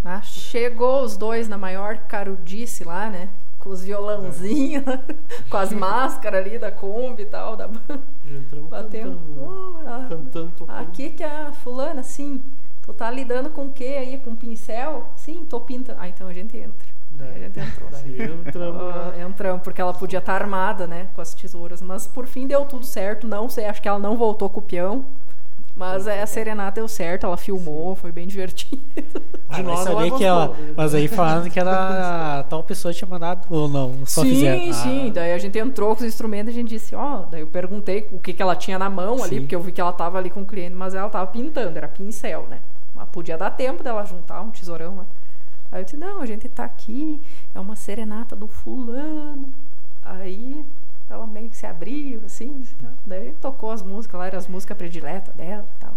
Ah, 0.04 0.22
chegou 0.22 1.02
os 1.02 1.16
dois 1.16 1.48
na 1.48 1.58
maior 1.58 1.98
carudice 1.98 2.84
lá, 2.84 3.10
né? 3.10 3.28
Com 3.60 3.70
os 3.70 3.84
violãozinhos, 3.84 4.82
com 5.50 5.56
as 5.56 5.72
máscaras 5.72 6.44
ali 6.44 6.58
da 6.58 6.72
Kombi 6.72 7.22
e 7.22 7.26
tal. 7.26 7.56
Da... 7.56 7.66
Entramos 8.26 8.68
Bateu. 8.70 9.02
cantando. 9.10 9.40
Oh, 9.40 9.88
a- 9.88 10.06
Cantando, 10.08 10.52
tocando. 10.56 10.78
Aqui 10.80 11.10
que 11.10 11.22
a 11.22 11.52
fulana, 11.52 12.02
sim. 12.02 12.42
Tu 12.82 12.92
tá 12.94 13.10
lidando 13.10 13.50
com 13.50 13.66
o 13.66 13.72
quê 13.72 13.96
aí? 13.98 14.18
Com 14.18 14.34
pincel? 14.34 15.10
Sim, 15.14 15.44
tô 15.44 15.60
pintando. 15.60 15.98
Ah, 16.00 16.08
então 16.08 16.26
a 16.26 16.32
gente 16.32 16.56
entra. 16.56 16.88
A 17.20 17.38
gente 17.38 17.60
entrou. 17.60 17.90
Daí 17.90 18.22
entramos. 18.46 18.82
Ah, 18.94 19.12
né? 19.14 19.22
entramos, 19.24 19.62
porque 19.62 19.80
ela 19.80 19.92
podia 19.92 20.18
estar 20.20 20.40
armada, 20.40 20.86
né? 20.86 21.08
Com 21.14 21.20
as 21.20 21.34
tesouras. 21.34 21.82
Mas 21.82 22.06
por 22.06 22.26
fim 22.26 22.46
deu 22.46 22.64
tudo 22.64 22.86
certo. 22.86 23.26
Não 23.26 23.46
sei, 23.48 23.66
acho 23.66 23.82
que 23.82 23.88
ela 23.88 23.98
não 23.98 24.16
voltou 24.16 24.48
com 24.48 24.60
o 24.60 24.62
peão. 24.62 25.04
Mas 25.80 26.06
é, 26.06 26.20
a 26.22 26.26
serenata 26.26 26.80
deu 26.80 26.86
certo, 26.86 27.24
ela 27.24 27.36
filmou, 27.38 27.96
foi 27.96 28.12
bem 28.12 28.26
divertido. 28.28 28.82
Ah, 29.48 29.56
De 29.56 29.62
mas 29.62 29.64
nós, 29.64 29.80
sabia 29.80 30.06
ela 30.08 30.18
que 30.18 30.24
ela, 30.24 30.56
mas 30.76 30.94
aí 30.94 31.08
falando 31.08 31.50
que 31.50 31.58
era 31.58 32.44
tal 32.50 32.62
pessoa 32.62 32.92
tinha 32.92 33.08
mandado 33.08 33.46
ou 33.48 33.66
não, 33.68 34.04
só 34.06 34.20
sim, 34.22 34.28
fizeram. 34.28 34.72
sim. 34.74 35.08
Ah, 35.08 35.12
Daí 35.14 35.32
a 35.32 35.38
gente 35.38 35.58
entrou 35.58 35.88
com 35.96 36.02
os 36.02 36.06
instrumentos 36.06 36.48
e 36.54 36.58
a 36.58 36.60
gente 36.60 36.68
disse, 36.68 36.94
ó, 36.94 37.22
daí 37.22 37.40
eu 37.40 37.46
perguntei 37.46 38.08
o 38.12 38.18
que, 38.20 38.32
que 38.34 38.42
ela 38.42 38.54
tinha 38.54 38.78
na 38.78 38.90
mão 38.90 39.22
ali, 39.24 39.36
Sim. 39.36 39.40
porque 39.40 39.56
eu 39.56 39.62
vi 39.62 39.72
que 39.72 39.80
ela 39.80 39.92
tava 39.92 40.18
ali 40.18 40.28
com 40.30 40.42
o 40.42 40.46
cliente, 40.46 40.76
mas 40.76 40.94
ela 40.94 41.08
tava 41.08 41.26
pintando, 41.28 41.76
era 41.78 41.88
pincel, 41.88 42.46
né? 42.48 42.60
Mas 42.94 43.08
podia 43.08 43.38
dar 43.38 43.50
tempo 43.50 43.82
dela 43.82 44.04
juntar 44.04 44.42
um 44.42 44.50
tesourão 44.50 44.96
lá. 44.98 45.06
Aí 45.72 45.80
eu 45.80 45.84
disse, 45.84 45.96
não, 45.96 46.20
a 46.20 46.26
gente 46.26 46.48
tá 46.48 46.64
aqui, 46.64 47.20
é 47.54 47.58
uma 47.58 47.74
serenata 47.74 48.36
do 48.36 48.46
fulano. 48.46 49.48
Aí 50.04 50.64
ela 51.10 51.26
meio 51.26 51.50
que 51.50 51.56
se 51.56 51.66
abriu, 51.66 52.22
assim, 52.24 52.62
daí 53.06 53.32
tocou 53.40 53.70
as 53.72 53.82
músicas 53.82 54.18
lá, 54.18 54.26
eram 54.28 54.38
as 54.38 54.46
músicas 54.48 54.76
prediletas 54.76 55.34
dela 55.34 55.66
e 55.76 55.80
tal. 55.80 55.92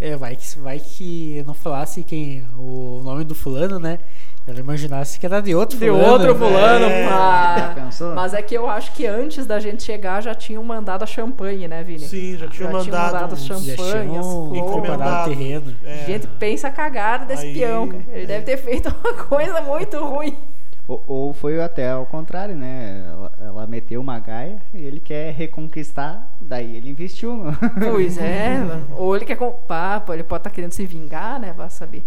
É, 0.00 0.16
vai 0.16 0.34
que, 0.34 0.58
vai 0.58 0.80
que 0.80 1.44
não 1.46 1.54
falasse 1.54 2.02
quem 2.02 2.44
o 2.58 3.00
nome 3.04 3.22
do 3.22 3.34
fulano, 3.34 3.78
né? 3.78 3.98
Ela 4.46 4.58
imaginasse 4.60 5.18
que 5.18 5.24
era 5.24 5.40
de 5.40 5.54
outro 5.54 5.78
De 5.78 5.86
fulano. 5.88 6.12
outro 6.12 6.34
né? 6.34 6.38
fulano, 6.38 6.84
É. 6.84 7.08
pá. 7.08 7.56
Já 7.58 7.74
pensou? 7.74 8.14
Mas 8.14 8.34
é 8.34 8.42
que 8.42 8.54
eu 8.54 8.68
acho 8.68 8.92
que 8.92 9.06
antes 9.06 9.46
da 9.46 9.58
gente 9.60 9.82
chegar 9.82 10.20
já 10.20 10.34
tinham 10.34 10.62
mandado 10.64 11.02
a 11.02 11.06
champanhe, 11.06 11.66
né, 11.68 11.82
Vini? 11.82 12.00
Sim, 12.00 12.36
já 12.36 12.48
tinha 12.48 12.70
Já 12.70 12.80
tinham 12.80 12.84
mandado. 12.84 13.12
mandado 13.14 13.32
uns- 13.34 13.46
champanhe. 13.46 13.66
Já 13.68 13.76
Champanhe, 13.76 14.18
as 14.18 14.26
tinham 14.26 14.48
flores. 14.66 15.00
o 15.00 15.28
terreno. 15.28 15.74
É. 15.84 16.04
Gente, 16.06 16.26
pensa 16.26 16.68
a 16.68 16.70
cagada 16.70 17.24
desse 17.24 17.46
Aí, 17.46 17.54
peão. 17.54 17.88
Ele 18.08 18.24
é. 18.24 18.26
deve 18.26 18.44
ter 18.44 18.56
feito 18.58 18.88
uma 18.88 19.14
coisa 19.24 19.62
muito 19.62 19.96
ruim. 20.04 20.36
Ou, 20.86 21.02
ou 21.06 21.32
foi 21.32 21.62
até 21.62 21.90
ao 21.90 22.04
contrário, 22.04 22.54
né? 22.54 23.04
Ela, 23.08 23.32
ela 23.40 23.66
meteu 23.66 24.00
uma 24.02 24.18
gaia 24.18 24.58
e 24.74 24.78
ele 24.84 25.00
quer 25.00 25.32
reconquistar, 25.32 26.30
daí 26.40 26.76
ele 26.76 26.90
investiu. 26.90 27.34
no- 27.36 27.52
Pois 27.90 28.18
é, 28.18 28.58
ou 28.96 29.16
ele 29.16 29.24
quer 29.24 29.36
comprar, 29.36 30.04
ele 30.10 30.22
pode 30.22 30.40
estar 30.40 30.50
querendo 30.50 30.72
se 30.72 30.84
vingar, 30.84 31.40
né? 31.40 31.54
Vai 31.54 31.70
saber. 31.70 32.04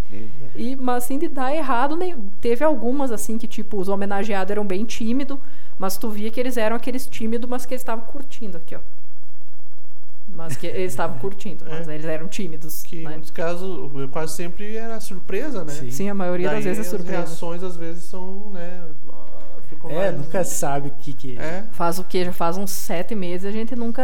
E, 0.55 0.75
mas 0.75 1.03
assim, 1.05 1.17
de 1.17 1.27
dar 1.27 1.53
errado, 1.55 1.95
nem, 1.95 2.15
teve 2.39 2.63
algumas 2.63 3.11
assim 3.11 3.37
que, 3.37 3.47
tipo, 3.47 3.77
os 3.77 3.89
homenageados 3.89 4.51
eram 4.51 4.65
bem 4.65 4.85
tímidos, 4.85 5.39
mas 5.79 5.97
tu 5.97 6.09
via 6.09 6.29
que 6.29 6.39
eles 6.39 6.55
eram 6.55 6.75
aqueles 6.75 7.07
tímidos, 7.07 7.49
mas 7.49 7.65
que 7.65 7.73
eles 7.73 7.81
estavam 7.81 8.05
curtindo 8.05 8.57
aqui, 8.57 8.75
ó. 8.75 8.79
Mas 10.29 10.55
que 10.57 10.67
eles 10.67 10.91
estavam 10.91 11.17
curtindo, 11.19 11.65
mas 11.67 11.87
É. 11.87 11.95
eles 11.95 12.05
eram 12.05 12.27
tímidos. 12.27 12.83
Que 12.83 12.99
em 12.99 13.03
né? 13.05 13.09
muitos 13.11 13.31
casos, 13.31 13.91
quase 14.11 14.33
sempre 14.35 14.75
era 14.75 14.99
surpresa, 14.99 15.63
né? 15.63 15.71
Sim. 15.73 15.89
Sim, 15.89 16.09
a 16.09 16.13
maioria 16.13 16.47
das 16.47 16.55
Daí 16.55 16.63
vezes 16.63 16.79
é 16.79 16.81
As 16.81 16.87
surpresa. 16.87 17.17
reações 17.17 17.63
às 17.63 17.75
vezes 17.77 18.03
são, 18.03 18.49
né? 18.51 18.83
Ficam 19.67 19.89
É, 19.91 19.95
mais- 19.95 20.17
nunca 20.17 20.43
se 20.43 20.55
sabe 20.55 20.89
o 20.89 20.91
que 20.99 21.13
que 21.13 21.37
É. 21.37 21.63
Faz 21.71 21.99
o 21.99 22.03
quê? 22.03 22.25
Já 22.25 22.31
faz 22.33 22.57
uns 22.57 22.71
sete 22.71 23.13
meses 23.15 23.45
a 23.45 23.51
gente 23.51 23.75
nunca 23.75 24.03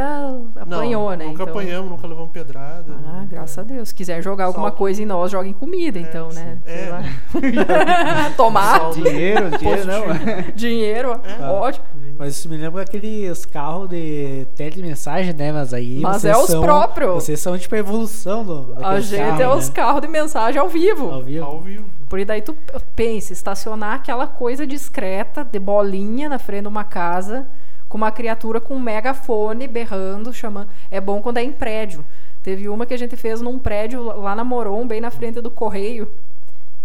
apanhou, 0.56 1.10
não, 1.12 1.18
né? 1.18 1.26
Nunca 1.26 1.44
Então- 1.44 1.54
apanhamos, 1.54 1.90
nunca 1.92 2.08
levamos 2.08 2.32
pedrada. 2.32 2.86
Ah, 2.90 3.12
nunca- 3.22 3.26
graças 3.36 3.58
a 3.58 3.64
Deus. 3.64 3.90
Se 3.90 3.96
quiser 3.96 4.22
jogar 4.22 4.46
alguma 4.46 4.68
Salto. 4.68 4.78
coisa 4.78 5.02
em 5.02 5.06
nós, 5.06 5.32
joga 5.32 5.48
em 5.48 5.54
comida, 5.54 6.00
então, 6.00 6.30
né? 6.30 6.58
sim. 6.66 6.72
Sei 6.72 6.84
É. 6.86 6.90
lá. 6.90 7.04
Tomar. 8.38 8.92
Dinheiro, 8.92 9.50
dinheiro 9.58 9.86
não. 9.88 10.04
dinheiro, 10.56 11.20
É. 11.40 11.44
ótimo. 11.44 11.86
Mas 12.18 12.38
isso 12.38 12.48
me 12.50 12.58
lembra 12.58 12.84
aqueles 12.84 13.46
carros 13.46 13.90
de 13.90 14.46
telemensagem, 14.56 15.34
né? 15.34 15.52
Mas 15.52 15.74
aí. 15.74 16.00
Mas 16.00 16.22
vocês 16.22 16.34
é 16.36 16.38
os 16.38 16.48
são, 16.48 16.62
próprios. 16.62 17.14
Vocês 17.24 17.40
são 17.40 17.58
tipo 17.58 17.74
a 17.76 17.78
evolução 17.80 18.46
do. 18.46 18.74
A 18.82 19.00
gente 19.00 19.18
carros, 19.20 19.40
é 19.40 19.48
os 19.50 19.68
né? 19.70 19.76
carros 19.76 20.02
de 20.02 20.08
mensagem 20.08 20.60
ao 20.62 20.70
vivo. 20.70 21.10
Ao 21.10 21.24
vivo. 21.24 21.46
Ao 21.46 21.60
vivo. 21.60 21.86
Porque 22.10 22.26
daí 22.26 22.42
tu 22.42 22.56
pensa, 22.96 23.34
estacionar 23.34 23.96
aquela 23.96 24.28
coisa 24.28 24.66
discreta, 24.68 25.44
de 25.44 25.60
bolinha 25.60 26.30
na 26.30 26.40
frente 26.40 26.64
de 26.64 26.68
uma 26.68 26.84
casa, 26.84 27.48
com 27.88 27.98
uma 27.98 28.12
criatura 28.12 28.60
com 28.60 28.76
um 28.76 28.80
megafone 28.80 29.68
berrando, 29.68 30.34
chamando. 30.34 30.70
É 30.90 31.00
bom 31.00 31.22
quando 31.22 31.38
é 31.38 31.44
em 31.44 31.52
prédio. 31.52 32.04
Teve 32.42 32.68
uma 32.68 32.86
que 32.86 32.94
a 32.94 32.98
gente 32.98 33.16
fez 33.16 33.40
num 33.40 33.58
prédio 33.58 34.04
lá 34.04 34.36
na 34.36 34.44
Moron, 34.44 34.86
bem 34.86 35.00
na 35.00 35.10
frente 35.10 35.40
do 35.40 35.50
correio. 35.50 36.12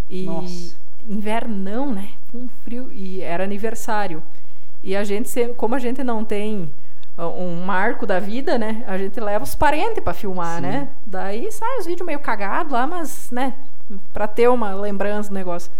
E 0.08 0.24
Nossa. 0.24 0.76
invernão, 1.08 1.92
né? 1.92 2.10
Um 2.32 2.48
frio. 2.62 2.90
E 2.92 3.20
era 3.22 3.42
aniversário. 3.42 4.22
E 4.82 4.94
a 4.94 5.02
gente, 5.02 5.48
como 5.56 5.74
a 5.74 5.78
gente 5.78 6.04
não 6.04 6.24
tem 6.24 6.72
ah, 7.16 7.26
um 7.26 7.64
marco 7.64 8.06
da 8.06 8.20
vida, 8.20 8.56
né? 8.56 8.84
A 8.86 8.96
gente 8.96 9.18
leva 9.18 9.42
os 9.42 9.54
parentes 9.54 10.02
pra 10.02 10.14
filmar, 10.14 10.62
né? 10.62 10.88
Daí 11.04 11.50
sai 11.50 11.78
os 11.78 11.86
vídeos 11.86 12.06
meio 12.06 12.20
cagados 12.20 12.72
lá, 12.72 12.86
mas, 12.86 13.30
né? 13.32 13.54
Pra 14.12 14.26
ter 14.26 14.48
uma 14.48 14.74
lembrança 14.74 15.28
do 15.30 15.34
negócio. 15.34 15.70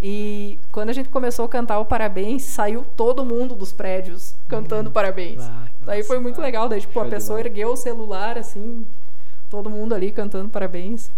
E 0.00 0.58
quando 0.70 0.90
a 0.90 0.92
gente 0.92 1.08
começou 1.08 1.44
a 1.44 1.48
cantar 1.48 1.80
o 1.80 1.84
parabéns, 1.84 2.44
saiu 2.44 2.84
todo 2.96 3.24
mundo 3.24 3.54
dos 3.56 3.72
prédios 3.72 4.34
cantando 4.46 4.90
parabéns. 4.92 5.40
Ah, 5.42 5.64
que 5.76 5.84
Daí 5.84 6.04
foi 6.04 6.18
muito 6.20 6.40
legal. 6.40 6.68
Daí, 6.68 6.80
tipo, 6.80 6.98
a 7.00 7.04
pessoa 7.06 7.40
ergueu 7.40 7.72
o 7.72 7.76
celular, 7.76 8.38
assim, 8.38 8.86
todo 9.50 9.68
mundo 9.68 9.94
ali 9.94 10.12
cantando 10.12 10.48
parabéns. 10.48 11.10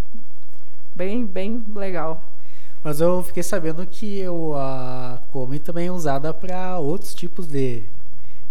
Bem, 0.95 1.27
bem 1.27 1.63
legal. 1.75 2.23
Mas 2.83 3.01
eu 3.03 3.23
fiquei 3.23 3.43
sabendo 3.43 3.87
que 3.87 4.27
o, 4.27 4.55
a 4.55 5.21
Kombi 5.31 5.59
também 5.59 5.89
é 5.89 5.93
usada 5.93 6.33
para 6.33 6.79
outros 6.79 7.15
tipos 7.15 7.47
de 7.47 7.85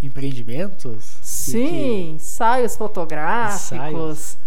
empreendimentos. 0.03 1.15
que- 1.15 1.25
Sim, 1.27 2.11
ensaios 2.15 2.75
fotográficos, 2.77 3.71
Ensaios. 3.73 4.37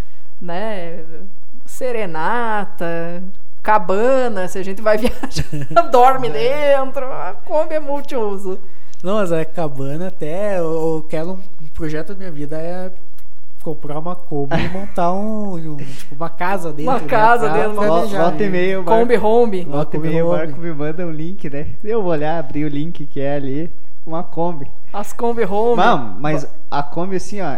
né? 0.41 1.05
Serenata, 1.73 3.23
cabana, 3.63 4.47
se 4.47 4.59
a 4.59 4.63
gente 4.63 4.83
vai 4.83 4.99
viajar, 4.99 5.91
dorme 5.91 6.29
dentro. 6.29 7.07
A 7.07 7.35
Kombi 7.45 7.75
é 7.75 7.81
multiuso. 7.81 8.61
Não, 9.03 9.15
mas 9.15 9.33
a 9.33 9.43
cabana 9.43 10.09
até. 10.09 10.59
Eu, 10.59 10.65
eu 10.65 11.07
quero 11.09 11.33
um, 11.33 11.67
projeto 11.75 12.09
da 12.09 12.15
minha 12.15 12.31
vida 12.31 12.59
é 12.59 12.93
comprar 13.63 13.99
uma 13.99 14.15
Kombi 14.15 14.55
e 14.55 14.69
montar 14.69 15.15
um, 15.15 15.55
um, 15.55 15.77
tipo, 15.79 16.15
uma 16.15 16.29
casa 16.29 16.75
dentro. 16.75 16.93
Uma 16.93 17.01
né, 17.01 17.09
casa 17.09 17.49
pra 17.49 17.63
dentro, 17.63 17.75
Volta 17.75 18.43
e 18.43 18.47
né? 18.47 18.49
meia 18.49 18.81
o 18.81 18.85
Kombi 18.85 19.17
Home. 19.17 19.65
volta 19.65 19.97
e 19.97 20.01
meia 20.01 20.27
o. 20.27 20.31
Marco 20.31 20.61
me 20.61 20.73
manda 20.75 21.07
um 21.07 21.11
link, 21.11 21.49
né? 21.49 21.69
Eu 21.83 22.03
vou 22.03 22.13
olhar, 22.13 22.39
abrir 22.39 22.67
o 22.67 22.69
link 22.69 23.07
que 23.07 23.19
é 23.19 23.37
ali, 23.37 23.73
uma 24.05 24.23
Kombi. 24.23 24.71
As 24.93 25.15
Kombi 25.15 25.45
Home. 25.45 25.77
Não, 25.77 26.17
mas 26.21 26.47
a 26.71 26.83
Kombi 26.83 27.17
assim, 27.17 27.41
ó, 27.41 27.57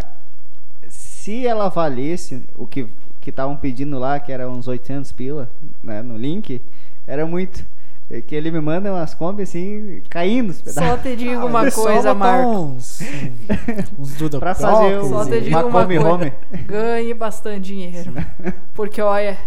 se 0.89 1.45
ela 1.45 1.69
valesse 1.69 2.45
o 2.57 2.65
que 2.65 2.87
que 3.25 3.31
estavam 3.31 3.57
pedindo 3.57 3.99
lá, 3.99 4.21
que 4.21 4.31
era 4.31 4.49
uns 4.49 4.69
800 4.69 5.11
pila, 5.13 5.51
né, 5.83 6.03
no 6.03 6.17
link, 6.17 6.61
era 7.07 7.27
muito. 7.27 7.65
É 8.11 8.21
que 8.21 8.35
ele 8.35 8.51
me 8.51 8.61
manda 8.61 8.93
umas 8.93 9.15
Kombi 9.15 9.45
assim, 9.45 10.03
caindo 10.11 10.51
os 10.51 10.59
Só 10.59 10.75
pedaços. 10.81 11.03
te 11.03 11.17
digo 11.17 11.41
Ah, 11.41 11.45
uma 11.47 11.71
só 11.71 11.83
coisa, 11.85 12.13
botar 12.13 12.15
Marco. 12.15 12.51
Uns, 12.51 13.01
um- 13.01 14.03
uns 14.03 14.15
Duda 14.17 14.39
Pra 14.41 14.55
fazer 14.55 14.99
o- 14.99 15.09
Só 15.09 15.25
te 15.25 15.41
digo 15.41 15.57
uma 15.57 15.65
uma 15.65 15.87
coisa. 15.87 16.07
Home. 16.07 16.33
Ganhe 16.67 17.15
bastante 17.15 17.61
dinheiro. 17.61 18.13
Porque, 18.75 19.01
olha, 19.01 19.39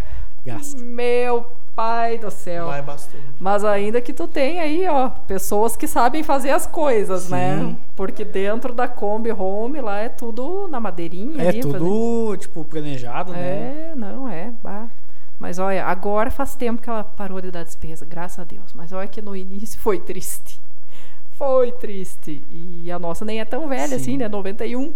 Gasta. 0.44 0.84
meu 0.84 1.46
pai 1.78 2.18
do 2.18 2.32
céu. 2.32 2.66
Vai 2.66 2.82
bastante. 2.82 3.24
Mas 3.40 3.64
ainda 3.64 4.02
que 4.02 4.12
tu 4.12 4.28
tem 4.28 4.60
aí, 4.60 4.88
ó, 4.88 5.10
pessoas 5.10 5.78
que 5.78 5.88
sabem 5.88 6.24
fazer 6.24 6.50
as 6.50 6.66
coisas, 6.66 7.30
né? 7.30 7.60
Sim. 7.60 7.78
Porque 7.96 8.26
dentro 8.26 8.74
da 8.74 8.88
Kombi 8.88 9.32
Home 9.32 9.80
lá 9.80 10.00
é 10.00 10.10
tudo 10.10 10.68
na 10.68 10.80
madeirinha. 10.80 11.44
É 11.44 11.50
ali, 11.50 11.60
tudo, 11.62 12.36
tipo, 12.38 12.66
planejado, 12.66 13.32
fazendo- 13.32 13.46
né? 13.46 13.92
É, 13.92 13.96
não, 13.96 14.28
é. 14.28 14.52
bah. 14.64 14.88
Mas 15.40 15.60
olha, 15.60 15.86
agora 15.86 16.32
faz 16.32 16.56
tempo 16.56 16.82
que 16.82 16.90
ela 16.90 17.04
parou 17.04 17.40
de 17.40 17.52
dar 17.52 17.64
despesa, 17.64 18.04
graças 18.06 18.40
a 18.40 18.44
Deus. 18.44 18.74
Mas 18.74 18.92
olha 18.92 19.08
que 19.08 19.22
no 19.22 19.36
início 19.36 19.80
foi 19.80 20.00
triste. 20.00 20.60
Foi 21.34 21.72
triste. 21.74 22.44
E 22.50 22.92
a 22.92 22.98
nossa 22.98 23.24
nem 23.24 23.40
é 23.40 23.46
tão 23.46 23.68
velha 23.68 23.90
Sim. 23.90 23.96
assim, 23.96 24.18
né? 24.18 24.28
91. 24.28 24.94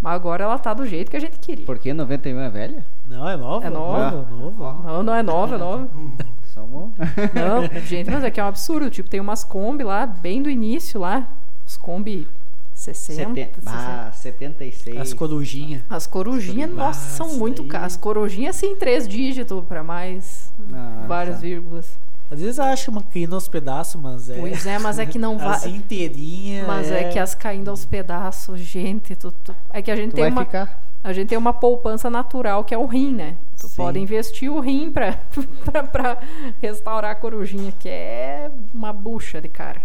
Mas 0.00 0.14
agora 0.14 0.44
ela 0.44 0.58
tá 0.58 0.72
do 0.72 0.86
jeito 0.86 1.10
que 1.10 1.16
a 1.16 1.20
gente 1.20 1.38
queria. 1.38 1.66
Porque 1.66 1.92
91 1.92 2.40
é 2.40 2.48
velha? 2.50 2.86
Não, 3.06 3.28
é 3.28 3.36
novo. 3.36 3.66
É 3.66 3.70
nova? 3.70 4.10
Novo. 4.30 4.82
Não, 4.82 5.02
não 5.02 5.14
é 5.14 5.22
nova, 5.22 5.54
é 5.56 5.58
nova. 5.58 5.88
Somos. 6.54 6.92
Não, 7.34 7.80
gente, 7.86 8.10
mas 8.10 8.24
é 8.24 8.30
que 8.30 8.40
é 8.40 8.44
um 8.44 8.48
absurdo. 8.48 8.90
Tipo, 8.90 9.08
tem 9.10 9.20
umas 9.20 9.44
Kombi 9.44 9.84
lá, 9.84 10.06
bem 10.06 10.42
do 10.42 10.48
início 10.50 10.98
lá. 11.00 11.28
Os 11.66 11.76
Kombi 11.76 12.26
60, 12.72 13.28
Seten- 13.28 13.50
60. 13.54 13.70
Ah, 13.70 14.10
76. 14.12 14.96
As 14.96 15.12
corujinhas. 15.12 15.82
As 15.88 16.06
corujinhas, 16.06 16.70
nossa, 16.72 17.16
são 17.16 17.34
muito 17.36 17.62
caras. 17.64 17.92
As 17.92 17.96
corujinhas, 17.98 18.56
assim, 18.56 18.74
três 18.76 19.06
dígitos 19.06 19.62
pra 19.66 19.84
mais 19.84 20.52
Nossa. 20.58 21.06
várias 21.06 21.40
vírgulas. 21.42 21.98
Às 22.30 22.40
vezes 22.40 22.60
acho 22.60 22.90
uma 22.90 23.02
caindo 23.02 23.34
aos 23.34 23.48
pedaços, 23.48 24.00
mas 24.00 24.30
é. 24.30 24.38
Pois 24.38 24.64
é, 24.64 24.78
mas 24.78 24.98
é 24.98 25.06
que 25.06 25.18
não 25.18 25.36
vai. 25.38 25.56
As 25.56 25.66
inteirinhas. 25.66 26.66
Mas 26.66 26.90
é... 26.90 27.02
é... 27.02 27.08
que 27.08 27.18
as 27.18 27.34
caindo 27.34 27.68
aos 27.68 27.84
pedaços, 27.84 28.60
gente. 28.60 29.16
Tu, 29.16 29.32
tu... 29.32 29.54
É 29.70 29.82
que 29.82 29.90
a 29.90 29.96
gente 29.96 30.10
tu 30.10 30.14
tem 30.14 30.24
vai 30.24 30.30
uma. 30.30 30.44
Ficar... 30.44 30.80
A 31.02 31.12
gente 31.12 31.28
tem 31.28 31.38
uma 31.38 31.52
poupança 31.52 32.10
natural 32.10 32.62
que 32.62 32.74
é 32.74 32.78
o 32.78 32.84
rim, 32.84 33.12
né? 33.14 33.36
Tu 33.58 33.68
Sim. 33.68 33.76
pode 33.76 33.98
investir 33.98 34.52
o 34.52 34.60
rim 34.60 34.92
pra, 34.92 35.18
pra, 35.64 35.82
pra 35.82 36.18
restaurar 36.60 37.12
a 37.12 37.14
corujinha, 37.14 37.72
que 37.72 37.88
é 37.88 38.50
uma 38.72 38.92
bucha 38.92 39.40
de 39.40 39.48
cara. 39.48 39.80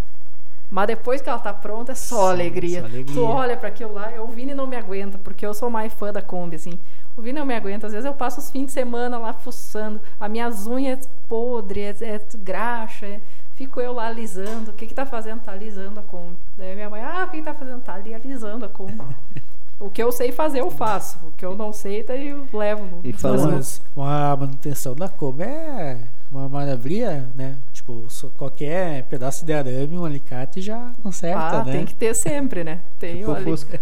Mas 0.70 0.88
depois 0.88 1.22
que 1.22 1.30
ela 1.30 1.40
tá 1.40 1.54
pronta, 1.54 1.94
é 1.94 1.96
só, 1.96 2.28
Sim, 2.28 2.34
alegria. 2.34 2.82
só 2.82 2.88
alegria. 2.88 3.16
Tu 3.16 3.24
olha 3.24 3.56
para 3.56 3.70
aquilo 3.70 3.94
lá, 3.94 4.12
o 4.20 4.28
Vini 4.28 4.54
não 4.54 4.68
me 4.68 4.76
aguenta, 4.76 5.18
porque 5.18 5.46
eu 5.46 5.54
sou 5.54 5.70
mais 5.70 5.94
fã 5.94 6.12
da 6.12 6.22
Kombi, 6.22 6.58
assim. 6.58 6.80
O 7.18 7.22
Vini 7.22 7.40
não 7.40 7.46
me 7.46 7.56
aguenta. 7.56 7.88
Às 7.88 7.94
vezes 7.94 8.06
eu 8.06 8.14
passo 8.14 8.40
os 8.40 8.52
fins 8.52 8.68
de 8.68 8.72
semana 8.72 9.18
lá 9.18 9.34
fuçando. 9.34 10.02
As 10.20 10.30
minhas 10.30 10.68
unhas 10.68 11.10
podres, 11.28 12.02
é, 12.02 12.16
é 12.16 12.22
graxa. 12.38 13.06
É, 13.06 13.22
fico 13.54 13.80
eu 13.80 13.94
lá 13.94 14.08
alisando. 14.08 14.72
O 14.72 14.74
que 14.74 14.86
que 14.86 14.94
tá 14.94 15.06
fazendo? 15.06 15.42
Tá 15.42 15.54
alisando 15.54 16.00
a 16.00 16.04
Kombi. 16.04 16.38
Daí 16.58 16.76
minha 16.76 16.90
mãe, 16.90 17.02
ah, 17.02 17.26
o 17.26 17.32
que, 17.32 17.38
que 17.38 17.44
tá 17.44 17.54
fazendo? 17.54 17.82
Tá 17.82 17.94
ali 17.94 18.14
alisando 18.14 18.66
a 18.66 18.70
Kombi. 18.70 18.98
O 19.78 19.90
que 19.90 20.02
eu 20.02 20.10
sei 20.10 20.32
fazer, 20.32 20.62
eu 20.62 20.72
faço. 20.72 21.20
O 21.22 21.32
que 21.32 21.46
eu 21.46 21.54
não 21.54 21.74
sei, 21.74 22.02
daí 22.02 22.30
eu 22.30 22.48
levo. 22.54 23.02
E 23.04 23.12
falando, 23.12 23.62
uma 23.94 24.36
manutenção 24.38 24.96
da 24.96 25.10
Kombi 25.10 25.44
é 25.44 26.00
uma 26.32 26.48
maravilha, 26.48 27.28
né? 27.36 27.58
Tipo, 27.74 28.08
qualquer 28.38 29.04
pedaço 29.04 29.46
de 29.46 29.52
arame, 29.52 29.98
um 29.98 30.06
alicate 30.06 30.62
já 30.62 30.94
conserta, 31.04 31.60
ah, 31.60 31.64
né? 31.66 31.72
tem 31.74 31.86
que 31.86 31.94
ter 31.94 32.14
sempre, 32.14 32.64
né? 32.64 32.80
Tem 32.98 33.18
tipo 33.18 33.36
Fusca. 33.36 33.82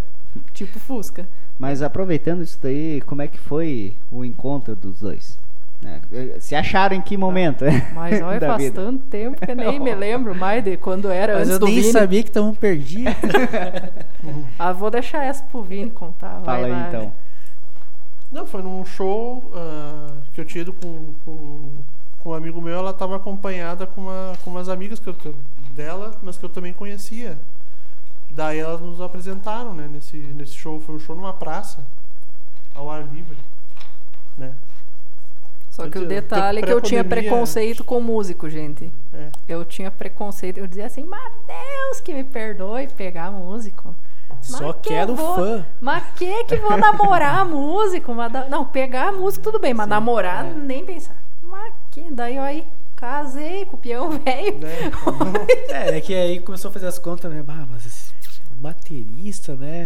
Tipo 0.53 0.79
Fusca. 0.79 1.27
Mas 1.57 1.81
aproveitando 1.81 2.41
isso 2.41 2.59
daí, 2.61 3.01
como 3.01 3.21
é 3.21 3.27
que 3.27 3.39
foi 3.39 3.95
o 4.11 4.25
encontro 4.25 4.75
dos 4.75 4.99
dois? 4.99 5.39
Né? 5.83 6.01
Se 6.39 6.55
acharam 6.55 6.95
em 6.95 7.01
que 7.01 7.17
momento? 7.17 7.65
Mas 7.93 8.21
olha, 8.23 8.39
faz 8.39 8.63
vida. 8.63 8.81
tanto 8.81 9.05
tempo 9.05 9.45
que 9.45 9.53
nem 9.53 9.79
me 9.79 9.93
lembro 9.95 10.33
mais 10.33 10.63
de 10.63 10.77
quando 10.77 11.11
era 11.11 11.33
Mas 11.33 11.49
antes 11.49 11.61
eu 11.61 11.67
nem 11.67 11.75
Vini. 11.81 11.91
sabia 11.91 12.23
que 12.23 12.29
estavam 12.29 12.55
perdidos. 12.55 13.13
ah, 14.57 14.71
vou 14.71 14.89
deixar 14.89 15.23
essa 15.23 15.43
pro 15.45 15.61
Vini 15.61 15.91
contar. 15.91 16.39
Vai 16.39 16.61
Fala 16.61 16.67
aí, 16.67 16.87
então. 16.87 17.13
Não, 18.31 18.47
foi 18.47 18.63
num 18.63 18.83
show 18.83 19.51
uh, 19.53 20.13
que 20.33 20.41
eu 20.41 20.45
tinha 20.45 20.63
ido 20.63 20.73
com, 20.73 21.13
com, 21.23 21.71
com 22.19 22.29
um 22.29 22.33
amigo 22.33 22.59
meu. 22.61 22.73
Ela 22.73 22.91
estava 22.91 23.15
acompanhada 23.15 23.85
com, 23.85 24.01
uma, 24.01 24.33
com 24.43 24.49
umas 24.49 24.69
amigas 24.69 24.99
que 24.99 25.07
eu, 25.07 25.15
dela, 25.75 26.17
mas 26.23 26.37
que 26.37 26.45
eu 26.45 26.49
também 26.49 26.73
conhecia. 26.73 27.37
Daí 28.33 28.57
elas 28.57 28.81
nos 28.81 28.99
apresentaram, 28.99 29.75
né, 29.75 29.87
nesse, 29.87 30.17
nesse 30.17 30.53
show. 30.53 30.79
Foi 30.79 30.95
um 30.95 30.99
show 30.99 31.15
numa 31.15 31.33
praça, 31.33 31.85
ao 32.73 32.89
ar 32.89 33.05
livre, 33.13 33.37
né. 34.35 34.55
Só 35.69 35.89
que 35.89 35.97
o 35.97 36.07
detalhe 36.07 36.59
é 36.59 36.61
que 36.61 36.71
eu 36.71 36.81
tinha 36.81 37.03
preconceito 37.03 37.83
com 37.83 37.99
músico, 37.99 38.47
gente. 38.47 38.91
É. 39.11 39.29
Eu 39.47 39.65
tinha 39.65 39.89
preconceito. 39.89 40.59
Eu 40.59 40.67
dizia 40.67 40.85
assim, 40.85 41.03
mas 41.03 41.33
Deus 41.47 41.99
que 41.99 42.13
me 42.13 42.23
perdoe 42.23 42.87
pegar 42.87 43.31
músico. 43.31 43.95
Só 44.41 44.67
mas 44.67 44.75
quero 44.83 45.15
vou, 45.15 45.35
fã. 45.35 45.65
Mas 45.81 46.03
que 46.15 46.43
que 46.43 46.57
vou 46.57 46.77
namorar 46.77 47.45
músico? 47.49 48.13
Mas, 48.13 48.31
não, 48.49 48.65
pegar 48.65 49.11
músico 49.13 49.43
tudo 49.43 49.59
bem, 49.59 49.73
mas 49.73 49.85
Sim, 49.85 49.89
namorar 49.89 50.45
é. 50.45 50.53
nem 50.53 50.85
pensar. 50.85 51.15
Mas 51.41 51.73
que? 51.89 52.03
Daí 52.11 52.35
eu 52.35 52.43
aí 52.43 52.67
casei 52.95 53.65
com 53.65 53.75
o 53.75 53.79
peão 53.79 54.11
velho. 54.19 54.59
É, 55.69 55.97
é, 55.97 56.01
que 56.01 56.13
aí 56.13 56.39
começou 56.39 56.69
a 56.69 56.71
fazer 56.71 56.87
as 56.87 56.99
contas, 56.99 57.31
né? 57.31 57.41
Bah, 57.41 57.65
mas 57.69 57.83
baterista, 58.63 59.55
né? 59.55 59.83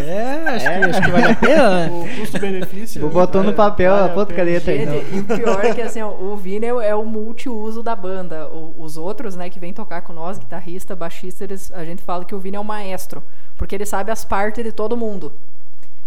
É, 0.00 0.48
acho, 0.48 0.66
é. 0.66 0.78
Que, 0.78 0.84
acho 0.86 1.02
que 1.02 1.10
vale 1.10 1.24
a 1.26 1.36
pena, 1.36 1.86
né? 1.86 1.90
O 2.16 2.20
custo-benefício. 2.20 3.08
Botou 3.10 3.42
no 3.42 3.52
papel 3.52 3.92
vale 3.92 4.10
a 4.10 4.14
ponta 4.14 4.32
caneta 4.32 4.70
aí. 4.70 4.86
E 5.12 5.20
o 5.20 5.24
pior 5.24 5.62
é 5.62 5.74
que 5.74 5.82
assim, 5.82 6.00
ó, 6.00 6.10
o 6.10 6.34
Vini 6.34 6.64
é, 6.64 6.88
é 6.88 6.94
o 6.94 7.04
multiuso 7.04 7.82
da 7.82 7.94
banda. 7.94 8.48
O, 8.48 8.74
os 8.78 8.96
outros, 8.96 9.36
né, 9.36 9.50
que 9.50 9.60
vêm 9.60 9.74
tocar 9.74 10.00
com 10.00 10.14
nós, 10.14 10.38
guitarrista, 10.38 10.96
baixista, 10.96 11.44
eles, 11.44 11.70
a 11.72 11.84
gente 11.84 12.02
fala 12.02 12.24
que 12.24 12.34
o 12.34 12.38
Vini 12.38 12.56
é 12.56 12.60
o 12.60 12.64
maestro. 12.64 13.22
Porque 13.54 13.74
ele 13.74 13.84
sabe 13.84 14.10
as 14.10 14.24
partes 14.24 14.64
de 14.64 14.72
todo 14.72 14.96
mundo. 14.96 15.34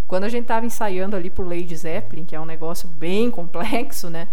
Quando 0.08 0.24
a 0.24 0.30
gente 0.30 0.46
tava 0.46 0.66
ensaiando 0.66 1.16
ali 1.16 1.30
por 1.30 1.48
Lady 1.48 1.76
Zeppelin, 1.76 2.26
que 2.26 2.36
é 2.36 2.40
um 2.40 2.46
negócio 2.46 2.90
bem 2.90 3.30
complexo, 3.30 4.10
né? 4.10 4.28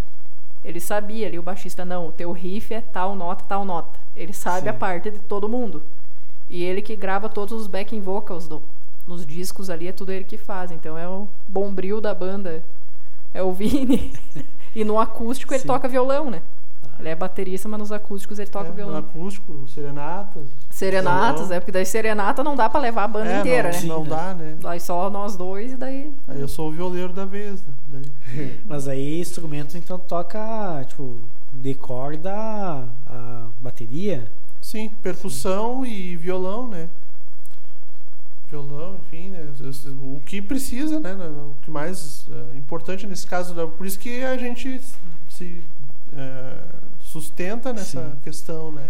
Ele 0.65 0.81
sabia 0.81 1.27
ali, 1.27 1.39
o 1.39 1.43
baixista, 1.43 1.85
não, 1.85 2.09
o 2.09 2.13
teu 2.13 2.33
riff 2.33 2.73
é 2.73 2.81
tal 2.81 3.15
nota, 3.15 3.45
tal 3.45 3.67
nota. 3.67 4.01
Ele 4.17 4.33
sabe 4.33 4.63
Sim. 4.63 4.69
a 4.69 4.73
parte 4.73 5.11
de 5.11 5.19
todo 5.19 5.47
mundo. 5.47 5.83
E 6.49 6.63
ele 6.63 6.81
que 6.81 6.95
grava 6.95 7.29
todos 7.29 7.61
os 7.61 7.67
backing 7.67 8.01
vocals 8.01 8.47
do, 8.47 8.63
nos 9.07 9.27
discos 9.27 9.71
ali, 9.71 9.89
é 9.89 9.93
tudo 9.93 10.13
ele 10.13 10.25
que 10.25 10.39
faz. 10.39 10.71
Então 10.71 10.97
é 10.97 11.09
o 11.09 11.29
bombril 11.49 12.01
da 12.01 12.15
banda, 12.15 12.65
é 13.35 13.43
o 13.43 13.53
Vini. 13.53 14.13
e 14.75 14.85
no 14.85 14.99
acústico 14.99 15.53
ele 15.53 15.61
Sim. 15.61 15.69
toca 15.69 15.89
violão, 15.89 16.31
né? 16.31 16.43
Ele 16.99 17.11
é 17.11 17.15
baterista, 17.15 17.69
mas 17.69 17.79
nos 17.79 17.93
acústicos 17.93 18.39
ele 18.39 18.49
toca 18.49 18.69
é, 18.69 18.73
violão. 18.73 18.95
No 18.95 18.99
acústico, 19.07 19.69
serenatas. 19.69 20.49
Serenatas, 20.71 21.41
violão. 21.41 21.57
é, 21.57 21.61
porque 21.61 21.73
daí 21.73 21.85
serenata 21.85 22.43
não 22.43 22.57
dá 22.57 22.69
pra 22.69 22.81
levar 22.81 23.05
a 23.05 23.09
banda 23.09 23.31
é, 23.31 23.41
inteira, 23.41 23.71
não, 23.71 23.81
né? 23.81 23.87
Não 23.87 24.05
dá, 24.05 24.35
né? 24.35 24.57
Daí 24.61 24.81
só 24.81 25.11
nós 25.11 25.37
dois 25.37 25.73
e 25.73 25.77
daí. 25.77 26.15
Aí 26.27 26.41
eu 26.41 26.49
sou 26.49 26.69
o 26.69 26.73
violeiro 26.73 27.13
da 27.13 27.25
vez, 27.25 27.63
né? 27.63 27.75
Daí... 27.89 28.61
mas 28.65 28.89
aí 28.89 29.21
instrumento 29.21 29.77
então 29.77 29.99
toca, 29.99 30.85
tipo, 30.89 31.21
de 31.53 31.75
corda 31.75 32.33
a 33.07 33.47
bateria. 33.61 34.31
Sim, 34.67 34.89
percussão 35.01 35.85
Sim. 35.85 35.91
e 35.93 36.17
violão, 36.17 36.67
né? 36.67 36.91
Violão, 38.51 38.97
enfim, 38.97 39.31
né? 39.31 39.49
o 40.03 40.19
que 40.19 40.43
precisa, 40.43 40.99
né? 40.99 41.15
O 41.15 41.55
que 41.63 41.71
mais 41.71 42.27
é 42.53 42.57
importante 42.57 43.07
nesse 43.07 43.25
caso, 43.25 43.55
por 43.79 43.87
isso 43.87 43.97
que 43.97 44.25
a 44.25 44.37
gente 44.37 44.81
se 45.29 45.63
é, 46.13 46.65
sustenta 46.99 47.73
nessa 47.73 48.11
Sim. 48.11 48.17
questão, 48.25 48.73
né? 48.73 48.89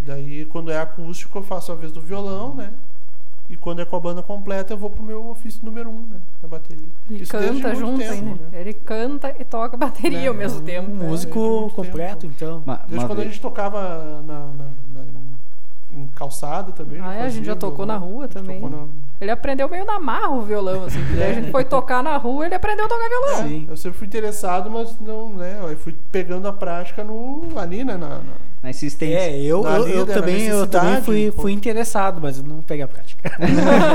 Daí, 0.00 0.44
quando 0.44 0.70
é 0.70 0.78
acústico, 0.78 1.38
eu 1.38 1.42
faço 1.42 1.72
a 1.72 1.74
vez 1.74 1.90
do 1.90 2.02
violão, 2.02 2.54
né? 2.54 2.74
E 3.52 3.56
quando 3.58 3.82
é 3.82 3.84
com 3.84 3.94
a 3.94 4.00
banda 4.00 4.22
completa, 4.22 4.72
eu 4.72 4.78
vou 4.78 4.88
pro 4.88 5.02
meu 5.02 5.28
ofício 5.28 5.60
número 5.62 5.90
um, 5.90 6.06
né? 6.08 6.22
Na 6.42 6.48
bateria. 6.48 6.88
E 7.10 7.20
Isso 7.20 7.32
canta 7.32 7.74
junto 7.74 7.98
tempo. 7.98 8.40
Né? 8.50 8.60
Ele 8.60 8.72
canta 8.72 9.36
e 9.38 9.44
toca 9.44 9.76
bateria 9.76 10.20
né? 10.20 10.28
ao 10.28 10.34
mesmo 10.34 10.60
um, 10.60 10.64
tempo. 10.64 10.90
Um 10.90 11.08
músico 11.10 11.70
completo, 11.74 12.26
tempo. 12.26 12.34
então. 12.34 12.64
Desde 12.88 13.06
quando 13.06 13.18
vez. 13.18 13.28
a 13.28 13.30
gente 13.30 13.42
tocava 13.42 14.22
na, 14.26 14.46
na, 14.46 14.64
na, 14.94 15.04
em 15.92 16.06
calçada 16.08 16.72
também. 16.72 17.00
Ah, 17.00 17.14
é, 17.14 17.22
a 17.22 17.28
gente 17.28 17.44
já 17.44 17.56
tocou 17.56 17.86
na 17.86 17.96
rua 17.96 18.28
também. 18.28 18.60
Na... 18.60 18.86
Ele 19.20 19.30
aprendeu 19.30 19.68
meio 19.68 19.84
na 19.84 19.98
marra 19.98 20.30
o 20.30 20.42
violão, 20.42 20.84
assim. 20.84 20.98
É. 21.20 21.30
a 21.30 21.32
gente 21.34 21.50
foi 21.50 21.64
tocar 21.64 22.02
na 22.02 22.16
rua, 22.16 22.46
ele 22.46 22.54
aprendeu 22.54 22.86
a 22.86 22.88
tocar 22.88 23.08
violão. 23.08 23.46
É, 23.46 23.72
eu 23.72 23.76
sempre 23.76 23.98
fui 23.98 24.06
interessado, 24.06 24.70
mas 24.70 24.98
não, 25.00 25.34
né? 25.34 25.58
Eu 25.62 25.76
fui 25.76 25.94
pegando 26.10 26.48
a 26.48 26.52
prática 26.52 27.04
no, 27.04 27.48
ali, 27.56 27.84
né? 27.84 27.96
Na, 27.96 28.08
na 28.08 28.52
na 28.62 28.70
insistência. 28.70 29.18
É, 29.18 29.40
eu, 29.40 29.66
eu, 29.66 29.88
eu 29.88 30.06
também, 30.06 30.42
eu 30.46 30.66
também 30.68 31.02
fui, 31.02 31.32
fui 31.32 31.52
interessado, 31.52 32.20
mas 32.22 32.38
eu 32.38 32.44
não 32.44 32.62
peguei 32.62 32.84
a 32.84 32.88
prática. 32.88 33.32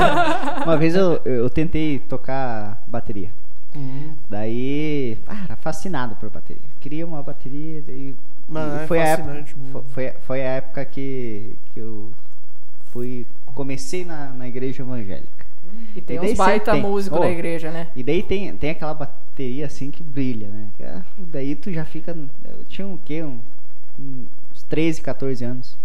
Uma 0.62 0.76
vez 0.76 0.94
eu, 0.94 1.18
eu 1.24 1.48
tentei 1.48 1.98
tocar 2.00 2.82
bateria. 2.86 3.30
Uhum. 3.74 4.14
Daí, 4.28 5.18
ah, 5.26 5.44
era 5.44 5.56
fascinado 5.56 6.16
por 6.16 6.30
bateria. 6.30 6.68
Queria 6.80 7.06
uma 7.06 7.22
bateria. 7.22 7.82
Daí, 7.82 8.14
Mano, 8.48 8.86
foi, 8.86 8.98
é 8.98 9.02
a 9.02 9.06
época, 9.08 9.44
foi, 9.90 10.10
foi 10.22 10.40
a 10.40 10.50
época 10.52 10.84
que, 10.86 11.54
que 11.72 11.80
eu 11.80 12.12
fui 12.90 13.26
comecei 13.54 14.04
na, 14.04 14.30
na 14.30 14.48
igreja 14.48 14.82
evangélica. 14.82 15.46
E 15.94 16.00
tem 16.00 16.16
e 16.16 16.20
uns 16.20 16.34
baita 16.34 16.74
músico 16.76 17.16
oh, 17.16 17.20
na 17.20 17.30
igreja, 17.30 17.70
né? 17.70 17.88
E 17.94 18.02
daí 18.02 18.22
tem, 18.22 18.56
tem 18.56 18.70
aquela 18.70 18.94
bateria 18.94 19.66
assim 19.66 19.90
que 19.90 20.02
brilha, 20.02 20.48
né? 20.48 20.68
É, 20.78 21.02
daí 21.18 21.54
tu 21.54 21.72
já 21.72 21.84
fica. 21.84 22.16
Eu 22.44 22.64
tinha 22.64 22.86
um 22.86 22.96
quê? 22.96 23.22
Um, 23.22 23.40
um 23.98 24.26
13, 24.68 25.02
14 25.02 25.44
anos. 25.44 25.76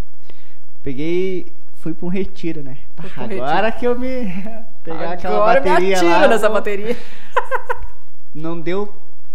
Peguei, 0.81 1.51
fui 1.83 1.93
para 1.93 2.05
um 2.05 2.09
retiro, 2.09 2.63
né? 2.63 2.77
agora 3.17 3.67
retiro. 3.67 3.79
que 3.79 3.87
eu 3.87 3.99
me 3.99 4.23
pegar 4.83 4.97
agora 4.97 5.13
aquela 5.13 5.45
bateria 5.45 6.01
me 6.01 6.09
lá. 6.09 6.27
nessa 6.29 6.49
bateria. 6.49 6.97
Não 8.33 8.59
deu, 8.59 8.91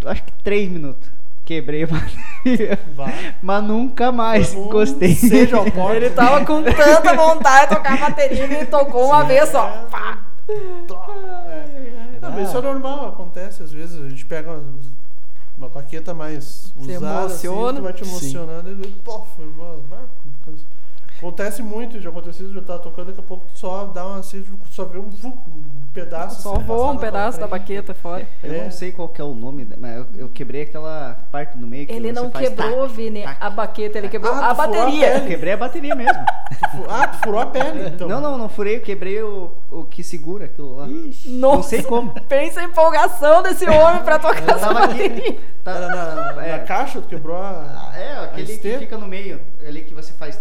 acho 0.06 0.24
que 0.24 0.32
3 0.42 0.70
minutos. 0.70 1.10
Quebrei 1.44 1.84
a 1.84 1.86
bateria. 1.86 2.78
Vai. 2.94 3.34
Mas 3.42 3.64
nunca 3.64 4.10
mais 4.10 4.52
Vamos 4.52 4.70
gostei. 4.70 5.14
Seja 5.14 5.60
o. 5.60 5.66
Ele 5.94 6.10
tava 6.10 6.44
com 6.44 6.62
tanta 6.62 7.14
vontade 7.14 7.68
de 7.68 7.76
tocar 7.76 7.94
a 7.94 7.96
bateria 8.08 8.46
e 8.46 8.54
ele 8.54 8.66
tocou 8.66 9.06
uma 9.06 9.22
Sim, 9.22 9.28
vez 9.28 9.48
só. 9.48 9.86
Pá. 9.90 10.18
É. 10.48 12.18
Não, 12.20 12.30
mas 12.32 12.48
isso 12.48 12.58
é 12.58 12.60
normal, 12.62 13.08
acontece 13.08 13.62
às 13.62 13.72
vezes. 13.72 14.02
A 14.02 14.08
gente 14.08 14.26
pega 14.26 14.60
uma 15.56 15.68
paqueta 15.68 16.12
mais 16.14 16.72
Você 16.76 16.96
usada, 16.96 17.26
assim, 17.26 17.46
emociona. 17.46 17.72
Assim, 17.72 17.80
vai 17.80 17.92
te 17.92 18.02
emocionando. 18.04 18.70
E, 18.70 18.90
pô, 19.02 19.26
vai, 19.88 20.00
Acontece 21.18 21.62
muito, 21.62 22.00
já 22.00 22.10
aconteceu, 22.10 22.52
já 22.52 22.60
tá 22.62 22.78
tocando, 22.78 23.08
daqui 23.08 23.20
a 23.20 23.22
pouco 23.22 23.44
tu 23.52 23.58
só 23.58 23.84
dá 23.86 24.06
uma 24.06 24.18
assim, 24.20 24.44
só 24.70 24.84
vê 24.84 24.98
um, 24.98 25.10
um 25.24 25.82
pedaço. 25.92 26.42
Só 26.42 26.54
assim, 26.54 26.62
voa 26.64 26.92
um 26.92 26.96
pedaço 26.96 27.40
da 27.40 27.46
baqueta 27.48 27.92
fora. 27.92 28.24
Eu 28.42 28.52
É. 28.54 28.64
não 28.64 28.70
sei 28.70 28.92
qual 28.92 29.08
que 29.08 29.20
é 29.20 29.24
o 29.24 29.34
nome, 29.34 29.66
mas 29.78 29.96
eu, 29.96 30.06
eu 30.16 30.28
quebrei 30.28 30.62
aquela 30.62 31.18
parte 31.32 31.58
do 31.58 31.66
meio 31.66 31.86
que 31.88 31.92
Ele 31.92 32.12
não 32.12 32.30
quebrou, 32.30 32.82
tac, 32.86 32.92
Vini, 32.94 33.22
tac. 33.24 33.36
a 33.40 33.50
baqueta, 33.50 33.98
ele 33.98 34.08
quebrou 34.08 34.32
Ah, 34.32 34.50
a 34.50 34.54
furou 34.54 34.64
a 34.64 34.76
bateria. 34.84 35.18
Eu 35.18 35.26
quebrei 35.26 35.52
a 35.52 35.56
bateria 35.56 35.94
mesmo. 35.94 36.24
Ah, 36.88 37.06
tu 37.08 37.18
furou 37.18 37.40
a 37.40 37.46
pele, 37.46 37.88
então. 37.88 38.08
Não, 38.08 38.20
não, 38.20 38.38
não 38.38 38.48
furei, 38.48 38.76
eu 38.76 38.80
quebrei 38.80 39.22
o, 39.22 39.52
o 39.70 39.84
que 39.84 40.02
segura 40.02 40.46
aquilo 40.46 40.76
lá. 40.76 40.86
Nossa, 40.86 41.28
Não 41.28 41.62
sei 41.62 41.82
como. 41.82 42.12
Pensa 42.28 42.60
a 42.60 42.64
empolgação 42.64 43.42
desse 43.42 43.68
homem 43.68 44.02
pra 44.02 44.18
tocar 44.18 44.42
Eu 44.42 44.50
essa 44.56 44.66
tava 44.66 44.86
bateria. 44.86 45.06
aqui. 45.06 45.40
Era 45.66 45.88
Tá, 45.88 46.34
na, 46.34 46.46
é. 46.46 46.52
na 46.52 46.58
caixa, 46.60 47.00
tu 47.02 47.08
quebrou 47.08 47.36
a. 47.36 47.92
É, 47.94 48.24
aquele 48.24 48.46
que 48.46 48.52
esteira? 48.52 48.78
fica 48.78 48.96
no 48.96 49.06
meio. 49.06 49.40
Ali 49.66 49.82
que 49.82 49.92
você 49.92 50.12
faz. 50.14 50.40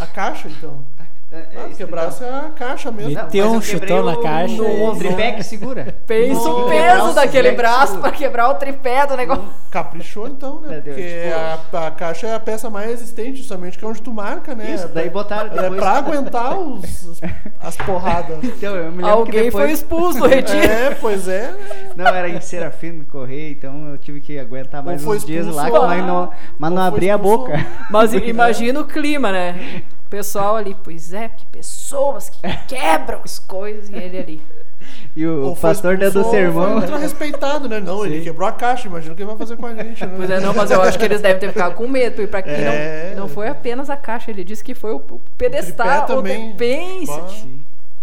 A 0.00 0.06
caixa, 0.06 0.48
então. 0.48 0.82
É, 1.32 1.36
é 1.36 1.42
Ah, 1.56 1.60
tu 1.62 1.68
isso, 1.68 1.76
quebrasse 1.76 2.24
a 2.24 2.50
caixa 2.56 2.90
mesmo. 2.90 3.14
Meteu 3.14 3.46
um 3.52 3.62
chutão 3.62 4.02
na 4.04 4.16
caixa 4.16 4.60
O 4.60 4.94
e- 4.94 4.98
tripé 4.98 5.32
que 5.32 5.42
segura. 5.44 5.94
Pensa 6.06 6.48
o 6.50 6.68
peso 6.68 7.14
daquele 7.14 7.52
braço 7.52 7.98
pra 7.98 8.10
quebrar 8.10 8.48
o 8.50 8.54
tripé 8.54 9.06
do 9.06 9.16
negócio. 9.16 9.44
Caprichou 9.70 10.26
então, 10.26 10.60
né? 10.60 10.78
É, 10.78 10.80
Porque 10.80 11.76
a, 11.76 11.86
a 11.86 11.90
caixa 11.92 12.26
é 12.26 12.34
a 12.34 12.40
peça 12.40 12.68
mais 12.68 12.88
resistente, 12.90 13.36
justamente, 13.38 13.78
que 13.78 13.84
é 13.84 13.88
onde 13.88 14.02
tu 14.02 14.12
marca, 14.12 14.56
né? 14.56 14.72
Isso, 14.72 14.88
daí 14.88 15.08
botaram 15.08 15.50
Ela 15.50 15.58
é 15.58 15.62
depois. 15.62 15.80
pra 15.80 15.90
aguentar 15.92 16.58
os, 16.58 17.20
as 17.60 17.76
porradas. 17.76 18.38
Então, 18.60 18.74
eu 18.74 18.90
me 18.90 19.02
lembro 19.02 19.04
que 19.04 19.10
Alguém 19.38 19.50
foi 19.52 19.60
depois... 19.62 19.78
expulso 19.78 20.18
do 20.18 20.26
retiro. 20.28 20.58
É, 20.64 20.94
pois 21.00 21.28
é. 21.28 21.54
Não, 21.96 22.06
era 22.06 22.28
em 22.28 22.40
Serafino 22.40 23.04
correr, 23.06 23.52
então 23.52 23.88
eu 23.90 23.98
tive 23.98 24.20
que 24.20 24.38
aguentar 24.38 24.82
mais 24.82 25.00
Ou 25.00 25.06
foi 25.08 25.16
uns 25.18 25.24
dias 25.24 25.46
lá, 25.46 25.70
mas 25.70 26.04
não, 26.04 26.30
mas 26.58 26.70
não 26.72 26.78
foi 26.78 26.86
abri 26.88 27.10
a 27.10 27.16
boca. 27.16 27.52
Mas 27.88 28.12
imagina 28.12 28.80
o 28.80 28.84
clima, 28.84 29.30
né? 29.30 29.82
O 30.10 30.16
pessoal 30.20 30.56
ali, 30.56 30.76
pois 30.82 31.12
é, 31.14 31.28
que 31.28 31.46
pessoas 31.46 32.28
que 32.28 32.40
quebram 32.66 33.20
as 33.24 33.38
coisas 33.38 33.88
e 33.90 33.94
ele 33.94 34.18
ali. 34.18 34.42
E 35.14 35.24
o 35.24 35.44
Ou 35.44 35.54
pastor 35.56 35.96
dando 35.96 36.28
sermão. 36.30 36.82
Foi 36.82 36.98
respeitado, 36.98 37.68
né? 37.68 37.78
Não, 37.78 38.04
ele 38.04 38.20
quebrou 38.20 38.48
a 38.48 38.50
caixa, 38.50 38.88
imagina 38.88 39.12
o 39.12 39.16
que 39.16 39.22
ele 39.22 39.28
vai 39.28 39.38
fazer 39.38 39.56
com 39.56 39.66
a 39.66 39.74
gente, 39.76 40.04
né? 40.04 40.12
Pois 40.16 40.28
é, 40.28 40.40
não, 40.40 40.52
mas 40.52 40.68
eu 40.72 40.82
acho 40.82 40.98
que 40.98 41.04
eles 41.04 41.20
devem 41.20 41.38
ter 41.38 41.48
ficado 41.52 41.76
com 41.76 41.86
medo. 41.86 42.20
E 42.20 42.26
pra 42.26 42.42
quem 42.42 42.52
É. 42.54 43.12
não, 43.14 43.20
não 43.22 43.28
foi 43.28 43.46
apenas 43.46 43.88
a 43.88 43.96
caixa, 43.96 44.32
ele 44.32 44.42
disse 44.42 44.64
que 44.64 44.74
foi 44.74 44.90
o, 44.92 44.96
o 44.96 45.20
pedestal. 45.38 45.86
tripé 45.86 46.02
o 46.12 46.16
também. 46.16 46.56
Pense. 46.56 47.48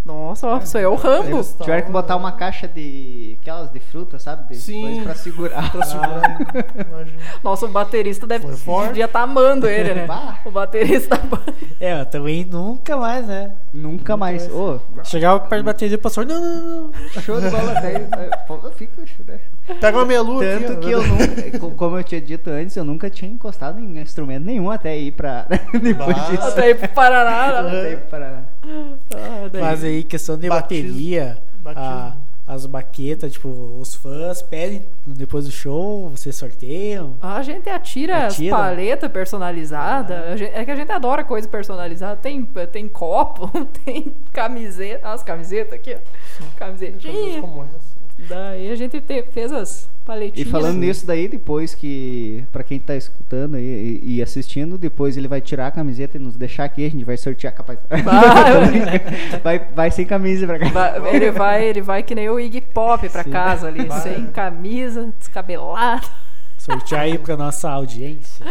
Nossa, 0.07 0.47
ó, 0.47 0.57
isso 0.59 0.77
aí 0.77 0.83
é 0.83 0.87
o 0.87 0.95
Rambo. 0.95 1.27
Eles 1.37 1.55
Tiveram 1.59 1.85
que 1.85 1.91
botar 1.91 2.15
uma 2.15 2.31
caixa 2.31 2.67
de. 2.67 3.37
aquelas 3.41 3.69
de 3.71 3.79
fruta, 3.79 4.17
sabe? 4.17 4.47
De 4.49 4.55
Sim. 4.55 4.81
coisa 4.83 5.01
pra 5.01 5.15
segurar. 5.15 5.71
Pra 5.71 5.85
segurar, 5.85 6.37
imagina. 6.89 7.17
Nossa, 7.43 7.65
o 7.65 7.69
baterista 7.69 8.25
deve 8.25 8.45
Foi 8.47 8.55
forte. 8.55 8.87
devia 8.89 9.05
estar 9.05 9.21
amando 9.21 9.67
ele, 9.67 9.93
né? 9.93 10.05
Bah. 10.05 10.39
O 10.45 10.51
baterista 10.51 11.17
tá 11.19 11.39
É, 11.79 11.99
eu 12.01 12.05
também 12.05 12.45
nunca 12.45 12.95
mais, 12.95 13.27
né? 13.27 13.51
Nunca 13.73 14.15
mais. 14.15 14.49
Ô, 14.51 14.79
Chegava 15.03 15.39
perto 15.41 15.63
da 15.63 15.71
bateria 15.73 15.97
do 15.97 16.01
pastor, 16.01 16.25
não, 16.25 16.41
não, 16.41 16.81
não. 16.87 16.93
show 17.21 17.39
de 17.41 17.49
bola. 17.49 17.73
Daí, 17.73 18.07
fica, 18.75 19.01
né? 19.27 19.39
Pega 19.81 19.97
uma 19.97 20.03
aqui. 20.05 20.39
Tanto 20.39 20.73
ó, 20.73 20.75
que 20.77 20.91
eu 20.91 21.03
nunca, 21.05 21.59
co- 21.59 21.71
como 21.71 21.97
eu 21.97 22.03
tinha 22.03 22.21
dito 22.21 22.49
antes, 22.49 22.75
eu 22.77 22.85
nunca 22.85 23.09
tinha 23.09 23.29
encostado 23.29 23.79
em 23.79 23.99
instrumento 23.99 24.45
nenhum 24.45 24.71
até 24.71 24.97
ir 24.97 25.11
pra. 25.11 25.45
depois 25.73 26.15
Bah. 26.17 26.29
disso. 26.29 26.47
até 26.47 26.69
ir 26.69 26.75
pro 26.75 26.87
Paraná. 26.89 27.61
né? 27.63 27.79
Até 27.79 27.91
ir 27.91 27.97
pra. 28.09 28.43
Ah, 29.15 29.49
daí- 29.51 29.61
Mas 29.61 29.83
aí, 29.83 29.96
questão 30.03 30.37
de 30.37 30.47
Batismo. 30.49 30.87
bateria, 30.91 31.37
Batismo. 31.61 31.85
a- 31.87 32.17
as 32.49 32.65
baquetas, 32.65 33.33
tipo, 33.33 33.49
os 33.77 33.93
fãs 33.93 34.41
pedem 34.41 34.85
depois 35.05 35.43
do 35.45 35.51
show, 35.51 36.07
vocês 36.09 36.33
sorteiam. 36.33 37.15
A 37.21 37.41
gente 37.43 37.69
atira, 37.69 38.27
Atira? 38.27 38.55
as 38.55 38.61
paletas 38.61 39.11
personalizadas. 39.11 40.39
É 40.41 40.63
que 40.63 40.71
a 40.71 40.75
gente 40.75 40.89
adora 40.89 41.25
coisa 41.25 41.45
personalizada. 41.47 42.15
Tem, 42.15 42.45
tem 42.71 42.87
copo, 42.87 43.49
tem 43.83 44.13
camiseta. 44.31 45.09
As 45.09 45.23
camisetas 45.23 45.73
aqui, 45.73 45.93
ó. 45.95 46.45
Camisetinha. 46.57 47.41
como 47.41 47.63
essa. 47.63 47.96
Daí 48.17 48.71
a 48.71 48.75
gente 48.75 48.99
te- 48.99 49.23
fez 49.31 49.51
as 49.53 49.83
E 49.85 50.05
paletinhas. 50.05 50.49
falando 50.49 50.77
nisso 50.79 51.05
daí, 51.05 51.27
depois 51.27 51.75
que, 51.75 52.43
pra 52.51 52.63
quem 52.63 52.79
tá 52.79 52.95
escutando 52.95 53.57
e, 53.57 53.61
e- 54.03 54.15
e 54.17 54.21
assistindo, 54.23 54.77
depois 54.77 55.17
ele 55.17 55.27
vai 55.27 55.39
tirar 55.41 55.67
a 55.67 55.71
camiseta 55.71 56.17
e 56.17 56.19
nos 56.19 56.35
deixar 56.35 56.63
aqui, 56.63 56.85
a 56.85 56.89
gente 56.89 57.03
vai 57.03 57.15
sortear 57.17 57.53
capaz. 57.53 57.77
Vai. 57.89 57.99
vai, 59.43 59.59
vai 59.75 59.91
sem 59.91 60.05
camisa 60.05 60.47
pra 60.47 60.57
cá. 60.59 60.69
Vai- 60.69 61.15
ele, 61.15 61.31
vai, 61.31 61.63
ele 61.65 61.81
vai 61.81 62.03
que 62.03 62.15
nem 62.15 62.29
o 62.29 62.39
Iggy 62.39 62.61
Pop 62.61 63.07
pra 63.09 63.23
Sim. 63.23 63.29
casa 63.29 63.67
ali, 63.67 63.85
Vai. 63.85 63.99
sem 64.01 64.25
camisa, 64.27 65.13
descabelado. 65.19 66.07
Sortear 66.69 67.01
aí 67.03 67.17
pra 67.17 67.37
nossa 67.37 67.69
audiência. 67.69 68.45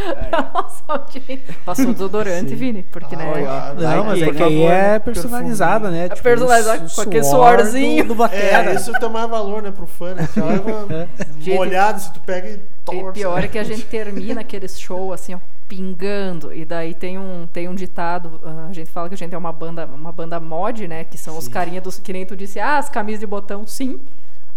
Nossa, 0.55 0.83
audiência. 0.89 1.55
Passou 1.67 1.93
desodorante, 1.93 2.49
Sim. 2.51 2.57
Vini, 2.57 2.83
porque 2.83 3.15
né? 3.15 3.25
Ah, 3.47 3.75
Não, 3.77 4.05
mas 4.05 4.19
que- 4.19 4.25
é 4.25 4.33
que 4.33 4.43
aí 4.43 4.63
é 4.63 4.69
né? 4.93 4.99
personalizada, 4.99 5.91
né? 5.91 6.07
É 6.07 6.09
Tipo, 6.09 6.23
personalizado 6.23 6.87
o 6.87 6.95
com 6.95 7.01
aquele 7.03 7.25
suor 7.25 7.59
suorzinho. 7.59 8.05
Do, 8.05 8.09
do 8.09 8.15
batera. 8.15 8.71
É, 8.73 8.75
isso 8.75 8.91
tem 8.93 9.09
mais 9.11 9.29
valor, 9.29 9.63
né, 9.63 9.71
pro 9.71 9.87
fã, 9.87 10.15
né? 10.15 10.27
Leva 10.35 11.09
Gente, 11.39 11.57
molhado, 11.57 12.01
se 12.01 12.11
tu 12.13 12.21
pega 12.21 12.49
e 12.49 12.55
E 12.55 12.59
torce. 12.85 13.13
pior 13.21 13.45
é 13.45 13.49
que 13.49 13.59
a 13.59 13.65
gente 13.65 13.85
termina 13.87 14.41
aqueles 14.41 14.81
show 14.81 15.13
assim, 15.13 15.35
ó, 15.35 15.39
pingando. 15.69 16.55
E 16.55 16.65
daí 16.65 16.95
tem 16.95 17.19
um, 17.19 17.47
tem 17.53 17.69
um 17.69 17.75
ditado, 17.75 18.41
ah, 18.43 18.67
a 18.71 18.73
gente 18.73 18.91
fala 18.91 19.09
que 19.09 19.15
a 19.15 19.19
gente 19.19 19.35
é 19.35 19.39
uma 19.39 19.53
banda, 19.53 19.85
uma 19.87 20.11
banda 20.11 20.41
mod, 20.41 20.89
né? 20.89 21.05
Que 21.05 21.19
são 21.19 21.37
os 21.37 21.49
carinha 21.49 21.83
dos. 21.83 21.99
Que 21.99 22.15
nem 22.15 22.25
tu 22.25 22.35
disse, 22.35 22.59
ah, 22.59 22.79
as 22.79 22.89
camisas 22.89 23.21
de 23.21 23.27
botão, 23.27 23.67
sim. 23.67 24.01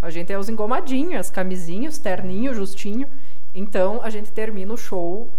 A 0.01 0.09
gente 0.09 0.31
é 0.31 0.37
os 0.39 0.47
engomadinhos, 0.47 1.19
as 1.19 1.29
camisinhas, 1.29 1.97
terninho, 1.97 2.53
justinho. 2.53 3.05
Então 3.53 3.99
a 4.03 4.09
gente 4.09 4.31
termina 4.31 4.73
o 4.73 4.77
show, 4.77 5.29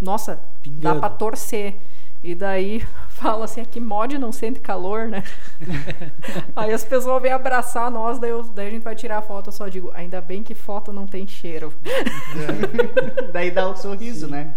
nossa, 0.00 0.34
dá 0.36 0.40
Pingando. 0.62 1.00
pra 1.00 1.08
torcer. 1.08 1.76
E 2.22 2.34
daí 2.34 2.80
fala 3.10 3.44
assim, 3.44 3.60
aqui 3.60 3.78
mod 3.78 4.16
não 4.16 4.32
sente 4.32 4.58
calor, 4.58 5.08
né? 5.08 5.22
Aí 6.56 6.72
as 6.72 6.82
pessoas 6.82 7.20
vêm 7.20 7.30
abraçar 7.32 7.90
nós, 7.90 8.18
daí, 8.18 8.30
eu- 8.30 8.42
daí 8.44 8.68
a 8.68 8.70
gente 8.70 8.82
vai 8.82 8.94
tirar 8.94 9.18
a 9.18 9.22
foto, 9.22 9.48
eu 9.48 9.52
só 9.52 9.68
digo, 9.68 9.90
ainda 9.94 10.22
bem 10.22 10.42
que 10.42 10.54
foto 10.54 10.90
não 10.90 11.06
tem 11.06 11.26
cheiro. 11.26 11.70
Daí 13.32 13.50
dá 13.50 13.68
o 13.68 13.76
sorriso, 13.76 14.26
né? 14.28 14.52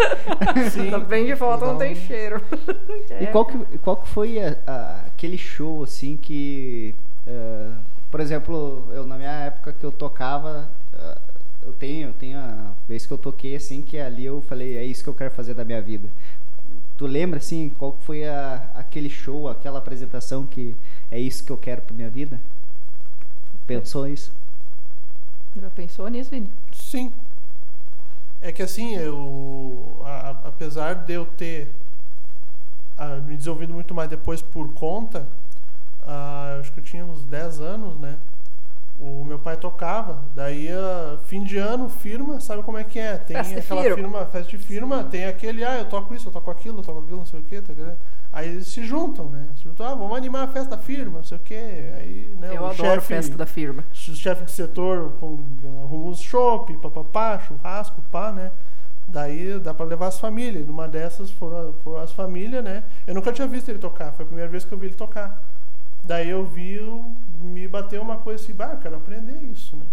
Sim. 0.72 0.82
Ainda 0.84 1.00
bem 1.00 1.26
que 1.26 1.36
foto 1.36 1.66
não 1.66 1.78
tem 1.78 1.96
cheiro. 1.96 2.42
E 3.20 3.26
É. 3.26 3.28
qual 3.28 3.46
que, 3.46 3.58
qual 3.80 3.98
que 3.98 4.08
foi 4.08 4.40
a- 4.40 4.58
a- 4.66 5.02
aquele 5.08 5.38
show, 5.38 5.84
assim, 5.84 6.16
que... 6.18 6.96
eh, 7.26 7.72
por 8.10 8.20
exemplo, 8.22 8.88
eu 8.92 9.06
na 9.06 9.18
minha 9.18 9.32
época 9.32 9.74
que 9.74 9.86
eu 9.86 9.92
tocava, 9.92 10.70
eh, 10.94 11.18
eu 11.68 11.74
tenho, 11.74 12.08
eu 12.10 12.14
tenho 12.14 12.40
a 12.40 12.74
vez 12.88 13.06
que 13.06 13.14
eu 13.14 13.18
toquei, 13.18 13.56
assim, 13.56 13.82
que 13.82 13.98
ali 14.00 14.26
eu 14.26 14.42
falei, 14.42 14.78
é 14.78 14.84
isso 14.86 15.04
que 15.04 15.10
eu 15.10 15.14
quero 15.14 15.32
fazer 15.32 15.54
da 15.54 15.66
minha 15.66 15.82
vida. 15.82 16.10
Tu 16.98 17.06
lembra, 17.08 17.38
assim, 17.40 17.70
qual 17.70 17.94
que 17.94 18.04
foi 18.04 18.28
a- 18.28 18.72
aquele 18.76 19.10
show, 19.10 19.48
aquela 19.48 19.80
apresentação 19.80 20.46
que 20.46 20.76
é 21.12 21.20
isso 21.20 21.44
que 21.44 21.52
eu 21.52 21.58
quero 21.58 21.82
pra 21.84 21.96
minha 21.96 22.10
vida? 22.10 22.40
Pensou 23.66 24.08
isso? 24.08 24.32
Já 25.60 25.70
pensou 25.70 26.08
nisso, 26.08 26.30
Vini? 26.32 26.50
Sim. 26.74 27.12
É 28.42 28.52
que 28.52 28.62
assim, 28.62 28.96
eu. 28.96 30.02
a- 30.06 30.30
a- 30.30 30.48
apesar 30.50 30.94
de 30.96 31.14
eu 31.14 31.26
ter 31.26 31.70
ah, 32.98 33.18
me 33.18 33.38
desenvolvido 33.38 33.74
muito 33.74 33.94
mais 33.94 34.10
depois 34.10 34.42
por 34.42 34.74
conta, 34.74 35.28
ah, 36.06 36.58
acho 36.60 36.72
que 36.74 36.80
eu 36.80 36.84
tinha 36.84 37.06
uns 37.06 37.24
10 37.26 37.60
anos, 37.60 37.98
né? 38.00 38.18
O 39.00 39.24
meu 39.24 39.38
pai 39.38 39.56
tocava, 39.58 40.24
daí 40.34 40.70
ah, 40.72 41.20
fim 41.28 41.44
de 41.44 41.56
ano, 41.58 41.88
firma, 41.88 42.40
sabe 42.40 42.64
como 42.64 42.80
é 42.80 42.84
que 42.84 42.98
é? 42.98 43.16
Tem 43.16 43.38
Festa 43.38 43.60
aquela 43.60 43.82
firma. 43.84 43.96
firma, 43.98 44.26
festa 44.26 44.50
de 44.50 44.58
firma, 44.58 45.04
tem 45.04 45.26
aquele, 45.26 45.64
ah, 45.64 45.78
eu 45.78 45.86
toco 45.86 46.16
isso, 46.16 46.30
eu 46.30 46.34
toco 46.34 46.50
aquilo, 46.50 46.80
eu 46.80 46.84
toco 46.84 47.00
aquilo, 47.02 47.18
não 47.18 47.26
sei 47.26 47.40
o 47.40 47.44
quê. 47.44 47.62
tá? 47.62 47.74
Aí 48.34 48.50
eles 48.50 48.68
se 48.68 48.84
juntam, 48.84 49.30
né? 49.30 49.50
Se 49.56 49.66
juntam, 49.66 49.86
ah, 49.86 49.94
vamos 49.94 50.18
animar 50.18 50.46
a 50.46 50.48
festa 50.48 50.72
da 50.76 50.78
firma, 50.82 51.18
não 51.20 51.24
sei 51.24 51.38
o 51.38 51.42
quê. 51.42 51.92
Aí, 51.96 52.36
né, 52.40 52.50
Eu 52.56 52.64
o 52.64 52.66
adoro 52.66 52.76
chefe- 52.96 53.08
festa 53.14 53.38
da 53.38 53.46
firma. 53.46 53.84
o 53.92 53.96
chefe 54.16 54.46
de 54.46 54.52
setor 54.52 55.12
com, 55.20 55.40
arrumou 55.84 56.10
os 56.10 56.20
chopp, 56.20 56.76
papapá, 56.78 57.38
churrasco, 57.40 58.02
pá, 58.12 58.32
né? 58.32 58.52
Daí 59.08 59.60
dá 59.60 59.74
pra 59.76 59.86
levar 59.86 60.08
as 60.08 60.20
famílias. 60.20 60.66
Numa 60.68 60.88
dessas 60.88 61.30
foram, 61.30 61.72
foram 61.84 62.02
as 62.02 62.12
famílias, 62.12 62.64
né? 62.64 62.84
Eu 63.06 63.14
nunca 63.14 63.32
tinha 63.32 63.48
visto 63.48 63.70
ele 63.70 63.80
tocar, 63.80 64.12
foi 64.12 64.24
a 64.24 64.28
primeira 64.28 64.50
vez 64.50 64.66
que 64.66 64.74
eu 64.74 64.78
vi 64.78 64.88
ele 64.88 64.96
tocar. 64.96 65.42
Daí 66.04 66.30
eu 66.30 66.46
vi, 66.46 66.80
me 67.42 67.68
bateu 67.68 68.02
uma 68.02 68.18
coisa 68.18 68.42
assim, 68.44 68.54
bah, 68.54 68.72
eu 68.74 68.80
quero 68.80 68.96
aprender 68.96 69.42
isso, 69.44 69.76
né? 69.76 69.86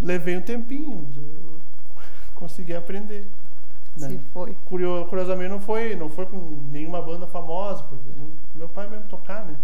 Levei 0.00 0.36
um 0.36 0.42
tempinho, 0.42 1.08
eu 1.16 1.60
consegui 2.34 2.74
aprender. 2.74 3.26
Né? 3.98 4.08
Se 4.08 4.18
foi. 4.32 4.56
Curio- 4.64 5.06
curiosamente 5.06 5.50
não 5.50 5.60
foi, 5.60 5.94
não 5.94 6.08
foi 6.08 6.26
com 6.26 6.38
nenhuma 6.70 7.00
banda 7.00 7.26
famosa, 7.26 7.82
por 7.84 7.98
exemplo. 7.98 8.32
meu 8.54 8.68
pai 8.68 8.88
mesmo 8.88 9.04
tocar, 9.06 9.44
né? 9.44 9.54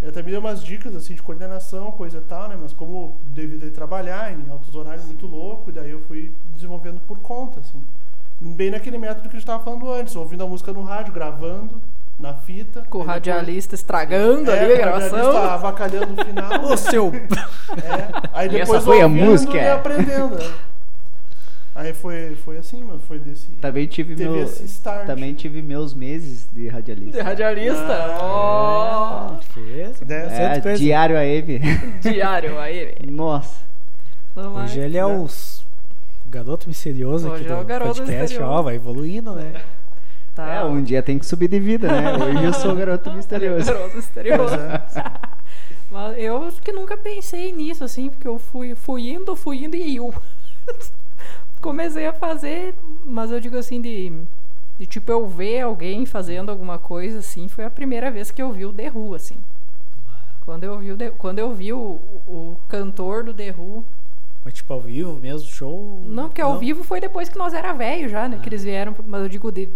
Ele 0.00 0.10
até 0.10 0.22
me 0.22 0.30
deu 0.30 0.40
umas 0.40 0.64
dicas 0.64 0.96
assim 0.96 1.14
de 1.14 1.22
coordenação, 1.22 1.92
coisa 1.92 2.18
e 2.18 2.22
tal, 2.22 2.48
né? 2.48 2.56
Mas 2.60 2.72
como 2.72 3.16
devido 3.24 3.66
a 3.68 3.70
trabalhar 3.70 4.32
em 4.32 4.48
altos 4.50 4.74
horários 4.74 5.04
muito 5.04 5.26
louco, 5.26 5.70
e 5.70 5.72
daí 5.72 5.90
eu 5.90 6.00
fui 6.02 6.34
desenvolvendo 6.52 7.00
por 7.02 7.18
conta, 7.20 7.60
assim. 7.60 7.80
Bem 8.40 8.70
naquele 8.70 8.98
método 8.98 9.22
que 9.28 9.36
a 9.36 9.38
gente 9.38 9.42
estava 9.42 9.62
falando 9.62 9.88
antes, 9.92 10.16
ouvindo 10.16 10.42
a 10.42 10.46
música 10.48 10.72
no 10.72 10.82
rádio, 10.82 11.12
gravando 11.12 11.80
na 12.22 12.34
fita. 12.34 12.82
Com 12.88 12.98
o 12.98 13.00
aí 13.02 13.06
depois- 13.06 13.06
radialista 13.08 13.74
estragando 13.74 14.50
É, 14.50 14.58
ali 14.60 14.72
a 14.72 14.76
o 14.88 14.90
radialista 14.92 15.16
gravação. 15.18 15.50
avacalhando 15.50 16.20
o 16.20 16.24
final. 16.24 16.64
Ô, 16.64 16.76
seu... 16.76 17.12
É, 17.14 18.28
aí 18.32 18.46
E 18.46 18.50
depois 18.50 18.70
essa 18.70 18.80
foi 18.80 19.00
a 19.02 19.08
música? 19.08 19.56
e 19.58 19.68
aprendendo. 19.70 20.36
né? 20.36 20.52
Aí 21.74 21.94
foi, 21.94 22.34
foi 22.44 22.58
assim, 22.58 22.84
mano, 22.84 23.00
foi 23.08 23.18
desse... 23.18 23.46
Também 23.52 23.86
tive, 23.86 24.14
teve 24.14 24.28
meu, 24.28 24.42
esse 24.44 24.62
start. 24.64 25.06
também 25.06 25.32
tive 25.32 25.62
meus 25.62 25.94
meses 25.94 26.46
de 26.52 26.68
radialista. 26.68 27.16
De 27.16 27.22
radialista? 27.22 27.92
Ah, 28.20 29.30
oh. 29.32 29.60
É, 30.30 30.60
coisa. 30.60 30.76
diário 30.76 31.16
AM. 31.16 31.60
Diário 32.02 32.58
aí. 32.58 32.94
Nossa. 33.06 33.62
Não 34.36 34.54
Hoje 34.56 34.80
é? 34.80 34.84
ele 34.84 34.98
é 34.98 35.06
o 35.06 35.24
s- 35.24 35.62
garoto 36.28 36.68
misterioso 36.68 37.30
Hoje 37.30 37.44
aqui 37.44 37.52
é 37.52 37.56
o 37.56 37.58
do 37.60 37.64
garoto 37.64 37.88
podcast, 38.00 38.20
misterioso. 38.20 38.52
ó, 38.52 38.62
vai 38.62 38.74
evoluindo, 38.76 39.34
né? 39.34 39.52
Tá. 40.34 40.46
É, 40.54 40.64
um 40.64 40.82
dia 40.82 41.02
tem 41.02 41.18
que 41.18 41.26
subir 41.26 41.48
de 41.48 41.60
vida, 41.60 41.88
né? 41.88 42.12
Hoje 42.16 42.44
eu 42.44 42.52
sou 42.54 42.72
o 42.72 42.76
garoto 42.76 43.12
misterioso. 43.12 43.66
Garoto 43.66 43.96
misterioso. 43.96 44.54
Mas 45.90 46.16
eu 46.18 46.42
acho 46.46 46.62
que 46.62 46.72
nunca 46.72 46.96
pensei 46.96 47.52
nisso, 47.52 47.84
assim, 47.84 48.08
porque 48.08 48.26
eu 48.26 48.38
fui, 48.38 48.74
fui 48.74 49.10
indo, 49.10 49.36
fui 49.36 49.64
indo 49.64 49.76
e 49.76 49.96
eu. 49.96 50.12
Comecei 51.60 52.06
a 52.06 52.12
fazer, 52.12 52.74
mas 53.04 53.30
eu 53.30 53.38
digo 53.38 53.56
assim, 53.56 53.80
de, 53.80 54.10
de 54.78 54.86
tipo 54.86 55.12
eu 55.12 55.28
ver 55.28 55.60
alguém 55.60 56.04
fazendo 56.06 56.50
alguma 56.50 56.78
coisa 56.78 57.18
assim, 57.20 57.46
foi 57.46 57.64
a 57.64 57.70
primeira 57.70 58.10
vez 58.10 58.30
que 58.30 58.42
eu 58.42 58.50
vi 58.52 58.64
o 58.66 58.72
The 58.72 58.90
Who, 58.90 59.14
assim. 59.14 59.36
Quando 60.44 60.64
eu 60.64 60.78
vi 60.78 60.92
o, 60.92 60.96
The- 60.96 61.10
quando 61.10 61.38
eu 61.38 61.54
vi 61.54 61.72
o, 61.72 62.00
o 62.26 62.56
cantor 62.68 63.22
do 63.22 63.32
The 63.34 63.54
Who. 63.56 63.84
Mas 64.44 64.54
tipo 64.54 64.72
ao 64.72 64.80
vivo 64.80 65.14
mesmo, 65.20 65.48
show. 65.48 66.02
Não, 66.04 66.24
porque 66.28 66.40
ao 66.40 66.58
vivo 66.58 66.82
foi 66.82 67.00
depois 67.00 67.28
que 67.28 67.38
nós 67.38 67.54
era 67.54 67.72
velho 67.72 68.08
já, 68.08 68.28
né? 68.28 68.40
Que 68.42 68.48
eles 68.48 68.64
vieram, 68.64 68.92
mas 69.06 69.22
eu 69.22 69.28
digo 69.28 69.52
de, 69.52 69.68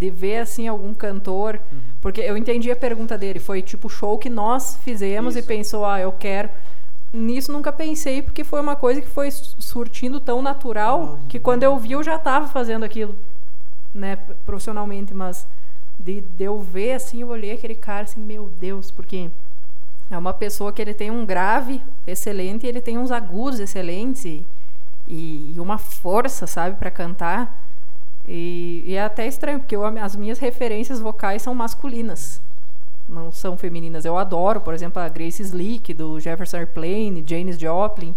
de 0.00 0.10
ver 0.10 0.38
assim 0.38 0.66
algum 0.66 0.94
cantor. 0.94 1.60
Porque 2.00 2.20
eu 2.20 2.36
entendi 2.36 2.70
a 2.70 2.76
pergunta 2.76 3.16
dele, 3.18 3.38
foi 3.38 3.60
tipo 3.62 3.88
show 3.88 4.18
que 4.18 4.30
nós 4.30 4.78
fizemos 4.82 5.36
e 5.36 5.40
Isso. 5.40 5.48
pensou, 5.48 5.84
ah, 5.84 6.00
eu 6.00 6.10
quero. 6.12 6.48
Nisso 7.12 7.52
nunca 7.52 7.70
pensei, 7.72 8.22
porque 8.22 8.42
foi 8.44 8.60
uma 8.60 8.76
coisa 8.76 9.00
que 9.00 9.08
foi 9.08 9.30
su- 9.30 9.54
surtindo 9.60 10.18
tão 10.20 10.40
natural 10.40 11.18
Ah, 11.18 11.26
que 11.28 11.38
quando 11.38 11.62
eu 11.64 11.76
vi 11.78 11.92
eu 11.92 12.02
já 12.02 12.14
estava 12.16 12.46
fazendo 12.48 12.84
aquilo, 12.84 13.14
né, 13.92 14.16
profissionalmente, 14.46 15.12
mas 15.12 15.46
de, 15.98 16.20
de 16.20 16.44
eu 16.44 16.60
ver 16.60 16.92
assim, 16.94 17.20
eu 17.22 17.28
olhei 17.28 17.52
aquele 17.52 17.74
cara 17.74 18.04
assim, 18.04 18.20
meu 18.20 18.48
Deus, 18.48 18.90
porque 18.92 19.28
é 20.10 20.16
uma 20.16 20.32
pessoa 20.32 20.72
que 20.72 20.80
ele 20.80 20.94
tem 20.94 21.10
um 21.10 21.26
grave 21.26 21.82
excelente 22.06 22.64
e 22.64 22.68
ele 22.68 22.80
tem 22.80 22.96
uns 22.96 23.10
agudos 23.10 23.58
excelentes 23.60 24.24
e, 24.24 24.46
e, 25.06 25.52
e 25.56 25.60
uma 25.60 25.78
força, 25.78 26.46
sabe, 26.46 26.76
para 26.76 26.90
cantar. 26.90 27.69
E, 28.32 28.84
e 28.86 28.94
é 28.94 29.02
até 29.02 29.26
estranho, 29.26 29.58
porque 29.58 29.74
eu- 29.74 29.84
as 29.84 30.14
minhas 30.14 30.38
referências 30.38 31.00
vocais 31.00 31.42
são 31.42 31.52
masculinas, 31.52 32.40
não 33.08 33.32
são 33.32 33.58
femininas. 33.58 34.04
Eu 34.04 34.16
adoro, 34.16 34.60
por 34.60 34.72
exemplo, 34.72 35.02
a 35.02 35.08
Grace 35.08 35.42
Slick, 35.42 35.92
do 35.92 36.20
Jefferson 36.20 36.58
Airplane, 36.58 37.24
Janis 37.26 37.58
Joplin. 37.58 38.14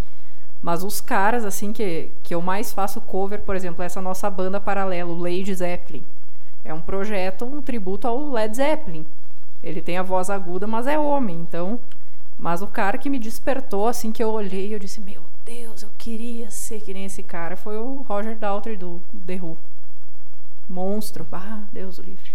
Mas 0.61 0.83
os 0.83 1.01
caras, 1.01 1.43
assim, 1.43 1.73
que, 1.73 2.11
que 2.21 2.35
eu 2.35 2.41
mais 2.43 2.71
faço 2.71 3.01
cover, 3.01 3.41
por 3.41 3.55
exemplo, 3.55 3.83
essa 3.83 3.99
nossa 3.99 4.29
banda 4.29 4.61
paralelo, 4.61 5.17
Lady 5.17 5.53
Zeppelin. 5.53 6.05
É 6.63 6.71
um 6.71 6.79
projeto, 6.79 7.43
um 7.43 7.59
tributo 7.59 8.07
ao 8.07 8.29
Led 8.29 8.55
Zeppelin. 8.55 9.07
Ele 9.63 9.81
tem 9.81 9.97
a 9.97 10.03
voz 10.03 10.29
aguda, 10.29 10.67
mas 10.67 10.85
é 10.85 10.97
homem, 10.97 11.37
então... 11.41 11.79
Mas 12.37 12.61
o 12.61 12.67
cara 12.67 12.97
que 12.97 13.09
me 13.09 13.19
despertou, 13.19 13.87
assim, 13.87 14.11
que 14.11 14.23
eu 14.23 14.29
olhei 14.29 14.67
e 14.67 14.73
eu 14.73 14.79
disse, 14.79 14.99
meu 15.01 15.21
Deus, 15.45 15.81
eu 15.81 15.89
queria 15.97 16.49
ser 16.51 16.81
que 16.81 16.93
nem 16.93 17.05
esse 17.05 17.23
cara, 17.23 17.55
foi 17.55 17.77
o 17.77 18.01
Roger 18.07 18.37
Daltrey 18.37 18.75
do 18.75 19.01
The 19.25 19.35
Who. 19.35 19.57
Monstro. 20.67 21.25
Ah, 21.31 21.63
Deus 21.71 21.97
o 21.97 22.01
livre. 22.01 22.31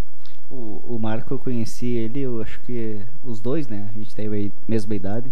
O, 0.50 0.82
o 0.94 0.98
Marco 0.98 1.34
eu 1.34 1.38
conheci 1.38 1.86
ele, 1.96 2.20
eu 2.20 2.40
acho 2.40 2.58
que 2.60 3.00
os 3.22 3.40
dois, 3.40 3.68
né? 3.68 3.88
A 3.94 3.98
gente 3.98 4.14
tem 4.14 4.26
a 4.26 4.50
mesma 4.66 4.94
idade. 4.94 5.30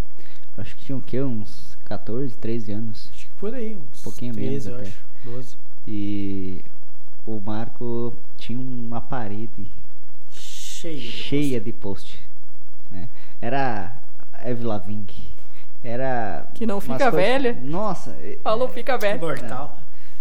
Acho 0.59 0.75
que 0.77 0.85
tinha 0.87 0.97
o 0.99 1.03
quê? 1.03 1.21
Uns 1.23 1.77
14, 1.85 2.37
13 2.37 2.73
anos. 2.73 3.11
Acho 3.13 3.27
que 3.27 3.35
por 3.37 3.55
aí, 3.55 3.77
uns 3.77 4.03
pouquinho 4.03 4.33
13, 4.35 4.49
menos 4.51 4.67
eu 4.67 4.75
até. 4.75 4.83
acho. 4.89 5.03
12. 5.25 5.57
E 5.87 6.65
o 7.27 7.41
Marco 7.41 8.15
tinha 8.37 8.59
uma 8.59 9.01
parede 9.01 9.69
Cheio. 10.31 10.97
de 10.99 11.01
cheia 11.07 11.61
de 11.61 11.73
post. 11.73 12.19
né? 12.91 13.09
Era 13.41 13.97
Avril 14.33 14.69
Lavigne. 14.69 15.07
Era. 15.83 16.49
Que 16.55 16.67
não 16.67 16.81
fica 16.81 17.11
coisas- 17.11 17.15
velha. 17.15 17.59
Nossa, 17.63 18.11
é- 18.21 18.39
Falou, 18.43 18.69
fica 18.69 18.99
coisa. 18.99 19.17
velho. 19.19 19.71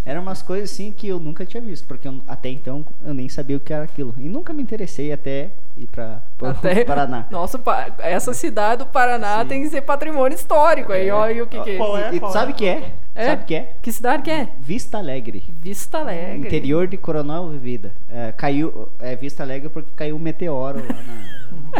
Eram 0.06 0.22
umas 0.22 0.42
coisas 0.42 0.72
assim 0.72 0.92
que 0.92 1.08
eu 1.08 1.20
nunca 1.20 1.46
tinha 1.46 1.62
visto, 1.62 1.88
porque 1.88 2.08
eu- 2.08 2.22
até 2.28 2.50
então 2.50 2.86
eu 3.04 3.14
nem 3.14 3.28
sabia 3.28 3.58
o 3.58 3.60
que 3.60 3.74
era 3.74 3.84
aquilo. 3.84 4.14
E 4.18 4.30
nunca 4.30 4.54
me 4.54 4.62
interessei 4.62 5.12
até 5.12 5.50
ir 5.76 5.88
pra 5.88 6.22
Até 6.44 6.86
Paraná. 6.86 7.26
Nossa, 7.32 7.60
essa 8.00 8.34
cidade 8.34 8.84
do 8.84 8.90
Paraná 8.90 9.44
tem 9.44 9.62
que 9.64 9.70
ser 9.70 9.82
patrimônio 9.82 10.36
histórico 10.36 10.92
aí. 10.94 11.10
Olha 11.10 11.44
o 11.44 11.48
que, 11.48 11.60
que 11.60 11.72
é. 11.72 11.78
Qual 11.78 11.98
é? 11.98 12.14
E 12.14 12.20
Qual 12.20 12.32
sabe 12.32 12.52
o 12.52 12.56
que 12.56 12.66
é? 12.68 12.92
É? 13.16 13.26
Sabe 13.28 13.44
o 13.44 13.46
que 13.46 13.56
é? 13.56 13.74
Que 13.82 13.92
cidade 13.92 14.24
que 14.24 14.30
é? 14.32 14.50
Vista 14.60 14.98
Alegre. 14.98 15.44
Vista 15.50 15.98
Alegre. 16.00 16.48
Interior 16.48 16.86
de 16.88 16.98
Coronel 16.98 17.50
Vivida. 17.50 17.92
É, 18.10 18.32
caiu, 18.34 18.90
é 19.00 19.16
Vista 19.16 19.42
Alegre 19.42 19.70
porque 19.70 19.90
caiu 19.96 20.18
um 20.18 20.20
meteoro 20.20 20.80
lá 20.86 20.94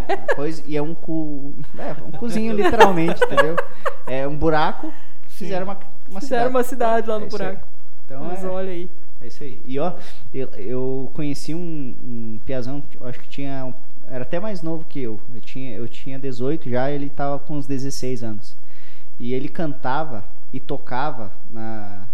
na, 0.08 0.16
na 0.28 0.36
coisa. 0.36 0.64
E 0.66 0.76
é 0.76 0.82
um 0.82 0.96
cu. 0.96 1.54
É, 1.78 1.92
um 2.04 2.12
cozinho 2.12 2.54
literalmente, 2.54 3.24
entendeu? 3.24 3.56
É 4.08 4.28
um 4.28 4.36
buraco. 4.36 4.94
Fizeram 5.28 5.66
uma, 5.66 5.78
uma 6.10 6.22
Fizeram 6.22 6.44
cidade. 6.44 6.56
uma 6.56 6.64
cidade 6.64 7.10
lá 7.10 7.18
no 7.20 7.26
É 7.26 7.30
buraco. 7.30 7.68
Então 8.06 8.24
Mas 8.26 8.44
é, 8.44 8.48
olha 8.48 8.70
aí. 8.72 8.90
é 9.22 9.28
isso 9.28 9.44
aí. 9.44 9.62
E 9.66 9.80
ó, 9.80 9.94
eu, 10.34 10.48
eu 10.50 11.12
conheci 11.14 11.54
um, 11.56 11.96
um 12.04 12.40
piazão, 12.46 12.84
eu 13.00 13.08
acho 13.08 13.20
que 13.20 13.28
tinha. 13.30 13.66
um- 13.66 13.74
Era 14.08 14.24
até 14.24 14.40
mais 14.40 14.62
novo 14.62 14.86
que 14.86 15.00
eu. 15.02 15.20
Eu 15.34 15.42
tinha, 15.42 15.76
eu 15.76 15.88
tinha 15.88 16.20
18 16.20 16.70
já, 16.70 16.92
ele 16.92 17.10
tava 17.10 17.40
com 17.40 17.56
uns 17.58 17.66
16 17.68 18.24
anos. 18.24 18.56
E 19.20 19.34
ele 19.34 19.48
cantava 19.50 20.24
e 20.54 20.60
tocava 20.60 21.32
na 21.50 22.06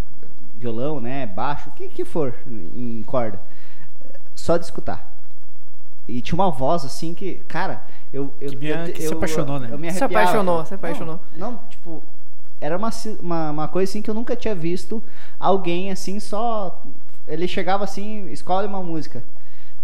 violão, 0.56 1.02
né, 1.02 1.26
baixo, 1.26 1.70
o 1.70 1.74
que 1.74 1.90
que 1.90 2.06
for 2.06 2.34
em 2.48 3.02
corda. 3.04 3.40
Só 4.36 4.56
de 4.58 4.64
escutar. 4.66 5.12
E 6.08 6.22
tinha 6.22 6.36
uma 6.36 6.50
voz 6.52 6.86
assim 6.86 7.14
que, 7.14 7.36
cara, 7.48 7.84
eu 8.14 8.32
eu, 8.40 8.50
Que 8.52 8.56
me- 8.56 8.68
eu, 8.70 8.94
que 8.94 9.02
se 9.02 9.08
eu- 9.12 9.18
apaixonou, 9.18 9.60
né? 9.60 9.68
eu 9.72 9.78
me 9.78 9.92
Se 9.92 10.04
apaixonou, 10.04 10.66
se 10.66 10.74
apaixonou. 10.74 11.20
Não, 11.36 11.52
não, 11.54 11.60
tipo, 11.70 12.04
era 12.62 12.78
uma, 12.78 12.90
uma, 13.22 13.52
uma 13.52 13.68
coisa 13.68 13.92
assim 13.92 14.02
que 14.02 14.10
eu 14.10 14.16
nunca 14.16 14.36
tinha 14.36 14.56
visto 14.56 15.04
alguém 15.40 15.92
assim 15.92 16.20
só. 16.20 16.82
Ele 17.28 17.48
chegava 17.48 17.84
assim, 17.86 18.30
escolhe 18.32 18.68
uma 18.68 18.84
música. 18.84 19.24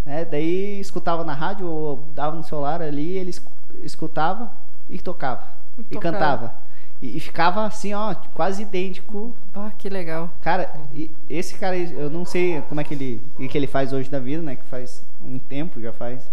Né? 0.05 0.25
Daí 0.25 0.79
escutava 0.79 1.23
na 1.23 1.33
rádio 1.33 1.67
ou 1.67 1.97
dava 2.15 2.35
no 2.35 2.43
celular 2.43 2.81
ali, 2.81 3.17
ele 3.17 3.31
es- 3.31 3.41
escutava 3.83 4.51
e 4.89 4.99
tocava. 4.99 5.43
E 5.77 5.83
E, 5.91 5.95
tocava. 5.95 5.99
cantava. 5.99 6.55
E, 7.01 7.17
e 7.17 7.19
ficava 7.19 7.65
assim, 7.65 7.93
ó, 7.93 8.15
quase 8.33 8.63
idêntico. 8.63 9.35
Pá, 9.53 9.71
que 9.77 9.89
legal. 9.89 10.31
Cara, 10.41 10.71
e 10.93 11.11
esse 11.29 11.55
cara, 11.55 11.77
eu 11.77 12.09
não 12.09 12.25
sei 12.25 12.61
como 12.63 12.81
é 12.81 12.83
que 12.83 12.93
ele, 12.93 13.21
o 13.37 13.47
que 13.47 13.57
ele 13.57 13.67
faz 13.67 13.93
hoje 13.93 14.09
da 14.09 14.19
vida, 14.19 14.41
né? 14.41 14.55
Que 14.55 14.65
faz 14.65 15.03
um 15.21 15.37
tempo 15.39 15.79
já 15.81 15.93
faz. 15.93 16.29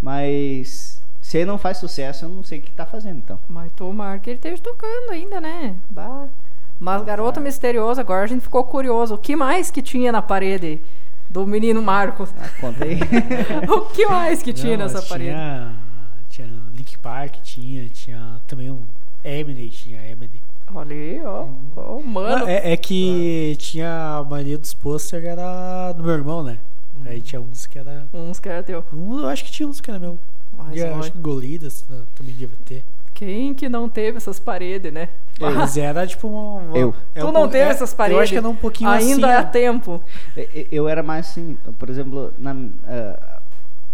Mas 0.00 0.97
se 1.28 1.36
ele 1.36 1.44
não 1.44 1.58
faz 1.58 1.76
sucesso, 1.76 2.24
eu 2.24 2.30
não 2.30 2.42
sei 2.42 2.58
o 2.58 2.62
que 2.62 2.70
tá 2.70 2.86
fazendo 2.86 3.18
então. 3.18 3.38
Mas 3.50 3.70
tomara 3.72 4.18
que 4.18 4.30
ele 4.30 4.38
esteja 4.38 4.62
tocando 4.62 5.10
ainda, 5.10 5.38
né? 5.38 5.76
Bah. 5.90 6.26
Mas 6.80 7.02
Garota 7.02 7.38
Misteriosa, 7.38 8.00
agora 8.00 8.24
a 8.24 8.26
gente 8.26 8.40
ficou 8.40 8.64
curioso. 8.64 9.14
O 9.14 9.18
que 9.18 9.36
mais 9.36 9.70
que 9.70 9.82
tinha 9.82 10.10
na 10.10 10.22
parede 10.22 10.80
do 11.28 11.46
menino 11.46 11.82
Marcos? 11.82 12.32
Ah, 12.40 12.48
conta 12.58 12.80
aí. 12.82 12.98
o 13.68 13.82
que 13.82 14.06
mais 14.06 14.42
que 14.42 14.54
tinha 14.54 14.78
Não, 14.78 14.84
nessa 14.86 15.02
parede? 15.02 15.28
Tinha, 15.28 15.74
tinha 16.30 16.48
Link 16.74 16.96
Park, 16.96 17.34
tinha, 17.42 17.86
tinha 17.90 18.40
também 18.46 18.70
um 18.70 18.80
Eminem, 19.22 19.68
tinha 19.68 20.00
Eminem. 20.10 20.40
Olha 20.72 20.96
aí, 20.96 21.20
ó. 21.26 21.46
Ó, 21.76 22.00
mano. 22.00 22.46
Ah, 22.46 22.50
é, 22.50 22.72
é 22.72 22.76
que 22.78 23.54
tinha 23.58 24.16
a 24.16 24.24
maioria 24.24 24.56
dos 24.56 24.72
posters 24.72 25.26
era 25.26 25.92
do 25.92 26.02
meu 26.02 26.14
irmão, 26.14 26.42
né? 26.42 26.58
Aí 27.04 27.20
tinha 27.20 27.38
uns 27.38 27.66
que 27.66 27.78
era. 27.78 28.06
Uns 28.14 28.40
que 28.40 28.48
era 28.48 28.62
teu. 28.62 28.82
Um, 28.94 29.18
eu 29.18 29.28
acho 29.28 29.44
que 29.44 29.52
tinha 29.52 29.68
uns 29.68 29.78
que 29.78 29.90
era 29.90 30.00
meu. 30.00 30.18
Mas 30.58 30.76
eu 30.76 30.86
olha, 30.86 30.96
acho 30.96 31.12
que 31.12 31.18
Golidas 31.18 31.84
né, 31.88 32.02
também 32.14 32.34
devia 32.34 32.56
ter. 32.64 32.84
quem 33.14 33.54
que 33.54 33.68
não 33.68 33.88
teve 33.88 34.16
essas 34.18 34.38
paredes, 34.38 34.92
né? 34.92 35.08
Mas 35.40 35.76
era 35.78 36.06
tipo 36.06 36.28
uma. 36.28 36.60
uma- 36.62 36.76
Eu. 36.78 36.94
é 37.14 37.20
tu 37.20 37.28
um 37.28 37.32
não 37.32 37.48
teve 37.48 37.64
é- 37.64 37.68
essas 37.70 37.94
paredes? 37.94 38.16
Eu 38.16 38.22
acho 38.22 38.32
que 38.32 38.38
era 38.38 38.48
um 38.48 38.56
pouquinho 38.56 38.90
Ainda 38.90 39.26
assim. 39.28 39.36
há 39.36 39.44
tempo. 39.44 40.02
E- 40.36 40.40
e- 40.54 40.68
Eu 40.72 40.88
era 40.88 41.02
mais 41.02 41.28
assim, 41.28 41.56
por 41.78 41.88
exemplo, 41.88 42.32
na, 42.38 42.54
ah, 42.86 43.42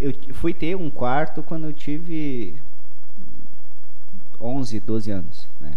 eu 0.01 0.13
fui 0.35 0.53
ter 0.55 0.75
um 0.77 0.91
quarto 0.91 1.43
quando 1.43 1.67
eu 1.67 1.73
tive 1.73 2.57
11, 4.41 4.81
12 4.81 5.11
anos, 5.11 5.49
né? 5.61 5.73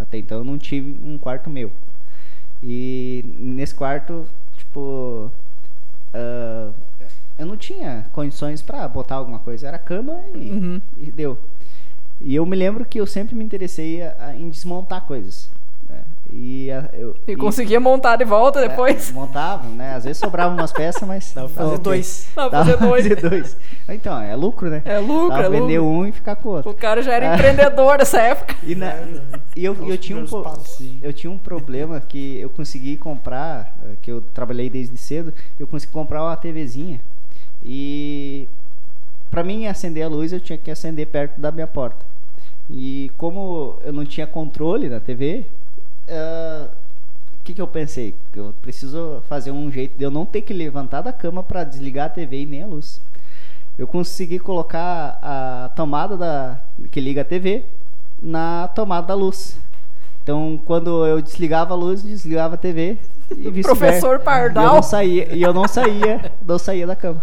Até 0.00 0.18
então 0.18 0.38
eu 0.38 0.44
não 0.44 0.56
tive 0.58 0.96
um 1.04 1.18
quarto 1.18 1.50
meu. 1.50 1.70
E 2.62 3.24
nesse 3.38 3.74
quarto, 3.74 4.24
tipo, 4.56 4.80
eu 4.80 5.32
tinha 7.58 8.06
condições 8.12 8.62
pra 8.62 8.88
botar 8.88 9.16
alguma 9.16 9.40
coisa, 9.40 9.68
era 9.68 9.78
cama 9.78 10.20
e, 10.34 10.50
Uhum. 10.50 10.80
e 10.96 11.10
deu. 11.12 11.36
E 12.20 12.34
eu 12.34 12.46
me 12.46 12.56
lembro 12.56 12.84
que 12.84 12.98
eu 13.00 13.06
sempre 13.06 13.34
me 13.34 13.44
interessei 13.44 14.02
a- 14.02 14.14
a- 14.18 14.34
em 14.34 14.48
desmontar 14.48 15.02
coisas. 15.06 15.50
Né? 15.88 16.02
E, 16.30 16.68
eu, 16.92 17.16
e, 17.26 17.32
e 17.32 17.36
conseguia 17.36 17.80
montar 17.80 18.16
de 18.16 18.24
volta 18.24 18.58
é, 18.60 18.68
depois? 18.68 19.10
Montavam, 19.12 19.70
né? 19.70 19.94
Às 19.94 20.04
vezes 20.04 20.18
sobravam 20.18 20.54
umas 20.54 20.70
peças, 20.72 21.00
mas. 21.08 21.32
Dava 21.32 21.48
pra 21.48 21.64
fazer 21.64 21.78
dois. 21.78 22.28
Dava 22.36 22.50
pra 22.50 22.88
fazer 22.88 23.16
dois. 23.16 23.30
dois. 23.30 23.56
Então, 23.88 24.20
é 24.20 24.36
lucro, 24.36 24.68
né? 24.68 24.82
É 24.84 24.98
lucro, 24.98 25.28
Dava 25.30 25.44
é 25.46 25.48
vender 25.60 25.78
lucro. 25.78 25.96
um 26.00 26.06
e 26.06 26.12
ficar 26.12 26.36
com 26.36 26.48
o 26.50 26.52
outro. 26.52 26.70
O 26.70 26.74
cara 26.74 27.00
já 27.00 27.14
era 27.14 27.26
é. 27.26 27.34
empreendedor 27.36 27.96
nessa 27.98 28.20
época. 28.20 28.54
E, 28.62 28.74
na, 28.74 28.92
e 29.56 29.64
eu, 29.64 29.74
eu, 29.88 29.96
tinha 29.96 30.18
um, 30.18 30.26
eu 31.00 31.12
tinha 31.14 31.30
um 31.30 31.38
problema 31.38 31.98
que 32.00 32.38
eu 32.38 32.50
consegui 32.50 32.98
comprar, 32.98 33.74
eh, 33.86 33.94
que 34.02 34.10
eu 34.12 34.20
trabalhei 34.20 34.68
desde 34.68 34.96
cedo, 34.98 35.32
eu 35.58 35.66
consegui 35.66 35.92
comprar 35.94 36.22
uma 36.22 36.36
TVzinha. 36.36 37.00
E 37.62 38.48
para 39.30 39.44
mim 39.44 39.66
acender 39.66 40.04
a 40.04 40.08
luz 40.08 40.32
eu 40.32 40.40
tinha 40.40 40.58
que 40.58 40.70
acender 40.70 41.06
perto 41.06 41.40
da 41.40 41.52
minha 41.52 41.66
porta. 41.66 42.04
E 42.68 43.10
como 43.16 43.78
eu 43.82 43.92
não 43.92 44.04
tinha 44.04 44.26
controle 44.26 44.88
na 44.88 45.00
TV, 45.00 45.46
o 46.08 46.66
uh, 46.66 46.68
que, 47.48 47.54
que 47.54 47.62
eu 47.62 47.66
pensei? 47.66 48.14
Eu 48.34 48.54
preciso 48.60 49.22
fazer 49.26 49.50
um 49.50 49.72
jeito 49.72 49.96
de 49.96 50.04
eu 50.04 50.10
não 50.10 50.26
ter 50.26 50.42
que 50.42 50.52
levantar 50.52 51.00
da 51.00 51.12
cama 51.12 51.42
para 51.42 51.64
desligar 51.64 52.06
a 52.06 52.10
TV 52.10 52.42
e 52.42 52.46
nem 52.46 52.62
a 52.62 52.66
luz. 52.66 53.00
Eu 53.78 53.86
consegui 53.86 54.38
colocar 54.38 55.18
a 55.22 55.70
tomada 55.74 56.14
da, 56.14 56.60
que 56.90 57.00
liga 57.00 57.22
a 57.22 57.24
TV 57.24 57.64
na 58.20 58.68
tomada 58.68 59.06
da 59.06 59.14
luz. 59.14 59.58
Então, 60.22 60.60
quando 60.66 61.06
eu 61.06 61.22
desligava 61.22 61.72
a 61.72 61.76
luz, 61.76 62.02
desligava 62.02 62.56
a 62.56 62.58
TV 62.58 62.98
e 63.30 63.48
vice-versa. 63.50 63.62
Professor 63.62 64.18
Pardal. 64.20 64.62
E 64.62 64.66
eu 64.66 64.74
não 64.74 64.82
saía, 64.82 65.34
e 65.34 65.42
eu 65.42 65.54
não 65.54 65.68
saía, 65.68 66.32
não 66.44 66.58
saía 66.58 66.86
da 66.86 66.96
cama. 66.96 67.22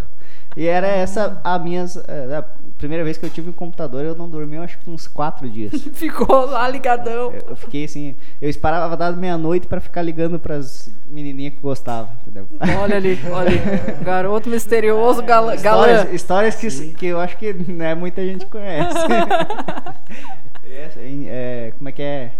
E 0.55 0.67
era 0.67 0.87
essa 0.87 1.39
a 1.43 1.59
minhas 1.59 1.97
eh, 1.97 2.35
a 2.37 2.43
primeira 2.77 3.03
vez 3.03 3.17
que 3.17 3.25
eu 3.25 3.29
tive 3.29 3.49
um 3.49 3.53
computador, 3.53 4.03
eu 4.03 4.15
não 4.15 4.29
dormi, 4.29 4.55
eu 4.55 4.63
acho 4.63 4.77
que 4.79 4.89
uns 4.89 5.07
quatro 5.07 5.49
dias. 5.49 5.81
Ficou 5.93 6.45
lá 6.45 6.67
ligadão. 6.69 7.31
Eu, 7.31 7.43
eu 7.49 7.55
fiquei 7.55 7.85
assim, 7.85 8.15
eu 8.41 8.49
esperava 8.49 8.95
dar 8.95 9.11
meia-noite 9.13 9.67
para 9.67 9.79
ficar 9.79 10.01
ligando 10.01 10.39
para 10.39 10.55
as 10.55 10.89
menininhas 11.09 11.53
que 11.55 11.59
gostavam, 11.61 12.11
entendeu? 12.21 12.47
Olha 12.81 12.95
ali, 12.95 13.19
olha 13.31 13.49
ali. 13.49 14.03
Garoto 14.03 14.49
misterioso, 14.49 15.21
galã. 15.23 15.55
Histórias, 15.55 16.13
histórias 16.13 16.55
que, 16.55 16.93
que 16.93 17.05
eu 17.07 17.19
acho 17.19 17.37
que 17.37 17.53
né, 17.53 17.95
muita 17.95 18.23
gente 18.25 18.45
conhece. 18.45 18.97
é, 20.65 20.89
é, 21.27 21.73
como 21.77 21.89
é 21.89 21.91
que 21.91 22.01
é? 22.01 22.31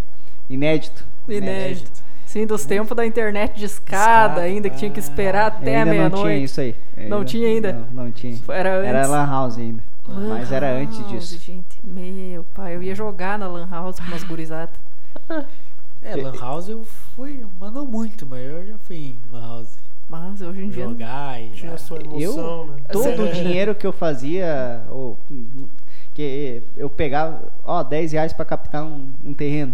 Inédito. 0.50 1.06
Inédito. 1.28 1.50
Inédito. 1.52 2.05
Sim, 2.36 2.46
dos 2.46 2.66
tempos 2.66 2.98
da 2.98 3.06
internet 3.06 3.58
de 3.58 3.64
escada, 3.64 4.42
ainda, 4.42 4.70
que 4.70 4.76
tinha 4.76 4.92
que 4.92 5.00
esperar 5.00 5.48
até 5.48 5.80
a 5.80 5.86
meia-noite. 5.86 6.16
Não 6.18 6.24
tinha 6.24 6.38
isso 6.38 6.60
aí. 6.60 6.76
Ainda, 6.98 7.10
não 7.10 7.24
tinha 7.24 7.48
ainda? 7.48 7.72
Não, 7.72 8.04
não 8.04 8.12
tinha. 8.12 8.38
Era 8.50 8.78
antes. 8.78 8.90
Era 8.90 9.08
Lan 9.08 9.26
House 9.26 9.58
ainda. 9.58 9.84
Lan 10.06 10.28
mas 10.28 10.52
era 10.52 10.70
antes 10.74 11.08
disso. 11.08 11.40
Gente, 11.40 11.80
meu 11.82 12.44
pai, 12.54 12.76
eu 12.76 12.84
ia 12.84 12.94
jogar 12.94 13.40
na 13.40 13.48
Lan 13.48 13.70
House 13.72 14.02
com 14.02 14.08
umas 14.08 14.26
gurizadas. 14.26 14.76
É, 16.04 16.14
Lan 16.18 16.38
House 16.38 16.68
eu 16.68 16.84
fui, 17.16 17.46
mas 17.58 17.72
não 17.72 17.86
muito, 17.86 18.26
mas 18.26 18.46
eu 18.46 18.68
já 18.68 18.78
fui 18.80 18.98
em 18.98 19.20
Lan 19.32 19.42
House. 19.42 19.78
Mas 20.10 20.42
hoje 20.42 20.66
em 20.66 20.70
dia. 20.70 20.84
Jogar 20.84 21.42
e. 21.42 21.52
Tinha 21.52 21.74
a 21.74 21.78
sua 21.78 22.02
emoção, 22.02 22.20
eu, 22.20 22.66
né? 22.66 22.82
Todo 22.92 23.24
o 23.24 23.32
dinheiro 23.32 23.74
que 23.74 23.88
eu 23.88 23.94
fazia, 23.94 24.84
ou, 24.90 25.18
que 26.14 26.62
eu 26.76 26.90
pegava, 26.90 27.50
ó, 27.64 27.82
10 27.82 28.12
reais 28.12 28.34
pra 28.34 28.44
captar 28.44 28.84
um, 28.84 29.10
um 29.24 29.34
terreno 29.34 29.74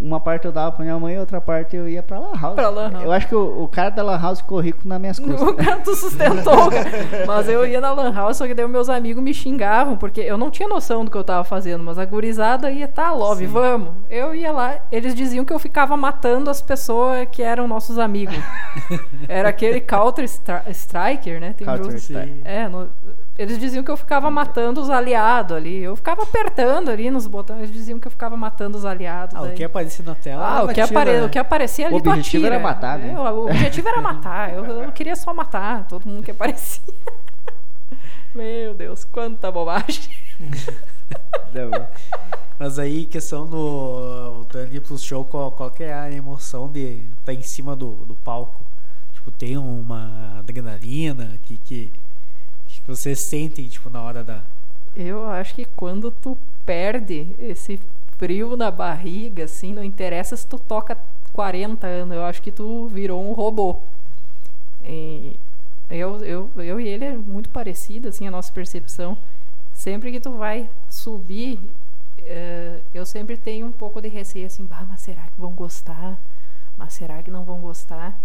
uma 0.00 0.18
parte 0.18 0.46
eu 0.46 0.52
dava 0.52 0.72
pra 0.72 0.84
minha 0.84 0.98
mãe 0.98 1.14
e 1.14 1.18
outra 1.18 1.40
parte 1.40 1.76
eu 1.76 1.88
ia 1.88 2.02
pra 2.02 2.18
Lan 2.18 2.32
House. 2.40 2.54
Pra 2.54 2.68
Lan 2.70 2.90
House. 2.90 3.04
Eu 3.04 3.12
acho 3.12 3.28
que 3.28 3.34
o, 3.34 3.64
o 3.64 3.68
cara 3.68 3.90
da 3.90 4.02
Lan 4.02 4.18
House 4.18 4.40
ficou 4.40 4.58
rico 4.60 4.88
nas 4.88 4.98
minhas 4.98 5.18
custas. 5.20 5.42
O 5.42 5.54
cara 5.54 5.76
tu 5.80 5.94
sustentou, 5.94 6.70
cara. 6.70 6.90
Mas 7.26 7.48
eu 7.48 7.66
ia 7.66 7.80
na 7.80 7.92
Lan 7.92 8.12
House, 8.12 8.38
só 8.38 8.46
que 8.46 8.54
daí 8.54 8.66
meus 8.66 8.88
amigos 8.88 9.22
me 9.22 9.34
xingavam, 9.34 9.96
porque 9.96 10.20
eu 10.20 10.38
não 10.38 10.50
tinha 10.50 10.68
noção 10.68 11.04
do 11.04 11.10
que 11.10 11.16
eu 11.16 11.24
tava 11.24 11.44
fazendo, 11.44 11.84
mas 11.84 11.98
a 11.98 12.04
gurizada 12.04 12.70
ia, 12.70 12.88
tá, 12.88 13.12
Love, 13.12 13.46
Sim. 13.46 13.52
vamos. 13.52 13.88
Eu 14.08 14.34
ia 14.34 14.52
lá, 14.52 14.78
eles 14.90 15.14
diziam 15.14 15.44
que 15.44 15.52
eu 15.52 15.58
ficava 15.58 15.96
matando 15.96 16.48
as 16.48 16.62
pessoas 16.62 17.28
que 17.30 17.42
eram 17.42 17.68
nossos 17.68 17.98
amigos. 17.98 18.36
Era 19.28 19.50
aquele 19.50 19.80
Counter 19.80 20.24
Striker, 20.24 21.40
né? 21.40 21.52
Tem 21.52 21.66
Counter 21.66 21.98
jogo. 21.98 22.20
É, 22.44 22.68
no, 22.68 22.88
eles 23.40 23.58
diziam 23.58 23.82
que 23.82 23.90
eu 23.90 23.96
ficava 23.96 24.30
matando 24.30 24.82
os 24.82 24.90
aliados 24.90 25.56
ali. 25.56 25.82
Eu 25.82 25.96
ficava 25.96 26.24
apertando 26.24 26.90
ali 26.90 27.10
nos 27.10 27.26
botões. 27.26 27.60
Eles 27.60 27.72
diziam 27.72 27.98
que 27.98 28.06
eu 28.06 28.10
ficava 28.10 28.36
matando 28.36 28.76
os 28.76 28.84
aliados. 28.84 29.34
Ah, 29.34 29.40
daí. 29.40 29.52
o 29.52 29.54
que 29.54 29.64
aparecia 29.64 30.04
na 30.04 30.14
tela. 30.14 30.46
Ah, 30.46 30.64
o 30.64 30.68
que, 30.68 30.80
apare... 30.80 31.12
né? 31.12 31.24
o 31.24 31.30
que 31.30 31.38
aparecia 31.38 31.86
ali 31.86 31.94
O 31.94 31.98
objetivo 31.98 32.46
era 32.46 32.58
matar, 32.58 32.98
né? 32.98 33.14
Eu, 33.14 33.20
o 33.20 33.44
objetivo 33.46 33.88
era 33.88 34.02
matar. 34.02 34.52
Eu, 34.52 34.64
eu, 34.66 34.92
queria 34.92 35.16
só 35.16 35.32
matar 35.32 35.88
todo 35.88 36.06
mundo 36.06 36.22
que 36.22 36.30
aparecia. 36.30 36.82
Meu 38.34 38.74
Deus, 38.74 39.04
quanta 39.04 39.50
bobagem. 39.50 40.10
Mas 42.58 42.78
aí, 42.78 43.06
questão 43.06 43.46
do 43.46 44.34
voltando 44.34 44.66
ali 44.66 44.80
pro 44.80 44.98
show, 44.98 45.24
qual, 45.24 45.50
qual 45.50 45.70
que 45.70 45.82
é 45.82 45.94
a 45.94 46.12
emoção 46.12 46.70
de 46.70 46.80
estar 46.80 47.24
tá 47.24 47.32
em 47.32 47.40
cima 47.40 47.74
do, 47.74 48.04
do 48.04 48.14
palco? 48.16 48.62
Tipo, 49.14 49.30
tem 49.30 49.56
uma 49.56 50.38
adrenalina 50.38 51.38
que 51.42 51.56
que 51.56 51.90
você 52.90 53.14
sente, 53.14 53.66
tipo, 53.68 53.88
na 53.88 54.02
hora 54.02 54.24
da. 54.24 54.42
Eu 54.94 55.28
acho 55.28 55.54
que 55.54 55.64
quando 55.64 56.10
tu 56.10 56.36
perde 56.66 57.34
esse 57.38 57.80
frio 58.18 58.56
na 58.56 58.70
barriga, 58.70 59.44
assim, 59.44 59.72
não 59.72 59.84
interessa 59.84 60.36
se 60.36 60.46
tu 60.46 60.58
toca 60.58 60.98
40 61.32 61.86
anos, 61.86 62.16
eu 62.16 62.24
acho 62.24 62.42
que 62.42 62.50
tu 62.50 62.88
virou 62.88 63.22
um 63.22 63.32
robô. 63.32 63.80
E 64.82 65.38
eu, 65.88 66.24
eu, 66.24 66.50
eu 66.56 66.80
e 66.80 66.88
ele 66.88 67.04
é 67.04 67.16
muito 67.16 67.48
parecido, 67.50 68.08
assim, 68.08 68.26
a 68.26 68.30
nossa 68.30 68.52
percepção. 68.52 69.16
Sempre 69.72 70.10
que 70.10 70.20
tu 70.20 70.32
vai 70.32 70.68
subir, 70.88 71.58
uh, 72.18 72.82
eu 72.92 73.06
sempre 73.06 73.36
tenho 73.36 73.66
um 73.66 73.72
pouco 73.72 74.00
de 74.00 74.08
receio, 74.08 74.46
assim, 74.46 74.66
bah, 74.66 74.84
mas 74.88 75.00
será 75.00 75.22
que 75.22 75.40
vão 75.40 75.52
gostar? 75.52 76.20
Mas 76.76 76.94
será 76.94 77.22
que 77.22 77.30
não 77.30 77.44
vão 77.44 77.60
gostar? 77.60 78.18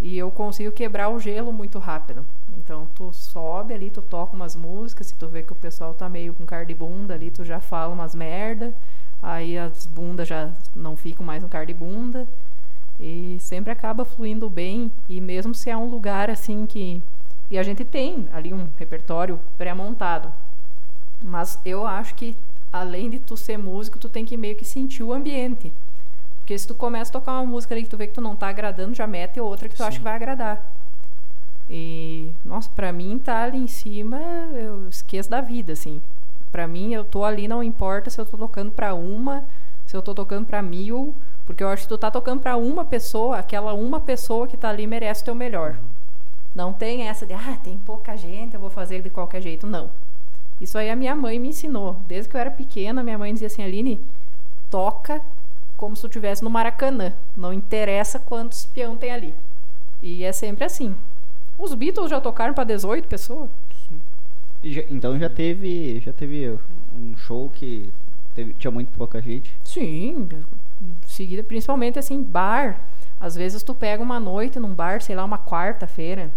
E 0.00 0.16
eu 0.16 0.30
consigo 0.30 0.72
quebrar 0.72 1.08
o 1.08 1.18
gelo 1.18 1.52
muito 1.52 1.78
rápido. 1.78 2.24
Então 2.56 2.86
tu 2.94 3.12
sobe 3.12 3.74
ali, 3.74 3.90
tu 3.90 4.00
toca 4.00 4.36
umas 4.36 4.54
músicas, 4.54 5.08
se 5.08 5.14
tu 5.14 5.26
vê 5.26 5.42
que 5.42 5.52
o 5.52 5.56
pessoal 5.56 5.94
tá 5.94 6.08
meio 6.08 6.34
com 6.34 6.46
cara 6.46 6.64
de 6.64 6.74
bunda 6.74 7.14
ali, 7.14 7.30
tu 7.30 7.44
já 7.44 7.60
fala 7.60 7.92
umas 7.92 8.14
merda. 8.14 8.74
Aí 9.20 9.58
as 9.58 9.86
bundas 9.86 10.28
já 10.28 10.52
não 10.74 10.96
ficam 10.96 11.26
mais 11.26 11.42
no 11.42 11.48
cara 11.48 11.66
de 11.66 11.74
bunda. 11.74 12.28
E 13.00 13.38
sempre 13.40 13.72
acaba 13.72 14.04
fluindo 14.04 14.48
bem. 14.48 14.92
E 15.08 15.20
mesmo 15.20 15.54
se 15.54 15.70
é 15.70 15.76
um 15.76 15.86
lugar 15.86 16.30
assim 16.30 16.66
que. 16.66 17.02
E 17.50 17.58
a 17.58 17.62
gente 17.62 17.84
tem 17.84 18.28
ali 18.32 18.52
um 18.52 18.68
repertório 18.76 19.40
pré-montado. 19.56 20.32
Mas 21.22 21.58
eu 21.64 21.86
acho 21.86 22.14
que 22.14 22.36
além 22.72 23.10
de 23.10 23.18
tu 23.18 23.36
ser 23.36 23.56
músico, 23.56 23.98
tu 23.98 24.08
tem 24.08 24.24
que 24.24 24.36
meio 24.36 24.56
que 24.56 24.64
sentir 24.64 25.02
o 25.02 25.12
ambiente. 25.12 25.72
Porque 26.48 26.58
se 26.58 26.66
tu 26.66 26.74
começa 26.74 27.10
a 27.10 27.12
tocar 27.12 27.32
uma 27.32 27.44
música 27.44 27.74
ali 27.74 27.82
que 27.82 27.90
tu 27.90 27.98
vê 27.98 28.06
que 28.06 28.14
tu 28.14 28.22
não 28.22 28.34
tá 28.34 28.48
agradando, 28.48 28.94
já 28.94 29.06
mete 29.06 29.38
outra 29.38 29.68
que 29.68 29.74
tu 29.74 29.82
Sim. 29.82 29.84
acha 29.84 29.98
que 29.98 30.02
vai 30.02 30.14
agradar. 30.14 30.72
E, 31.68 32.32
nossa, 32.42 32.70
pra 32.70 32.90
mim 32.90 33.18
tá 33.18 33.42
ali 33.42 33.58
em 33.58 33.66
cima, 33.66 34.18
eu 34.54 34.88
esqueço 34.88 35.28
da 35.28 35.42
vida, 35.42 35.74
assim. 35.74 36.00
Pra 36.50 36.66
mim, 36.66 36.94
eu 36.94 37.04
tô 37.04 37.22
ali, 37.22 37.46
não 37.46 37.62
importa 37.62 38.08
se 38.08 38.18
eu 38.18 38.24
tô 38.24 38.38
tocando 38.38 38.72
pra 38.72 38.94
uma, 38.94 39.44
se 39.84 39.94
eu 39.94 40.00
tô 40.00 40.14
tocando 40.14 40.46
pra 40.46 40.62
mil, 40.62 41.14
porque 41.44 41.62
eu 41.62 41.68
acho 41.68 41.82
que 41.82 41.90
tu 41.90 41.98
tá 41.98 42.10
tocando 42.10 42.40
pra 42.40 42.56
uma 42.56 42.82
pessoa, 42.82 43.36
aquela 43.36 43.74
uma 43.74 44.00
pessoa 44.00 44.46
que 44.46 44.56
tá 44.56 44.70
ali 44.70 44.86
merece 44.86 45.20
o 45.20 45.24
teu 45.26 45.34
melhor. 45.34 45.78
Não 46.54 46.72
tem 46.72 47.08
essa 47.08 47.26
de, 47.26 47.34
ah, 47.34 47.58
tem 47.62 47.76
pouca 47.76 48.16
gente, 48.16 48.54
eu 48.54 48.60
vou 48.60 48.70
fazer 48.70 49.02
de 49.02 49.10
qualquer 49.10 49.42
jeito. 49.42 49.66
Não. 49.66 49.90
Isso 50.58 50.78
aí 50.78 50.88
a 50.88 50.96
minha 50.96 51.14
mãe 51.14 51.38
me 51.38 51.48
ensinou. 51.48 52.00
Desde 52.06 52.26
que 52.26 52.36
eu 52.36 52.40
era 52.40 52.50
pequena, 52.50 53.02
minha 53.02 53.18
mãe 53.18 53.34
dizia 53.34 53.48
assim, 53.48 53.62
Aline, 53.62 54.00
toca 54.70 55.22
se 55.98 56.02
tu 56.02 56.06
estivesse 56.06 56.42
no 56.42 56.48
Maracanã. 56.48 57.12
Não 57.36 57.52
interessa 57.52 58.18
quantos 58.18 58.64
peão 58.66 58.96
tem 58.96 59.10
ali. 59.10 59.34
E 60.00 60.24
é 60.24 60.32
sempre 60.32 60.64
assim. 60.64 60.94
Os 61.58 61.74
Beatles 61.74 62.08
já 62.08 62.20
tocaram 62.20 62.54
para 62.54 62.64
18 62.64 63.08
pessoas? 63.08 63.50
Já, 64.62 64.82
então 64.88 65.18
já 65.18 65.28
teve, 65.28 66.00
já 66.00 66.12
teve 66.12 66.56
um 66.94 67.16
show 67.16 67.50
que 67.50 67.92
teve, 68.34 68.54
tinha 68.54 68.70
muito 68.70 68.90
pouca 68.96 69.20
gente? 69.20 69.56
Sim, 69.64 70.28
seguida 71.06 71.42
principalmente 71.42 71.98
assim, 71.98 72.22
bar. 72.22 72.80
Às 73.20 73.34
vezes 73.34 73.62
tu 73.64 73.74
pega 73.74 74.02
uma 74.02 74.20
noite 74.20 74.60
num 74.60 74.72
bar, 74.72 75.02
sei 75.02 75.16
lá, 75.16 75.24
uma 75.24 75.38
quarta-feira. 75.38 76.30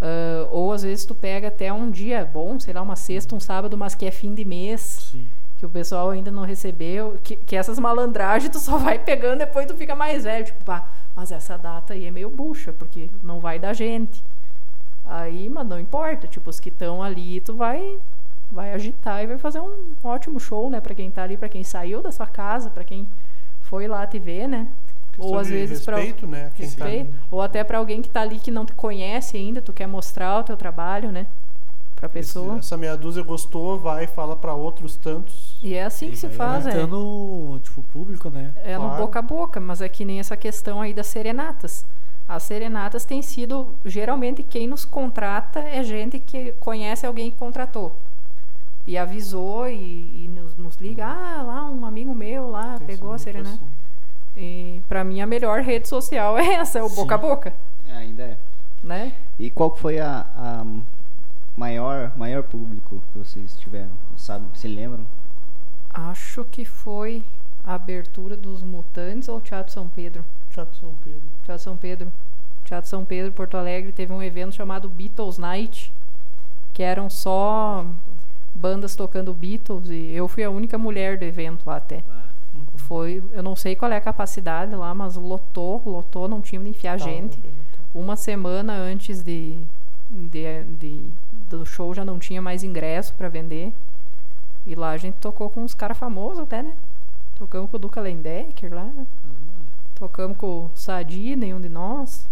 Uh, 0.00 0.48
ou 0.50 0.72
às 0.72 0.82
vezes 0.82 1.04
tu 1.04 1.14
pega 1.14 1.46
até 1.46 1.72
um 1.72 1.88
dia 1.88 2.24
bom, 2.24 2.58
sei 2.58 2.74
lá, 2.74 2.82
uma 2.82 2.96
sexta, 2.96 3.36
um 3.36 3.40
sábado, 3.40 3.78
mas 3.78 3.94
que 3.94 4.04
é 4.04 4.10
fim 4.10 4.34
de 4.34 4.44
mês. 4.44 5.10
Sim 5.12 5.28
que 5.62 5.66
o 5.66 5.70
pessoal 5.70 6.10
ainda 6.10 6.28
não 6.28 6.42
recebeu, 6.42 7.20
que, 7.22 7.36
que 7.36 7.54
essas 7.54 7.78
malandragens 7.78 8.50
tu 8.50 8.58
só 8.58 8.78
vai 8.78 8.98
pegando 8.98 9.38
depois 9.38 9.64
tu 9.64 9.76
fica 9.76 9.94
mais 9.94 10.24
velho, 10.24 10.44
tipo, 10.44 10.64
pá, 10.64 10.90
mas 11.14 11.30
essa 11.30 11.56
data 11.56 11.94
aí 11.94 12.04
é 12.04 12.10
meio 12.10 12.28
bucha, 12.28 12.72
porque 12.72 13.08
não 13.22 13.38
vai 13.38 13.60
da 13.60 13.72
gente. 13.72 14.24
Aí, 15.04 15.48
mas 15.48 15.64
não 15.64 15.78
importa, 15.78 16.26
tipo, 16.26 16.50
os 16.50 16.58
que 16.58 16.68
estão 16.68 17.00
ali, 17.00 17.40
tu 17.40 17.54
vai 17.54 17.96
vai 18.50 18.72
agitar 18.72 19.22
e 19.22 19.28
vai 19.28 19.38
fazer 19.38 19.60
um 19.60 19.92
ótimo 20.02 20.40
show, 20.40 20.68
né, 20.68 20.80
para 20.80 20.96
quem 20.96 21.08
tá 21.12 21.22
ali, 21.22 21.36
para 21.36 21.48
quem 21.48 21.62
saiu 21.62 22.02
da 22.02 22.10
sua 22.10 22.26
casa, 22.26 22.68
para 22.68 22.82
quem 22.82 23.08
foi 23.60 23.86
lá 23.86 24.04
te 24.04 24.18
ver, 24.18 24.48
né? 24.48 24.66
Ou 25.16 25.38
às 25.38 25.48
vezes 25.48 25.84
para 25.84 25.98
respeito, 25.98 26.26
né, 26.26 26.50
quem 26.56 26.68
tá 26.68 26.84
respeito, 26.86 27.12
tá... 27.12 27.24
ou 27.30 27.40
até 27.40 27.62
para 27.62 27.78
alguém 27.78 28.02
que 28.02 28.10
tá 28.10 28.22
ali 28.22 28.40
que 28.40 28.50
não 28.50 28.66
te 28.66 28.72
conhece 28.72 29.36
ainda, 29.36 29.62
tu 29.62 29.72
quer 29.72 29.86
mostrar 29.86 30.40
o 30.40 30.42
teu 30.42 30.56
trabalho, 30.56 31.12
né? 31.12 31.28
Pra 32.02 32.08
pessoa. 32.08 32.58
Essa 32.58 32.76
meia 32.76 32.96
dúzia 32.96 33.22
gostou, 33.22 33.78
vai 33.78 34.04
e 34.04 34.06
fala 34.08 34.34
para 34.34 34.52
outros 34.54 34.96
tantos. 34.96 35.56
E 35.62 35.74
é 35.74 35.84
assim 35.84 36.06
E 36.06 36.10
que 36.10 36.16
se 36.16 36.28
faz, 36.28 36.66
é. 36.66 36.70
aumentando, 36.70 37.60
tipo, 37.62 37.80
o 37.80 37.84
público, 37.84 38.28
né? 38.28 38.52
É 38.64 38.74
no 38.76 38.84
Claro. 38.86 39.02
boca 39.02 39.18
a 39.20 39.22
boca, 39.22 39.60
mas 39.60 39.80
é 39.80 39.88
que 39.88 40.04
nem 40.04 40.18
essa 40.18 40.36
questão 40.36 40.80
aí 40.80 40.92
das 40.92 41.06
serenatas. 41.06 41.86
As 42.28 42.42
serenatas 42.42 43.04
têm 43.04 43.22
sido, 43.22 43.74
geralmente, 43.84 44.42
quem 44.42 44.66
nos 44.66 44.84
contrata 44.84 45.60
é 45.60 45.82
gente 45.84 46.18
que 46.18 46.52
conhece 46.52 47.06
alguém 47.06 47.30
que 47.30 47.36
contratou. 47.38 47.96
E 48.86 48.98
avisou 48.98 49.68
e, 49.68 50.24
e 50.24 50.28
nos, 50.28 50.56
nos 50.56 50.76
liga, 50.76 51.06
ah, 51.06 51.40
lá 51.42 51.68
um 51.70 51.86
amigo 51.86 52.12
meu 52.14 52.50
lá 52.50 52.78
Tem 52.78 52.86
pegou 52.88 53.12
a 53.12 53.18
serenata. 53.18 53.54
assim. 53.54 53.68
E 54.36 54.82
pra 54.88 55.04
mim 55.04 55.20
a 55.20 55.26
melhor 55.26 55.60
rede 55.60 55.86
social 55.88 56.36
é 56.38 56.54
essa, 56.54 56.80
é 56.80 56.82
o 56.82 56.88
boca 56.88 57.14
a 57.14 57.18
boca, 57.18 57.52
É, 57.86 57.92
ainda 57.92 58.22
é. 58.24 58.38
né? 58.82 59.12
E 59.38 59.50
qual 59.50 59.76
foi 59.76 60.00
a, 60.00 60.26
a 60.34 60.64
maior, 61.56 62.12
maior 62.16 62.42
público 62.42 63.02
que 63.12 63.18
vocês 63.18 63.56
tiveram? 63.58 63.90
Sabe, 64.16 64.46
se 64.58 64.68
lembram? 64.68 65.06
Acho 65.92 66.44
que 66.44 66.64
foi 66.64 67.22
a 67.64 67.74
abertura 67.74 68.36
dos 68.36 68.62
Mutantes 68.62 69.28
ou 69.28 69.38
o 69.38 69.40
Teatro 69.40 69.72
São 69.72 69.88
Pedro? 69.88 70.24
Teatro 70.50 70.76
São 70.78 70.94
Pedro. 71.04 71.22
Teatro 71.44 71.62
São 71.62 71.76
Pedro. 71.76 72.12
Teatro 72.64 72.88
São 72.88 73.04
Pedro, 73.04 73.32
Porto 73.32 73.56
Alegre, 73.56 73.92
teve 73.92 74.12
um 74.12 74.22
evento 74.22 74.54
chamado 74.54 74.88
Beatles 74.88 75.36
Night, 75.36 75.92
que 76.72 76.82
eram 76.82 77.10
só 77.10 77.84
bandas 78.54 78.94
tocando 78.96 79.34
Beatles 79.34 79.90
e 79.90 80.12
eu 80.12 80.28
fui 80.28 80.44
a 80.44 80.50
única 80.50 80.78
mulher 80.78 81.18
do 81.18 81.24
evento 81.24 81.64
lá 81.66 81.76
até. 81.76 82.02
Foi, 82.76 83.22
eu 83.32 83.42
não 83.42 83.56
sei 83.56 83.74
qual 83.74 83.90
é 83.92 83.96
a 83.96 84.00
capacidade 84.00 84.74
lá, 84.74 84.94
mas 84.94 85.16
lotou, 85.16 85.82
lotou, 85.84 86.28
não 86.28 86.40
tinha 86.40 86.60
onde 86.60 86.70
enfiar 86.70 86.98
Tá, 86.98 87.04
gente. 87.04 87.38
Uma 87.94 88.16
semana 88.16 88.74
antes 88.74 89.22
de, 89.22 89.58
de, 90.10 90.64
de- 90.78 91.12
do 91.56 91.66
show 91.66 91.94
já 91.94 92.04
não 92.04 92.18
tinha 92.18 92.40
mais 92.42 92.62
ingresso 92.62 93.14
para 93.14 93.28
vender. 93.28 93.72
E 94.66 94.74
lá 94.74 94.90
a 94.90 94.96
gente 94.96 95.14
tocou 95.16 95.50
com 95.50 95.62
uns 95.62 95.74
caras 95.74 95.98
famosos 95.98 96.40
até, 96.40 96.62
né? 96.62 96.74
Tocamos 97.34 97.70
com 97.70 97.76
o 97.76 97.80
Duca 97.80 98.00
Lendecker 98.00 98.72
lá. 98.72 98.88
Tocamos 99.94 100.36
com 100.36 100.66
o 100.66 100.70
Sadi, 100.74 101.34
nenhum 101.36 101.60
de 101.60 101.68
nós. 101.68 102.28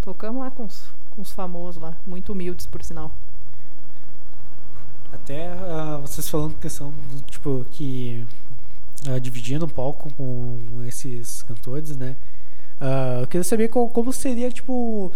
Tocamos 0.00 0.42
lá 0.42 0.50
com 0.50 0.64
os, 0.64 0.88
com 1.10 1.22
os 1.22 1.32
famosos 1.32 1.82
lá, 1.82 1.96
muito 2.06 2.32
humildes 2.32 2.66
por 2.66 2.82
sinal. 2.84 3.10
Até 5.12 5.48
ah, 5.52 5.98
vocês 6.00 6.28
falando 6.28 6.54
questão 6.58 6.92
tipo 7.26 7.64
que 7.70 8.26
ah, 9.08 9.18
dividindo 9.18 9.64
um 9.64 9.68
palco 9.68 10.12
com 10.14 10.58
esses 10.86 11.42
cantores, 11.42 11.96
né? 11.96 12.16
Ah, 12.80 13.20
eu 13.22 13.26
queria 13.28 13.44
saber 13.44 13.68
qual- 13.68 13.88
como 13.88 14.12
seria 14.12 14.50
tipo 14.50 15.12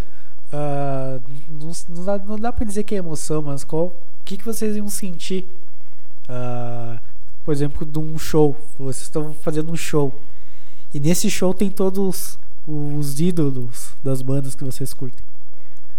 ah, 0.52 1.20
não, 1.48 1.70
não 1.88 2.04
dá, 2.04 2.18
não 2.18 2.36
dá 2.38 2.52
pra 2.52 2.64
dizer 2.64 2.82
que 2.84 2.94
é 2.94 2.98
emoção, 2.98 3.42
mas 3.42 3.64
qual 3.64 3.86
o 3.86 3.92
que, 4.24 4.36
que 4.36 4.44
vocês 4.44 4.76
iam 4.76 4.88
sentir, 4.88 5.46
ah, 6.28 6.98
por 7.44 7.52
exemplo, 7.52 7.84
de 7.86 7.98
um 7.98 8.18
show? 8.18 8.56
Vocês 8.78 9.02
estão 9.02 9.32
fazendo 9.34 9.72
um 9.72 9.76
show 9.76 10.14
e 10.92 11.00
nesse 11.00 11.30
show 11.30 11.52
tem 11.52 11.70
todos 11.70 12.38
os 12.66 13.20
ídolos 13.20 13.94
das 14.02 14.22
bandas 14.22 14.54
que 14.54 14.64
vocês 14.64 14.92
curtem. 14.92 15.24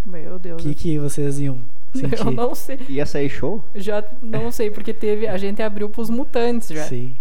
Meu 0.05 0.35
O 0.35 0.39
Deus. 0.39 0.61
que, 0.61 0.73
que 0.73 0.99
vocês 0.99 1.39
iam 1.39 1.59
sentir? 1.93 2.19
eu 2.19 2.31
não 2.31 2.55
sei. 2.55 2.80
Ia 2.88 3.05
sair 3.05 3.30
show? 3.30 3.63
Já 3.76 4.03
não 4.21 4.51
sei, 4.51 4.71
porque 4.71 4.93
teve. 4.93 5.27
A 5.27 5.38
gente 5.38 5.61
abriu 5.61 5.89
pros 5.89 6.09
mutantes 6.09 6.69
já. 6.69 6.85
Sim. 6.85 7.15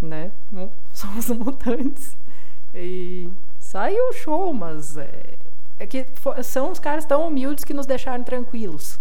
né? 0.00 0.30
São 0.92 1.16
os 1.18 1.28
mutantes. 1.36 2.16
E 2.74 3.28
saiu 3.58 4.08
o 4.08 4.12
show, 4.12 4.52
mas 4.52 4.96
é, 4.96 5.34
é 5.78 5.86
que 5.86 6.06
são 6.42 6.70
os 6.70 6.78
caras 6.78 7.04
tão 7.04 7.26
humildes 7.26 7.64
que 7.64 7.74
nos 7.74 7.86
deixaram 7.86 8.22
tranquilos. 8.24 8.98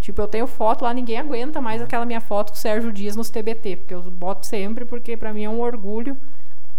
Tipo, 0.00 0.22
eu 0.22 0.28
tenho 0.28 0.46
foto 0.46 0.82
lá, 0.82 0.94
ninguém 0.94 1.18
aguenta 1.18 1.60
mais 1.60 1.82
aquela 1.82 2.06
minha 2.06 2.20
foto 2.20 2.52
com 2.52 2.56
o 2.56 2.58
Sérgio 2.58 2.92
Dias 2.92 3.16
nos 3.16 3.28
TBT, 3.28 3.76
porque 3.76 3.94
eu 3.94 4.02
boto 4.02 4.46
sempre, 4.46 4.84
porque 4.84 5.16
pra 5.16 5.32
mim 5.32 5.44
é 5.44 5.50
um 5.50 5.60
orgulho. 5.60 6.16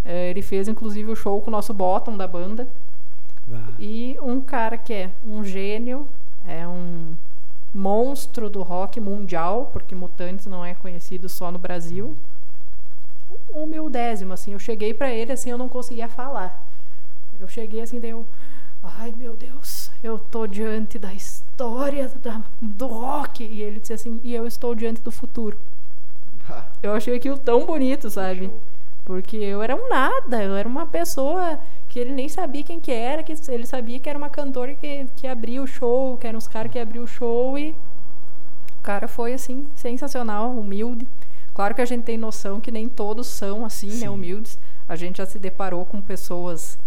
É, 0.04 0.30
ele 0.30 0.42
fez 0.42 0.66
inclusive 0.66 1.10
o 1.10 1.14
show 1.14 1.40
com 1.40 1.48
o 1.48 1.52
nosso 1.52 1.72
bottom 1.72 2.16
da 2.16 2.26
banda. 2.26 2.68
Vá. 3.46 3.72
E 3.78 4.16
um 4.20 4.40
cara 4.40 4.76
que 4.76 4.92
é 4.92 5.10
um 5.24 5.44
gênio, 5.44 6.08
é 6.44 6.66
um 6.66 7.14
monstro 7.72 8.50
do 8.50 8.62
rock 8.62 9.00
mundial, 9.00 9.70
porque 9.72 9.94
Mutantes 9.94 10.46
não 10.46 10.64
é 10.64 10.74
conhecido 10.74 11.28
só 11.28 11.50
no 11.50 11.58
Brasil. 11.58 12.16
Humildésimo, 13.54 14.32
assim, 14.32 14.52
eu 14.52 14.58
cheguei 14.58 14.92
pra 14.92 15.10
ele 15.10 15.32
assim, 15.32 15.50
eu 15.50 15.58
não 15.58 15.68
conseguia 15.68 16.08
falar. 16.08 16.66
Eu 17.38 17.48
cheguei 17.48 17.80
assim, 17.80 17.98
daí 17.98 18.10
eu, 18.10 18.26
ai 18.82 19.14
meu 19.16 19.34
Deus, 19.36 19.90
eu 20.02 20.18
tô 20.18 20.46
diante 20.46 20.98
da 20.98 21.12
história 21.12 22.08
da- 22.22 22.42
do 22.60 22.86
rock. 22.86 23.44
E 23.44 23.62
ele 23.62 23.80
disse 23.80 23.92
assim, 23.92 24.20
e 24.22 24.34
eu 24.34 24.46
estou 24.46 24.74
diante 24.74 25.00
do 25.02 25.10
futuro. 25.12 25.58
Eu 26.82 26.92
achei 26.92 27.16
aquilo 27.16 27.38
tão 27.38 27.64
bonito, 27.64 28.10
sabe? 28.10 28.50
Porque 29.04 29.36
eu 29.36 29.62
era 29.62 29.74
um 29.76 29.88
nada, 29.88 30.42
eu 30.42 30.54
era 30.56 30.68
uma 30.68 30.86
pessoa 30.86 31.58
que 31.88 31.98
ele 31.98 32.12
nem 32.12 32.28
sabia 32.28 32.62
quem 32.62 32.80
que 32.80 32.90
era, 32.90 33.22
que 33.22 33.32
ele 33.48 33.66
sabia 33.66 33.98
que 33.98 34.08
era 34.08 34.18
uma 34.18 34.28
cantora 34.28 34.74
que, 34.74 35.06
que 35.16 35.26
abria 35.26 35.62
o 35.62 35.66
show, 35.66 36.16
que 36.16 36.26
eram 36.26 36.38
os 36.38 36.48
caras 36.48 36.70
que 36.72 36.78
abriam 36.78 37.04
o 37.04 37.06
show 37.06 37.56
e 37.58 37.70
o 38.78 38.82
cara 38.82 39.06
foi 39.06 39.32
assim, 39.34 39.66
sensacional, 39.74 40.50
humilde. 40.50 41.06
Claro 41.54 41.74
que 41.74 41.80
a 41.82 41.84
gente 41.84 42.02
tem 42.04 42.16
noção 42.18 42.60
que 42.60 42.70
nem 42.70 42.88
todos 42.88 43.26
são 43.28 43.64
assim, 43.64 43.88
né, 43.88 43.92
Sim. 43.92 44.08
humildes. 44.08 44.58
A 44.88 44.96
gente 44.96 45.18
já 45.18 45.26
se 45.26 45.38
deparou 45.38 45.84
com 45.84 46.00
pessoas 46.00 46.78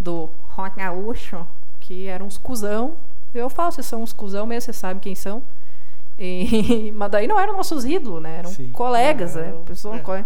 do 0.00 0.30
rock 0.48 0.76
gaúcho 0.78 1.46
que 1.78 2.06
eram 2.06 2.26
uns 2.26 2.38
cuzão. 2.38 2.94
Eu 3.32 3.48
falo, 3.50 3.70
vocês 3.70 3.86
são 3.86 4.02
uns 4.02 4.12
cuzão 4.12 4.46
mesmo, 4.46 4.62
vocês 4.62 4.76
sabem 4.76 4.98
quem 4.98 5.14
são. 5.14 5.42
E- 6.18 6.90
mas 6.96 7.10
daí 7.10 7.26
não 7.26 7.38
eram 7.38 7.56
nossos 7.56 7.84
ídolos, 7.84 8.22
né? 8.22 8.38
Eram 8.38 8.50
Sim. 8.50 8.70
colegas, 8.70 9.36
É, 9.36 9.42
né? 9.52 9.54
Pessoa, 9.64 9.96
é. 9.96 9.98
co- 10.00 10.24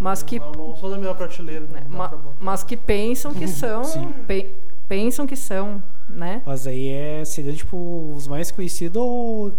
Mas 0.00 0.22
que 0.22 0.38
Não, 0.38 0.52
não 0.52 0.76
sou 0.76 0.88
da 0.90 0.96
mesma 0.96 1.14
prateleira, 1.14 1.66
né? 1.66 1.80
né, 1.80 1.86
ma- 1.88 2.12
mas 2.40 2.62
que 2.62 2.76
pensam 2.76 3.32
que 3.34 3.46
são, 3.48 3.82
pe- 4.26 4.52
pensam 4.88 5.26
que 5.26 5.36
são, 5.36 5.82
né? 6.08 6.42
Mas 6.46 6.66
aí 6.66 6.88
é, 6.88 7.24
seriam 7.24 7.54
tipo 7.54 8.12
os 8.16 8.26
mais 8.26 8.50
conhecidos 8.50 9.00
ou, 9.02 9.52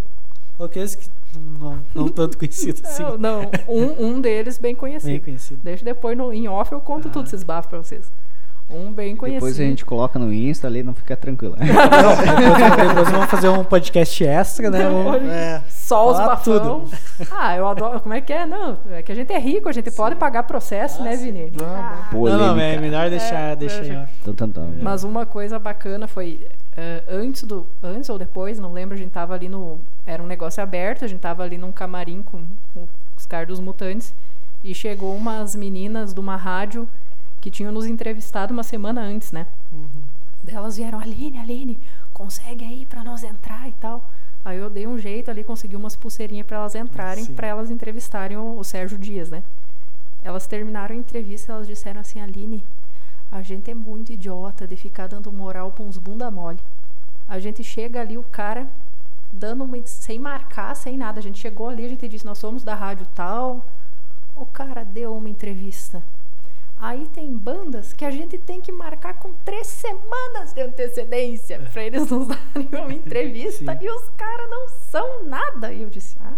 aqueles 0.60 0.96
que 0.96 1.10
não, 1.38 1.80
não 1.94 2.08
tanto 2.10 2.38
conhecidos 2.38 2.82
assim. 2.90 3.04
Não, 3.04 3.18
não, 3.18 3.42
um, 3.68 4.06
um 4.08 4.22
deles 4.22 4.58
bem 4.58 4.74
conhecido. 4.74 5.12
Bem 5.12 5.20
conhecido. 5.22 5.62
Deixa 5.64 5.84
depois 5.86 6.18
no, 6.18 6.34
em 6.34 6.48
off 6.48 6.72
eu 6.72 6.82
conto 6.82 7.08
Ah. 7.10 7.12
tudo 7.12 7.28
esses 7.28 7.44
bafos 7.44 7.70
pra 7.70 7.78
vocês. 7.80 8.12
Um 8.68 8.92
bem 8.92 9.16
conhecido. 9.16 9.42
Depois 9.46 9.60
a 9.60 9.64
gente 9.64 9.86
coloca 9.86 10.18
no 10.18 10.34
Insta 10.34 10.66
ali, 10.68 10.82
não 10.82 10.94
fica 10.96 11.16
tranquilo. 11.16 11.56
depois, 11.60 12.88
depois 12.88 13.10
vamos 13.12 13.30
fazer 13.30 13.48
um 13.50 13.64
podcast 13.64 14.26
extra, 14.26 14.72
né? 14.72 14.90
Vamos- 14.90 15.22
É, 15.30 15.62
Só 15.70 16.10
os 16.12 16.18
bafão. 16.18 16.86
Ah, 17.32 17.56
eu 17.56 17.68
adoro. 17.68 18.00
Como 18.00 18.14
é 18.16 18.22
que 18.22 18.34
é? 18.34 18.46
Não, 18.46 18.80
é 18.92 19.04
que 19.04 19.12
a 19.12 19.16
gente 19.16 19.32
é 19.32 19.38
rico, 19.38 19.70
a 19.70 19.72
gente 19.72 19.92
pode 19.92 20.16
pagar 20.16 20.44
processo, 20.44 21.04
né, 21.04 21.16
Vini? 21.16 21.52
Ah. 21.62 22.08
Não, 22.12 22.20
não, 22.20 22.34
é 22.34 22.38
Polêmica. 22.50 22.82
melhor 22.82 23.10
deixar, 23.10 23.52
É, 23.52 23.56
deixar 23.56 23.82
off. 23.82 24.14
Então, 24.22 24.34
então, 24.34 24.48
então. 24.48 24.74
Mas 24.82 25.04
uma 25.04 25.26
coisa 25.28 25.60
bacana 25.60 26.08
foi 26.08 26.48
eh, 26.76 27.04
antes 27.08 27.44
do 27.44 27.68
antes 27.84 28.10
ou 28.10 28.18
depois, 28.18 28.58
não 28.58 28.74
lembro, 28.74 28.96
a 28.96 28.98
gente 28.98 29.12
tava 29.12 29.36
ali 29.36 29.48
no 29.48 29.80
era 30.06 30.22
um 30.24 30.28
negócio 30.28 30.62
aberto, 30.64 31.06
a 31.06 31.08
gente 31.08 31.20
tava 31.20 31.44
ali 31.44 31.58
num 31.58 31.72
camarim 31.72 32.24
com, 32.24 32.44
com 32.74 32.88
os 33.16 33.26
caras 33.28 33.48
dos 33.48 33.60
mutantes 33.60 34.12
e 34.64 34.74
chegou 34.74 35.16
umas 35.16 35.56
meninas 35.56 36.14
de 36.16 36.20
uma 36.20 36.36
rádio 36.36 36.88
que 37.46 37.52
tinham 37.52 37.72
nos 37.72 37.86
entrevistado 37.86 38.52
uma 38.52 38.64
semana 38.64 39.02
antes, 39.02 39.32
né? 39.32 39.46
Daí 40.44 40.56
Elas 40.56 40.78
vieram, 40.78 41.00
Aline, 41.00 41.38
Aline, 41.38 41.80
consegue 42.12 42.66
aí 42.66 42.88
pra 42.88 43.04
nós 43.04 43.22
entrar 43.22 43.70
e 43.70 43.74
tal. 43.74 44.10
Aí 44.44 44.58
eu 44.58 44.68
dei 44.68 44.88
um 44.88 44.98
jeito 44.98 45.30
ali, 45.30 45.44
consegui 45.44 45.76
umas 45.76 45.96
pulseirinhas 45.96 46.48
pra 46.48 46.58
elas 46.58 46.74
entrarem, 46.74 47.24
pra 47.36 47.46
elas 47.46 47.70
entrevistarem 47.70 48.36
o, 48.36 48.58
o 48.58 48.64
Sérgio 48.64 48.98
Dias, 48.98 49.30
né? 49.30 49.44
Elas 50.24 50.48
terminaram 50.48 50.96
a 50.96 50.98
entrevista, 50.98 51.52
elas 51.52 51.68
disseram 51.68 52.02
assim, 52.02 52.20
Aline, 52.20 52.64
a 53.32 53.44
gente 53.44 53.70
é 53.70 53.76
muito 53.76 54.12
idiota 54.12 54.66
de 54.66 54.76
ficar 54.76 55.06
dando 55.06 55.32
moral 55.32 55.72
pra 55.72 55.84
uns 55.84 56.00
bunda 56.00 56.32
mole. 56.32 56.60
A 57.28 57.38
gente 57.38 57.64
chega 57.64 58.02
ali, 58.02 58.18
o 58.18 58.24
cara 58.24 58.68
dando 59.32 59.64
uma, 59.64 59.78
sem 59.86 60.18
marcar, 60.18 60.76
sem 60.76 60.98
nada. 60.98 61.20
A 61.20 61.22
gente 61.22 61.38
chegou 61.38 61.70
ali, 61.70 61.86
a 61.86 61.90
gente 61.90 62.08
disse, 62.08 62.26
nós 62.26 62.40
somos 62.40 62.64
da 62.64 62.74
rádio 62.74 63.06
tal. 63.14 63.64
O 64.36 64.48
cara 64.48 64.84
deu 64.84 65.16
uma 65.16 65.30
entrevista. 65.30 66.02
Aí 66.78 67.08
tem 67.14 67.32
bandas 67.34 67.94
que 67.94 68.04
a 68.04 68.12
gente 68.12 68.38
tem 68.38 68.60
que 68.62 68.72
marcar 68.72 69.14
com 69.20 69.34
três 69.46 69.66
semanas 69.68 70.54
de 70.54 70.62
antecedência 70.62 71.60
pra 71.72 71.84
eles 71.84 72.10
nos 72.10 72.28
darem 72.28 72.70
uma 72.72 72.92
entrevista 72.94 73.78
e 73.82 73.90
os 73.90 74.10
caras 74.18 74.50
não 74.50 74.68
são 74.92 75.24
nada. 75.24 75.72
E 75.74 75.82
eu 75.82 75.90
disse, 75.90 76.16
ah, 76.22 76.34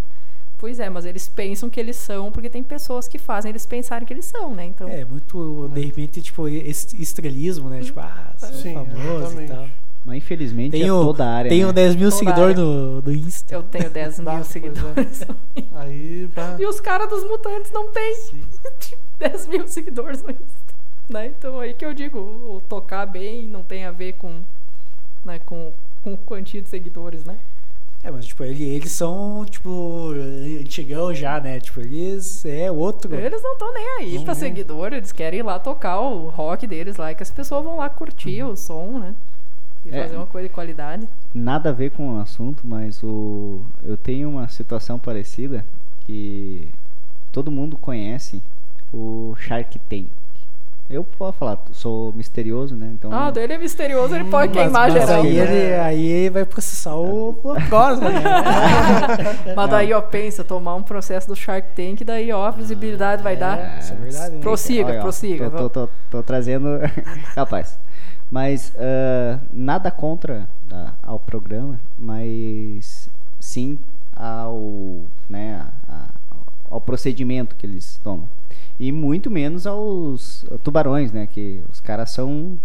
pois 0.58 0.80
é, 0.80 0.90
mas 0.90 1.06
eles 1.06 1.28
pensam 1.28 1.70
que 1.70 1.80
eles 1.80 1.96
são 1.96 2.32
porque 2.32 2.50
tem 2.50 2.62
pessoas 2.64 3.08
que 3.08 3.18
fazem 3.18 3.50
eles 3.50 3.66
pensarem 3.66 4.06
que 4.06 4.14
eles 4.14 4.26
são, 4.26 4.54
né? 4.54 4.66
Então, 4.66 4.88
É, 4.88 5.04
muito, 5.04 5.68
de 5.74 5.82
repente, 5.82 6.22
tipo, 6.22 6.48
est- 6.48 6.94
estrelismo, 6.94 7.70
né? 7.70 7.82
Tipo, 7.82 8.00
ah, 8.00 8.34
sou 8.38 8.50
Sim, 8.54 8.74
famoso 8.76 9.00
e 9.02 9.16
exatamente. 9.18 9.52
tal. 9.52 9.68
Mas 10.06 10.18
infelizmente 10.20 10.76
é 10.78 10.80
Tenho, 10.80 11.04
toda 11.04 11.26
a 11.26 11.34
área. 11.34 11.50
tenho 11.50 11.68
né? 11.68 11.74
10 11.74 11.96
mil 11.98 12.10
Toda 12.10 12.20
seguidores 12.20 12.56
no, 12.58 13.02
no 13.02 13.12
Insta. 13.12 13.54
eu 13.54 13.64
tenho 13.64 13.90
10 13.90 14.20
Bah, 14.22 14.32
mil 14.34 14.42
é. 14.42 14.44
seguidores. 14.46 15.24
aí, 15.76 16.30
bah, 16.34 16.56
E 16.60 16.66
os 16.66 16.80
caras 16.80 17.10
dos 17.10 17.24
mutantes 17.26 17.72
não 17.74 17.92
têm 17.92 18.16
Sim. 18.16 18.44
10 19.20 19.48
mil 19.48 19.68
seguidores 19.68 20.22
no 20.22 20.32
Insta. 20.32 20.76
Né? 21.10 21.28
Então 21.28 21.60
aí 21.60 21.74
que 21.74 21.86
eu 21.86 21.94
digo, 21.94 22.20
o 22.20 22.62
tocar 22.62 23.06
bem 23.06 23.48
não 23.48 23.64
tem 23.64 23.86
a 23.86 23.92
ver 23.92 24.14
com, 24.14 24.42
né, 25.24 25.40
com, 25.40 25.74
com 26.02 26.18
quantia 26.18 26.62
de 26.62 26.70
seguidores, 26.70 27.24
né? 27.24 27.38
É, 28.04 28.12
mas 28.12 28.26
tipo, 28.26 28.44
ele, 28.44 28.64
eles 28.64 28.92
são, 28.92 29.44
tipo, 29.46 30.12
antigão 30.62 31.14
já, 31.14 31.40
né? 31.42 31.60
Tipo, 31.60 31.80
eles 31.80 32.46
é 32.46 32.70
outro. 32.72 33.14
Eles 33.16 33.42
não 33.42 33.54
estão 33.54 33.74
nem 33.74 33.88
aí 33.98 34.18
uhum. 34.18 34.24
pra 34.24 34.36
seguidor, 34.36 34.94
eles 34.94 35.12
querem 35.12 35.40
ir 35.40 35.44
lá 35.44 35.58
tocar 35.58 36.00
o 36.00 36.30
rock 36.30 36.68
deles 36.68 36.98
lá, 36.98 37.12
e 37.12 37.16
que 37.16 37.24
as 37.24 37.32
pessoas 37.32 37.64
vão 37.64 37.78
lá 37.78 37.90
curtir 37.90 38.44
uhum. 38.44 38.52
o 38.52 38.56
som, 38.56 39.00
né? 39.00 39.16
E 39.86 39.90
é, 39.90 40.04
fazer 40.04 40.16
uma 40.16 40.28
coisa 40.28 40.48
de 40.48 40.54
qualidade. 40.54 41.08
Nada 41.34 41.70
a 41.70 41.74
ver 41.74 41.92
com 41.92 42.16
o 42.16 42.20
assunto, 42.20 42.68
mas 42.68 43.02
o 43.02 43.62
eu 43.84 43.98
tenho 43.98 44.30
uma 44.30 44.48
situação 44.50 45.00
parecida 45.00 45.66
que 46.06 46.70
todo 47.32 47.52
mundo 47.52 47.78
conhece 47.78 48.42
o 48.94 49.36
Shark 49.38 49.80
Tank. 49.80 50.10
Eu 50.90 51.04
posso 51.04 51.38
falar, 51.38 51.60
sou 51.74 52.14
misterioso, 52.14 52.74
né? 52.74 52.90
Então, 52.94 53.12
ah, 53.12 53.30
dele 53.30 53.54
é 53.54 53.58
misterioso, 53.58 54.16
ele 54.16 54.24
pode 54.24 54.52
hum, 54.52 54.56
queimar 54.56 54.90
mas 54.90 54.94
geral. 54.94 55.22
Aí 55.22 55.38
ele, 55.38 55.74
aí 55.74 56.30
vai 56.30 56.46
processar 56.46 56.96
o 56.96 57.34
Cosmo, 57.70 58.08
né? 58.08 58.22
mas 59.54 59.70
daí, 59.70 59.92
ó, 59.92 60.02
pensa, 60.02 60.46
tomar 60.46 60.76
um 60.76 60.84
processo 60.84 61.28
do 61.28 61.36
Shark 61.36 61.76
Tank, 61.76 62.06
daí, 62.06 62.32
ó, 62.32 62.46
a 62.46 62.52
visibilidade 62.52 63.22
vai 63.22 63.36
dar. 63.36 63.60
É, 63.60 63.80
isso 63.80 63.92
é 63.92 63.96
verdade. 63.98 64.36
Né? 64.36 64.42
Prossiga, 64.42 64.90
Olha, 64.92 65.02
prossiga. 65.02 65.50
Tô, 65.50 65.58
tô, 65.58 65.88
tô, 65.88 65.94
tô, 66.10 66.24
trazendo. 66.24 66.80
Capaz. 67.36 67.78
Mas 68.32 68.70
uh, 68.76 69.42
nada 69.52 69.92
contra 69.92 70.48
uh, 70.72 70.92
ao 71.04 71.20
programa, 71.20 71.82
mas 71.98 73.10
sim 73.42 73.78
ao, 74.16 75.02
né, 75.30 75.66
a, 75.88 76.14
ao 76.70 76.80
procedimento 76.80 77.56
que 77.56 77.66
eles 77.66 78.00
tomam 78.02 78.28
e 78.80 78.92
muito 78.92 79.32
menos 79.32 79.66
aos 79.66 80.46
tubarões, 80.64 81.12
né? 81.12 81.28
Que 81.28 81.62
os 81.70 81.80
caras 81.80 82.12
são 82.12 82.58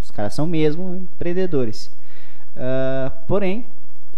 os 0.00 0.10
caras 0.10 0.34
são 0.34 0.46
mesmo 0.46 0.96
empreendedores. 0.96 1.90
Uh, 2.56 3.12
porém, 3.26 3.66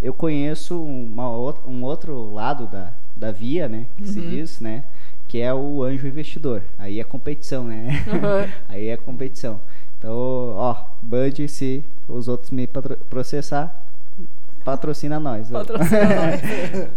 eu 0.01 0.15
conheço 0.15 0.83
uma, 0.83 1.29
um 1.67 1.83
outro 1.83 2.33
lado 2.33 2.67
da, 2.67 2.93
da 3.17 3.33
via, 3.33 3.69
né? 3.69 3.87
Que 3.97 4.03
uhum. 4.03 4.09
se 4.09 4.21
diz, 4.21 4.61
né? 4.61 4.85
Que 5.27 5.41
é 5.41 5.53
o 5.53 5.83
anjo 5.83 6.07
investidor. 6.07 6.63
Aí 6.79 7.01
é 7.01 7.05
competição, 7.05 7.65
né? 7.65 8.05
Uhum. 8.07 8.53
Aí 8.69 8.89
é 8.89 8.97
competição. 8.97 9.61
Então, 9.99 10.13
ó, 10.57 10.77
Band, 11.03 11.47
se 11.49 11.85
os 12.09 12.27
outros 12.29 12.51
me 12.51 12.69
processar, 13.09 13.85
Patrocina 14.65 15.19
nós. 15.19 15.51
Patrocina 15.51 16.05
nós. 16.05 16.41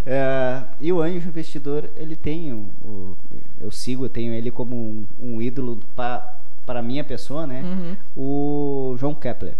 é, 0.05 0.63
e 0.79 0.91
o 0.93 1.01
Anjo 1.01 1.27
Investidor, 1.27 1.89
ele 1.95 2.15
tem, 2.15 2.69
eu 3.59 3.71
sigo, 3.71 4.05
eu 4.05 4.09
tenho 4.09 4.33
ele 4.33 4.51
como 4.51 4.75
um, 4.75 5.05
um 5.19 5.41
ídolo 5.41 5.79
para 5.95 6.35
para 6.65 6.81
minha 6.81 7.03
pessoa, 7.03 7.45
né? 7.45 7.61
Uhum. 7.61 7.97
O 8.15 8.97
João 8.97 9.13
Kepler. 9.13 9.55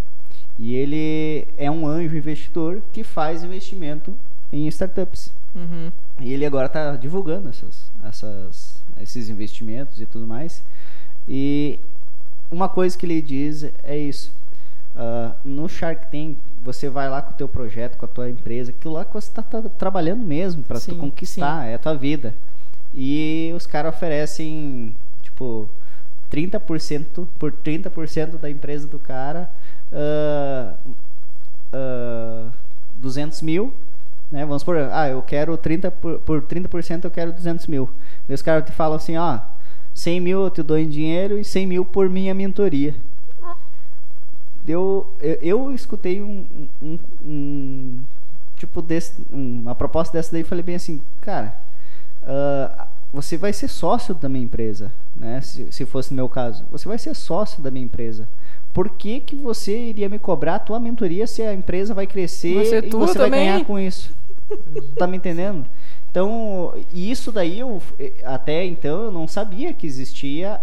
E 0.58 0.74
ele 0.74 1.46
é 1.56 1.70
um 1.70 1.86
anjo 1.86 2.16
investidor 2.16 2.82
que 2.92 3.04
faz 3.04 3.44
investimento 3.44 4.16
em 4.52 4.66
startups. 4.68 5.32
Uhum. 5.54 5.90
E 6.20 6.32
ele 6.32 6.46
agora 6.46 6.66
está 6.66 6.96
divulgando 6.96 7.48
essas, 7.48 7.90
essas, 8.04 8.82
esses 9.00 9.28
investimentos 9.28 10.00
e 10.00 10.06
tudo 10.06 10.26
mais. 10.26 10.64
E 11.28 11.78
uma 12.50 12.68
coisa 12.68 12.96
que 12.96 13.04
ele 13.04 13.20
diz 13.20 13.64
é 13.82 13.96
isso. 13.96 14.32
Uh, 14.96 15.36
no 15.44 15.68
Shark 15.68 16.10
Tank, 16.10 16.38
você 16.58 16.88
vai 16.88 17.10
lá 17.10 17.20
com 17.20 17.30
o 17.30 17.34
teu 17.34 17.46
projeto, 17.46 17.98
com 17.98 18.06
a 18.06 18.08
tua 18.08 18.30
empresa, 18.30 18.70
aquilo 18.70 18.94
lá 18.94 19.04
que 19.04 19.12
você 19.12 19.28
está 19.28 19.42
tá 19.42 19.60
trabalhando 19.62 20.24
mesmo 20.24 20.62
para 20.62 20.80
tu 20.80 20.96
conquistar, 20.96 21.64
sim. 21.64 21.68
é 21.68 21.74
a 21.74 21.78
tua 21.78 21.94
vida. 21.94 22.34
E 22.94 23.52
os 23.54 23.66
caras 23.66 23.94
oferecem, 23.94 24.96
tipo, 25.20 25.68
30% 26.30 27.28
por 27.38 27.52
30% 27.52 28.38
da 28.38 28.48
empresa 28.48 28.88
do 28.88 28.98
cara, 28.98 29.50
uh, 29.92 30.90
uh, 31.74 32.50
200 32.96 33.42
mil, 33.42 33.74
né? 34.30 34.46
Vamos 34.46 34.64
por, 34.64 34.78
ah, 34.78 35.10
eu 35.10 35.20
quero 35.20 35.58
30 35.58 35.90
por, 35.90 36.20
por 36.20 36.40
30% 36.40 37.04
eu 37.04 37.10
quero 37.10 37.34
200 37.34 37.66
mil. 37.66 37.90
E 38.26 38.32
os 38.32 38.40
caras 38.40 38.64
te 38.64 38.72
falam 38.72 38.96
assim, 38.96 39.18
ó, 39.18 39.40
100 39.92 40.20
mil 40.22 40.42
eu 40.42 40.50
te 40.50 40.62
dou 40.62 40.78
em 40.78 40.88
dinheiro 40.88 41.38
e 41.38 41.44
100 41.44 41.66
mil 41.66 41.84
por 41.84 42.08
minha 42.08 42.32
mentoria 42.32 42.94
eu, 44.72 45.14
eu, 45.20 45.38
eu 45.42 45.74
escutei 45.74 46.22
um, 46.22 46.68
um, 46.82 46.98
um, 47.24 48.00
tipo 48.56 48.82
desse, 48.82 49.14
uma 49.30 49.74
proposta 49.74 50.16
dessa 50.16 50.32
daí 50.32 50.40
e 50.40 50.44
falei 50.44 50.62
bem 50.62 50.74
assim, 50.74 51.00
cara, 51.20 51.56
uh, 52.22 52.86
você 53.12 53.36
vai 53.36 53.52
ser 53.52 53.68
sócio 53.68 54.14
da 54.14 54.28
minha 54.28 54.44
empresa, 54.44 54.92
né? 55.14 55.40
Se, 55.40 55.70
se 55.70 55.86
fosse 55.86 56.10
no 56.12 56.16
meu 56.16 56.28
caso, 56.28 56.64
você 56.70 56.88
vai 56.88 56.98
ser 56.98 57.14
sócio 57.14 57.62
da 57.62 57.70
minha 57.70 57.84
empresa. 57.84 58.28
Por 58.72 58.90
que, 58.90 59.20
que 59.20 59.34
você 59.34 59.74
iria 59.78 60.08
me 60.08 60.18
cobrar 60.18 60.56
a 60.56 60.58
tua 60.58 60.78
mentoria 60.78 61.26
se 61.26 61.42
a 61.42 61.54
empresa 61.54 61.94
vai 61.94 62.06
crescer 62.06 62.54
você 62.54 62.78
e 62.78 62.90
você 62.90 63.14
também. 63.14 63.30
vai 63.30 63.30
ganhar 63.30 63.64
com 63.64 63.78
isso? 63.78 64.14
tá 64.96 65.06
me 65.06 65.16
entendendo? 65.16 65.66
Então, 66.10 66.72
isso 66.94 67.30
daí 67.30 67.60
eu 67.60 67.82
até 68.24 68.64
então 68.64 69.04
eu 69.04 69.12
não 69.12 69.28
sabia 69.28 69.74
que 69.74 69.86
existia 69.86 70.60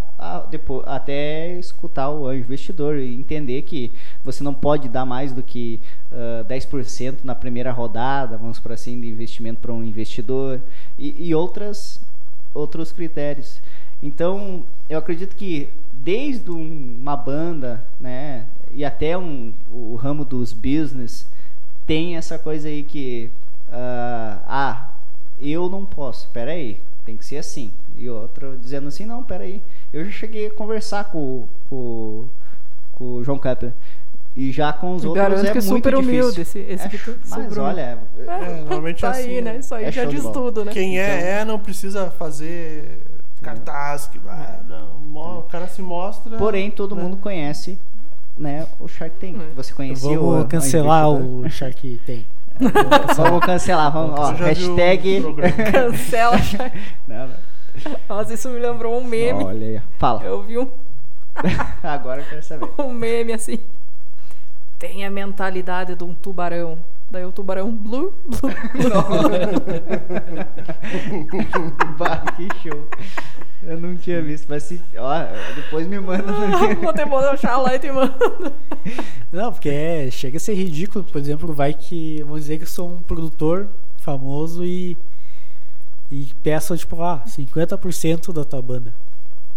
depois, 0.49 0.83
até 0.87 1.57
escutar 1.57 2.09
o 2.09 2.27
anjo 2.27 2.41
investidor 2.41 2.97
e 2.97 3.13
entender 3.13 3.61
que 3.63 3.91
você 4.23 4.43
não 4.43 4.53
pode 4.53 4.87
dar 4.89 5.05
mais 5.05 5.31
do 5.31 5.43
que 5.43 5.81
uh, 6.11 6.45
10% 6.45 7.19
na 7.23 7.35
primeira 7.35 7.71
rodada, 7.71 8.37
vamos 8.37 8.59
por 8.59 8.71
assim, 8.71 8.99
de 8.99 9.07
investimento 9.07 9.59
para 9.59 9.73
um 9.73 9.83
investidor 9.83 10.61
e, 10.97 11.29
e 11.29 11.35
outras, 11.35 11.99
outros 12.53 12.91
critérios. 12.91 13.61
Então, 14.01 14.65
eu 14.89 14.99
acredito 14.99 15.35
que 15.35 15.69
desde 15.91 16.51
um, 16.51 16.95
uma 16.99 17.15
banda, 17.15 17.87
né, 17.99 18.47
e 18.71 18.83
até 18.83 19.17
um, 19.17 19.53
o 19.71 19.95
ramo 19.95 20.25
dos 20.25 20.51
business, 20.51 21.25
tem 21.85 22.17
essa 22.17 22.37
coisa 22.37 22.67
aí 22.67 22.83
que, 22.83 23.31
uh, 23.69 24.43
ah, 24.45 24.95
eu 25.39 25.69
não 25.69 25.85
posso, 25.85 26.29
peraí, 26.29 26.81
tem 27.05 27.17
que 27.17 27.25
ser 27.25 27.37
assim. 27.37 27.71
E 27.95 28.09
outro 28.09 28.57
dizendo 28.57 28.87
assim, 28.87 29.05
não, 29.05 29.23
peraí. 29.23 29.61
Eu 29.91 30.05
já 30.05 30.11
cheguei 30.11 30.47
a 30.47 30.53
conversar 30.53 31.05
com, 31.05 31.47
com, 31.69 32.27
com 32.93 33.13
o 33.15 33.23
João 33.23 33.37
Kepler. 33.37 33.73
E 34.35 34.51
já 34.51 34.73
com 34.73 34.95
os 34.95 35.05
outros 35.05 35.23
Garanto 35.23 35.45
é 35.45 35.51
que 35.51 35.61
muito 35.61 35.75
super 35.75 35.95
difícil. 35.95 36.21
humilde 36.21 36.41
esse, 36.41 36.59
esse 36.59 36.85
é, 36.85 36.89
que 36.89 36.97
tu, 36.97 37.15
Mas 37.29 37.57
olha, 37.57 37.99
é, 38.17 38.21
é, 38.21 38.55
normalmente 38.65 39.01
tá 39.01 39.11
assim, 39.11 39.29
aí, 39.29 39.41
né? 39.41 39.57
Isso 39.57 39.75
aí 39.75 39.85
é 39.85 39.91
já 39.91 40.05
diz 40.05 40.23
tudo, 40.23 40.65
né? 40.65 40.73
Quem 40.73 40.99
é, 40.99 41.17
então, 41.17 41.27
é, 41.27 41.45
não 41.45 41.59
precisa 41.59 42.09
fazer 42.09 42.99
cartaz, 43.43 44.07
que 44.07 44.17
vai, 44.17 44.61
não, 44.67 45.39
o 45.39 45.43
cara 45.43 45.67
se 45.67 45.81
mostra. 45.83 46.35
Porém, 46.37 46.71
todo 46.71 46.95
né? 46.95 47.03
mundo 47.03 47.17
conhece 47.17 47.77
né, 48.37 48.65
o 48.79 48.87
Shark 48.87 49.15
Tank. 49.19 49.39
É. 49.39 49.53
Você 49.55 49.73
conhecia 49.73 50.17
Vamos 50.17 50.45
o, 50.45 50.47
cancelar 50.47 51.09
o 51.09 51.47
Shark 51.49 52.01
Tank. 52.05 52.25
vamos 53.15 53.45
cancelar, 53.45 53.91
vamos, 53.91 54.19
ó, 54.19 54.31
hashtag 54.31 55.23
cancela. 55.71 56.37
Nossa, 58.07 58.33
isso 58.33 58.49
me 58.49 58.59
lembrou 58.59 58.99
um 58.99 59.03
meme. 59.03 59.43
Olha 59.43 59.67
aí, 59.67 59.81
fala. 59.97 60.23
Eu 60.23 60.43
vi 60.43 60.57
um. 60.57 60.69
Agora 61.83 62.21
eu 62.21 62.25
quero 62.25 62.43
saber. 62.43 62.69
Um 62.77 62.93
meme 62.93 63.33
assim. 63.33 63.59
Tem 64.77 65.05
a 65.05 65.09
mentalidade 65.09 65.95
de 65.95 66.03
um 66.03 66.13
tubarão. 66.13 66.77
Daí 67.11 67.25
o 67.25 67.31
tubarão 67.31 67.71
blue, 67.71 68.13
blue, 68.25 68.51
blue. 68.73 68.91
bah, 71.97 72.25
que 72.35 72.47
show. 72.61 72.87
Eu 73.65 73.79
não 73.79 73.95
tinha 73.95 74.21
visto, 74.21 74.47
mas 74.49 74.63
se. 74.63 74.81
Ó, 74.97 75.13
depois 75.55 75.87
me 75.87 75.99
manda. 75.99 76.23
Vou 76.81 76.93
ter 76.93 77.07
que 77.07 77.15
achar 77.15 77.57
lá 77.57 77.75
e 77.75 77.79
te 77.79 77.91
mando. 77.91 78.13
Não, 79.31 79.53
porque 79.53 79.69
é, 79.69 80.11
chega 80.11 80.37
a 80.37 80.39
ser 80.39 80.53
ridículo. 80.55 81.05
Por 81.05 81.19
exemplo, 81.19 81.53
vai 81.53 81.73
que. 81.73 82.21
Vamos 82.23 82.41
dizer 82.41 82.57
que 82.57 82.63
eu 82.63 82.67
sou 82.67 82.89
um 82.89 82.97
produtor 82.97 83.69
famoso 83.97 84.65
e. 84.65 84.97
E 86.11 86.29
peço, 86.43 86.77
tipo, 86.77 87.01
ah, 87.01 87.23
50% 87.25 88.33
da 88.33 88.43
tua 88.43 88.61
banda. 88.61 88.93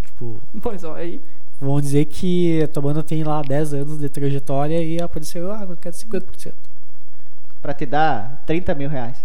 Tipo. 0.04 0.40
Pois 0.62 0.84
ó, 0.84 0.94
aí. 0.94 1.20
Vamos 1.60 1.82
dizer 1.82 2.04
que 2.04 2.62
a 2.62 2.68
tua 2.68 2.82
banda 2.82 3.02
tem 3.02 3.24
lá 3.24 3.40
10 3.42 3.74
anos 3.74 3.98
de 3.98 4.08
trajetória 4.08 4.82
e 4.82 5.00
apareceu, 5.00 5.50
ah, 5.50 5.66
eu 5.68 5.76
quero 5.76 5.94
50%. 5.96 6.52
Pra 7.66 7.74
te 7.74 7.84
dar 7.84 8.44
30 8.46 8.76
mil 8.76 8.88
reais. 8.88 9.20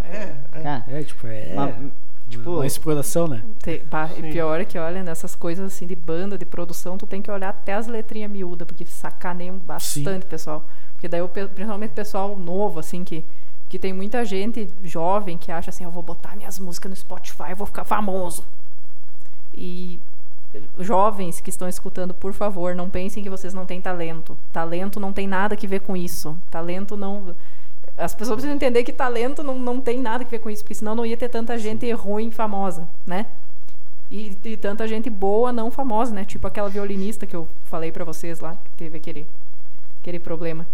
É, 0.00 0.34
é, 0.54 0.98
é, 0.98 1.02
tipo, 1.02 1.26
é. 1.26 1.52
Uma, 1.52 1.92
Tipo, 2.26 2.52
uma 2.52 2.66
exploração, 2.66 3.28
né? 3.28 3.44
Tem, 3.58 3.80
pá, 3.80 4.08
e 4.16 4.22
pior 4.32 4.58
é 4.58 4.64
que, 4.64 4.78
olha, 4.78 5.02
nessas 5.02 5.34
coisas 5.36 5.70
assim 5.70 5.86
de 5.86 5.94
banda, 5.94 6.38
de 6.38 6.46
produção, 6.46 6.96
tu 6.96 7.06
tem 7.06 7.20
que 7.20 7.30
olhar 7.30 7.50
até 7.50 7.74
as 7.74 7.86
letrinhas 7.86 8.30
miúdas, 8.30 8.66
porque 8.66 8.86
sacaneiam 8.86 9.58
bastante, 9.58 10.22
Sim. 10.22 10.28
pessoal. 10.30 10.66
Porque 10.94 11.06
daí, 11.06 11.20
principalmente 11.28 11.90
o 11.90 11.94
pessoal 11.94 12.34
novo, 12.34 12.80
assim, 12.80 13.04
que, 13.04 13.22
que 13.68 13.78
tem 13.78 13.92
muita 13.92 14.24
gente 14.24 14.66
jovem 14.82 15.36
que 15.36 15.52
acha 15.52 15.68
assim, 15.68 15.84
eu 15.84 15.90
vou 15.90 16.02
botar 16.02 16.34
minhas 16.34 16.58
músicas 16.58 16.88
no 16.88 16.96
Spotify, 16.96 17.50
eu 17.50 17.56
vou 17.56 17.66
ficar 17.66 17.84
famoso. 17.84 18.42
E 19.52 20.00
jovens 20.78 21.40
que 21.40 21.50
estão 21.50 21.68
escutando, 21.68 22.14
por 22.14 22.32
favor, 22.32 22.74
não 22.74 22.88
pensem 22.88 23.22
que 23.22 23.30
vocês 23.30 23.54
não 23.54 23.66
têm 23.66 23.80
talento. 23.80 24.38
Talento 24.52 25.00
não 25.00 25.12
tem 25.12 25.26
nada 25.26 25.56
que 25.56 25.66
ver 25.66 25.80
com 25.80 25.96
isso. 25.96 26.36
Talento 26.50 26.96
não 26.96 27.34
as 27.96 28.14
pessoas 28.14 28.36
precisam 28.36 28.56
entender 28.56 28.82
que 28.82 28.92
talento 28.92 29.42
não, 29.42 29.58
não 29.58 29.80
tem 29.80 30.00
nada 30.00 30.24
a 30.24 30.26
ver 30.26 30.40
com 30.40 30.50
isso, 30.50 30.62
porque 30.62 30.74
senão 30.74 30.94
não 30.94 31.06
ia 31.06 31.16
ter 31.16 31.28
tanta 31.28 31.56
gente 31.56 31.90
ruim 31.92 32.30
famosa, 32.30 32.88
né? 33.06 33.26
E, 34.10 34.36
e 34.44 34.56
tanta 34.56 34.86
gente 34.86 35.08
boa 35.08 35.52
não 35.52 35.70
famosa, 35.70 36.12
né? 36.12 36.24
Tipo 36.24 36.46
aquela 36.46 36.68
violinista 36.68 37.24
que 37.26 37.36
eu 37.36 37.48
falei 37.64 37.92
para 37.92 38.04
vocês 38.04 38.40
lá, 38.40 38.56
que 38.56 38.70
teve 38.76 38.98
aquele, 38.98 39.26
aquele 40.00 40.18
problema. 40.18 40.66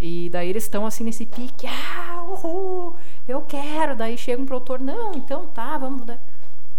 E 0.00 0.28
daí 0.30 0.48
eles 0.48 0.64
estão 0.64 0.86
assim 0.86 1.04
nesse 1.04 1.26
pique, 1.26 1.66
ah, 1.66 2.22
uhul, 2.28 2.94
eu 3.26 3.40
quero. 3.42 3.96
Daí 3.96 4.16
chega 4.16 4.40
um 4.40 4.46
produtor, 4.46 4.78
não, 4.78 5.14
então 5.14 5.46
tá, 5.46 5.76
vamos. 5.78 6.06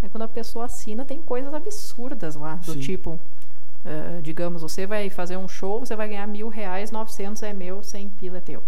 Aí 0.02 0.08
quando 0.08 0.22
a 0.22 0.28
pessoa 0.28 0.64
assina, 0.64 1.04
tem 1.04 1.20
coisas 1.20 1.52
absurdas 1.52 2.36
lá, 2.36 2.54
do 2.56 2.72
Sim. 2.72 2.80
tipo, 2.80 3.10
uh, 3.12 4.22
digamos, 4.22 4.62
você 4.62 4.86
vai 4.86 5.10
fazer 5.10 5.36
um 5.36 5.48
show, 5.48 5.80
você 5.80 5.94
vai 5.94 6.08
ganhar 6.08 6.26
mil 6.26 6.48
reais, 6.48 6.90
900 6.90 7.42
é 7.42 7.52
meu, 7.52 7.82
100 7.82 8.08
pila 8.10 8.38
é 8.38 8.40
teu. 8.40 8.62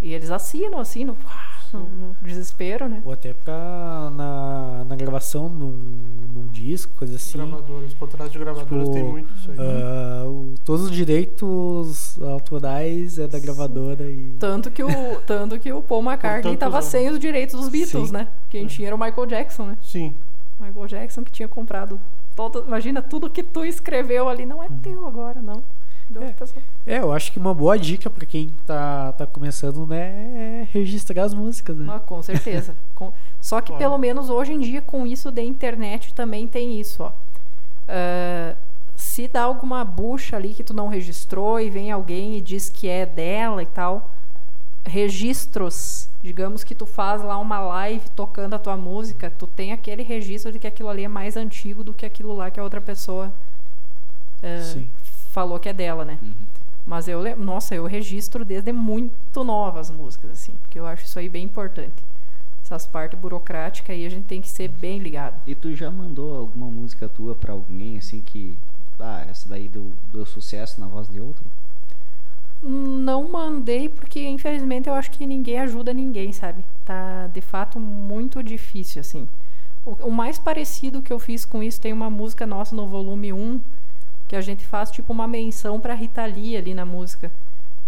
E 0.00 0.12
eles 0.14 0.30
assinam, 0.30 0.78
assinam, 0.78 1.16
no, 1.72 1.80
no 1.80 2.16
desespero, 2.22 2.88
né? 2.88 3.02
Ou 3.04 3.12
até 3.12 3.34
pra, 3.34 4.10
na, 4.14 4.84
na 4.88 4.96
gravação 4.96 5.48
num, 5.48 5.72
num 6.32 6.46
disco, 6.46 6.94
coisa 6.96 7.16
assim. 7.16 7.36
Gravadores, 7.36 7.94
contratos 7.94 8.32
de 8.32 8.38
gravadoras 8.38 8.84
tipo, 8.84 8.92
tem 8.92 9.04
muito 9.04 9.34
isso 9.34 9.50
aí. 9.50 9.58
Uh, 9.58 10.54
todos 10.64 10.84
os 10.84 10.90
direitos 10.92 12.16
autorais 12.22 13.18
é 13.18 13.26
da 13.26 13.38
Sim. 13.38 13.44
gravadora 13.44 14.08
e... 14.08 14.36
Tanto 14.38 14.70
que 14.70 14.84
o, 14.84 14.88
tanto 15.26 15.58
que 15.58 15.72
o 15.72 15.82
Paul 15.82 16.02
McCartney 16.02 16.56
tava 16.56 16.80
sem 16.80 17.10
os 17.10 17.18
direitos 17.18 17.58
dos 17.58 17.68
Beatles, 17.68 18.08
Sim. 18.08 18.14
né? 18.14 18.28
Quem 18.48 18.66
é. 18.66 18.68
tinha 18.68 18.88
era 18.88 18.96
o 18.96 18.98
Michael 18.98 19.26
Jackson, 19.26 19.66
né? 19.66 19.78
Sim. 19.82 20.14
Michael 20.58 20.86
Jackson 20.86 21.24
que 21.24 21.32
tinha 21.32 21.48
comprado 21.48 22.00
todo, 22.34 22.64
imagina 22.66 23.02
tudo 23.02 23.30
que 23.30 23.42
tu 23.42 23.64
escreveu 23.64 24.28
ali 24.28 24.46
não 24.46 24.62
é 24.62 24.66
hum. 24.66 24.78
teu 24.82 25.06
agora, 25.06 25.40
não. 25.40 25.62
É, 26.86 26.94
é, 26.94 26.98
eu 27.00 27.12
acho 27.12 27.30
que 27.30 27.38
uma 27.38 27.52
boa 27.52 27.78
dica 27.78 28.08
para 28.08 28.24
quem 28.24 28.48
tá, 28.66 29.12
tá 29.12 29.26
começando, 29.26 29.86
né, 29.86 30.62
é 30.62 30.68
registrar 30.72 31.22
as 31.22 31.34
músicas, 31.34 31.76
né? 31.76 31.86
Ah, 31.94 32.00
com 32.00 32.22
certeza. 32.22 32.74
com... 32.94 33.12
Só 33.40 33.60
que 33.60 33.74
pelo 33.74 33.98
menos 33.98 34.30
hoje 34.30 34.54
em 34.54 34.58
dia, 34.58 34.80
com 34.80 35.06
isso 35.06 35.30
da 35.30 35.42
internet, 35.42 36.14
também 36.14 36.48
tem 36.48 36.80
isso, 36.80 37.02
ó. 37.02 37.08
Uh, 37.10 38.56
se 38.96 39.28
dá 39.28 39.42
alguma 39.42 39.84
bucha 39.84 40.36
ali 40.36 40.54
que 40.54 40.64
tu 40.64 40.74
não 40.74 40.88
registrou 40.88 41.60
e 41.60 41.68
vem 41.68 41.92
alguém 41.92 42.36
e 42.36 42.40
diz 42.40 42.68
que 42.68 42.88
é 42.88 43.04
dela 43.04 43.62
e 43.62 43.66
tal, 43.66 44.10
registros, 44.86 46.07
digamos 46.22 46.64
que 46.64 46.74
tu 46.74 46.86
faz 46.86 47.22
lá 47.22 47.38
uma 47.38 47.60
live 47.60 48.08
tocando 48.10 48.54
a 48.54 48.58
tua 48.58 48.76
música, 48.76 49.30
tu 49.30 49.46
tem 49.46 49.72
aquele 49.72 50.02
registro 50.02 50.50
de 50.50 50.58
que 50.58 50.66
aquilo 50.66 50.88
ali 50.88 51.04
é 51.04 51.08
mais 51.08 51.36
antigo 51.36 51.84
do 51.84 51.94
que 51.94 52.04
aquilo 52.04 52.34
lá 52.34 52.50
que 52.50 52.58
a 52.58 52.64
outra 52.64 52.80
pessoa 52.80 53.32
uh, 54.42 54.88
falou 55.30 55.58
que 55.58 55.68
é 55.68 55.72
dela, 55.72 56.04
né? 56.04 56.18
Uhum. 56.20 56.34
Mas 56.84 57.06
eu, 57.06 57.36
nossa, 57.36 57.74
eu 57.74 57.84
registro 57.84 58.44
desde 58.44 58.72
muito 58.72 59.44
novas 59.44 59.90
músicas, 59.90 60.30
assim, 60.30 60.52
porque 60.54 60.78
eu 60.78 60.86
acho 60.86 61.04
isso 61.04 61.18
aí 61.18 61.28
bem 61.28 61.44
importante. 61.44 62.02
Essas 62.64 62.86
partes 62.86 63.18
burocráticas 63.18 63.94
aí 63.94 64.06
a 64.06 64.08
gente 64.08 64.26
tem 64.26 64.40
que 64.40 64.48
ser 64.48 64.68
bem 64.68 64.98
ligado. 64.98 65.40
E 65.46 65.54
tu 65.54 65.74
já 65.74 65.90
mandou 65.90 66.36
alguma 66.36 66.66
música 66.66 67.08
tua 67.08 67.34
para 67.34 67.52
alguém, 67.52 67.98
assim, 67.98 68.20
que, 68.20 68.56
ah, 68.98 69.24
essa 69.28 69.48
daí 69.48 69.68
deu, 69.68 69.92
deu 70.10 70.24
sucesso 70.24 70.80
na 70.80 70.86
voz 70.86 71.08
de 71.08 71.20
outro? 71.20 71.44
Não 72.60 73.28
mandei 73.28 73.88
porque, 73.88 74.26
infelizmente, 74.26 74.88
eu 74.88 74.94
acho 74.94 75.10
que 75.12 75.24
ninguém 75.26 75.58
ajuda 75.60 75.92
ninguém, 75.92 76.32
sabe? 76.32 76.64
Tá, 76.84 77.28
de 77.28 77.40
fato, 77.40 77.78
muito 77.78 78.42
difícil, 78.42 79.00
assim. 79.00 79.28
O, 79.86 80.08
o 80.08 80.10
mais 80.10 80.38
parecido 80.38 81.02
que 81.02 81.12
eu 81.12 81.18
fiz 81.18 81.44
com 81.44 81.62
isso, 81.62 81.80
tem 81.80 81.92
uma 81.92 82.10
música 82.10 82.44
nossa 82.46 82.74
no 82.74 82.86
volume 82.86 83.32
1, 83.32 83.60
que 84.26 84.34
a 84.34 84.40
gente 84.40 84.66
faz 84.66 84.90
tipo 84.90 85.12
uma 85.12 85.28
menção 85.28 85.80
para 85.80 85.94
Rita 85.94 86.24
Lee 86.26 86.56
ali 86.56 86.74
na 86.74 86.84
música. 86.84 87.30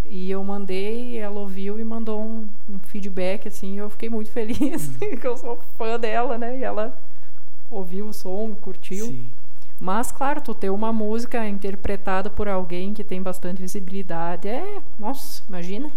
E 0.06 0.30
eu 0.30 0.42
mandei, 0.42 1.18
ela 1.18 1.40
ouviu 1.40 1.78
e 1.78 1.84
mandou 1.84 2.20
um, 2.20 2.48
um 2.68 2.78
feedback, 2.78 3.48
assim, 3.48 3.78
eu 3.78 3.90
fiquei 3.90 4.08
muito 4.08 4.30
feliz, 4.30 4.96
que 5.20 5.26
eu 5.26 5.36
sou 5.36 5.56
fã 5.76 5.98
dela, 5.98 6.38
né? 6.38 6.58
E 6.58 6.64
ela 6.64 6.96
ouviu 7.70 8.06
o 8.08 8.12
som, 8.12 8.54
curtiu. 8.54 9.06
Sim. 9.06 9.30
Mas, 9.80 10.12
claro, 10.12 10.42
tu 10.42 10.54
ter 10.54 10.68
uma 10.68 10.92
música 10.92 11.48
interpretada 11.48 12.28
por 12.28 12.46
alguém 12.46 12.92
que 12.92 13.02
tem 13.02 13.22
bastante 13.22 13.62
visibilidade 13.62 14.46
é. 14.46 14.82
Nossa, 14.98 15.42
imagina. 15.48 15.90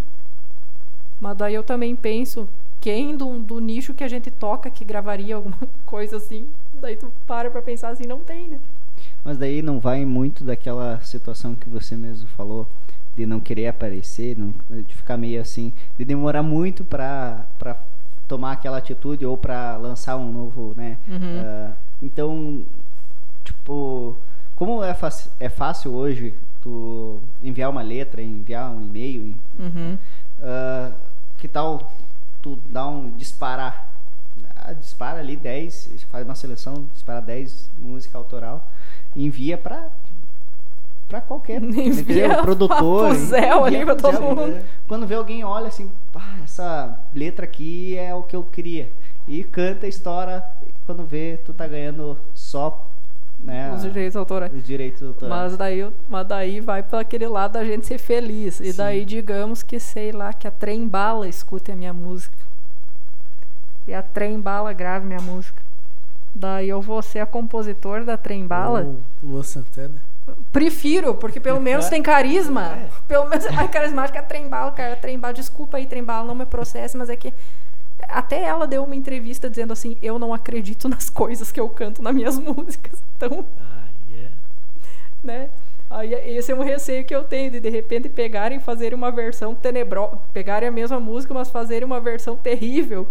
Mas 1.20 1.36
daí 1.36 1.54
eu 1.54 1.62
também 1.62 1.94
penso, 1.94 2.48
quem 2.80 3.14
do, 3.14 3.38
do 3.38 3.60
nicho 3.60 3.92
que 3.92 4.02
a 4.02 4.08
gente 4.08 4.30
toca 4.30 4.70
que 4.70 4.86
gravaria 4.86 5.36
alguma 5.36 5.58
coisa 5.84 6.16
assim? 6.16 6.48
Daí 6.72 6.96
tu 6.96 7.12
para 7.26 7.50
pra 7.50 7.60
pensar 7.60 7.90
assim, 7.90 8.04
não 8.06 8.20
tem, 8.20 8.48
né? 8.48 8.58
Mas 9.22 9.36
daí 9.36 9.60
não 9.60 9.78
vai 9.78 10.06
muito 10.06 10.44
daquela 10.44 10.98
situação 11.00 11.54
que 11.54 11.68
você 11.68 11.94
mesmo 11.94 12.26
falou 12.28 12.66
de 13.14 13.26
não 13.26 13.38
querer 13.38 13.68
aparecer, 13.68 14.36
não, 14.36 14.54
de 14.82 14.94
ficar 14.94 15.16
meio 15.16 15.40
assim, 15.40 15.72
de 15.96 16.04
demorar 16.04 16.42
muito 16.42 16.84
para 16.84 17.46
tomar 18.26 18.52
aquela 18.52 18.78
atitude 18.78 19.24
ou 19.24 19.36
para 19.36 19.76
lançar 19.76 20.16
um 20.16 20.32
novo, 20.32 20.74
né? 20.74 20.98
Uhum. 21.06 21.16
Uh, 21.16 21.74
então, 22.02 22.66
tipo, 23.44 24.16
como 24.56 24.82
é, 24.82 24.94
fácil, 24.94 25.30
é 25.38 25.48
fácil 25.48 25.94
hoje 25.94 26.34
tu 26.60 27.20
enviar 27.42 27.70
uma 27.70 27.82
letra, 27.82 28.22
enviar 28.22 28.70
um 28.70 28.82
e-mail, 28.82 29.36
uhum. 29.58 29.98
uh, 30.38 30.94
que 31.36 31.46
tal 31.46 31.92
tu 32.40 32.56
dar 32.68 32.88
um 32.88 33.10
disparar? 33.10 33.92
Ah, 34.56 34.72
dispara 34.72 35.20
ali 35.20 35.36
10, 35.36 36.04
faz 36.08 36.24
uma 36.24 36.34
seleção, 36.34 36.88
dispara 36.92 37.20
10 37.20 37.70
música 37.78 38.16
autoral 38.16 38.68
envia 39.16 39.56
para 39.56 39.90
para 41.06 41.20
qualquer 41.20 41.62
envia 41.62 42.42
produtor 42.42 43.14
Zéu 43.14 43.64
ali 43.64 43.84
para 43.84 43.94
todo 43.94 44.20
mundo 44.20 44.46
né? 44.46 44.64
quando 44.88 45.06
vê 45.06 45.14
alguém 45.14 45.44
olha 45.44 45.68
assim 45.68 45.90
ah, 46.14 46.38
essa 46.42 46.98
letra 47.14 47.44
aqui 47.44 47.96
é 47.96 48.14
o 48.14 48.22
que 48.22 48.34
eu 48.34 48.42
queria 48.42 48.90
e 49.28 49.44
canta 49.44 49.86
estoura 49.86 50.44
quando 50.84 51.04
vê 51.06 51.38
tu 51.44 51.52
tá 51.52 51.66
ganhando 51.66 52.18
só 52.34 52.90
né, 53.44 53.72
os 53.74 53.82
direitos 53.82 54.16
autorais 54.16 54.52
os 54.52 54.64
direitos 54.64 55.02
autorais 55.02 55.28
mas 55.28 55.56
daí 55.56 55.92
mas 56.08 56.26
daí 56.26 56.60
vai 56.60 56.82
para 56.82 57.00
aquele 57.00 57.28
lado 57.28 57.52
da 57.52 57.64
gente 57.64 57.86
ser 57.86 57.98
feliz 57.98 58.58
e 58.60 58.72
Sim. 58.72 58.78
daí 58.78 59.04
digamos 59.04 59.62
que 59.62 59.78
sei 59.78 60.12
lá 60.12 60.32
que 60.32 60.48
a 60.48 60.50
trem 60.50 60.88
bala 60.88 61.28
escute 61.28 61.70
a 61.70 61.76
minha 61.76 61.92
música 61.92 62.38
e 63.86 63.92
a 63.92 64.02
trem 64.02 64.40
bala 64.40 64.72
grave 64.72 65.06
minha 65.06 65.20
música 65.20 65.62
Daí 66.34 66.68
eu 66.68 66.82
vou 66.82 67.00
ser 67.00 67.20
a 67.20 67.26
compositor 67.26 68.04
da 68.04 68.16
Trembala. 68.16 68.96
Lua 69.22 69.44
Santana. 69.44 70.02
Prefiro, 70.50 71.14
porque 71.14 71.38
pelo 71.38 71.60
menos 71.60 71.88
tem 71.88 72.02
carisma. 72.02 72.72
É. 72.72 72.88
Pelo 73.06 73.28
menos 73.28 73.46
a 73.46 73.68
carismática 73.68 74.18
é 74.18 74.22
a 74.22 74.24
Trembala, 74.24 74.72
cara. 74.72 74.96
Trembala, 74.96 75.32
desculpa 75.32 75.76
aí, 75.76 75.86
Trembala, 75.86 76.26
não 76.26 76.34
me 76.34 76.46
processe, 76.46 76.96
mas 76.96 77.08
é 77.08 77.14
que 77.14 77.32
até 78.08 78.42
ela 78.42 78.66
deu 78.66 78.82
uma 78.82 78.96
entrevista 78.96 79.48
dizendo 79.48 79.72
assim: 79.72 79.96
Eu 80.02 80.18
não 80.18 80.34
acredito 80.34 80.88
nas 80.88 81.08
coisas 81.08 81.52
que 81.52 81.60
eu 81.60 81.68
canto 81.68 82.02
nas 82.02 82.14
minhas 82.14 82.36
músicas. 82.40 83.00
Então. 83.26 83.46
Ah, 83.60 83.88
yeah. 84.10 84.36
Né? 85.22 85.50
Aí 85.90 86.12
esse 86.12 86.50
é 86.50 86.54
um 86.54 86.62
receio 86.62 87.04
que 87.04 87.14
eu 87.14 87.24
tenho 87.24 87.50
de 87.50 87.60
de 87.60 87.68
repente 87.68 88.08
pegarem 88.08 88.58
e 88.58 88.60
fazerem 88.60 88.96
uma 88.96 89.12
versão 89.12 89.54
tenebrosa, 89.54 90.18
pegarem 90.32 90.68
a 90.68 90.72
mesma 90.72 90.98
música, 90.98 91.32
mas 91.32 91.50
fazerem 91.50 91.84
uma 91.84 92.00
versão 92.00 92.36
terrível 92.36 93.08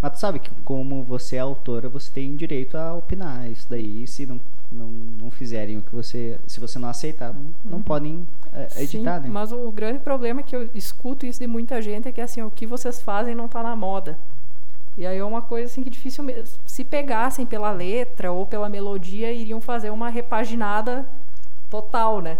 mas 0.00 0.12
tu 0.12 0.18
sabe 0.18 0.38
que 0.38 0.50
como 0.64 1.02
você 1.02 1.36
é 1.36 1.40
autora, 1.40 1.88
você 1.88 2.10
tem 2.10 2.34
direito 2.34 2.76
a 2.76 2.94
opinar 2.94 3.50
isso 3.50 3.66
daí. 3.68 4.06
Se 4.06 4.24
não, 4.24 4.40
não, 4.72 4.88
não 4.88 5.30
fizerem 5.30 5.76
o 5.76 5.82
que 5.82 5.94
você... 5.94 6.38
Se 6.46 6.58
você 6.58 6.78
não 6.78 6.88
aceitar, 6.88 7.34
não, 7.34 7.54
não 7.62 7.78
uhum. 7.78 7.82
podem 7.82 8.26
é, 8.52 8.82
editar, 8.82 9.18
Sim, 9.18 9.24
né? 9.24 9.28
mas 9.30 9.52
o 9.52 9.70
grande 9.70 9.98
problema 9.98 10.40
é 10.40 10.42
que 10.42 10.56
eu 10.56 10.68
escuto 10.74 11.26
isso 11.26 11.38
de 11.38 11.46
muita 11.46 11.82
gente 11.82 12.08
é 12.08 12.12
que 12.12 12.20
assim, 12.20 12.40
o 12.40 12.50
que 12.50 12.66
vocês 12.66 13.02
fazem 13.02 13.34
não 13.34 13.44
está 13.44 13.62
na 13.62 13.76
moda. 13.76 14.18
E 15.00 15.06
aí 15.06 15.16
é 15.16 15.24
uma 15.24 15.40
coisa 15.40 15.64
assim 15.64 15.82
que 15.82 15.88
difícil 15.88 16.22
se 16.66 16.84
pegassem 16.84 17.46
pela 17.46 17.72
letra 17.72 18.32
ou 18.32 18.44
pela 18.44 18.68
melodia 18.68 19.32
iriam 19.32 19.58
fazer 19.58 19.88
uma 19.88 20.10
repaginada 20.10 21.06
total, 21.70 22.20
né? 22.20 22.36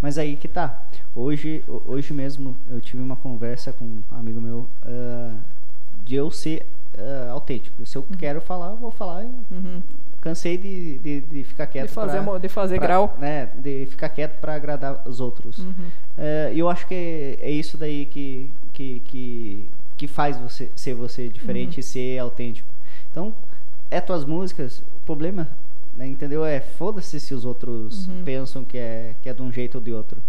Mas 0.00 0.16
aí 0.16 0.34
que 0.34 0.48
tá. 0.48 0.82
Hoje, 1.14 1.62
hoje 1.84 2.14
mesmo 2.14 2.56
eu 2.70 2.80
tive 2.80 3.02
uma 3.02 3.16
conversa 3.16 3.70
com 3.70 3.84
um 3.84 4.02
amigo 4.12 4.40
meu 4.40 4.66
uh, 4.82 5.38
de 6.02 6.14
eu 6.14 6.30
ser 6.30 6.66
uh, 6.94 7.32
autêntico. 7.32 7.84
Se 7.84 7.98
eu 7.98 8.06
uhum. 8.08 8.16
quero 8.16 8.40
falar, 8.40 8.70
eu 8.70 8.76
vou 8.76 8.90
falar. 8.90 9.26
Uhum. 9.50 9.82
Cansei 10.22 10.56
de, 10.56 10.96
de, 10.96 11.20
de, 11.20 11.44
ficar 11.44 11.66
quieto. 11.66 11.88
De 11.88 11.92
fazer, 11.92 12.22
pra, 12.22 12.38
de 12.38 12.48
fazer 12.48 12.78
pra, 12.78 12.86
grau. 12.86 13.14
Né, 13.18 13.50
de 13.56 13.84
ficar 13.90 14.08
quieto 14.08 14.40
para 14.40 14.54
agradar 14.54 15.06
os 15.06 15.20
outros. 15.20 15.58
Uhum. 15.58 15.72
Uh, 16.16 16.50
eu 16.54 16.66
acho 16.70 16.86
que 16.86 16.94
é, 16.94 17.36
é, 17.42 17.50
isso 17.50 17.76
daí 17.76 18.06
que, 18.06 18.50
que, 18.72 19.00
que, 19.00 19.70
que 19.96 20.06
faz 20.06 20.36
você 20.36 20.70
ser 20.74 20.94
você 20.94 21.28
diferente 21.28 21.74
uhum. 21.74 21.80
e 21.80 21.82
ser 21.82 22.18
autêntico. 22.18 22.68
Então, 23.10 23.34
é 23.90 24.00
tuas 24.00 24.24
músicas, 24.24 24.82
o 24.96 25.00
problema, 25.04 25.48
né, 25.96 26.06
entendeu? 26.06 26.44
É 26.44 26.60
foda-se 26.60 27.20
se 27.20 27.34
os 27.34 27.44
outros 27.44 28.08
uhum. 28.08 28.24
pensam 28.24 28.64
que 28.64 28.76
é, 28.76 29.14
que 29.22 29.28
é 29.28 29.32
de 29.32 29.42
um 29.42 29.52
jeito 29.52 29.76
ou 29.76 29.80
de 29.80 29.92
outro. 29.92 30.20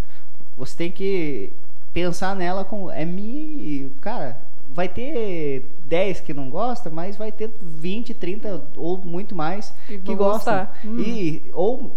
Você 0.55 0.75
tem 0.77 0.91
que 0.91 1.51
pensar 1.91 2.35
nela 2.35 2.63
com. 2.63 2.91
É 2.91 3.03
me. 3.03 3.91
Cara, 4.01 4.41
vai 4.69 4.87
ter 4.87 5.65
10 5.85 6.21
que 6.21 6.33
não 6.33 6.49
gosta, 6.49 6.89
mas 6.89 7.17
vai 7.17 7.31
ter 7.31 7.51
20, 7.61 8.13
30 8.13 8.63
ou 8.75 8.97
muito 8.97 9.35
mais 9.35 9.73
que, 9.87 9.97
que 9.97 10.15
gostam. 10.15 10.67
Hum. 10.83 10.99
E 10.99 11.43
ou 11.53 11.95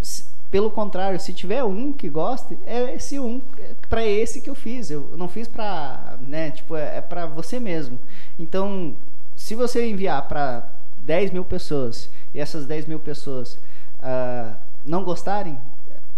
pelo 0.51 0.71
contrário, 0.71 1.19
se 1.19 1.31
tiver 1.33 1.63
um 1.63 1.93
que 1.93 2.09
goste, 2.09 2.57
é 2.65 2.93
esse 2.95 3.19
um 3.19 3.41
para 3.89 4.05
esse 4.05 4.41
que 4.41 4.49
eu 4.49 4.55
fiz. 4.55 4.89
Eu 4.89 5.11
não 5.15 5.27
fiz 5.27 5.47
para, 5.47 6.17
né, 6.21 6.51
tipo, 6.51 6.75
é, 6.75 6.97
é 6.97 7.01
para 7.01 7.25
você 7.27 7.59
mesmo. 7.59 7.99
Então, 8.37 8.95
se 9.35 9.55
você 9.55 9.87
enviar 9.87 10.27
para 10.27 10.67
10 10.99 11.31
mil 11.31 11.45
pessoas 11.45 12.09
e 12.33 12.39
essas 12.39 12.65
10 12.65 12.85
mil 12.87 12.99
pessoas 12.99 13.53
uh, 13.99 14.55
não 14.83 15.03
gostarem, 15.03 15.57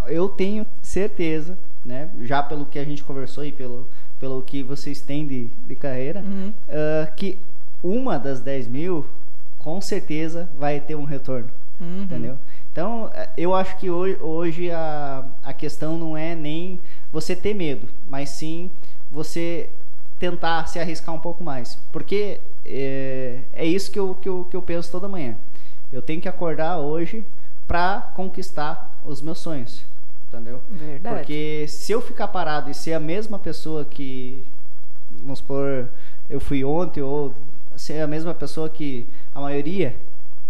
eu 0.07 0.29
tenho 0.29 0.65
certeza, 0.81 1.57
né, 1.85 2.09
já 2.21 2.41
pelo 2.41 2.65
que 2.65 2.79
a 2.79 2.83
gente 2.83 3.03
conversou 3.03 3.43
e 3.45 3.51
pelo 3.51 3.87
pelo 4.17 4.43
que 4.43 4.61
vocês 4.61 5.01
têm 5.01 5.25
de, 5.25 5.47
de 5.65 5.75
carreira, 5.75 6.19
Uhum. 6.21 6.49
uh, 6.49 7.15
que 7.15 7.39
uma 7.83 8.19
das 8.19 8.39
10 8.39 8.67
mil 8.67 9.03
com 9.57 9.81
certeza 9.81 10.47
vai 10.55 10.79
ter 10.79 10.93
um 10.93 11.05
retorno. 11.05 11.49
Uhum. 11.79 12.03
Entendeu? 12.03 12.37
Então, 12.71 13.09
eh, 13.13 13.29
eu 13.37 13.53
acho 13.53 13.77
que 13.77 13.89
hoje, 13.89 14.17
hoje 14.21 14.71
a, 14.71 15.25
a 15.43 15.53
questão 15.53 15.97
não 15.97 16.15
é 16.15 16.35
nem 16.35 16.79
você 17.11 17.35
ter 17.35 17.53
medo, 17.53 17.87
mas 18.07 18.29
sim 18.29 18.71
você 19.09 19.69
tentar 20.17 20.65
se 20.67 20.79
arriscar 20.79 21.13
um 21.13 21.19
pouco 21.19 21.43
mais. 21.43 21.75
Porque 21.91 22.39
é, 22.65 23.41
é 23.51 23.65
isso 23.65 23.91
que 23.91 23.99
eu, 23.99 24.15
que, 24.15 24.29
eu, 24.29 24.45
que 24.45 24.55
eu 24.55 24.61
penso 24.61 24.91
toda 24.91 25.09
manhã. 25.09 25.35
Eu 25.91 26.01
tenho 26.01 26.21
que 26.21 26.29
acordar 26.29 26.77
hoje 26.77 27.25
para 27.67 28.11
conquistar 28.15 28.99
os 29.03 29.21
meus 29.21 29.39
sonhos. 29.39 29.85
Entendeu? 30.27 30.61
Verdade. 30.69 31.15
Porque 31.15 31.65
se 31.67 31.91
eu 31.91 32.01
ficar 32.01 32.29
parado 32.29 32.69
e 32.69 32.73
ser 32.73 32.93
a 32.93 32.99
mesma 32.99 33.37
pessoa 33.37 33.83
que, 33.83 34.47
vamos 35.11 35.39
supor, 35.39 35.89
eu 36.29 36.39
fui 36.39 36.63
ontem, 36.63 37.01
ou 37.01 37.33
ser 37.75 37.99
a 37.99 38.07
mesma 38.07 38.33
pessoa 38.33 38.69
que 38.69 39.09
a 39.35 39.41
maioria, 39.41 39.99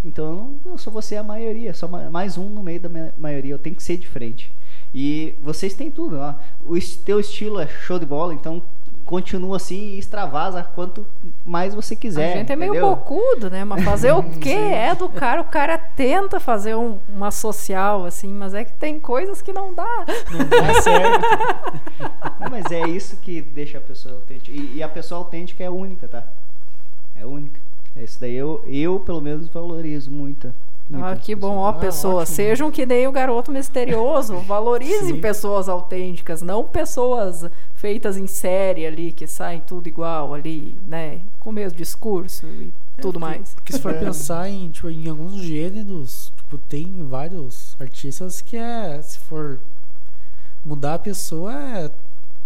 então 0.04 0.56
eu 0.64 0.76
só 0.78 0.90
vou 0.90 1.02
ser 1.02 1.16
a 1.16 1.22
maioria, 1.22 1.72
só 1.74 1.86
ma- 1.88 2.10
mais 2.10 2.36
um 2.38 2.48
no 2.48 2.62
meio 2.62 2.80
da 2.80 2.88
ma- 2.88 3.12
maioria, 3.16 3.54
eu 3.54 3.58
tenho 3.58 3.76
que 3.76 3.82
ser 3.82 3.96
diferente. 3.96 4.52
E 4.94 5.34
vocês 5.40 5.74
têm 5.74 5.90
tudo, 5.90 6.18
ó. 6.18 6.34
o 6.66 6.76
teu 7.04 7.18
estilo 7.20 7.58
é 7.60 7.66
show 7.66 7.98
de 7.98 8.04
bola, 8.06 8.34
então 8.34 8.62
continua 9.04 9.56
assim 9.56 9.94
e 9.94 9.98
extravasa 9.98 10.62
quanto 10.62 11.04
mais 11.44 11.74
você 11.74 11.96
quiser. 11.96 12.34
a 12.34 12.36
gente 12.38 12.52
é 12.52 12.56
meio 12.56 12.70
entendeu? 12.72 12.90
bocudo, 12.94 13.50
né? 13.50 13.64
Mas 13.64 13.82
fazer 13.84 14.12
o 14.12 14.22
quê? 14.38 14.50
É 14.50 14.94
do 14.94 15.08
cara, 15.08 15.40
o 15.40 15.44
cara 15.44 15.76
tenta 15.76 16.38
fazer 16.38 16.76
um- 16.76 16.98
uma 17.08 17.30
social, 17.30 18.04
assim, 18.04 18.32
mas 18.32 18.54
é 18.54 18.64
que 18.64 18.72
tem 18.74 19.00
coisas 19.00 19.42
que 19.42 19.52
não 19.52 19.74
dá. 19.74 20.04
Não 20.30 20.38
dá 20.48 20.74
certo. 20.82 21.20
Não, 22.40 22.50
mas 22.50 22.70
é 22.70 22.86
isso 22.86 23.16
que 23.16 23.40
deixa 23.42 23.78
a 23.78 23.80
pessoa 23.80 24.14
autêntica. 24.16 24.56
E, 24.56 24.76
e 24.76 24.82
a 24.82 24.88
pessoa 24.88 25.18
autêntica 25.18 25.64
é 25.64 25.70
única, 25.70 26.06
tá? 26.06 26.24
É 27.16 27.26
única. 27.26 27.60
É 27.94 28.04
isso 28.04 28.18
daí 28.20 28.34
eu, 28.34 28.62
eu 28.66 28.98
pelo 29.00 29.20
menos 29.20 29.48
valorizo 29.48 30.10
muito. 30.10 30.52
Ah, 30.94 31.16
que 31.16 31.34
bom, 31.34 31.56
ó, 31.56 31.68
Ah, 31.68 31.72
pessoas. 31.72 32.22
ótimo. 32.28 32.36
Sejam 32.36 32.70
que 32.70 32.84
nem 32.84 33.06
o 33.06 33.12
garoto 33.12 33.50
misterioso. 33.50 34.36
Valorizem 34.46 35.18
pessoas 35.20 35.68
autênticas, 35.68 36.42
não 36.42 36.64
pessoas 36.64 37.46
feitas 37.74 38.16
em 38.18 38.26
série 38.26 38.84
ali, 38.86 39.10
que 39.12 39.26
saem 39.26 39.60
tudo 39.60 39.86
igual 39.88 40.34
ali, 40.34 40.76
né? 40.86 41.20
Com 41.38 41.50
o 41.50 41.52
mesmo 41.52 41.78
discurso 41.78 42.44
e 42.46 42.72
tudo 43.00 43.18
porque, 43.18 43.18
mais. 43.18 43.54
Porque 43.54 43.72
se 43.72 43.78
for 43.80 43.94
É. 43.94 43.98
pensar 44.00 44.48
em, 44.50 44.70
tipo, 44.70 44.90
em 44.90 45.08
alguns 45.08 45.40
gêneros, 45.40 46.30
tipo, 46.36 46.58
tem 46.58 46.92
vários 47.06 47.74
artistas 47.80 48.42
que 48.42 48.56
é, 48.56 49.00
se 49.00 49.18
for 49.18 49.60
mudar 50.64 50.94
a 50.94 50.98
pessoa, 50.98 51.54
é, 51.54 51.90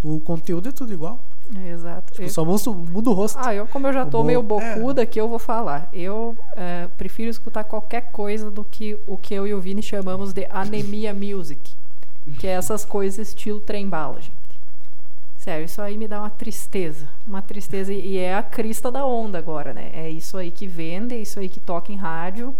o 0.04 0.20
conteúdo 0.20 0.68
é 0.68 0.72
tudo 0.72 0.92
igual. 0.92 1.20
Exato. 1.54 2.12
Tipo, 2.12 2.24
Eu- 2.24 2.28
só 2.30 2.44
muda, 2.44 3.10
o 3.10 3.12
rosto. 3.12 3.38
Ah, 3.40 3.54
eu 3.54 3.66
como 3.66 3.86
eu 3.86 3.92
já 3.92 4.04
bom- 4.04 4.24
meio 4.24 4.42
bocuda 4.42 5.02
aqui, 5.02 5.20
eu 5.20 5.28
vou 5.28 5.38
falar. 5.38 5.88
Eu 5.92 6.36
eh, 6.56 6.88
prefiro 6.98 7.30
escutar 7.30 7.64
qualquer 7.64 8.10
coisa 8.10 8.50
do 8.50 8.64
que 8.64 8.98
o 9.06 9.16
que 9.16 9.34
eu 9.34 9.46
e 9.46 9.54
o 9.54 9.60
Vini 9.60 9.82
chamamos 9.82 10.32
de 10.32 10.46
anemia 10.50 11.12
music. 11.14 11.74
Que 12.38 12.46
é 12.48 12.50
essas 12.52 12.84
coisas 12.84 13.28
estilo 13.28 13.60
trem-bala, 13.60 14.20
gente. 14.20 14.34
Sério, 15.36 15.64
isso 15.66 15.80
aí 15.80 15.96
me 15.96 16.08
dá 16.08 16.20
uma 16.20 16.30
tristeza. 16.30 17.08
Uma 17.24 17.40
tristeza. 17.40 17.92
E 17.92 18.14
e 18.14 18.18
é 18.18 18.34
a 18.34 18.42
crista 18.42 18.90
da 18.90 19.06
onda 19.06 19.38
agora, 19.38 19.72
né? 19.72 19.90
É 19.92 20.10
isso 20.10 20.36
aí 20.36 20.50
que 20.50 20.66
vende, 20.66 21.14
é 21.14 21.18
isso 21.18 21.38
aí 21.38 21.48
que 21.48 21.60
toca 21.60 21.92
em 21.92 21.96
rádio. 21.96 22.52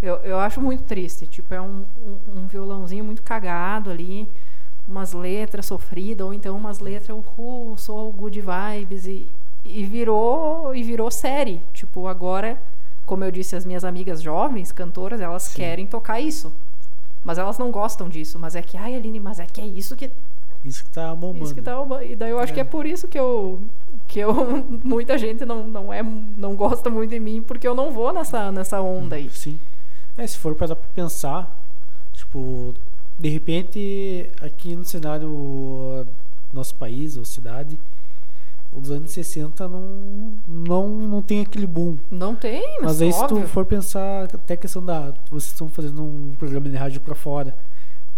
Eu, 0.00 0.14
eu 0.18 0.38
acho 0.38 0.58
muito 0.60 0.84
triste. 0.84 1.26
Tipo, 1.26 1.52
é 1.52 1.60
um, 1.60 1.84
um, 2.02 2.40
um 2.40 2.46
violãozinho 2.46 3.04
muito 3.04 3.22
cagado 3.22 3.90
ali, 3.90 4.26
umas 4.88 5.12
letras 5.12 5.66
sofridas, 5.66 6.26
ou 6.26 6.32
então 6.32 6.56
umas 6.56 6.78
letras, 6.80 7.10
uhul, 7.16 7.76
sou 7.76 8.10
good 8.12 8.40
vibes. 8.40 9.06
E, 9.06 9.30
e 9.64 9.84
virou 9.84 10.74
e 10.74 10.82
virou 10.82 11.10
série. 11.10 11.62
Tipo, 11.74 12.06
agora, 12.06 12.60
como 13.04 13.22
eu 13.22 13.30
disse, 13.30 13.54
as 13.54 13.66
minhas 13.66 13.84
amigas 13.84 14.22
jovens, 14.22 14.72
cantoras, 14.72 15.20
elas 15.20 15.42
Sim. 15.44 15.56
querem 15.58 15.86
tocar 15.86 16.18
isso. 16.20 16.52
Mas 17.22 17.36
elas 17.36 17.58
não 17.58 17.70
gostam 17.70 18.08
disso. 18.08 18.38
Mas 18.38 18.54
é 18.56 18.62
que, 18.62 18.76
ai, 18.78 18.94
Aline, 18.94 19.20
mas 19.20 19.38
é 19.38 19.44
que 19.46 19.60
é 19.60 19.66
isso 19.66 19.94
que 19.94 20.10
Isso 20.64 20.82
que 20.84 20.90
tá 20.90 21.14
bombando. 21.14 21.44
isso 21.44 21.54
que 21.54 21.60
tá 21.62 21.80
uma- 21.80 22.02
E 22.02 22.16
daí 22.16 22.30
eu 22.30 22.38
acho 22.38 22.52
É. 22.52 22.54
que 22.54 22.60
é 22.60 22.64
por 22.64 22.86
isso 22.86 23.06
que 23.06 23.18
eu. 23.18 23.60
Que 24.06 24.20
eu. 24.20 24.32
Muita 24.82 25.18
gente 25.18 25.44
não, 25.44 25.66
não, 25.66 25.92
é, 25.92 26.02
não 26.02 26.56
gosta 26.56 26.88
muito 26.88 27.10
de 27.10 27.20
mim, 27.20 27.42
porque 27.42 27.68
eu 27.68 27.74
não 27.74 27.90
vou 27.92 28.12
nessa, 28.12 28.50
nessa 28.50 28.80
onda 28.80 29.16
aí. 29.16 29.28
Sim. 29.30 29.58
É, 30.16 30.26
se 30.26 30.38
for 30.38 30.54
para 30.54 30.74
pensar, 30.74 31.54
tipo, 32.12 32.74
de 33.18 33.28
repente, 33.28 34.30
aqui 34.40 34.76
no 34.76 34.84
cenário 34.84 35.28
uh, 35.28 36.06
nosso 36.52 36.74
país 36.76 37.16
ou 37.16 37.24
cidade, 37.24 37.78
os 38.72 38.90
anos 38.90 39.10
60 39.10 39.66
não, 39.66 40.34
não, 40.46 40.88
não 40.88 41.22
tem 41.22 41.40
aquele 41.40 41.66
boom. 41.66 41.98
Não 42.10 42.34
tem, 42.34 42.76
mas, 42.76 42.84
Mas 42.84 43.02
aí 43.02 43.12
se 43.12 43.18
óbvio. 43.18 43.42
tu 43.42 43.48
for 43.48 43.64
pensar 43.64 44.24
até 44.24 44.54
a 44.54 44.56
questão 44.56 44.84
da. 44.84 45.12
Vocês 45.30 45.52
estão 45.52 45.68
fazendo 45.68 46.02
um 46.02 46.34
programa 46.38 46.68
de 46.68 46.76
rádio 46.76 47.00
pra 47.00 47.14
fora. 47.14 47.56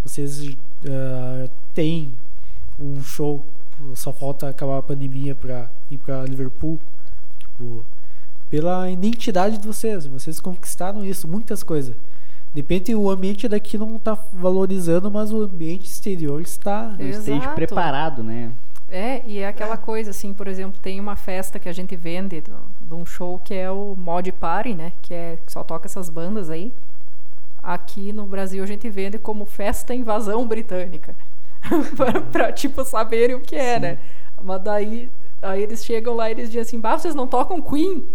Vocês 0.03 0.55
ah, 0.87 1.49
têm 1.73 2.13
um 2.79 3.01
show. 3.01 3.43
Só 3.95 4.13
falta 4.13 4.49
acabar 4.49 4.77
a 4.77 4.83
pandemia 4.83 5.33
pra 5.33 5.71
ir 5.89 5.97
pra 5.97 6.23
Liverpool. 6.25 6.79
Tipo, 7.39 7.83
pela 8.49 8.91
identidade 8.91 9.57
de 9.57 9.65
vocês. 9.65 10.05
Vocês 10.05 10.39
conquistaram 10.39 11.03
isso, 11.03 11.27
muitas 11.27 11.63
coisas. 11.63 11.95
De 12.53 12.61
repente 12.61 12.93
o 12.93 13.09
ambiente 13.09 13.47
daqui 13.47 13.77
não 13.77 13.97
tá 13.97 14.17
valorizando, 14.33 15.09
mas 15.09 15.31
o 15.31 15.41
ambiente 15.41 15.85
exterior 15.85 16.41
está. 16.41 16.95
Stage 16.99 17.37
Exato. 17.37 17.55
preparado, 17.55 18.23
né? 18.23 18.51
É, 18.89 19.21
e 19.25 19.39
é 19.39 19.47
aquela 19.47 19.77
coisa 19.77 20.09
assim, 20.09 20.33
por 20.33 20.49
exemplo, 20.49 20.77
tem 20.81 20.99
uma 20.99 21.15
festa 21.15 21.57
que 21.57 21.69
a 21.69 21.71
gente 21.71 21.95
vende 21.95 22.41
de 22.41 22.93
um 22.93 23.05
show 23.05 23.39
que 23.39 23.53
é 23.53 23.71
o 23.71 23.95
Mod 23.97 24.29
Party, 24.33 24.73
né? 24.73 24.91
Que 25.01 25.13
é 25.13 25.37
que 25.45 25.51
só 25.51 25.63
toca 25.63 25.87
essas 25.87 26.09
bandas 26.09 26.49
aí. 26.49 26.73
Aqui 27.63 28.11
no 28.11 28.25
Brasil 28.25 28.61
a 28.61 28.67
gente 28.67 28.89
vende 28.89 29.17
como 29.17 29.45
Festa 29.45 29.95
Invasão 29.95 30.45
Britânica. 30.45 31.15
pra, 31.95 32.21
pra, 32.21 32.51
tipo, 32.51 32.83
saberem 32.83 33.35
o 33.35 33.39
que 33.39 33.55
é, 33.55 33.79
né? 33.79 33.99
Mas 34.43 34.61
daí 34.61 35.09
aí 35.41 35.63
eles 35.63 35.83
chegam 35.83 36.15
lá 36.15 36.29
e 36.29 36.33
eles 36.33 36.47
dizem 36.47 36.61
assim, 36.61 36.79
bah, 36.79 36.97
vocês 36.97 37.15
não 37.15 37.27
tocam 37.27 37.61
Queen? 37.61 38.05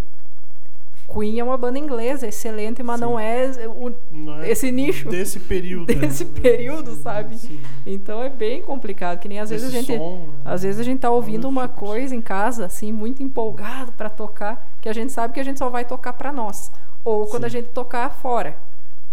Queen 1.12 1.38
é 1.38 1.44
uma 1.44 1.56
banda 1.56 1.78
inglesa, 1.78 2.26
excelente, 2.26 2.82
mas 2.82 2.98
não 3.00 3.18
é 3.18 3.50
o- 3.68 3.92
Não 4.10 4.42
é 4.42 4.50
esse 4.50 4.70
nicho 4.72 5.08
Desse 5.08 5.38
período. 5.38 5.86
desse 5.94 6.24
né? 6.24 6.40
período, 6.42 6.94
sabe? 6.96 7.38
Sim. 7.38 7.60
Então 7.86 8.22
é 8.22 8.28
bem 8.28 8.60
complicado, 8.62 9.18
que 9.20 9.28
nem 9.28 9.38
às 9.38 9.50
vezes 9.50 9.68
a 9.68 9.70
gente 9.70 9.96
som, 9.96 10.26
né? 10.26 10.40
às 10.44 10.62
vezes 10.62 10.80
a 10.80 10.84
gente 10.84 10.98
tá 11.00 11.10
ouvindo 11.10 11.48
uma 11.48 11.68
tipos. 11.68 11.80
coisa 11.88 12.14
em 12.14 12.20
casa 12.20 12.66
assim 12.66 12.92
muito 12.92 13.22
empolgado 13.22 13.92
pra 13.92 14.10
tocar, 14.10 14.68
que 14.80 14.88
a 14.88 14.92
gente 14.92 15.12
sabe 15.12 15.32
que 15.34 15.40
a 15.40 15.44
gente 15.44 15.58
só 15.58 15.70
vai 15.70 15.84
tocar 15.84 16.12
pra 16.14 16.32
nós, 16.32 16.72
ou 17.04 17.26
quando 17.26 17.44
a 17.44 17.48
gente 17.48 17.68
tocar 17.68 18.10
fora. 18.10 18.56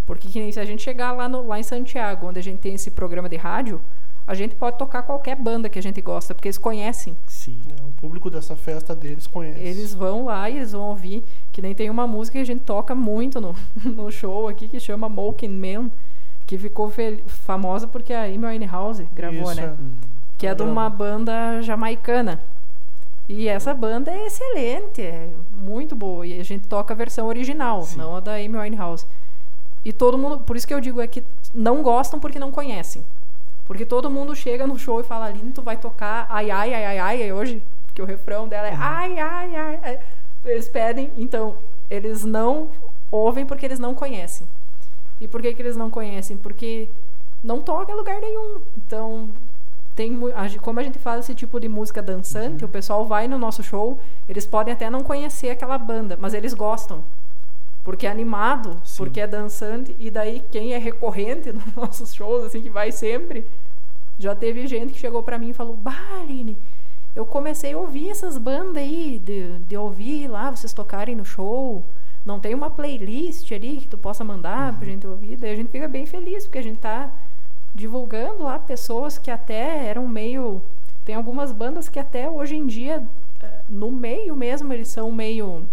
Porque 0.06 0.28
que 0.28 0.40
nem 0.40 0.52
se 0.52 0.60
a 0.60 0.66
gente 0.66 0.82
chegar 0.84 1.12
lá 1.14 1.30
no, 1.30 1.46
lá 1.48 1.58
em 1.60 1.64
Santiago, 1.64 2.28
onde 2.28 2.40
a 2.40 2.44
gente 2.44 2.60
tem 2.60 2.74
esse 2.74 2.92
programa 2.92 3.30
de 3.30 3.38
rádio, 3.38 3.80
a 4.26 4.34
gente 4.34 4.56
pode 4.56 4.78
tocar 4.78 5.04
qualquer 5.04 5.36
banda 5.36 5.68
que 5.68 5.78
a 5.78 5.82
gente 5.82 6.02
gosta, 6.02 6.34
porque 6.34 6.48
eles 6.48 6.58
conhecem. 6.58 7.16
Sim. 7.26 7.60
É, 7.70 7.82
o 7.84 7.92
público 8.00 8.30
dessa 8.30 8.56
festa 8.56 8.96
deles 8.96 9.28
conhece. 9.28 9.60
Eles 9.60 9.94
vão 9.94 10.26
lá 10.26 10.50
e 10.50 10.58
eles 10.58 10.72
vão 10.72 10.84
ouvir. 10.84 11.24
Que 11.52 11.62
nem 11.62 11.76
tem 11.76 11.90
uma 11.90 12.08
música 12.08 12.38
que 12.38 12.42
a 12.42 12.46
gente 12.46 12.64
toca 12.64 12.96
muito 12.96 13.42
no, 13.42 13.56
no 13.84 14.10
show 14.10 14.48
aqui 14.48 14.68
que 14.68 14.80
chama 14.80 15.10
Moking 15.10 15.50
Man, 15.50 15.92
que 16.46 16.58
ficou 16.58 16.92
famosa 17.28 17.88
porque 17.88 18.14
a 18.14 18.24
Amy 18.24 18.46
Winehouse 18.46 19.08
gravou, 19.14 19.52
Isso, 19.52 19.56
né? 19.56 19.76
é. 19.78 20.14
Que 20.38 20.48
é 20.48 20.56
de 20.56 20.64
uma 20.64 20.90
banda 20.90 21.62
jamaicana. 21.62 22.42
E 23.28 23.48
essa 23.48 23.74
banda 23.74 24.12
é 24.12 24.26
excelente, 24.26 25.02
é 25.02 25.34
muito 25.52 25.96
boa. 25.96 26.26
E 26.26 26.40
a 26.40 26.44
gente 26.44 26.68
toca 26.68 26.94
a 26.94 26.98
versão 26.98 27.28
original, 27.28 27.84
Sim. 27.84 27.98
não 27.98 28.16
a 28.16 28.20
da 28.20 28.36
Amy 28.36 28.58
Winehouse. 28.58 29.06
E 29.84 29.92
todo 29.92 30.18
mundo, 30.18 30.40
por 30.40 30.56
isso 30.56 30.68
que 30.68 30.74
eu 30.74 30.80
digo 30.80 31.02
é 31.02 31.08
que 31.08 31.24
não 31.54 31.82
gostam 31.84 32.20
porque 32.20 32.40
não 32.40 32.52
conhecem. 32.52 33.04
Porque 33.66 33.86
todo 33.86 34.10
mundo 34.10 34.36
chega 34.36 34.68
no 34.68 34.78
show 34.78 35.00
e 35.00 35.04
fala, 35.04 35.26
Aline, 35.26 35.52
tu 35.52 35.62
vai 35.62 35.78
tocar 35.78 36.28
ai, 36.30 36.52
ai, 36.52 36.74
ai, 36.74 36.86
ai, 36.86 37.00
ai, 37.00 37.34
hoje? 37.34 37.64
Que 37.94 38.02
o 38.02 38.06
refrão 38.06 38.48
dela 38.48 38.68
é 38.68 38.74
ai, 38.74 39.20
ai, 39.20 39.56
ai, 39.56 39.80
ai. 39.82 40.00
Eles 40.44 40.68
pedem, 40.68 41.12
então, 41.18 41.58
eles 41.90 42.26
não 42.26 42.70
ouvem 43.10 43.46
porque 43.46 43.66
eles 43.66 43.80
não 43.80 43.94
conhecem. 43.94 44.48
E 45.22 45.28
por 45.28 45.42
que, 45.42 45.54
que 45.54 45.62
eles 45.62 45.78
não 45.78 45.90
conhecem? 45.90 46.36
Porque 46.36 46.90
não 47.42 47.62
toca 47.62 47.92
em 47.92 47.96
lugar 47.96 48.20
nenhum. 48.20 48.62
Então, 48.78 49.30
tem, 49.96 50.20
como 50.62 50.80
a 50.80 50.84
gente 50.84 51.00
faz 51.00 51.20
esse 51.20 51.36
tipo 51.36 51.60
de 51.60 51.70
música 51.70 52.02
dançante, 52.02 52.66
o 52.66 52.70
pessoal 52.70 53.06
vai 53.06 53.28
no 53.28 53.38
nosso 53.38 53.62
show, 53.62 54.00
eles 54.28 54.46
podem 54.46 54.74
até 54.74 54.90
não 54.90 55.04
conhecer 55.04 55.50
aquela 55.52 55.78
banda, 55.78 56.18
mas 56.20 56.34
eles 56.34 56.54
gostam. 56.54 57.04
Porque 57.84 58.08
é 58.08 58.10
animado, 58.10 58.80
Sim. 58.86 58.98
porque 58.98 59.20
é 59.20 59.28
dançante, 59.28 59.96
e 60.00 60.10
daí 60.10 60.42
quem 60.52 60.74
é 60.74 60.78
recorrente 60.78 61.52
nos 61.54 61.76
nossos 61.76 62.14
shows, 62.14 62.46
assim, 62.46 62.62
que 62.62 62.70
vai 62.70 62.92
sempre, 62.92 63.46
já 64.18 64.34
teve 64.36 64.66
gente 64.68 64.94
que 64.94 65.00
chegou 65.00 65.22
pra 65.22 65.38
mim 65.38 65.50
e 65.50 65.54
falou, 65.54 65.76
bah, 65.76 66.22
Aline, 66.22 66.58
eu 67.16 67.26
comecei 67.26 67.74
a 67.74 67.78
ouvir 67.78 68.10
essas 68.10 68.38
bandas 68.38 68.78
aí, 68.78 69.20
de, 69.20 69.60
de 69.60 69.78
ouvir 69.78 70.28
lá 70.28 70.50
vocês 70.50 70.72
tocarem 70.72 71.16
no 71.16 71.26
show, 71.26 71.84
não 72.26 72.40
tem 72.40 72.56
uma 72.56 72.70
playlist 72.70 73.52
ali 73.52 73.78
que 73.78 73.88
tu 73.88 73.98
possa 73.98 74.24
mandar 74.24 74.78
pra 74.78 74.88
gente 74.88 75.06
ouvir, 75.06 75.36
daí 75.36 75.52
a 75.52 75.56
gente 75.56 75.70
fica 75.70 75.88
bem 75.88 76.06
feliz, 76.06 76.46
porque 76.46 76.60
a 76.60 76.64
gente 76.64 76.80
tá 76.80 77.12
divulgando 77.76 78.44
lá 78.44 78.60
pessoas 78.60 79.18
que 79.18 79.32
até 79.32 79.88
eram 79.88 80.08
meio 80.08 80.62
Tem 81.04 81.16
algumas 81.16 81.52
bandas 81.52 81.90
que 81.90 82.00
até 82.00 82.30
hoje 82.30 82.56
em 82.56 82.66
dia, 82.66 83.06
eh, 83.42 83.62
no 83.68 83.92
meio 83.92 84.36
mesmo, 84.36 84.72
eles 84.72 84.88
são 84.88 85.12
meio 85.12 85.66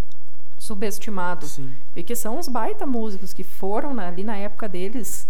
subestimados. 0.70 1.52
Sim. 1.52 1.72
E 1.96 2.02
que 2.04 2.14
são 2.14 2.38
os 2.38 2.46
baita 2.46 2.86
músicos 2.86 3.32
que 3.32 3.42
foram 3.42 3.98
ali 3.98 4.22
na 4.22 4.36
época 4.36 4.68
deles 4.68 5.26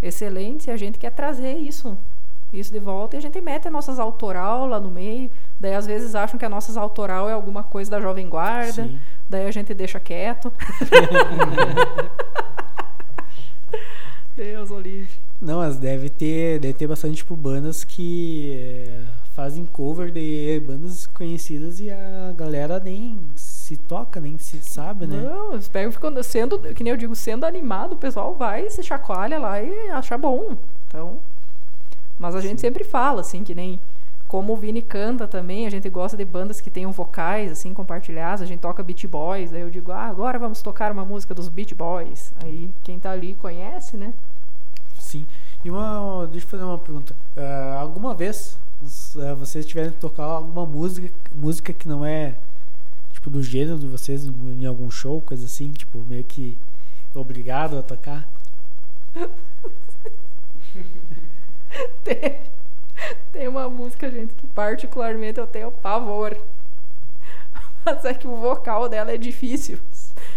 excelentes 0.00 0.66
e 0.66 0.70
a 0.70 0.76
gente 0.76 0.98
quer 0.98 1.10
trazer 1.10 1.54
isso 1.54 1.96
isso 2.52 2.70
de 2.72 2.78
volta 2.78 3.16
e 3.16 3.18
a 3.18 3.22
gente 3.22 3.40
mete 3.40 3.66
as 3.66 3.72
nossas 3.72 3.98
autoral 3.98 4.66
lá 4.66 4.78
no 4.78 4.90
meio. 4.90 5.30
Daí 5.58 5.74
às 5.74 5.86
vezes 5.86 6.14
acham 6.14 6.38
que 6.38 6.44
a 6.44 6.50
nossas 6.50 6.76
autoral 6.76 7.26
é 7.28 7.32
alguma 7.32 7.62
coisa 7.62 7.90
da 7.90 7.98
Jovem 8.00 8.28
Guarda. 8.28 8.84
Sim. 8.84 8.98
Daí 9.28 9.46
a 9.46 9.50
gente 9.50 9.72
deixa 9.72 9.98
quieto. 9.98 10.52
Deus, 14.36 14.70
Olívio. 14.70 15.08
Não, 15.40 15.58
mas 15.58 15.76
deve 15.76 16.10
ter, 16.10 16.60
deve 16.60 16.74
ter 16.74 16.86
bastante 16.86 17.16
tipo, 17.16 17.34
bandas 17.34 17.84
que 17.84 18.52
é, 18.54 19.00
fazem 19.32 19.64
cover 19.64 20.10
de 20.10 20.62
bandas 20.66 21.06
conhecidas 21.06 21.80
e 21.80 21.90
a 21.90 22.32
galera 22.36 22.78
nem 22.78 23.18
se 23.72 23.76
toca, 23.76 24.20
nem 24.20 24.36
se 24.38 24.58
sabe, 24.58 25.06
né? 25.06 25.16
Não, 25.16 25.52
eles 25.52 25.68
pegam, 25.68 25.90
ficam 25.90 26.22
sendo, 26.22 26.58
que 26.58 26.84
nem 26.84 26.90
eu 26.90 26.96
digo, 26.96 27.14
sendo 27.16 27.44
animado, 27.44 27.92
o 27.94 27.96
pessoal 27.96 28.34
vai, 28.34 28.68
se 28.68 28.82
chacoalha 28.82 29.38
lá 29.38 29.62
e 29.62 29.90
acha 29.90 30.18
bom. 30.18 30.56
Então, 30.86 31.20
mas 32.18 32.34
a 32.34 32.40
Sim. 32.40 32.48
gente 32.48 32.60
sempre 32.60 32.84
fala, 32.84 33.22
assim, 33.22 33.42
que 33.42 33.54
nem 33.54 33.80
como 34.28 34.52
o 34.52 34.56
Vini 34.56 34.82
canta 34.82 35.26
também, 35.26 35.66
a 35.66 35.70
gente 35.70 35.88
gosta 35.88 36.16
de 36.16 36.24
bandas 36.24 36.60
que 36.60 36.70
tenham 36.70 36.92
vocais, 36.92 37.52
assim, 37.52 37.72
compartilhados, 37.72 38.42
a 38.42 38.46
gente 38.46 38.60
toca 38.60 38.82
Beat 38.82 39.06
Boys, 39.06 39.52
aí 39.52 39.60
eu 39.60 39.70
digo, 39.70 39.92
ah, 39.92 40.06
agora 40.06 40.38
vamos 40.38 40.62
tocar 40.62 40.92
uma 40.92 41.04
música 41.04 41.34
dos 41.34 41.48
Beat 41.48 41.74
Boys. 41.74 42.32
Aí 42.42 42.72
quem 42.82 42.98
tá 42.98 43.10
ali 43.10 43.34
conhece, 43.34 43.96
né? 43.96 44.12
Sim. 44.98 45.26
E 45.64 45.70
uma, 45.70 46.26
deixa 46.30 46.46
eu 46.46 46.50
fazer 46.50 46.64
uma 46.64 46.78
pergunta. 46.78 47.14
Uh, 47.36 47.78
alguma 47.78 48.14
vez 48.14 48.58
uh, 48.82 49.36
vocês 49.36 49.64
tiverem 49.66 49.92
que 49.92 49.98
tocar 49.98 50.24
alguma 50.24 50.66
música, 50.66 51.10
música 51.34 51.72
que 51.72 51.88
não 51.88 52.04
é, 52.04 52.36
tipo, 53.22 53.30
do 53.30 53.40
gênero 53.40 53.78
de 53.78 53.86
vocês 53.86 54.26
em 54.26 54.66
algum 54.66 54.90
show, 54.90 55.20
coisa 55.20 55.46
assim, 55.46 55.70
tipo, 55.70 56.00
meio 56.00 56.24
que 56.24 56.58
obrigado 57.14 57.78
a 57.78 57.82
tocar? 57.82 58.28
tem, 62.02 62.40
tem 63.30 63.46
uma 63.46 63.68
música, 63.68 64.10
gente, 64.10 64.34
que 64.34 64.48
particularmente 64.48 65.38
eu 65.38 65.46
tenho 65.46 65.70
pavor. 65.70 66.36
Mas 67.84 68.04
é 68.04 68.12
que 68.12 68.26
o 68.26 68.36
vocal 68.36 68.88
dela 68.88 69.12
é 69.12 69.16
difícil. 69.16 69.78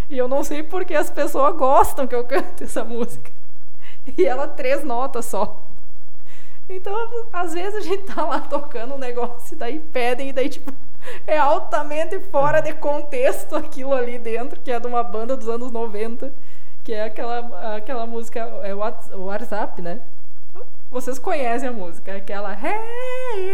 E 0.08 0.16
eu 0.18 0.28
não 0.28 0.44
sei 0.44 0.62
porque 0.62 0.94
as 0.94 1.10
pessoas 1.10 1.56
gostam 1.56 2.06
que 2.06 2.14
eu 2.14 2.26
cante 2.26 2.64
essa 2.64 2.84
música. 2.84 3.32
E 4.16 4.26
ela 4.26 4.48
três 4.48 4.84
notas 4.84 5.26
só. 5.26 5.68
Então, 6.70 7.26
às 7.34 7.54
vezes 7.54 7.76
a 7.76 7.82
gente 7.82 8.04
tá 8.04 8.24
lá 8.26 8.42
tocando 8.42 8.94
um 8.94 9.00
negócio 9.00 9.56
e 9.56 9.58
daí 9.58 9.80
pedem, 9.80 10.30
e 10.30 10.34
daí, 10.34 10.50
tipo, 10.50 10.72
é 11.28 11.38
altamente 11.38 12.20
fora 12.20 12.62
de 12.62 12.74
contexto 12.74 13.56
aquilo 13.56 13.94
ali 13.94 14.18
dentro, 14.18 14.60
que 14.60 14.72
é 14.72 14.80
de 14.80 14.88
uma 14.88 15.04
banda 15.04 15.36
dos 15.36 15.48
anos 15.48 15.72
90, 15.72 16.32
que 16.84 16.94
é 16.94 17.06
aquela, 17.06 17.76
aquela 17.76 18.06
música, 18.06 18.40
é 18.64 18.74
o 18.74 19.26
WhatsApp, 19.26 19.82
né? 19.82 20.02
Vocês 20.90 21.20
conhecem 21.20 21.68
a 21.68 21.72
música, 21.74 22.12
é 22.12 22.18
aquela 22.18 22.54
hey, 22.54 23.50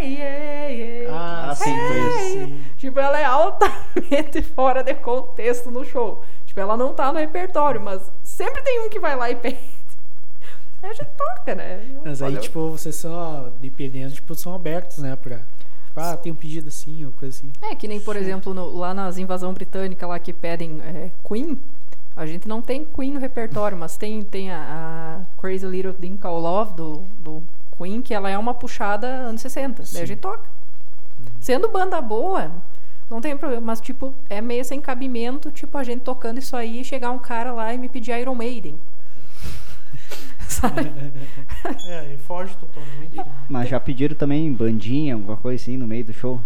hey, 0.00 0.22
hey, 0.22 1.06
Ah, 1.10 1.52
sim, 1.54 1.70
hey. 1.70 2.60
Tipo, 2.78 2.98
ela 3.00 3.20
é 3.20 3.24
altamente 3.24 4.40
fora 4.54 4.82
de 4.82 4.94
contexto 4.94 5.70
no 5.70 5.84
show. 5.84 6.22
Tipo, 6.46 6.60
ela 6.60 6.76
não 6.76 6.94
tá 6.94 7.12
no 7.12 7.18
repertório, 7.18 7.80
mas 7.80 8.10
sempre 8.22 8.62
tem 8.62 8.80
um 8.80 8.88
que 8.88 8.98
vai 8.98 9.14
lá 9.14 9.30
e 9.30 9.34
pede. 9.36 9.58
A 10.82 10.88
gente 10.88 11.06
toca, 11.16 11.54
né? 11.54 11.84
Mas 12.04 12.22
aí, 12.22 12.36
tipo, 12.38 12.70
vocês 12.70 12.94
são, 12.94 13.52
dependendo, 13.60 14.14
tipo, 14.14 14.34
são 14.34 14.54
abertos, 14.54 14.98
né, 14.98 15.16
pra... 15.16 15.40
Ah, 15.96 16.16
tem 16.16 16.30
um 16.30 16.34
pedido 16.34 16.68
assim, 16.68 17.04
ou 17.04 17.12
coisa 17.12 17.36
assim. 17.36 17.50
É, 17.62 17.74
que 17.74 17.88
nem, 17.88 18.00
por 18.00 18.16
exemplo, 18.16 18.52
no, 18.52 18.76
lá 18.76 18.92
nas 18.92 19.18
invasão 19.18 19.52
britânica 19.54 20.06
lá 20.06 20.18
que 20.18 20.32
pedem 20.32 20.80
é, 20.82 21.10
Queen, 21.26 21.58
a 22.14 22.26
gente 22.26 22.46
não 22.46 22.62
tem 22.62 22.84
Queen 22.84 23.12
no 23.12 23.20
repertório, 23.20 23.76
mas 23.76 23.96
tem, 23.96 24.22
tem 24.22 24.50
a, 24.50 25.24
a 25.26 25.40
Crazy 25.40 25.66
Little 25.66 25.94
Thing 25.94 26.16
Called 26.16 26.42
Love 26.42 26.74
do, 26.74 27.04
do 27.18 27.42
Queen, 27.76 28.02
que 28.02 28.14
ela 28.14 28.30
é 28.30 28.38
uma 28.38 28.54
puxada 28.54 29.06
anos 29.06 29.40
60. 29.40 29.84
Sim. 29.84 29.94
Daí 29.94 30.02
a 30.02 30.06
gente 30.06 30.20
toca. 30.20 30.48
Uhum. 31.18 31.26
Sendo 31.40 31.68
banda 31.68 32.00
boa, 32.00 32.50
não 33.10 33.20
tem 33.20 33.36
problema, 33.36 33.62
mas 33.64 33.80
tipo, 33.80 34.14
é 34.28 34.40
meio 34.40 34.64
sem 34.64 34.80
cabimento, 34.80 35.50
tipo, 35.50 35.78
a 35.78 35.84
gente 35.84 36.00
tocando 36.00 36.38
isso 36.38 36.56
aí 36.56 36.80
e 36.80 36.84
chegar 36.84 37.10
um 37.10 37.18
cara 37.18 37.52
lá 37.52 37.72
e 37.72 37.78
me 37.78 37.88
pedir 37.88 38.18
Iron 38.18 38.34
Maiden. 38.34 38.78
Sabe? 40.48 40.90
é, 41.86 42.14
e 42.14 42.18
foge 42.18 42.56
totalmente. 42.56 43.20
Mas 43.48 43.68
já 43.68 43.78
pediram 43.80 44.16
também 44.16 44.52
bandinha, 44.52 45.14
alguma 45.14 45.36
coisa 45.36 45.62
assim 45.62 45.76
no 45.76 45.86
meio 45.86 46.04
do 46.04 46.12
show? 46.12 46.40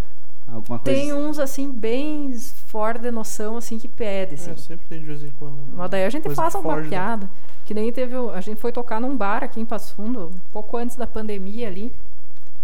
Alguma 0.53 0.79
coisa... 0.81 0.99
Tem 0.99 1.13
uns, 1.13 1.39
assim, 1.39 1.71
bem 1.71 2.33
fora 2.67 2.99
de 2.99 3.11
noção, 3.11 3.57
assim, 3.57 3.79
que 3.79 3.87
pede, 3.87 4.35
assim. 4.35 4.51
É, 4.51 4.57
sempre 4.57 4.87
tem 4.89 4.99
de 4.99 5.05
vez 5.05 5.23
em 5.23 5.31
quando. 5.39 5.59
Mas 5.75 5.91
daí 5.91 6.05
a 6.05 6.11
gente 6.11 6.29
faz 6.35 6.55
uma 6.57 6.75
foge, 6.75 6.89
piada. 6.89 7.27
Né? 7.27 7.31
Que 7.65 7.73
nem 7.73 7.93
teve... 7.93 8.17
A 8.35 8.41
gente 8.41 8.61
foi 8.61 8.73
tocar 8.73 9.01
num 9.01 9.17
bar 9.17 9.45
aqui 9.45 9.61
em 9.61 9.65
Passo 9.65 9.95
Fundo, 9.95 10.33
um 10.35 10.51
pouco 10.51 10.77
antes 10.77 10.97
da 10.97 11.07
pandemia 11.07 11.69
ali. 11.69 11.93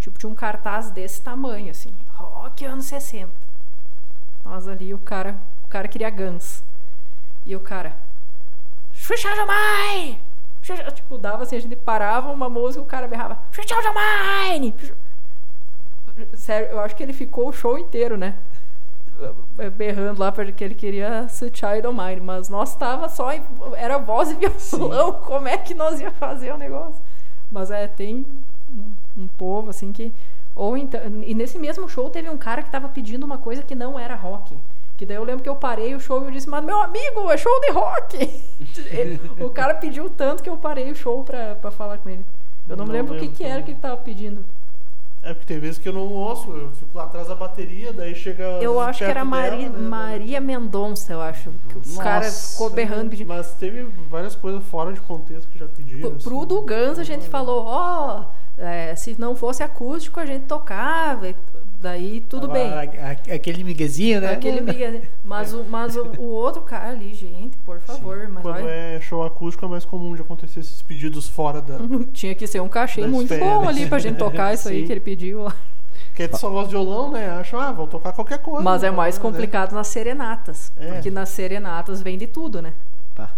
Tipo, 0.01 0.19
tinha 0.19 0.31
um 0.31 0.35
cartaz 0.35 0.91
desse 0.91 1.23
tamanho, 1.23 1.71
assim. 1.71 1.93
Rock 2.09 2.65
anos 2.65 2.87
60. 2.87 3.31
Nós 4.45 4.67
ali, 4.67 4.93
o 4.93 4.99
cara... 4.99 5.37
O 5.65 5.69
cara 5.69 5.87
queria 5.87 6.11
Guns. 6.11 6.65
E 7.45 7.55
o 7.55 7.61
cara... 7.61 7.97
Xuxa 8.93 9.35
Jamai! 9.37 10.19
Tipo, 10.95 11.19
dava 11.19 11.45
assim, 11.45 11.57
a 11.57 11.61
gente 11.61 11.77
parava 11.77 12.31
uma 12.31 12.49
música, 12.49 12.83
o 12.83 12.87
cara 12.87 13.07
berrava... 13.07 13.39
Xuxa 13.53 13.81
Jamai! 13.83 14.75
Sério, 16.35 16.71
eu 16.71 16.81
acho 16.81 16.97
que 16.97 17.03
ele 17.03 17.13
ficou 17.13 17.49
o 17.49 17.53
show 17.53 17.79
inteiro, 17.79 18.17
né? 18.17 18.37
Berrando 19.77 20.21
lá 20.21 20.31
porque 20.31 20.63
ele 20.63 20.75
queria 20.75 21.29
se 21.29 21.51
Child 21.53 21.87
of 21.87 21.99
Mine. 21.99 22.21
Mas 22.21 22.49
nós 22.49 22.75
tava 22.75 23.09
só. 23.09 23.31
Era 23.77 23.99
voz 23.99 24.31
e 24.31 24.35
violão. 24.35 24.59
Sim. 24.59 25.21
Como 25.25 25.49
é 25.49 25.57
que 25.57 25.75
nós 25.75 26.01
ia 26.01 26.11
fazer 26.11 26.53
o 26.53 26.59
negócio? 26.59 27.03
Mas 27.51 27.71
é, 27.71 27.87
tem 27.87 28.27
um, 28.71 29.23
um 29.23 29.29
povo 29.29 29.71
assim 29.71 29.93
que. 29.93 30.13
Ou 30.55 30.77
então, 30.77 31.01
e 31.23 31.35
nesse 31.35 31.59
mesmo 31.59 31.87
show 31.89 32.09
teve 32.09 32.31
um 32.31 32.39
cara 32.39 32.63
que 32.63 32.71
tava 32.71 32.89
pedindo 32.89 33.25
uma 33.25 33.37
coisa 33.37 33.63
que 33.63 33.75
não 33.75 33.99
era 33.99 34.15
rock. 34.15 34.57
Que 34.97 35.05
daí 35.05 35.17
eu 35.17 35.25
lembro 35.25 35.43
que 35.43 35.49
eu 35.49 35.57
parei 35.57 35.95
o 35.95 36.01
show 36.01 36.23
e 36.23 36.27
eu 36.27 36.31
disse, 36.31 36.49
mas 36.49 36.65
meu 36.65 36.81
amigo, 36.81 37.31
é 37.31 37.37
show 37.37 37.61
de 37.61 37.71
rock! 37.71 38.45
o 39.45 39.51
cara 39.51 39.75
pediu 39.75 40.09
tanto 40.09 40.43
que 40.43 40.49
eu 40.49 40.57
parei 40.57 40.91
o 40.91 40.95
show 40.95 41.23
pra, 41.23 41.55
pra 41.55 41.71
falar 41.71 41.99
com 41.99 42.09
ele. 42.09 42.25
Eu 42.69 42.77
não, 42.77 42.87
não 42.87 42.93
lembro 42.93 43.15
o 43.15 43.19
que, 43.19 43.29
que 43.29 43.45
era 43.45 43.63
que 43.63 43.73
ele 43.73 43.79
tava 43.79 43.97
pedindo. 43.99 44.45
É 45.27 45.35
porque 45.35 45.47
tem 45.47 45.59
vezes 45.59 45.77
que 45.77 45.89
eu 45.89 45.93
não 45.93 46.07
ouço, 46.13 46.53
eu 46.53 46.71
fico 46.71 46.97
lá 46.97 47.03
atrás 47.03 47.27
da 47.27 47.35
bateria, 47.35 47.93
daí 47.93 48.15
chega. 48.15 48.45
Eu 48.63 48.79
acho 48.79 49.01
que 49.01 49.11
era 49.11 49.25
Maria, 49.25 49.69
dela, 49.69 49.83
né? 49.83 49.89
Maria 49.89 50.41
Mendonça, 50.41 51.15
eu 51.15 51.21
acho. 51.21 51.51
Que 51.69 51.79
o 51.79 51.97
cara 51.97 52.31
ficou 52.31 52.71
berrando 52.71 53.11
pedindo. 53.11 53.27
Mas 53.27 53.53
teve 53.55 53.83
várias 54.09 54.37
coisas 54.37 54.63
fora 54.65 54.93
de 54.93 55.01
contexto 55.01 55.49
que 55.49 55.59
já 55.59 55.67
pediram. 55.67 56.11
Pro, 56.11 56.21
pro 56.21 56.39
assim, 56.39 56.47
do 56.47 56.63
Guns 56.63 56.99
a 57.01 57.03
gente 57.03 57.29
falou, 57.29 57.65
ó, 57.67 58.21
oh, 58.21 58.63
é, 58.63 58.95
se 58.95 59.21
não 59.21 59.35
fosse 59.35 59.65
acústico 59.65 60.21
a 60.21 60.27
gente 60.27 60.47
tocava. 60.47 61.35
Daí 61.79 62.21
tudo 62.21 62.49
bem. 62.49 62.71
aquele 63.33 63.63
miguezinho, 63.63 64.21
né? 64.21 64.33
Aquele 64.33 64.61
miguezinho. 64.61 65.03
Mas, 65.23 65.53
o, 65.53 65.65
mas 65.65 65.97
o, 65.97 66.05
o, 66.19 66.29
outro 66.29 66.63
cara 66.63 66.91
ali, 66.91 67.13
gente, 67.13 67.57
por 67.59 67.79
favor. 67.81 68.21
Sim. 68.21 68.33
Mas 68.33 68.43
Quando 68.43 68.63
vai... 68.63 68.97
é 68.97 69.01
show 69.01 69.23
acústico 69.23 69.67
é 69.67 69.69
mais 69.69 69.85
comum 69.85 70.15
de 70.15 70.23
acontecer 70.23 70.61
esses 70.61 70.81
pedidos 70.83 71.29
fora 71.29 71.61
da. 71.61 71.79
Tinha 72.13 72.35
que 72.35 72.47
ser 72.47 72.61
um 72.61 72.69
cachê 72.69 73.07
muito 73.07 73.29
férias. 73.29 73.49
bom 73.49 73.69
ali 73.69 73.87
pra 73.87 73.99
gente 73.99 74.17
tocar 74.17 74.55
isso 74.55 74.69
aí 74.69 74.87
que 74.87 74.93
ele 74.93 75.01
pediu. 75.01 75.47
Porque 76.09 76.35
só 76.37 76.49
gosta 76.49 76.69
de 76.69 76.71
violão, 76.71 77.11
né? 77.11 77.29
Acham, 77.31 77.61
ah, 77.61 77.73
vou 77.73 77.87
tocar 77.87 78.13
qualquer 78.13 78.39
coisa. 78.39 78.63
Mas 78.63 78.83
é 78.83 78.91
mais 78.91 79.17
né? 79.17 79.23
complicado 79.23 79.75
nas 79.75 79.89
serenatas. 79.89 80.73
É. 80.77 80.93
Porque 80.93 81.11
nas 81.11 81.29
serenatas 81.29 82.01
vem 82.01 82.17
de 82.17 82.27
tudo, 82.27 82.63
né? 82.63 82.73
Tá. 83.15 83.31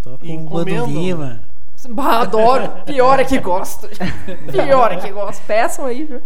Toca 0.00 0.24
um 0.24 0.86
Lima. 0.86 1.42
Bah, 1.90 2.20
adoro. 2.20 2.84
Pior 2.84 3.20
é 3.20 3.24
que 3.24 3.38
gosto. 3.38 3.88
Pior 4.50 4.92
é 4.92 4.96
que 4.96 5.10
gosto. 5.10 5.42
Peçam 5.46 5.86
aí, 5.86 6.04
viu? 6.04 6.20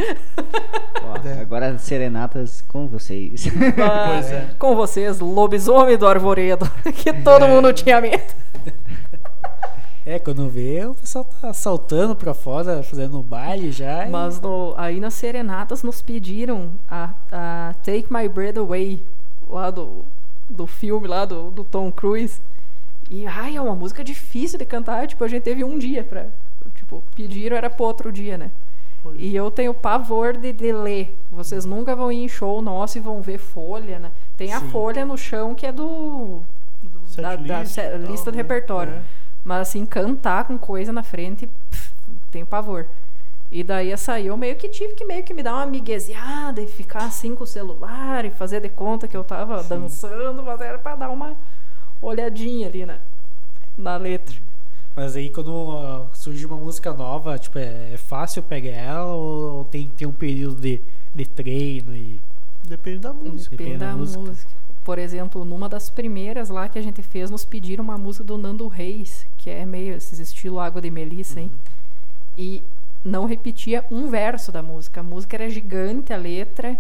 Ó, 1.02 1.28
é. 1.28 1.40
agora 1.40 1.76
serenatas 1.78 2.62
com 2.62 2.86
vocês. 2.86 3.47
pois 3.48 4.32
é. 4.32 4.48
Com 4.59 4.76
vocês, 4.76 5.20
lobisomem 5.20 5.97
do 5.97 6.06
arvoredo. 6.06 6.68
Que 6.98 7.12
todo 7.12 7.44
é. 7.44 7.48
mundo 7.48 7.72
tinha 7.72 8.01
medo. 8.01 8.22
É, 10.05 10.18
quando 10.18 10.48
vê, 10.48 10.86
o 10.86 10.94
pessoal 10.94 11.24
tá 11.24 11.52
saltando 11.52 12.16
pra 12.16 12.32
fora, 12.32 12.82
fazendo 12.82 13.18
um 13.18 13.22
baile 13.22 13.70
já. 13.70 14.06
Mas 14.09 14.40
no, 14.40 14.74
aí 14.76 14.98
nas 15.01 15.14
serenatas 15.14 15.82
nos 15.82 16.01
pediram 16.01 16.70
a, 16.90 17.10
a 17.30 17.74
Take 17.85 18.06
My 18.10 18.26
Breath 18.26 18.56
Away, 18.56 19.05
lá 19.48 19.70
do, 19.70 20.05
do 20.48 20.66
filme 20.66 21.06
lá 21.06 21.24
do, 21.24 21.51
do 21.51 21.62
Tom 21.62 21.93
Cruise. 21.93 22.40
E, 23.10 23.26
ai, 23.26 23.56
é 23.56 23.60
uma 23.60 23.74
música 23.74 24.05
difícil 24.05 24.59
de 24.59 24.64
cantar. 24.64 25.06
Tipo, 25.06 25.24
a 25.24 25.28
gente 25.28 25.43
teve 25.43 25.64
um 25.64 25.78
dia 25.78 26.05
pra. 26.05 26.26
Tipo, 26.74 27.02
pediram, 27.14 27.56
era 27.56 27.70
pro 27.70 27.85
outro 27.85 28.12
dia, 28.12 28.36
né? 28.36 28.51
Foi. 29.02 29.16
E 29.18 29.35
eu 29.35 29.51
tenho 29.51 29.72
pavor 29.72 30.36
de, 30.36 30.52
de, 30.52 30.72
ler. 30.72 31.16
Vocês 31.30 31.64
nunca 31.64 31.94
vão 31.94 32.10
ir 32.12 32.24
em 32.24 32.28
show 32.28 32.60
nosso 32.60 32.98
e 32.98 33.01
vão 33.01 33.22
ver 33.22 33.39
folha, 33.39 33.98
né? 33.98 34.10
Tem 34.36 34.48
Sim. 34.48 34.55
a 34.55 34.60
folha 34.60 35.06
no 35.06 35.16
chão 35.16 35.55
que 35.55 35.66
é 35.66 35.72
do. 35.72 36.43
do 36.82 37.16
da, 37.16 37.36
da, 37.36 37.62
da, 37.62 37.98
lista 38.10 38.30
do 38.30 38.36
né? 38.36 38.43
repertório. 38.43 38.93
É. 38.93 39.02
Mas 39.44 39.68
assim, 39.68 39.86
cantar 39.86 40.44
com 40.44 40.59
coisa 40.59 40.93
na 40.93 41.02
frente, 41.02 41.47
pff, 41.47 41.93
tenho 42.30 42.47
pavor. 42.47 42.86
E 43.51 43.64
daí 43.64 43.90
essa 43.90 44.12
aí 44.12 44.26
eu 44.26 44.36
meio 44.36 44.56
que 44.56 44.68
tive 44.68 44.93
que 44.93 45.05
meio 45.06 45.24
que 45.24 45.32
me 45.32 45.43
dar 45.43 45.55
uma 45.55 45.66
miguezeada 45.66 46.60
e 46.60 46.66
ficar 46.66 47.05
assim 47.05 47.35
com 47.35 47.44
o 47.44 47.47
celular 47.47 48.26
e 48.26 48.30
fazer 48.30 48.60
de 48.60 48.68
conta 48.68 49.09
que 49.09 49.16
eu 49.16 49.24
tava 49.24 49.62
Sim. 49.62 49.68
dançando, 49.70 50.43
mas 50.43 50.60
era 50.60 50.78
pra 50.78 50.94
dar 50.94 51.09
uma 51.09 51.35
olhadinha 52.00 52.68
ali 52.68 52.86
na, 52.86 52.98
na 53.76 53.96
letra. 53.96 54.36
Mas 54.96 55.14
aí 55.14 55.30
quando 55.30 55.48
uh, 55.48 56.08
surge 56.12 56.44
uma 56.44 56.56
música 56.56 56.92
nova, 56.92 57.38
tipo, 57.38 57.58
é, 57.58 57.92
é 57.92 57.96
fácil 57.96 58.42
pegar 58.42 58.72
ela 58.72 59.14
ou 59.14 59.64
tem, 59.64 59.88
tem 59.88 60.08
um 60.08 60.12
período 60.12 60.60
de, 60.60 60.80
de 61.14 61.26
treino 61.26 61.94
e. 61.94 62.20
Depende 62.64 62.98
da 62.98 63.12
música. 63.12 63.50
Depende, 63.50 63.56
Depende 63.56 63.78
da, 63.78 63.90
da 63.90 63.96
música. 63.96 64.20
música. 64.20 64.50
Por 64.84 64.98
exemplo, 64.98 65.44
numa 65.44 65.68
das 65.68 65.90
primeiras 65.90 66.48
lá 66.48 66.68
que 66.68 66.78
a 66.78 66.82
gente 66.82 67.02
fez, 67.02 67.30
nos 67.30 67.44
pediram 67.44 67.84
uma 67.84 67.96
música 67.98 68.24
do 68.24 68.36
Nando 68.38 68.66
Reis, 68.66 69.26
que 69.36 69.50
é 69.50 69.64
meio 69.64 69.94
esse 69.94 70.20
estilo 70.20 70.58
Água 70.58 70.80
de 70.80 70.90
Melissa, 70.90 71.40
hein? 71.40 71.50
Uhum. 71.52 71.58
E 72.36 72.62
não 73.04 73.24
repetia 73.24 73.84
um 73.90 74.08
verso 74.08 74.50
da 74.50 74.62
música. 74.62 75.00
A 75.00 75.04
música 75.04 75.36
era 75.36 75.48
gigante, 75.48 76.12
a 76.12 76.16
letra. 76.16 76.76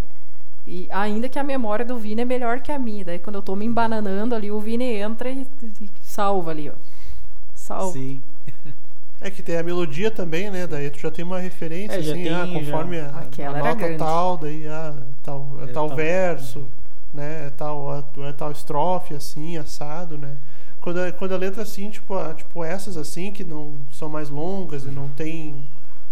E 0.70 0.86
ainda 0.90 1.30
que 1.30 1.38
a 1.38 1.42
memória 1.42 1.82
do 1.82 1.96
Vini 1.96 2.20
é 2.20 2.24
melhor 2.26 2.60
que 2.60 2.70
a 2.70 2.78
minha. 2.78 3.02
Daí 3.02 3.18
quando 3.18 3.36
eu 3.36 3.42
tô 3.42 3.56
me 3.56 3.64
embananando 3.64 4.34
ali, 4.34 4.50
o 4.50 4.60
Vini 4.60 4.84
entra 4.84 5.30
e, 5.30 5.46
e 5.80 5.90
salva 6.02 6.50
ali, 6.50 6.68
ó. 6.68 6.74
Salva. 7.54 7.92
Sim. 7.92 8.20
É 9.20 9.32
que 9.32 9.42
tem 9.42 9.56
a 9.56 9.64
melodia 9.64 10.12
também, 10.12 10.48
né? 10.48 10.64
Daí 10.64 10.88
tu 10.90 11.00
já 11.00 11.10
tem 11.10 11.24
uma 11.24 11.40
referência, 11.40 11.96
é, 11.96 11.98
assim, 11.98 12.28
ah, 12.28 12.46
conforme 12.52 13.00
a, 13.00 13.08
a, 13.08 13.58
nota 13.58 13.74
grande. 13.74 13.98
tal, 13.98 14.36
daí 14.36 14.68
ah, 14.68 14.94
tal, 15.24 15.58
é, 15.60 15.66
tal, 15.66 15.88
tal 15.88 15.96
verso, 15.96 16.68
né? 17.12 17.48
É 17.48 17.50
tal, 17.50 17.98
é 17.98 18.32
tal 18.32 18.52
estrofe, 18.52 19.14
assim, 19.14 19.56
assado, 19.56 20.16
né? 20.16 20.36
Quando, 20.80 21.12
quando 21.14 21.32
a 21.32 21.36
letra 21.36 21.64
assim, 21.64 21.90
tipo, 21.90 22.14
tipo 22.34 22.62
essas 22.62 22.96
assim, 22.96 23.32
que 23.32 23.42
não 23.42 23.74
são 23.90 24.08
mais 24.08 24.30
longas 24.30 24.84
e 24.84 24.88
não 24.88 25.08
tem 25.08 25.66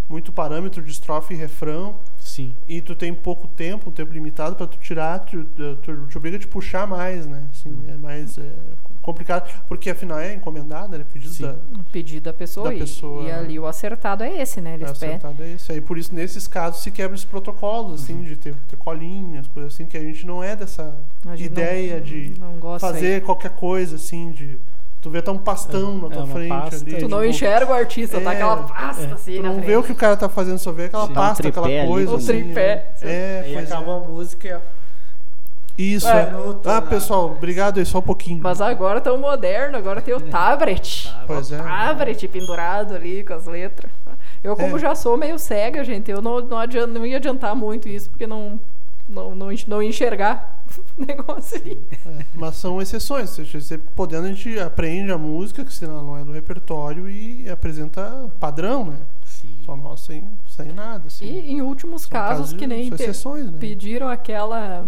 muito 0.09 0.33
parâmetro 0.33 0.83
de 0.83 0.91
estrofe 0.91 1.33
e 1.33 1.37
refrão. 1.37 1.95
Sim. 2.27 2.53
E 2.67 2.81
tu 2.81 2.93
tem 2.93 3.13
pouco 3.13 3.47
tempo, 3.47 3.89
um 3.89 3.93
tempo 3.93 4.11
limitado 4.11 4.55
para 4.55 4.67
tu 4.67 4.77
tirar, 4.77 5.19
tu, 5.19 5.45
tu, 5.45 6.07
te 6.07 6.17
obriga 6.17 6.35
a 6.35 6.39
te 6.39 6.47
puxar 6.47 6.85
mais, 6.85 7.25
né? 7.25 7.47
Assim, 7.51 7.73
é 7.87 7.95
mais 7.95 8.37
é, 8.37 8.51
complicado, 9.01 9.49
porque 9.67 9.89
afinal 9.89 10.19
é 10.19 10.33
encomendado, 10.33 10.93
é 10.93 11.03
pedido 11.05 11.33
Sim. 11.33 11.43
da 11.43 11.55
pedido 11.89 12.25
da 12.25 12.33
pessoa, 12.33 12.67
da 12.67 12.75
e, 12.75 12.79
pessoa 12.79 13.23
e, 13.23 13.31
ali 13.31 13.57
o 13.57 13.65
acertado 13.65 14.23
é 14.23 14.41
esse, 14.41 14.59
né? 14.59 14.73
Eles 14.73 14.89
o 14.89 14.91
acertado 14.91 15.41
é 15.41 15.53
esse. 15.53 15.71
Aí 15.71 15.79
por 15.79 15.97
isso 15.97 16.13
nesses 16.13 16.47
casos 16.47 16.83
se 16.83 16.91
quebra 16.91 17.15
esses 17.15 17.25
protocolos 17.25 18.03
assim 18.03 18.15
uhum. 18.15 18.23
de 18.23 18.35
ter, 18.35 18.55
ter, 18.67 18.75
colinhas, 18.75 19.47
coisas 19.47 19.73
assim 19.73 19.85
que 19.85 19.95
a 19.95 20.01
gente 20.01 20.25
não 20.25 20.43
é 20.43 20.53
dessa 20.53 20.93
ideia 21.37 21.95
não, 21.95 22.03
de 22.03 22.33
não 22.37 22.79
fazer 22.79 23.15
aí. 23.15 23.21
qualquer 23.21 23.51
coisa 23.51 23.95
assim 23.95 24.31
de 24.31 24.59
Tu 25.07 25.11
vê 25.11 25.21
tá 25.21 25.31
um 25.31 25.37
pastão 25.37 25.99
é, 25.99 26.01
na 26.01 26.09
tua 26.09 26.23
é 26.23 26.27
frente 26.27 26.49
pasta, 26.49 26.75
ali. 26.75 26.91
Tu 26.91 26.97
tipo, 26.97 27.07
não 27.09 27.23
enxerga 27.23 27.71
o 27.71 27.73
artista, 27.73 28.19
tá 28.19 28.21
é, 28.21 28.23
tá 28.25 28.31
aquela 28.31 28.57
pasta 28.63 29.05
é, 29.05 29.13
assim, 29.13 29.35
Tu 29.37 29.41
não 29.41 29.61
vê 29.61 29.77
o 29.77 29.83
que 29.83 29.93
o 29.93 29.95
cara 29.95 30.17
tá 30.17 30.27
fazendo, 30.27 30.57
só 30.57 30.73
vê 30.73 30.85
aquela 30.85 31.07
Sim, 31.07 31.13
pasta, 31.13 31.45
um 31.45 31.49
aquela 31.49 31.87
coisa. 31.87 32.11
O 32.11 32.15
assim, 32.17 32.25
tripé. 32.25 32.91
É, 33.01 33.43
aí 33.45 33.57
acaba 33.57 33.95
a 33.95 33.99
música 34.01 34.61
isso. 35.77 36.09
É, 36.09 36.29
ah, 36.65 36.81
pessoal, 36.81 37.27
obrigado 37.27 37.77
aí, 37.77 37.85
só 37.85 37.99
um 37.99 38.01
pouquinho. 38.01 38.41
Mas 38.43 38.59
agora 38.59 38.99
tão 38.99 39.17
moderno, 39.17 39.77
agora 39.77 40.01
tem 40.01 40.13
o 40.13 40.19
tablet. 40.19 41.09
Pois 41.25 41.51
é. 41.51 41.57
Tablet 41.57 42.27
pendurado 42.27 42.93
ali 42.95 43.23
com 43.23 43.33
as 43.33 43.45
letras. 43.45 43.91
Eu, 44.43 44.57
como 44.57 44.75
é. 44.75 44.79
já 44.79 44.93
sou 44.93 45.15
meio 45.15 45.39
cega, 45.39 45.85
gente, 45.85 46.11
eu 46.11 46.21
não, 46.21 46.41
não, 46.41 46.57
adianta, 46.57 46.87
não 46.87 47.05
ia 47.05 47.15
adiantar 47.15 47.55
muito 47.55 47.87
isso, 47.87 48.09
porque 48.09 48.27
não, 48.27 48.59
não, 49.07 49.33
não, 49.33 49.47
não 49.67 49.81
enxergar 49.81 50.63
o 50.97 51.05
negócio 51.05 51.57
ali. 51.57 51.85
É, 52.05 52.25
mas 52.33 52.55
são 52.55 52.81
exceções. 52.81 53.29
Sempre 53.29 53.89
podendo, 53.95 54.27
a 54.27 54.29
gente 54.31 54.59
aprende 54.59 55.11
a 55.11 55.17
música, 55.17 55.63
que 55.63 55.73
senão 55.73 56.03
não 56.03 56.17
é 56.17 56.23
do 56.23 56.31
repertório, 56.31 57.09
e 57.09 57.49
apresenta 57.49 58.29
padrão, 58.39 58.85
né? 58.85 58.97
Sim. 59.23 59.55
Só 59.65 59.75
nós 59.75 60.01
sem, 60.01 60.27
sem 60.47 60.71
nada. 60.71 61.07
Assim. 61.07 61.25
E 61.25 61.53
em 61.53 61.61
últimos 61.61 62.05
casos, 62.05 62.47
casos, 62.47 62.53
que 62.57 62.67
nem 62.67 62.87
exceções, 62.87 63.51
né? 63.51 63.57
pediram 63.59 64.07
aquela. 64.09 64.85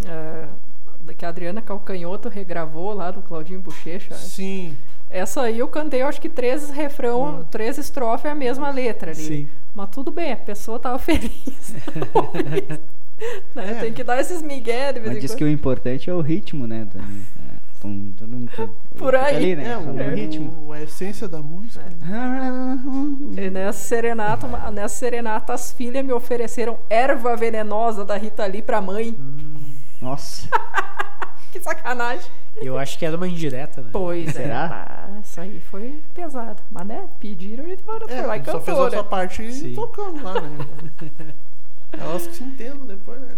Uh, 0.00 1.14
que 1.16 1.26
a 1.26 1.28
Adriana 1.28 1.60
Calcanhoto 1.60 2.28
regravou 2.28 2.94
lá 2.94 3.10
do 3.10 3.22
Claudinho 3.22 3.60
Bochecha. 3.60 4.14
Sim. 4.14 4.76
Essa 5.10 5.42
aí 5.42 5.58
eu 5.58 5.68
cantei, 5.68 6.00
eu 6.00 6.06
acho 6.06 6.20
que 6.20 6.28
três 6.28 6.70
refrão, 6.70 7.40
hum. 7.40 7.44
três 7.50 7.76
estrofes 7.76 8.24
é 8.24 8.30
a 8.30 8.34
mesma 8.34 8.70
letra 8.70 9.10
ali. 9.10 9.22
Sim. 9.22 9.48
Mas 9.74 9.90
tudo 9.90 10.10
bem, 10.10 10.32
a 10.32 10.36
pessoa 10.36 10.78
tava 10.78 10.96
feliz. 10.98 11.74
né? 13.54 13.72
é. 13.72 13.74
Tem 13.80 13.92
que 13.92 14.04
dar 14.04 14.20
esses 14.20 14.42
migué 14.42 14.92
de 14.92 15.00
vez 15.00 15.14
Mas 15.14 15.22
diz 15.22 15.34
que 15.34 15.44
o 15.44 15.48
importante 15.48 16.08
é 16.08 16.14
o 16.14 16.20
ritmo, 16.20 16.66
né? 16.66 16.86
Também. 16.90 17.22
É. 17.48 17.52
Tum, 17.80 18.12
tum, 18.12 18.46
tum, 18.46 18.68
Por 18.96 19.16
aí. 19.16 19.36
Ali, 19.36 19.56
né? 19.56 19.72
É, 19.72 19.76
o, 19.76 20.00
é. 20.00 20.14
ritmo. 20.14 20.72
a 20.72 20.80
essência 20.80 21.26
da 21.26 21.42
música. 21.42 21.84
É. 21.84 23.42
E 23.44 23.50
nessa 23.50 23.78
serenata, 23.78 24.46
nessa 24.70 24.94
serenata, 24.94 25.52
as 25.52 25.72
filhas 25.72 26.04
me 26.04 26.12
ofereceram 26.12 26.78
erva 26.88 27.36
venenosa 27.36 28.04
da 28.04 28.16
Rita 28.16 28.46
Lee 28.46 28.62
pra 28.62 28.80
mãe. 28.80 29.16
Hum, 29.18 29.74
nossa. 30.00 30.48
que 31.50 31.60
sacanagem. 31.60 32.30
Eu 32.56 32.78
acho 32.78 32.96
que 32.96 33.04
era 33.04 33.16
uma 33.16 33.26
indireta, 33.26 33.82
né? 33.82 33.90
Pois 33.92 34.28
é, 34.28 34.32
Será? 34.32 34.64
é. 34.64 34.68
Tá, 34.68 35.08
isso 35.22 35.40
aí 35.40 35.60
foi 35.60 36.02
pesado. 36.14 36.62
Mas, 36.70 36.86
né? 36.86 37.08
Pediram, 37.18 37.64
a 37.64 37.68
gente 37.68 37.82
foi 37.82 37.98
é, 38.08 38.22
lá 38.22 38.36
e 38.36 38.40
cantou, 38.40 38.60
Só 38.60 38.64
fez 38.64 38.78
a 38.78 38.90
sua 38.90 39.04
parte 39.04 39.42
e 39.42 39.74
tocando 39.74 40.22
lá, 40.22 40.40
né? 40.40 41.34
Elas 41.92 42.26
que 42.26 42.36
se 42.36 42.44
entendam 42.44 42.86
depois, 42.86 43.20
né? 43.20 43.36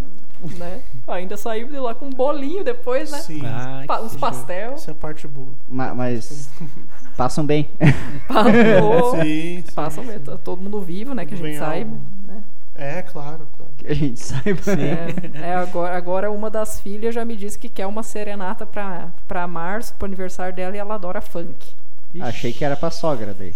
né? 0.53 0.83
Ainda 1.09 1.37
saiu 1.37 1.69
de 1.69 1.79
lá 1.79 1.95
com 1.95 2.07
um 2.07 2.11
bolinho 2.11 2.65
depois, 2.65 3.11
né? 3.11 3.19
Sim. 3.19 3.43
Ah, 3.45 3.85
pa 3.87 4.01
uns 4.01 4.17
pastel. 4.17 4.75
Essa 4.75 4.91
é 4.91 4.95
parte 4.95 5.27
boa. 5.27 5.53
Ma 5.69 5.95
mas 5.95 6.51
passam 7.17 7.45
bem. 7.45 7.71
Passou. 8.29 9.11
sim, 9.13 9.63
sim, 9.67 9.75
Passam 9.75 10.05
bem. 10.05 10.19
Tá 10.19 10.37
todo 10.37 10.63
mundo 10.63 10.81
vivo, 10.81 11.15
né? 11.15 11.25
Que 11.25 11.35
a 11.35 11.37
gente 11.37 11.59
saiba. 11.59 11.97
Né? 12.27 12.43
É, 12.75 13.03
claro, 13.03 13.47
claro. 13.57 13.73
Que 13.77 13.87
a 13.87 13.95
gente 13.95 14.21
saiba. 14.21 14.61
É, 14.73 15.39
é, 15.51 15.55
agora, 15.55 15.97
agora 15.97 16.31
uma 16.31 16.51
das 16.51 16.81
filhas 16.81 17.15
já 17.15 17.25
me 17.25 17.37
disse 17.37 17.59
que 17.59 17.69
quer 17.69 17.87
uma 17.87 18.03
serenata 18.03 18.67
pra, 18.67 19.13
pra 19.29 19.47
março, 19.47 19.95
pro 19.95 20.07
aniversário 20.07 20.55
dela, 20.55 20.77
e 20.77 20.79
ela 20.79 20.95
adora 20.95 21.21
funk. 21.21 21.75
Ixi. 22.13 22.23
Achei 22.23 22.53
que 22.53 22.65
era 22.65 22.77
pra 22.77 22.91
sogra 22.91 23.35
daí. 23.35 23.55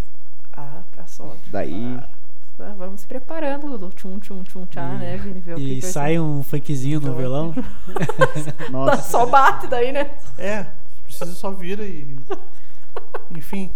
Ah, 0.57 0.83
pra 0.93 1.07
sogra. 1.07 1.37
Daí... 1.51 1.99
Ah. 2.01 2.18
Tá, 2.59 2.74
vamos 2.76 3.02
se 3.02 3.06
preparando 3.06 3.78
do 3.78 3.89
tchum 3.90 4.18
tchum 4.18 4.43
tchum 4.43 4.66
tchá, 4.66 4.93
e, 4.97 4.98
né, 4.98 5.16
Vini? 5.16 5.39
Ver 5.39 5.60
e 5.60 5.80
sai 5.80 6.18
um 6.18 6.43
funkzinho 6.43 6.98
no 7.01 7.14
violão. 7.14 7.55
Nossa. 8.68 9.02
Só 9.02 9.26
bate 9.26 9.68
daí, 9.68 9.93
né? 9.93 10.10
É, 10.36 10.66
precisa 11.05 11.32
só 11.35 11.52
vir 11.52 11.78
e. 11.78 12.18
Enfim. 13.30 13.70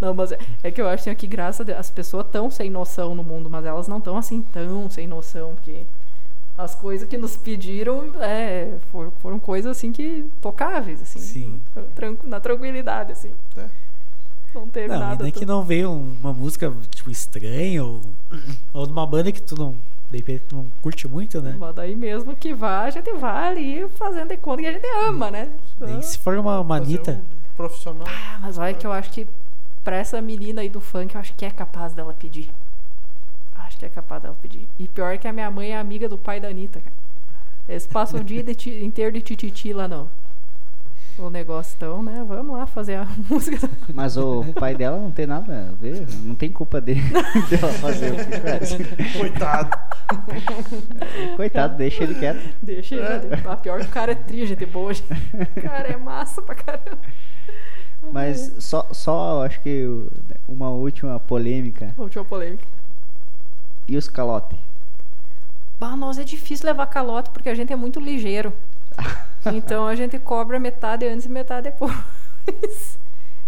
Não, 0.00 0.14
mas 0.14 0.30
é, 0.30 0.38
é, 0.62 0.70
que 0.70 0.80
eu 0.80 0.88
acho 0.88 1.08
assim, 1.08 1.14
que 1.16 1.26
graças 1.26 1.68
a 1.68 1.76
as 1.76 1.90
pessoas 1.90 2.24
estão 2.24 2.48
sem 2.48 2.70
noção 2.70 3.16
no 3.16 3.24
mundo, 3.24 3.50
mas 3.50 3.64
elas 3.64 3.88
não 3.88 3.98
estão 3.98 4.16
assim 4.16 4.42
tão 4.42 4.88
sem 4.88 5.08
noção, 5.08 5.56
porque 5.56 5.84
as 6.56 6.72
coisas 6.72 7.08
que 7.08 7.18
nos 7.18 7.36
pediram 7.36 8.14
é, 8.22 8.76
foram, 8.92 9.10
foram 9.18 9.38
coisas 9.40 9.76
assim 9.76 9.90
que 9.90 10.30
tocáveis, 10.40 11.02
assim. 11.02 11.18
Sim. 11.18 11.60
Na 12.22 12.38
tranquilidade, 12.38 13.10
assim. 13.10 13.32
É. 13.56 13.89
Não 14.54 14.68
teve 14.68 14.88
não, 14.88 14.98
nada. 14.98 15.24
Ainda 15.24 15.38
que 15.38 15.46
não 15.46 15.62
veio 15.62 15.92
uma 15.92 16.32
música, 16.32 16.72
tipo, 16.90 17.10
estranha 17.10 17.84
ou, 17.84 18.00
ou 18.72 18.86
de 18.86 18.92
uma 18.92 19.06
banda 19.06 19.30
que 19.30 19.40
tu 19.40 19.56
não, 19.56 19.76
de 20.10 20.16
repente, 20.18 20.44
não 20.52 20.66
curte 20.82 21.06
muito, 21.06 21.40
né? 21.40 21.56
Mas 21.58 21.74
daí 21.74 21.94
mesmo 21.94 22.34
que 22.34 22.52
vá, 22.52 22.82
a 22.82 22.90
gente 22.90 23.12
vai 23.12 23.48
ali 23.48 23.88
fazendo 23.90 24.28
de 24.28 24.36
conta 24.36 24.62
que 24.62 24.68
a 24.68 24.72
gente 24.72 24.86
ama, 25.06 25.30
né? 25.30 25.50
Nem 25.78 26.02
se 26.02 26.18
for 26.18 26.36
uma 26.36 26.62
manita. 26.64 27.22
Um 27.52 27.56
profissional. 27.56 28.06
Ah, 28.08 28.38
mas 28.40 28.58
olha 28.58 28.74
que 28.74 28.86
eu 28.86 28.92
acho 28.92 29.10
que 29.10 29.26
pra 29.84 29.96
essa 29.96 30.20
menina 30.20 30.62
aí 30.62 30.68
do 30.68 30.80
funk, 30.80 31.14
eu 31.14 31.20
acho 31.20 31.34
que 31.34 31.44
é 31.44 31.50
capaz 31.50 31.92
dela 31.92 32.12
pedir. 32.12 32.50
Acho 33.54 33.78
que 33.78 33.84
é 33.84 33.88
capaz 33.88 34.22
dela 34.22 34.36
pedir. 34.40 34.66
E 34.78 34.88
pior 34.88 35.16
que 35.18 35.28
a 35.28 35.32
minha 35.32 35.50
mãe 35.50 35.70
é 35.70 35.78
amiga 35.78 36.08
do 36.08 36.18
pai 36.18 36.40
da 36.40 36.48
Anitta, 36.48 36.80
cara. 36.80 36.96
Eles 37.68 37.86
passam 37.86 38.20
o 38.20 38.24
dia 38.24 38.42
de 38.42 38.52
inteiro 38.84 39.12
de 39.12 39.20
tititi 39.20 39.72
lá 39.72 39.86
não 39.86 40.10
o 41.18 41.30
negócio. 41.30 41.74
Então, 41.76 42.02
né, 42.02 42.24
vamos 42.26 42.56
lá 42.56 42.66
fazer 42.66 42.96
a 42.96 43.06
música. 43.28 43.68
Mas 43.92 44.16
o 44.16 44.44
pai 44.54 44.74
dela 44.74 44.98
não 44.98 45.10
tem 45.10 45.26
nada 45.26 45.68
a 45.68 45.74
ver, 45.74 46.06
não 46.22 46.34
tem 46.34 46.50
culpa 46.50 46.80
dele 46.80 47.02
dela 47.48 47.72
fazer 47.74 48.12
o 48.12 48.16
que 48.16 48.40
faz. 48.40 49.12
Coitado. 49.16 49.78
Coitado, 51.36 51.76
deixa 51.76 52.04
ele 52.04 52.14
quieto. 52.14 52.40
Deixa 52.62 52.94
ele. 52.94 53.04
É. 53.04 53.48
A 53.48 53.56
pior 53.56 53.80
que 53.80 53.86
o 53.86 53.90
cara 53.90 54.12
é 54.12 54.14
tri, 54.14 54.46
gente 54.46 54.66
boa. 54.66 54.92
Gente. 54.92 55.12
O 55.12 55.62
cara 55.62 55.88
é 55.88 55.96
massa 55.96 56.42
pra 56.42 56.54
caramba. 56.54 56.98
Mas 58.12 58.54
só, 58.58 58.88
só 58.92 59.44
acho 59.44 59.60
que 59.60 59.84
uma 60.48 60.70
última 60.70 61.20
polêmica. 61.20 61.94
Última 61.98 62.24
polêmica. 62.24 62.64
E 63.86 63.96
os 63.96 64.08
calotes? 64.08 64.58
Bah, 65.78 65.96
nós 65.96 66.18
é 66.18 66.24
difícil 66.24 66.66
levar 66.66 66.86
calote 66.86 67.30
porque 67.30 67.48
a 67.48 67.54
gente 67.54 67.72
é 67.72 67.76
muito 67.76 67.98
ligeiro. 68.00 68.52
Então 69.54 69.86
a 69.86 69.94
gente 69.94 70.18
cobra 70.18 70.58
metade 70.58 71.06
antes 71.06 71.24
e 71.24 71.28
metade 71.28 71.70
depois. 71.70 72.98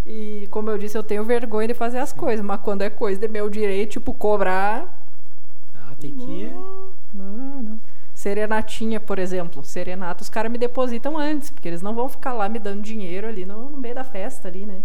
e 0.07 0.49
como 0.51 0.71
eu 0.71 0.79
disse, 0.79 0.97
eu 0.97 1.03
tenho 1.03 1.25
vergonha 1.25 1.69
de 1.69 1.75
fazer 1.75 1.99
as 1.99 2.13
coisas, 2.13 2.45
mas 2.45 2.61
quando 2.63 2.83
é 2.83 2.91
coisa 2.91 3.21
de 3.21 3.29
meu 3.29 3.51
direito, 3.51 3.93
tipo, 3.93 4.15
cobrar. 4.15 5.07
Ah, 5.75 5.95
tem 6.01 6.13
que. 6.13 6.51
Não, 7.13 7.63
não. 7.63 7.81
Serenatinha, 8.15 9.01
por 9.01 9.19
exemplo. 9.19 9.65
Serenata, 9.65 10.23
os 10.23 10.29
caras 10.29 10.51
me 10.51 10.59
depositam 10.59 11.19
antes, 11.19 11.51
porque 11.51 11.69
eles 11.69 11.83
não 11.83 11.95
vão 11.95 12.09
ficar 12.09 12.33
lá 12.33 12.49
me 12.49 12.59
dando 12.59 12.83
dinheiro 12.83 13.27
ali 13.27 13.45
no, 13.45 13.69
no 13.69 13.77
meio 13.77 13.95
da 13.95 14.05
festa 14.05 14.49
ali, 14.49 14.65
né? 14.65 14.83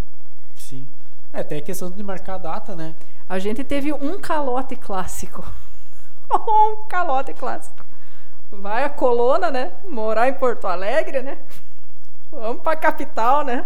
Sim. 0.55 0.85
É, 1.31 1.43
tem 1.43 1.59
a 1.59 1.61
questão 1.61 1.89
de 1.89 2.03
marcar 2.03 2.35
a 2.35 2.39
data, 2.39 2.75
né? 2.75 2.95
A 3.29 3.39
gente 3.39 3.63
teve 3.63 3.93
um 3.93 4.19
calote 4.19 4.75
clássico. 4.75 5.45
um 6.31 6.87
calote 6.87 7.33
clássico. 7.33 7.86
Vai 8.51 8.83
a 8.83 8.89
colona, 8.89 9.51
né? 9.51 9.73
Morar 9.87 10.27
em 10.27 10.33
Porto 10.33 10.67
Alegre, 10.67 11.21
né? 11.21 11.37
Vamos 12.31 12.61
pra 12.61 12.75
capital, 12.75 13.43
né? 13.43 13.65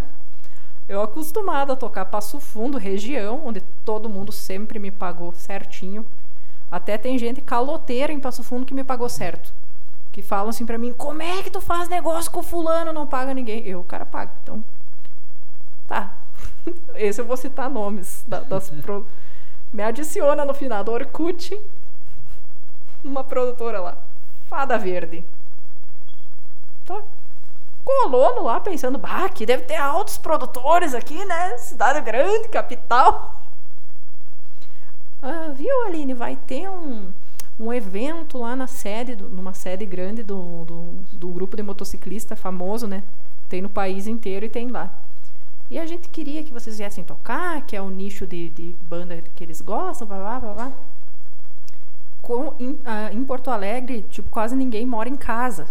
Eu 0.88 1.02
acostumada 1.02 1.74
a 1.74 1.76
tocar 1.76 2.06
Passo 2.06 2.40
Fundo, 2.40 2.78
região, 2.78 3.42
onde 3.46 3.62
todo 3.86 4.10
mundo 4.10 4.32
sempre 4.32 4.80
me 4.80 4.92
pagou 4.92 5.32
certinho. 5.32 6.06
Até 6.70 6.98
tem 6.98 7.18
gente 7.18 7.42
caloteira 7.42 8.12
em 8.12 8.20
Passo 8.20 8.44
Fundo 8.44 8.66
que 8.66 8.74
me 8.74 8.84
pagou 8.84 9.08
certo. 9.08 9.54
Que 10.12 10.22
falam 10.22 10.50
assim 10.50 10.66
pra 10.66 10.78
mim, 10.78 10.92
como 10.92 11.22
é 11.22 11.42
que 11.44 11.50
tu 11.50 11.62
faz 11.62 11.88
negócio 11.88 12.30
com 12.30 12.44
fulano, 12.44 12.92
não 12.92 13.08
paga 13.08 13.34
ninguém? 13.34 13.66
Eu, 13.66 13.80
o 13.80 13.84
cara 13.84 14.06
paga. 14.06 14.34
Então, 14.44 14.64
tá. 15.88 16.18
Esse 16.96 17.22
eu 17.22 17.26
vou 17.26 17.38
citar 17.38 17.70
nomes 17.70 18.24
das 18.28 18.70
pro... 18.82 19.08
Me 19.72 19.84
adiciona 19.84 20.44
no 20.44 20.54
final 20.54 20.84
do 20.84 20.92
Orkut, 20.92 21.58
uma 23.02 23.24
produtora 23.24 23.80
lá, 23.80 23.98
Fada 24.52 24.78
Verde. 24.78 25.24
Tá 26.86 27.02
colono 27.86 28.44
lá 28.44 28.60
pensando, 28.60 28.98
bah, 28.98 29.24
aqui 29.24 29.46
deve 29.46 29.64
ter 29.64 29.78
altos 29.78 30.18
produtores 30.18 30.94
aqui, 30.94 31.24
né? 31.24 31.58
Cidade 31.58 32.02
grande, 32.02 32.50
capital. 32.50 33.40
Ah, 35.24 35.50
viu, 35.54 35.86
Aline? 35.86 36.16
Vai 36.16 36.36
ter 36.36 36.68
um, 36.68 37.12
um 37.60 37.72
evento 37.72 38.40
lá 38.40 38.56
na 38.56 38.66
sede, 38.66 39.16
numa 39.16 39.54
sede 39.54 39.86
grande 39.86 40.24
do, 40.24 40.66
do, 40.66 40.84
do 41.14 41.28
grupo 41.28 41.56
de 41.56 41.62
motociclista 41.62 42.36
famoso, 42.36 42.88
né? 42.88 43.04
Tem 43.48 43.62
no 43.62 43.70
país 43.70 44.08
inteiro 44.08 44.48
e 44.48 44.50
tem 44.50 44.70
lá. 44.70 44.92
E 45.70 45.78
a 45.78 45.86
gente 45.86 46.10
queria 46.10 46.44
que 46.44 46.52
vocês 46.52 46.80
viessem 46.80 47.04
tocar, 47.04 47.64
que 47.68 47.76
é 47.76 47.82
o 47.84 47.92
nicho 47.92 48.26
de, 48.26 48.50
de 48.50 48.76
banda 48.82 49.22
que 49.36 49.44
eles 49.44 49.62
gostam, 49.62 50.08
blá 50.08 50.18
blá 50.18 50.40
blá 50.40 50.54
blá. 50.56 50.72
Com, 52.22 52.56
em, 52.60 52.72
uh, 52.72 53.12
em 53.12 53.24
Porto 53.24 53.50
Alegre, 53.50 54.04
tipo, 54.04 54.30
quase 54.30 54.56
ninguém 54.56 54.86
mora 54.86 55.10
em 55.10 55.16
casa 55.16 55.68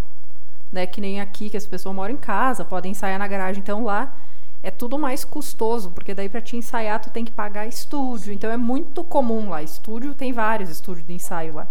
né? 0.72 0.86
Que 0.86 1.00
nem 1.00 1.20
aqui, 1.20 1.50
que 1.50 1.56
as 1.56 1.66
pessoas 1.66 1.94
moram 1.94 2.14
em 2.14 2.18
casa, 2.18 2.64
podem 2.64 2.92
ensaiar 2.92 3.18
na 3.18 3.26
garagem. 3.26 3.60
Então 3.60 3.84
lá 3.84 4.14
é 4.62 4.70
tudo 4.70 4.98
mais 4.98 5.24
custoso, 5.24 5.90
porque 5.90 6.14
daí 6.14 6.28
para 6.28 6.40
te 6.40 6.56
ensaiar 6.56 7.00
tu 7.00 7.10
tem 7.10 7.24
que 7.24 7.32
pagar 7.32 7.66
estúdio. 7.66 8.32
Então 8.32 8.50
é 8.50 8.56
muito 8.56 9.02
comum 9.04 9.50
lá. 9.50 9.62
Estúdio 9.62 10.14
tem 10.14 10.32
vários 10.32 10.70
estúdios 10.70 11.06
de 11.06 11.12
ensaio 11.12 11.54
lá. 11.54 11.66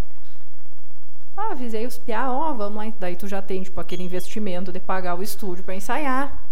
Ah, 1.38 1.52
avisei 1.52 1.86
os 1.86 1.98
piá, 1.98 2.32
ó, 2.32 2.52
oh, 2.52 2.56
vamos 2.56 2.86
lá. 2.86 2.94
Daí 3.00 3.16
tu 3.16 3.28
já 3.28 3.42
tem, 3.42 3.64
tipo, 3.64 3.80
aquele 3.80 4.04
investimento 4.04 4.72
de 4.72 4.80
pagar 4.80 5.16
o 5.18 5.24
estúdio 5.24 5.64
para 5.64 5.76
ensaiar. 5.76 6.44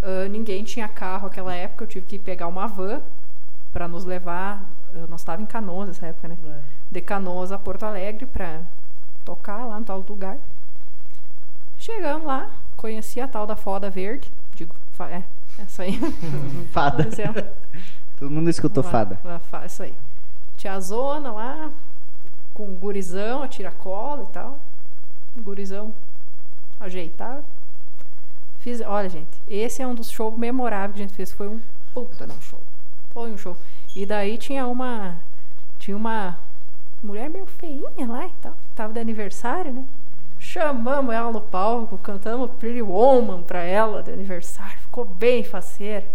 Uh, 0.00 0.28
ninguém 0.30 0.64
tinha 0.64 0.88
carro 0.88 1.24
naquela 1.24 1.54
época, 1.54 1.84
eu 1.84 1.88
tive 1.88 2.06
que 2.06 2.18
pegar 2.18 2.46
uma 2.46 2.66
van 2.66 3.02
para 3.72 3.86
nos 3.88 4.04
levar. 4.04 4.66
Uh, 4.94 5.08
nós 5.08 5.22
estávamos 5.22 5.48
em 5.48 5.52
Canoas 5.52 5.88
nessa 5.88 6.06
época, 6.06 6.28
né? 6.28 6.38
É. 6.44 6.62
De 6.90 7.00
Canoas 7.00 7.50
a 7.50 7.58
Porto 7.58 7.82
Alegre 7.82 8.26
para 8.26 8.62
tocar 9.24 9.64
lá 9.66 9.80
no 9.80 9.84
tal 9.84 9.98
lugar. 10.08 10.38
Chegamos 11.76 12.26
lá, 12.26 12.50
conheci 12.76 13.20
a 13.20 13.26
tal 13.26 13.46
da 13.46 13.56
foda 13.56 13.90
verde. 13.90 14.30
Digo, 14.54 14.74
é, 15.10 15.24
essa 15.58 15.82
aí. 15.82 15.98
fada. 16.72 17.08
Todo 18.16 18.30
mundo 18.30 18.48
escutou 18.48 18.84
uma, 18.84 18.90
fada. 18.90 19.18
Uma, 19.24 19.66
isso 19.66 19.82
aí. 19.82 19.94
Tiazona 20.56 21.32
lá, 21.32 21.70
com 22.54 22.72
gurizão, 22.76 23.42
a 23.42 23.48
tiracola 23.48 24.22
e 24.22 24.28
tal. 24.28 24.60
Gurizão 25.36 25.92
ajeitado. 26.78 27.44
Fiz, 28.58 28.80
olha, 28.80 29.08
gente, 29.08 29.42
esse 29.48 29.82
é 29.82 29.86
um 29.86 29.94
dos 29.94 30.10
shows 30.10 30.38
memoráveis 30.38 30.94
que 30.96 31.02
a 31.02 31.06
gente 31.06 31.16
fez. 31.16 31.32
Foi 31.32 31.48
um 31.48 31.60
puta 31.92 32.26
não 32.26 32.40
show. 32.40 32.62
Foi 33.10 33.30
um 33.30 33.36
show. 33.36 33.56
E 33.94 34.04
daí 34.04 34.36
tinha 34.36 34.66
uma. 34.66 35.16
Tinha 35.78 35.96
uma 35.96 36.38
mulher 37.02 37.28
meio 37.28 37.46
feinha 37.46 38.08
lá 38.08 38.26
e 38.26 38.32
tal. 38.40 38.56
Tava 38.74 38.92
de 38.92 39.00
aniversário, 39.00 39.72
né? 39.72 39.84
Chamamos 40.38 41.14
ela 41.14 41.30
no 41.30 41.40
palco, 41.40 41.96
cantamos 41.98 42.50
Pretty 42.58 42.82
Woman 42.82 43.42
pra 43.42 43.62
ela 43.62 44.02
de 44.02 44.12
aniversário. 44.12 44.78
Ficou 44.80 45.04
bem 45.04 45.44
faceira. 45.44 46.06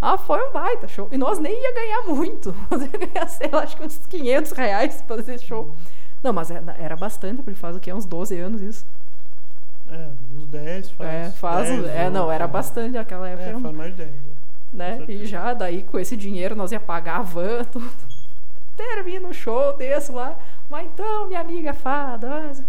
Ah, 0.00 0.16
foi 0.16 0.40
um 0.48 0.52
baita 0.52 0.86
show. 0.86 1.08
E 1.10 1.18
nós 1.18 1.38
nem 1.38 1.52
ia 1.52 1.74
ganhar 1.74 2.02
muito. 2.06 2.54
Nós 2.70 2.82
ia 2.82 2.88
ganhar, 2.88 3.26
sei 3.26 3.48
lá, 3.50 3.64
acho 3.64 3.76
que 3.76 3.82
uns 3.82 3.98
500 4.06 4.52
reais 4.52 5.02
pra 5.02 5.16
fazer 5.16 5.40
show. 5.40 5.74
Não, 6.22 6.32
mas 6.32 6.52
era, 6.52 6.72
era 6.78 6.96
bastante, 6.96 7.42
porque 7.42 7.58
faz 7.58 7.76
o 7.76 7.80
quê? 7.80 7.92
Uns 7.92 8.06
12 8.06 8.38
anos 8.38 8.62
isso. 8.62 8.86
É, 9.88 10.10
uns 10.36 10.46
10 10.46 10.90
faz. 10.92 11.10
É, 11.10 11.30
faz. 11.32 11.68
10, 11.68 11.84
é, 11.86 12.10
não, 12.10 12.30
era 12.30 12.46
bastante 12.46 12.96
aquela 12.96 13.28
época. 13.28 13.50
É, 13.50 13.60
faz 13.60 13.74
mais 13.74 13.96
de 13.96 14.04
10. 14.04 14.37
Né? 14.72 15.04
E 15.08 15.24
já 15.24 15.54
daí, 15.54 15.82
com 15.82 15.98
esse 15.98 16.16
dinheiro, 16.16 16.54
nós 16.54 16.72
ia 16.72 16.80
pagar 16.80 17.18
a 17.18 17.22
van, 17.22 17.64
tudo. 17.70 17.90
Termina 18.76 19.28
o 19.28 19.34
show, 19.34 19.76
desço 19.76 20.12
lá. 20.12 20.38
Mas 20.68 20.86
então, 20.86 21.26
minha 21.26 21.40
amiga 21.40 21.72
fada, 21.72 22.28
mas 22.28 22.62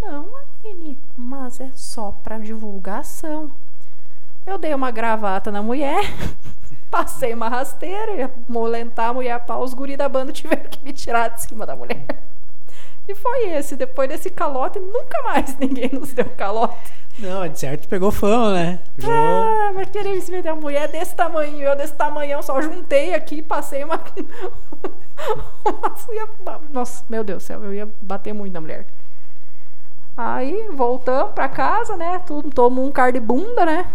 não, 0.00 0.28
Aline, 0.64 0.98
mas 1.16 1.60
é 1.60 1.70
só 1.72 2.10
para 2.10 2.38
divulgação. 2.38 3.52
Eu 4.44 4.58
dei 4.58 4.74
uma 4.74 4.90
gravata 4.90 5.50
na 5.50 5.62
mulher, 5.62 6.02
passei 6.90 7.32
uma 7.32 7.48
rasteira, 7.48 8.12
ia 8.12 8.34
molentar 8.48 9.10
a 9.10 9.14
mulher 9.14 9.44
pau, 9.44 9.62
os 9.62 9.74
guri 9.74 9.96
da 9.96 10.08
banda 10.08 10.32
tiveram 10.32 10.68
que 10.68 10.84
me 10.84 10.92
tirar 10.92 11.28
de 11.28 11.42
cima 11.42 11.64
da 11.64 11.76
mulher. 11.76 12.04
E 13.08 13.14
foi 13.14 13.50
esse. 13.50 13.76
Depois 13.76 14.08
desse 14.08 14.30
calote, 14.30 14.78
nunca 14.78 15.22
mais 15.22 15.56
ninguém 15.58 15.90
nos 15.92 16.12
deu 16.12 16.28
calote. 16.36 16.92
Não, 17.18 17.48
de 17.48 17.58
certo 17.58 17.88
pegou 17.88 18.10
fama, 18.10 18.52
né? 18.52 18.80
Pegou... 18.94 19.12
Ah, 19.12 19.72
mas 19.74 19.88
queria 19.88 20.12
me 20.12 20.30
meter 20.30 20.50
a 20.50 20.54
mulher 20.54 20.86
desse 20.88 21.14
tamanho, 21.14 21.60
eu 21.60 21.74
desse 21.74 21.94
tamanhão, 21.94 22.42
só 22.42 22.60
juntei 22.60 23.14
aqui, 23.14 23.40
passei 23.40 23.84
uma. 23.84 23.98
Nossa, 26.70 27.04
meu 27.08 27.24
Deus 27.24 27.42
do 27.42 27.46
céu, 27.46 27.64
eu 27.64 27.72
ia 27.72 27.88
bater 28.02 28.34
muito 28.34 28.52
na 28.52 28.60
mulher. 28.60 28.86
Aí 30.14 30.68
voltamos 30.72 31.32
pra 31.32 31.48
casa, 31.48 31.96
né? 31.96 32.22
Tudo, 32.26 32.50
tomou 32.50 32.86
um 32.86 32.92
car 32.92 33.12
de 33.12 33.20
bunda, 33.20 33.64
né? 33.64 33.90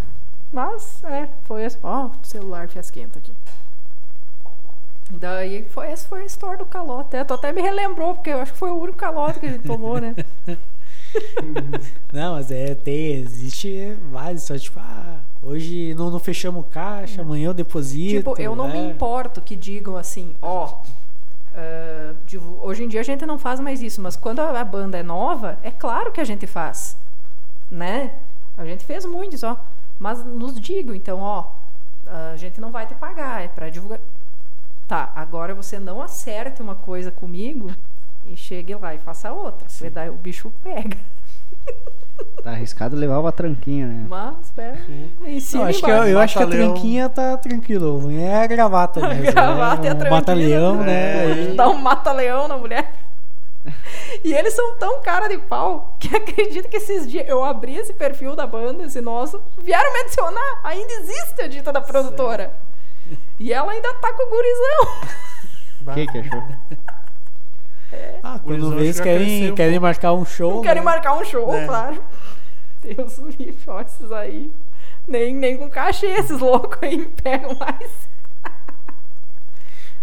Mas, 0.51 1.03
é, 1.03 1.29
foi 1.43 1.63
esse. 1.63 1.77
Ó, 1.83 2.07
o 2.07 2.11
celular 2.23 2.67
fiasquento 2.67 3.19
aqui. 3.19 3.31
Daí 5.11 5.63
foi, 5.69 5.91
esse 5.91 6.07
foi 6.07 6.21
a 6.21 6.25
história 6.25 6.57
do 6.57 6.65
calote. 6.65 7.15
É, 7.15 7.23
tu 7.23 7.33
até 7.33 7.51
me 7.51 7.61
relembrou, 7.61 8.15
porque 8.15 8.29
eu 8.29 8.39
acho 8.39 8.53
que 8.53 8.57
foi 8.57 8.71
o 8.71 8.79
único 8.79 8.97
calote 8.97 9.39
que 9.39 9.45
a 9.45 9.51
gente 9.51 9.67
tomou, 9.67 9.99
né? 9.99 10.15
não, 12.13 12.33
mas 12.35 12.51
é, 12.51 12.73
tem, 12.73 13.15
existe 13.15 13.97
vários, 14.09 14.43
só 14.43 14.57
tipo, 14.57 14.79
ah, 14.79 15.19
hoje 15.41 15.93
não, 15.95 16.09
não 16.09 16.19
fechamos 16.19 16.65
caixa, 16.69 17.21
amanhã 17.21 17.47
eu 17.47 17.53
deposito. 17.53 18.17
Tipo, 18.17 18.41
eu 18.41 18.55
não 18.55 18.69
me 18.69 18.79
importo 18.79 19.41
que 19.41 19.55
digam 19.55 19.97
assim, 19.97 20.35
ó, 20.41 20.81
Uh, 21.53 22.15
hoje 22.61 22.85
em 22.85 22.87
dia 22.87 23.01
a 23.01 23.03
gente 23.03 23.25
não 23.25 23.37
faz 23.37 23.59
mais 23.59 23.81
isso, 23.81 24.01
mas 24.01 24.15
quando 24.15 24.39
a, 24.39 24.61
a, 24.61 24.63
banda 24.63 24.97
é 24.97 25.03
nova, 25.03 25.59
é 25.61 25.69
claro 25.69 26.09
que 26.09 26.21
a 26.21 26.23
gente 26.23 26.47
faz, 26.47 26.97
né? 27.69 28.13
A 28.57 28.63
gente 28.63 28.85
fez 28.85 29.05
muito 29.05 29.35
ó. 29.45 29.57
Mas 29.99 30.23
nos 30.25 30.59
digam, 30.59 30.95
então, 30.95 31.19
ó, 31.19 31.51
a 32.07 32.35
gente 32.37 32.59
não 32.59 32.71
vai 32.71 32.87
te 32.87 32.95
pagar, 32.95 33.43
é 33.43 33.47
para 33.47 33.69
divulgar. 33.69 33.99
Tá, 34.91 35.09
agora 35.15 35.55
você 35.55 35.79
não 35.79 36.01
acerte 36.01 36.61
uma 36.61 36.75
coisa 36.75 37.13
comigo 37.13 37.71
e 38.25 38.35
chegue 38.35 38.75
lá 38.75 38.93
e 38.93 38.97
faça 38.97 39.31
outra. 39.31 39.65
Porque 39.65 39.89
daí 39.89 40.09
o 40.09 40.15
bicho 40.15 40.51
pega. 40.61 40.97
Tá 42.43 42.51
arriscado 42.51 42.97
levar 42.97 43.19
uma 43.19 43.31
tranquinha, 43.31 43.87
né? 43.87 44.05
Mas, 44.09 44.51
pera. 44.51 44.77
Em 45.25 45.39
cima 45.39 45.67
acho 45.67 45.81
que 45.81 45.89
eu, 45.89 46.07
eu 46.07 46.19
acho 46.19 46.37
que 46.37 46.43
a 46.43 46.47
tranquinha 46.47 47.07
tá 47.07 47.37
tranquilo. 47.37 48.11
É 48.11 48.43
a 48.43 48.47
gravata 48.47 48.99
mesmo. 49.07 49.29
A 49.29 49.31
gravata 49.31 49.81
né? 49.81 49.87
é 49.87 49.91
a 49.91 49.95
tranquinha. 49.95 50.11
Mata-leão, 50.11 50.83
né? 50.83 51.51
É. 51.51 51.53
Dá 51.55 51.69
um 51.69 51.77
mata-leão 51.77 52.49
na 52.49 52.57
mulher. 52.57 52.91
E 54.25 54.33
eles 54.33 54.53
são 54.53 54.75
tão 54.75 55.01
cara 55.01 55.29
de 55.29 55.37
pau 55.37 55.95
que 55.97 56.09
acredito 56.13 56.67
que 56.67 56.75
esses 56.75 57.09
dias 57.09 57.25
eu 57.29 57.41
abri 57.45 57.77
esse 57.77 57.93
perfil 57.93 58.35
da 58.35 58.45
banda, 58.45 58.83
esse 58.83 58.99
nosso, 58.99 59.41
vieram 59.57 59.93
me 59.93 59.99
adicionar. 60.01 60.59
Ainda 60.65 60.91
existe 60.95 61.41
a 61.41 61.47
dita 61.47 61.71
da 61.71 61.79
produtora. 61.79 62.51
E 63.39 63.51
ela 63.51 63.71
ainda 63.71 63.93
tá 63.95 64.13
com 64.13 64.23
o 64.23 64.29
gurizão. 64.29 65.11
O 65.87 65.93
que, 65.93 66.07
que 66.07 66.17
achou? 66.19 66.43
É. 67.91 68.19
Ah, 68.23 68.39
quando 68.41 68.75
vê 68.75 68.93
querem, 68.93 69.53
querem 69.53 69.79
marcar 69.79 70.13
um 70.13 70.23
show. 70.23 70.55
Não 70.55 70.61
querem 70.61 70.81
né? 70.81 70.85
marcar 70.85 71.17
um 71.17 71.25
show, 71.25 71.53
é. 71.53 71.65
claro. 71.65 72.01
Deus 72.81 73.19
me 73.19 73.31
livre, 73.31 73.81
esses 73.85 74.11
aí. 74.11 74.53
Nem, 75.07 75.35
nem 75.35 75.57
com 75.57 75.69
cachê 75.69 76.07
esses 76.07 76.39
loucos 76.39 76.77
aí 76.81 76.97
me 76.97 77.07
pegam 77.07 77.53
mais. 77.55 77.91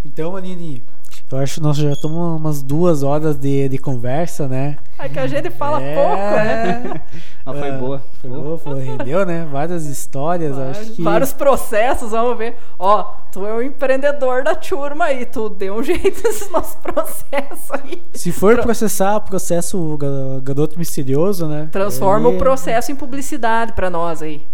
Então, 0.05 0.35
Aline, 0.35 0.83
eu 1.31 1.37
acho 1.37 1.55
que 1.55 1.61
nós 1.61 1.77
já 1.77 1.91
estamos 1.91 2.39
umas 2.39 2.63
duas 2.63 3.03
horas 3.03 3.37
de, 3.37 3.69
de 3.69 3.77
conversa, 3.77 4.47
né? 4.47 4.77
É 4.97 5.07
que 5.07 5.19
a 5.19 5.27
gente 5.27 5.51
fala 5.51 5.81
é... 5.81 5.95
pouco, 5.95 6.15
né? 6.15 7.01
Ah, 7.45 7.53
foi 7.53 7.71
boa. 7.73 8.03
Foi 8.19 8.29
boa, 8.29 8.57
foi, 8.57 8.83
rendeu, 8.83 9.25
né? 9.25 9.47
Várias 9.51 9.85
histórias, 9.85 10.55
vários, 10.55 10.77
acho 10.77 10.91
que... 10.93 11.01
Vários 11.03 11.31
processos, 11.31 12.11
vamos 12.11 12.37
ver. 12.37 12.55
Ó, 12.77 13.03
tu 13.31 13.45
é 13.45 13.53
o 13.53 13.61
empreendedor 13.61 14.43
da 14.43 14.55
turma 14.55 15.05
aí, 15.05 15.25
tu 15.25 15.49
deu 15.49 15.75
um 15.75 15.83
jeito 15.83 16.21
nesses 16.23 16.49
nossos 16.51 16.75
processos 16.75 17.71
aí. 17.71 18.01
Se 18.13 18.31
for 18.31 18.55
Pro... 18.55 18.63
processar 18.63 19.19
processo 19.19 19.77
o 19.77 20.41
garoto 20.41 20.77
misterioso, 20.77 21.47
né? 21.47 21.69
Transforma 21.71 22.29
o 22.29 22.37
processo 22.37 22.91
em 22.91 22.95
publicidade 22.95 23.73
para 23.73 23.89
nós 23.89 24.21
aí. 24.21 24.45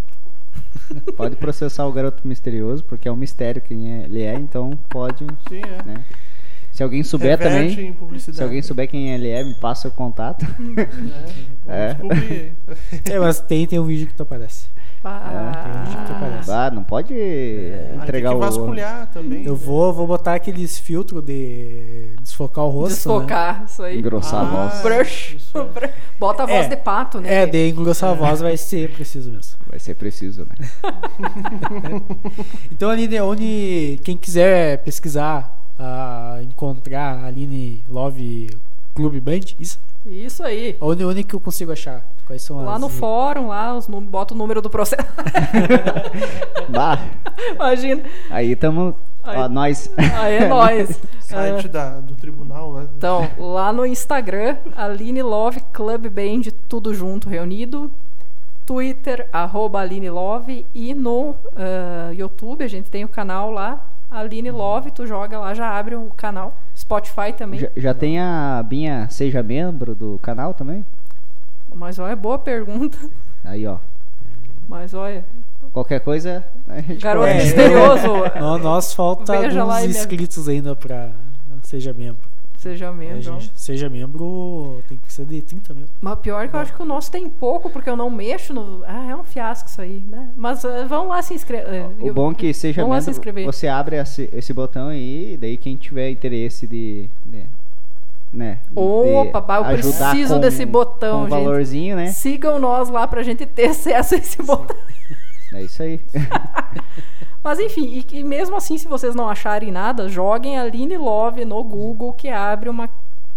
Pode 1.16 1.36
processar 1.36 1.86
o 1.86 1.92
garoto 1.92 2.28
misterioso, 2.28 2.84
porque 2.84 3.08
é 3.08 3.12
um 3.12 3.16
mistério 3.16 3.62
quem 3.62 4.04
ele 4.04 4.22
é, 4.22 4.36
então 4.36 4.78
pode. 4.90 5.26
Sim, 5.50 5.62
é. 5.62 5.84
Né? 5.84 6.06
Se 6.76 6.84
alguém 6.84 7.04
souber 7.04 7.40
Reverte 7.40 7.76
também. 7.76 7.88
em 7.90 7.94
publicidade. 7.94 8.38
Se 8.38 8.44
alguém 8.44 8.62
souber 8.62 8.88
quem 8.90 9.10
ele 9.12 9.30
é, 9.30 9.44
me 9.46 9.54
passa 9.56 9.88
o 9.88 9.92
contato. 9.92 10.46
É, 11.68 11.90
É. 11.90 11.94
descobrir. 11.94 12.54
É, 13.12 13.18
mas 13.20 13.40
tem, 13.40 13.66
tem 13.66 13.80
um 13.80 13.86
vídeo 13.86 14.06
que 14.08 14.14
tu 14.14 14.22
aparece. 14.24 14.68
Ah, 15.04 15.52
Tem 15.64 15.92
gente 15.94 16.06
que 16.06 16.12
aparece. 16.12 16.52
Ah, 16.52 16.72
não 16.72 16.84
pode 16.84 17.14
Ah, 17.14 17.96
entregar 18.04 18.32
tem 18.32 18.40
que 18.40 18.46
o. 18.46 18.50
vasculhar 18.50 19.08
também. 19.14 19.46
Eu 19.46 19.54
né? 19.54 19.60
vou, 19.64 19.94
vou 19.94 20.06
botar 20.08 20.34
aqueles 20.36 20.78
filtros 20.80 21.24
de 21.24 22.10
desfocar 22.22 22.66
o 22.66 22.70
rosto. 22.70 22.90
Né? 22.90 22.96
Desfocar, 23.20 23.64
isso 23.68 23.82
aí. 23.84 23.98
Engrossar 24.00 24.42
a 24.42 24.48
Ah, 24.48 24.68
voz. 24.68 24.82
Brush. 24.82 25.38
é. 25.82 25.90
Bota 26.20 26.44
a 26.44 26.46
voz 26.46 26.66
É. 26.66 26.70
de 26.70 26.78
pato, 26.78 27.22
né? 27.22 27.44
É, 27.44 27.46
de 27.46 27.70
engrossar 27.70 28.12
a 28.12 28.14
voz 28.14 28.42
vai 28.42 28.58
ser 28.58 28.92
preciso 28.92 29.32
mesmo. 29.32 29.54
Vai 29.70 29.80
ser 29.80 29.94
preciso, 29.96 30.46
né? 30.46 30.68
Então, 32.72 32.90
Aline, 32.90 33.20
onde 33.22 34.00
quem 34.04 34.18
quiser 34.18 34.80
pesquisar, 34.84 35.56
ah, 35.78 36.40
encontrar 36.42 37.18
a 37.20 37.26
Aline 37.28 37.84
Love 37.90 38.58
Club 38.94 39.20
Band, 39.20 39.56
isso? 39.60 39.80
Isso 40.06 40.44
aí. 40.44 40.78
Onde, 40.80 41.04
onde 41.04 41.24
que 41.24 41.34
eu 41.34 41.40
consigo 41.40 41.72
achar? 41.72 42.06
Quais 42.28 42.42
são 42.42 42.64
Lá 42.64 42.76
as... 42.76 42.82
no 42.82 42.90
fórum, 42.90 43.48
lá, 43.48 43.76
os, 43.76 43.88
num- 43.88 44.02
bota 44.02 44.34
o 44.34 44.38
número 44.38 44.62
do 44.62 44.70
processo. 44.70 45.06
Bah, 46.70 47.00
Imagina. 47.54 48.04
aí 48.30 48.52
estamos. 48.54 48.96
Aí- 49.24 49.38
Ó, 49.38 49.50
nós. 49.50 49.92
Aí 49.98 50.36
é 50.36 50.48
nóis. 50.48 51.00
Site 51.20 51.68
da, 51.68 52.00
do 52.00 52.16
tribunal. 52.16 52.72
Lá. 52.72 52.84
Então, 52.98 53.30
lá 53.38 53.74
no 53.74 53.86
Instagram, 53.86 54.58
Aline 54.76 55.22
Love 55.24 55.62
Club 55.74 56.08
Band, 56.10 56.52
tudo 56.68 56.94
junto, 56.94 57.30
reunido. 57.30 57.92
Twitter, 58.66 59.28
arroba 59.32 59.80
Aline 59.80 60.10
Love. 60.10 60.66
E 60.74 60.94
no 60.94 61.36
ah, 61.56 62.12
YouTube, 62.14 62.64
a 62.64 62.68
gente 62.68 62.90
tem 62.90 63.04
o 63.04 63.10
canal 63.10 63.52
lá, 63.52 63.86
Aline 64.18 64.52
Love. 64.52 64.92
Tu 64.92 65.06
joga 65.06 65.40
lá, 65.40 65.54
já 65.54 65.78
abre 65.78 65.96
o 65.96 66.10
canal. 66.18 66.56
Spotify 66.76 67.34
também. 67.36 67.60
Já, 67.60 67.68
já 67.76 67.94
tem 67.94 68.20
a 68.20 68.64
Binha 68.68 69.08
Seja 69.10 69.42
Membro 69.44 69.94
do 69.96 70.20
canal 70.22 70.54
também? 70.54 70.86
Mas 71.74 72.00
olha, 72.00 72.16
boa 72.16 72.40
pergunta. 72.40 72.98
Aí, 73.44 73.66
ó. 73.68 73.78
Mas 74.68 74.94
olha, 74.94 75.24
Qualquer 75.72 76.00
coisa. 76.00 76.44
A 76.68 76.80
gente 76.82 77.02
garoto 77.02 77.28
É. 77.28 77.36
misterioso. 77.36 78.08
Nó- 78.40 78.58
Nós 78.58 78.94
falta 78.94 79.40
Veja 79.42 79.62
alguns 79.62 79.84
inscritos 79.86 80.48
ainda 80.48 80.76
pra 80.76 81.10
seja 81.64 81.92
membro. 81.94 82.22
Seja 82.66 82.86
É, 82.88 82.92
mesmo. 82.92 83.22
gente, 83.40 83.52
seja 83.54 83.88
membro 83.90 84.82
tem 84.90 84.98
que 84.98 85.14
ser 85.14 85.24
de 85.26 85.40
30 85.40 85.72
mil. 85.76 85.86
Mas 86.02 86.18
pior 86.18 86.48
que 86.50 86.56
eu 86.56 86.60
acho 86.60 86.74
que 86.76 86.82
o 86.82 86.86
nosso 86.86 87.12
tem 87.12 87.30
pouco, 87.30 87.70
porque 87.70 87.88
eu 87.88 87.96
não 87.96 88.10
mexo 88.10 88.56
no. 88.56 88.84
Ah, 88.88 89.06
é 89.08 89.16
um 89.16 89.24
fiasco 89.24 89.70
isso 89.70 89.80
aí, 89.82 90.04
né? 90.10 90.32
Mas 90.36 90.66
eh, 90.66 90.84
vão 90.86 91.08
lá 91.10 91.22
se 91.22 91.36
inscrever. 91.36 91.86
O 92.00 92.12
bom 92.12 92.32
é 92.32 92.34
que 92.34 92.52
seja 92.56 92.82
Vamos 92.82 92.96
lá 92.96 93.02
se 93.02 93.08
membro, 93.12 93.20
inscrever. 93.20 93.46
você 93.46 93.68
abre 93.68 93.98
esse, 93.98 94.28
esse 94.34 94.52
botão 94.52 94.88
aí, 94.88 95.38
daí 95.40 95.58
quem 95.58 95.76
tiver 95.76 96.10
interesse 96.10 96.66
de, 96.66 97.08
de 97.24 97.44
né, 98.34 98.60
Opa, 98.76 99.40
de 99.42 99.46
pá, 99.48 99.58
eu 99.60 99.66
preciso 99.78 100.34
com- 100.34 100.40
desse 100.40 100.66
botão, 100.66 101.20
com 101.20 101.26
um 101.26 101.30
gente. 101.30 101.44
valorzinho, 101.44 101.96
né? 101.96 102.08
Sigam 102.08 102.58
nós 102.60 102.90
lá 102.90 103.08
pra 103.08 103.22
gente 103.22 103.46
ter 103.46 103.68
acesso 103.68 104.16
a 104.16 104.18
esse 104.18 104.42
botão. 104.42 104.76
É 105.54 105.64
isso 105.64 105.82
aí. 105.84 106.00
Mas 107.44 107.60
enfim, 107.60 108.04
e, 108.12 108.18
e 108.18 108.24
mesmo 108.24 108.56
assim, 108.56 108.78
se 108.78 108.88
vocês 108.88 109.14
não 109.14 109.30
acharem 109.30 109.72
nada, 109.72 110.10
joguem 110.10 110.58
Aline 110.58 110.98
Love 110.98 111.46
no 111.46 111.64
Google, 111.64 112.12
que 112.14 112.28
abre 112.30 112.70
uma, 112.70 112.90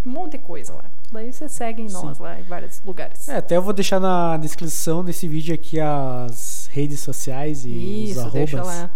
um 0.05 0.09
monte 0.09 0.31
de 0.31 0.37
coisa 0.39 0.73
lá. 0.73 0.85
Daí 1.11 1.31
vocês 1.31 1.51
seguem 1.51 1.87
nós 1.89 2.19
lá 2.19 2.39
em 2.39 2.43
vários 2.43 2.81
lugares. 2.83 3.27
É, 3.27 3.37
até 3.37 3.57
eu 3.57 3.61
vou 3.61 3.73
deixar 3.73 3.99
na 3.99 4.37
descrição 4.37 5.03
desse 5.03 5.27
vídeo 5.27 5.53
aqui 5.55 5.79
as 5.79 6.67
redes 6.71 6.99
sociais 6.99 7.65
e 7.65 7.69
os 7.69 8.09
Isso, 8.11 8.19
arrobas. 8.19 8.33
deixa 8.33 8.63
lá. 8.63 8.89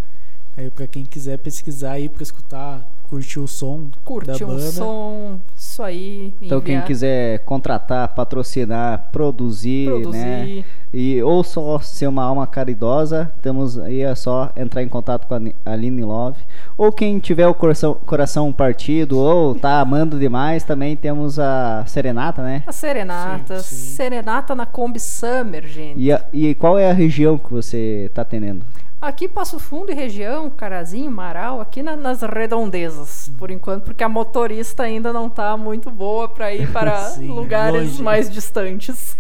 Aí 0.55 0.69
pra 0.69 0.85
quem 0.85 1.03
quiser 1.03 1.39
pesquisar 1.39 1.93
aí 1.93 2.07
pra 2.07 2.21
escutar, 2.21 2.87
curtir 3.13 3.39
o 3.39 3.47
som 3.47 3.83
da 3.83 3.97
Curte 4.03 4.43
um 4.43 4.47
banda. 4.47 4.59
som, 4.71 5.39
isso 5.55 5.83
aí. 5.83 6.33
Então 6.41 6.59
quem 6.59 6.81
quiser 6.81 7.39
contratar, 7.45 8.07
patrocinar, 8.15 9.09
produzir, 9.11 9.87
né? 9.87 9.93
produzir. 10.01 10.65
E, 10.91 11.21
ou 11.23 11.43
só 11.43 11.79
ser 11.79 12.07
uma 12.07 12.23
alma 12.23 12.45
caridosa, 12.45 13.31
temos 13.41 13.77
aí 13.79 14.01
é 14.01 14.13
só 14.15 14.51
entrar 14.55 14.83
em 14.83 14.87
contato 14.87 15.27
com 15.27 15.33
a 15.35 15.71
Aline 15.71 16.03
Love. 16.03 16.37
Ou 16.77 16.91
quem 16.91 17.17
tiver 17.19 17.47
o 17.47 17.53
coração, 17.53 17.95
coração 18.05 18.51
partido 18.53 19.17
ou 19.17 19.55
tá 19.55 19.79
amando 19.79 20.19
demais, 20.19 20.63
também 20.63 20.95
temos 20.95 21.39
a 21.39 21.83
Serenata, 21.87 22.43
né? 22.43 22.63
A 22.67 22.71
Serenata. 22.71 23.59
Sim, 23.59 23.75
sim. 23.75 23.95
Serenata 23.95 24.53
na 24.55 24.65
Kombi 24.65 24.99
Summer, 24.99 25.65
gente. 25.67 25.99
E, 25.99 26.11
a- 26.11 26.23
e 26.31 26.53
qual 26.55 26.77
é 26.77 26.89
a 26.89 26.93
região 26.93 27.37
que 27.37 27.51
você 27.51 28.09
tá 28.13 28.21
atendendo? 28.21 28.63
Aqui 29.05 29.27
Passo 29.27 29.59
Fundo 29.59 29.91
e 29.91 29.95
região, 29.95 30.49
Carazinho, 30.49 31.11
Marau, 31.11 31.59
aqui 31.59 31.83
na- 31.83 31.95
nas 31.97 32.21
redondezas, 32.21 33.29
por 33.37 33.51
enquanto, 33.51 33.83
porque 33.83 34.01
a 34.01 34.07
motorista 34.07 34.83
ainda 34.83 35.11
não 35.11 35.29
tá 35.29 35.57
muito 35.57 35.91
boa 35.91 36.29
para 36.29 36.53
ir 36.53 36.71
para 36.71 36.95
Sim, 37.11 37.27
lugares 37.27 37.89
longe. 37.89 38.01
mais 38.01 38.29
distantes. 38.29 39.17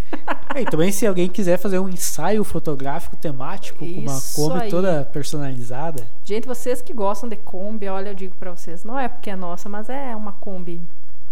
É, 0.55 0.61
e 0.61 0.65
também 0.65 0.89
se 0.89 1.05
alguém 1.05 1.27
quiser 1.27 1.57
fazer 1.57 1.79
um 1.79 1.89
ensaio 1.89 2.45
fotográfico 2.45 3.17
temático 3.17 3.79
com 3.79 3.85
uma 3.85 4.13
Isso 4.15 4.35
Kombi 4.49 4.61
aí. 4.63 4.69
toda 4.69 5.03
personalizada. 5.11 6.07
Gente, 6.23 6.47
vocês 6.47 6.81
que 6.81 6.93
gostam 6.93 7.27
de 7.27 7.35
Kombi, 7.35 7.89
olha, 7.89 8.09
eu 8.11 8.15
digo 8.15 8.35
para 8.39 8.51
vocês, 8.51 8.85
não 8.85 8.97
é 8.97 9.09
porque 9.09 9.29
é 9.31 9.35
nossa, 9.35 9.67
mas 9.67 9.89
é 9.89 10.15
uma 10.15 10.31
Kombi. 10.31 10.81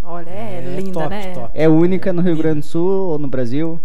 Olha, 0.03 0.29
é, 0.29 0.57
É, 0.65 0.75
linda, 0.79 0.93
top, 0.93 1.09
né? 1.09 1.31
top. 1.33 1.49
É 1.53 1.69
única 1.69 2.11
no 2.11 2.21
Rio 2.23 2.35
Grande 2.35 2.61
do 2.61 2.65
Sul 2.65 2.89
ou 3.11 3.19
no 3.19 3.27
Brasil? 3.27 3.79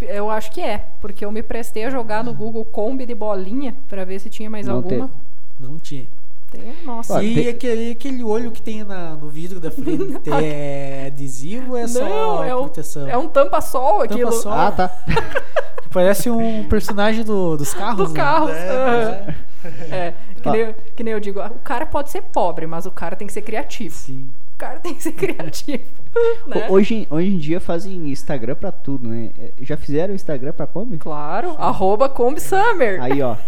Eu 0.00 0.30
acho 0.30 0.50
que 0.50 0.60
é, 0.60 0.84
porque 1.00 1.24
eu 1.24 1.32
me 1.32 1.42
prestei 1.42 1.84
a 1.84 1.90
jogar 1.90 2.22
no 2.22 2.34
Google 2.34 2.64
Kombi 2.64 3.06
de 3.06 3.14
bolinha 3.14 3.74
para 3.88 4.04
ver 4.04 4.18
se 4.18 4.28
tinha 4.28 4.50
mais 4.50 4.66
Não 4.66 4.76
alguma. 4.76 5.10
Não 5.58 5.78
tinha. 5.78 6.06
Tem, 6.50 6.74
nossa. 6.84 7.22
E 7.24 7.34
tem- 7.34 7.48
aquele, 7.48 7.90
aquele 7.92 8.22
olho 8.22 8.50
que 8.52 8.62
tem 8.62 8.84
na- 8.84 9.14
no 9.16 9.28
vidro 9.28 9.58
da 9.58 9.70
frente 9.70 10.20
é 10.30 11.06
adesivo 11.08 11.72
ou 11.72 11.76
é 11.78 11.86
só 11.88 12.00
não, 12.08 12.44
é 12.44 12.54
um, 12.54 12.60
proteção? 12.60 13.08
é 13.08 13.16
um 13.16 13.26
tampa-sol 13.28 14.02
aquilo. 14.02 14.30
Tampa-sol. 14.30 14.52
Ah, 14.52 14.70
tá. 14.70 14.90
Parece 15.92 16.28
um 16.30 16.64
personagem 16.68 17.24
do- 17.24 17.56
dos 17.56 17.72
carros. 17.72 18.08
Do 18.08 18.14
né? 18.14 18.20
carro. 18.20 18.48
É, 18.50 18.70
aham. 18.70 19.34
É, 19.90 20.14
que, 20.40 20.48
Ah. 20.48 20.52
nem, 20.52 20.60
eu- 20.60 20.74
que 20.94 21.02
nem 21.02 21.12
eu 21.14 21.20
digo, 21.20 21.40
o 21.40 21.58
cara 21.60 21.86
pode 21.86 22.10
ser 22.10 22.22
pobre, 22.22 22.66
mas 22.66 22.86
o 22.86 22.90
cara 22.90 23.16
tem 23.16 23.26
que 23.26 23.32
ser 23.32 23.42
criativo. 23.42 23.94
Sim. 23.96 24.28
O 24.56 24.58
cara 24.58 24.80
tem 24.80 24.94
que 24.94 25.02
ser 25.02 25.12
criativo. 25.12 25.84
né? 26.48 26.66
Ho- 26.68 26.72
Hoje, 26.72 27.06
hoje 27.10 27.28
em 27.28 27.36
dia 27.36 27.60
fazem 27.60 28.08
Instagram 28.10 28.54
pra 28.54 28.72
tudo, 28.72 29.06
né? 29.06 29.28
É, 29.38 29.52
Já 29.60 29.76
fizeram 29.76 30.14
Instagram 30.14 30.52
pra 30.52 30.66
Kombi? 30.66 30.96
Claro, 30.96 31.50
arroba 31.58 32.08
Kombi 32.08 32.40
Summer. 32.40 33.00
Aí, 33.02 33.20
ó. 33.22 33.36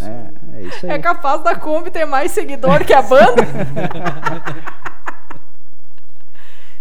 É, 0.00 0.58
é 0.58 0.62
isso 0.62 0.86
aí. 0.86 0.92
É 0.92 0.98
capaz 1.00 1.42
da 1.42 1.56
Kombi 1.56 1.90
ter 1.90 2.04
mais 2.04 2.30
seguidor 2.30 2.84
que 2.84 2.92
a 2.92 3.02
banda? 3.02 3.42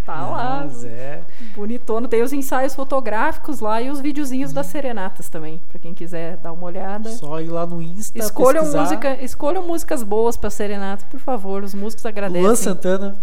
tá 0.06 0.22
lá. 0.28 0.62
Mas 0.66 0.84
é. 0.86 1.22
Bonitono. 1.56 2.08
Tem 2.08 2.22
os 2.22 2.32
ensaios 2.32 2.76
fotográficos 2.76 3.60
lá 3.60 3.82
e 3.82 3.90
os 3.90 4.00
videozinhos 4.00 4.54
das 4.54 4.68
serenatas 4.68 5.30
também, 5.30 5.60
pra 5.70 5.80
quem 5.80 5.94
quiser 5.96 6.38
dar 6.38 6.52
uma 6.52 6.66
olhada. 6.66 7.10
Só 7.10 7.42
ir 7.42 7.50
lá 7.50 7.66
no 7.66 7.82
Insta. 7.82 8.18
Escolham, 8.20 8.62
pesquisar. 8.64 8.82
música, 8.84 9.24
escolham 9.24 9.64
músicas 9.66 10.04
boas 10.04 10.38
pra 10.38 10.50
serenata, 10.52 11.04
por 11.10 11.20
favor. 11.20 11.64
Os 11.64 11.74
músicos 11.74 12.06
agradecem. 12.06 12.44
Luan 12.44 12.56
Santana, 12.56 13.18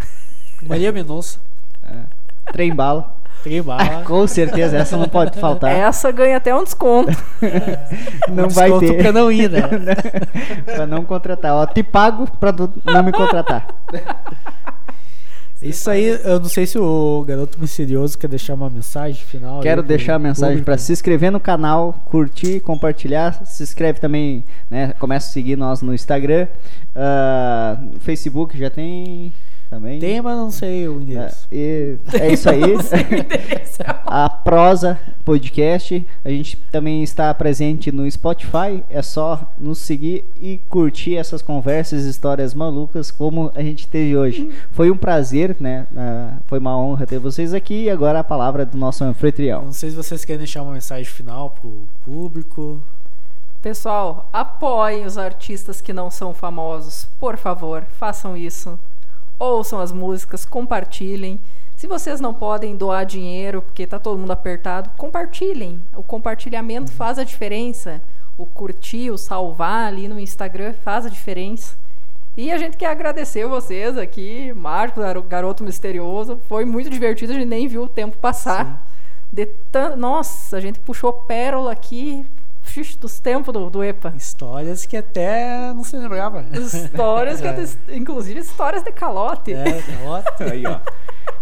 Maria 0.68 0.92
Mendonça, 0.92 1.38
Trem 2.52 2.74
bala. 2.74 3.16
Tribala. 3.42 4.02
Com 4.04 4.26
certeza, 4.26 4.78
essa 4.78 4.96
não 4.96 5.06
pode 5.06 5.38
faltar. 5.38 5.70
Essa 5.70 6.10
ganha 6.10 6.38
até 6.38 6.54
um 6.54 6.64
desconto. 6.64 7.12
não 8.32 8.48
vai 8.48 8.70
Desconto 8.70 8.92
ter. 8.92 9.02
pra 9.02 9.12
não 9.12 9.30
ir, 9.30 9.50
né? 9.50 9.60
pra 10.64 10.86
não 10.86 11.04
contratar. 11.04 11.52
Ó, 11.54 11.66
te 11.66 11.82
pago 11.82 12.26
pra 12.40 12.52
não 12.52 13.02
me 13.02 13.12
contratar. 13.12 13.66
Isso 15.60 15.90
aí, 15.90 16.04
eu 16.24 16.40
não 16.40 16.48
sei 16.48 16.66
se 16.66 16.78
o 16.78 17.24
garoto 17.26 17.58
misterioso 17.60 18.18
quer 18.18 18.28
deixar 18.28 18.54
uma 18.54 18.70
mensagem 18.70 19.22
final. 19.24 19.60
Quero 19.60 19.82
aí 19.82 19.86
deixar 19.88 20.14
a 20.14 20.18
mensagem 20.18 20.62
para 20.62 20.78
se 20.78 20.92
inscrever 20.92 21.30
no 21.30 21.40
canal, 21.40 21.94
curtir, 22.06 22.60
compartilhar. 22.60 23.44
Se 23.44 23.62
inscreve 23.62 24.00
também, 24.00 24.42
né? 24.70 24.94
Começa 24.98 25.28
a 25.28 25.32
seguir 25.32 25.56
nós 25.56 25.82
no 25.82 25.92
Instagram. 25.94 26.48
Ah, 26.94 27.78
no 27.80 28.00
Facebook 28.00 28.56
já 28.58 28.70
tem 28.70 29.32
também. 29.70 29.98
Tem, 29.98 30.20
mas 30.22 30.36
não 30.36 30.50
sei 30.50 30.86
o 30.88 30.98
É, 30.98 31.02
endereço. 31.02 31.48
e 31.52 31.96
é 32.20 32.32
isso 32.32 32.48
aí. 32.48 32.60
a 34.06 34.28
Prosa 34.28 34.98
Podcast. 35.24 36.06
A 36.24 36.28
gente 36.28 36.56
também 36.70 37.02
está 37.02 37.32
presente 37.34 37.90
no 37.90 38.08
Spotify. 38.10 38.84
É 38.88 39.02
só 39.02 39.52
nos 39.58 39.78
seguir 39.78 40.24
e 40.40 40.58
curtir 40.68 41.16
essas 41.16 41.42
conversas, 41.42 42.04
histórias 42.04 42.54
malucas 42.54 43.10
como 43.10 43.50
a 43.54 43.62
gente 43.62 43.88
teve 43.88 44.16
hoje. 44.16 44.50
Foi 44.70 44.90
um 44.90 44.96
prazer, 44.96 45.56
né? 45.58 45.86
Ah, 45.96 46.38
foi 46.46 46.58
uma 46.58 46.76
honra 46.78 47.06
ter 47.06 47.18
vocês 47.18 47.52
aqui. 47.54 47.84
E 47.84 47.90
agora 47.90 48.20
a 48.20 48.24
palavra 48.24 48.62
é 48.62 48.66
do 48.66 48.78
nosso 48.78 49.02
anfitrião. 49.04 49.62
Não 49.64 49.72
sei 49.72 49.90
se 49.90 49.96
vocês 49.96 50.24
querem 50.24 50.38
deixar 50.38 50.62
uma 50.62 50.72
mensagem 50.72 51.04
final 51.04 51.50
pro 51.50 51.82
público. 52.04 52.80
Pessoal, 53.62 54.28
apoiem 54.30 55.06
os 55.06 55.16
artistas 55.16 55.80
que 55.80 55.92
não 55.92 56.10
são 56.10 56.34
famosos. 56.34 57.08
Por 57.18 57.38
favor, 57.38 57.84
façam 57.98 58.36
isso. 58.36 58.78
Ouçam 59.38 59.80
as 59.80 59.90
músicas, 59.92 60.44
compartilhem. 60.44 61.40
Se 61.74 61.86
vocês 61.86 62.20
não 62.20 62.32
podem 62.32 62.76
doar 62.76 63.04
dinheiro 63.04 63.60
porque 63.60 63.86
tá 63.86 63.98
todo 63.98 64.18
mundo 64.18 64.30
apertado, 64.30 64.90
compartilhem. 64.96 65.82
O 65.94 66.02
compartilhamento 66.02 66.92
faz 66.92 67.18
a 67.18 67.24
diferença. 67.24 68.00
o 68.36 68.44
curtir, 68.44 69.10
o 69.10 69.18
salvar 69.18 69.86
ali 69.86 70.08
no 70.08 70.18
Instagram 70.18 70.72
faz 70.72 71.06
a 71.06 71.08
diferença. 71.08 71.76
E 72.36 72.50
a 72.50 72.58
gente 72.58 72.76
quer 72.76 72.86
agradecer 72.86 73.46
vocês 73.46 73.96
aqui, 73.96 74.52
Marcos, 74.54 75.04
garoto 75.28 75.62
misterioso. 75.62 76.40
Foi 76.48 76.64
muito 76.64 76.90
divertido, 76.90 77.32
a 77.32 77.36
gente 77.36 77.46
nem 77.46 77.68
viu 77.68 77.84
o 77.84 77.88
tempo 77.88 78.18
passar. 78.18 78.84
De 79.32 79.46
tan... 79.46 79.94
Nossa, 79.94 80.56
a 80.56 80.60
gente 80.60 80.80
puxou 80.80 81.12
pérola 81.12 81.70
aqui 81.70 82.26
dos 82.98 83.20
tempos 83.20 83.52
do, 83.52 83.70
do 83.70 83.84
EPA. 83.84 84.12
Histórias 84.16 84.84
que 84.84 84.96
até 84.96 85.72
não 85.72 85.84
se 85.84 85.96
lembrava. 85.96 86.44
Histórias 86.52 87.40
que 87.40 87.46
até, 87.48 87.64
inclusive 87.94 88.40
histórias 88.40 88.82
de 88.82 88.90
calote. 88.90 89.52
É, 89.52 89.80
calote. 89.82 90.42
Aí, 90.42 90.66
ó. 90.66 90.80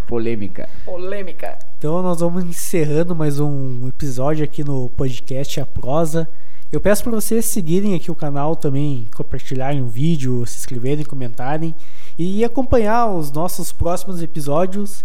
Polêmica. 0.07 0.69
Polêmica. 0.85 1.59
Então 1.79 2.03
nós 2.03 2.21
vamos 2.21 2.45
encerrando 2.45 3.17
mais 3.17 3.41
um 3.41 3.89
episódio 3.89 4.45
aqui 4.45 4.63
no 4.63 4.91
podcast 4.91 5.59
A 5.61 5.67
Prosa. 5.67 6.29
Eu 6.71 6.81
peço 6.81 7.03
para 7.03 7.13
vocês 7.13 7.47
seguirem 7.47 7.95
aqui 7.95 8.11
o 8.11 8.15
canal 8.15 8.55
também, 8.55 9.07
compartilharem 9.15 9.83
o 9.83 9.87
vídeo, 9.87 10.45
se 10.47 10.59
inscreverem, 10.59 11.05
comentarem 11.05 11.75
e 12.19 12.45
acompanhar 12.45 13.09
os 13.11 13.33
nossos 13.33 13.73
próximos 13.73 14.23
episódios. 14.23 15.05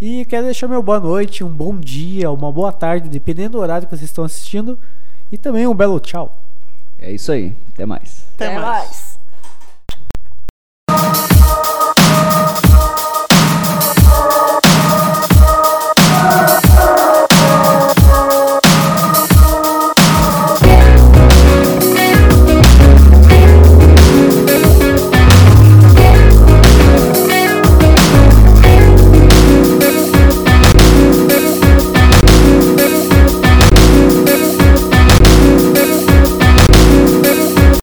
E 0.00 0.24
quero 0.26 0.44
deixar 0.44 0.68
meu 0.68 0.82
boa 0.82 1.00
noite, 1.00 1.42
um 1.42 1.48
bom 1.48 1.78
dia, 1.78 2.30
uma 2.30 2.52
boa 2.52 2.72
tarde, 2.72 3.08
dependendo 3.08 3.52
do 3.52 3.60
horário 3.60 3.86
que 3.86 3.96
vocês 3.96 4.10
estão 4.10 4.24
assistindo. 4.24 4.78
E 5.32 5.38
também 5.38 5.66
um 5.66 5.74
belo 5.74 5.98
tchau. 6.00 6.40
É 6.98 7.10
isso 7.12 7.32
aí. 7.32 7.54
Até 7.72 7.84
mais. 7.86 8.24
Até, 8.34 8.46
Até 8.46 8.54
mais. 8.58 8.64
mais. 8.86 9.13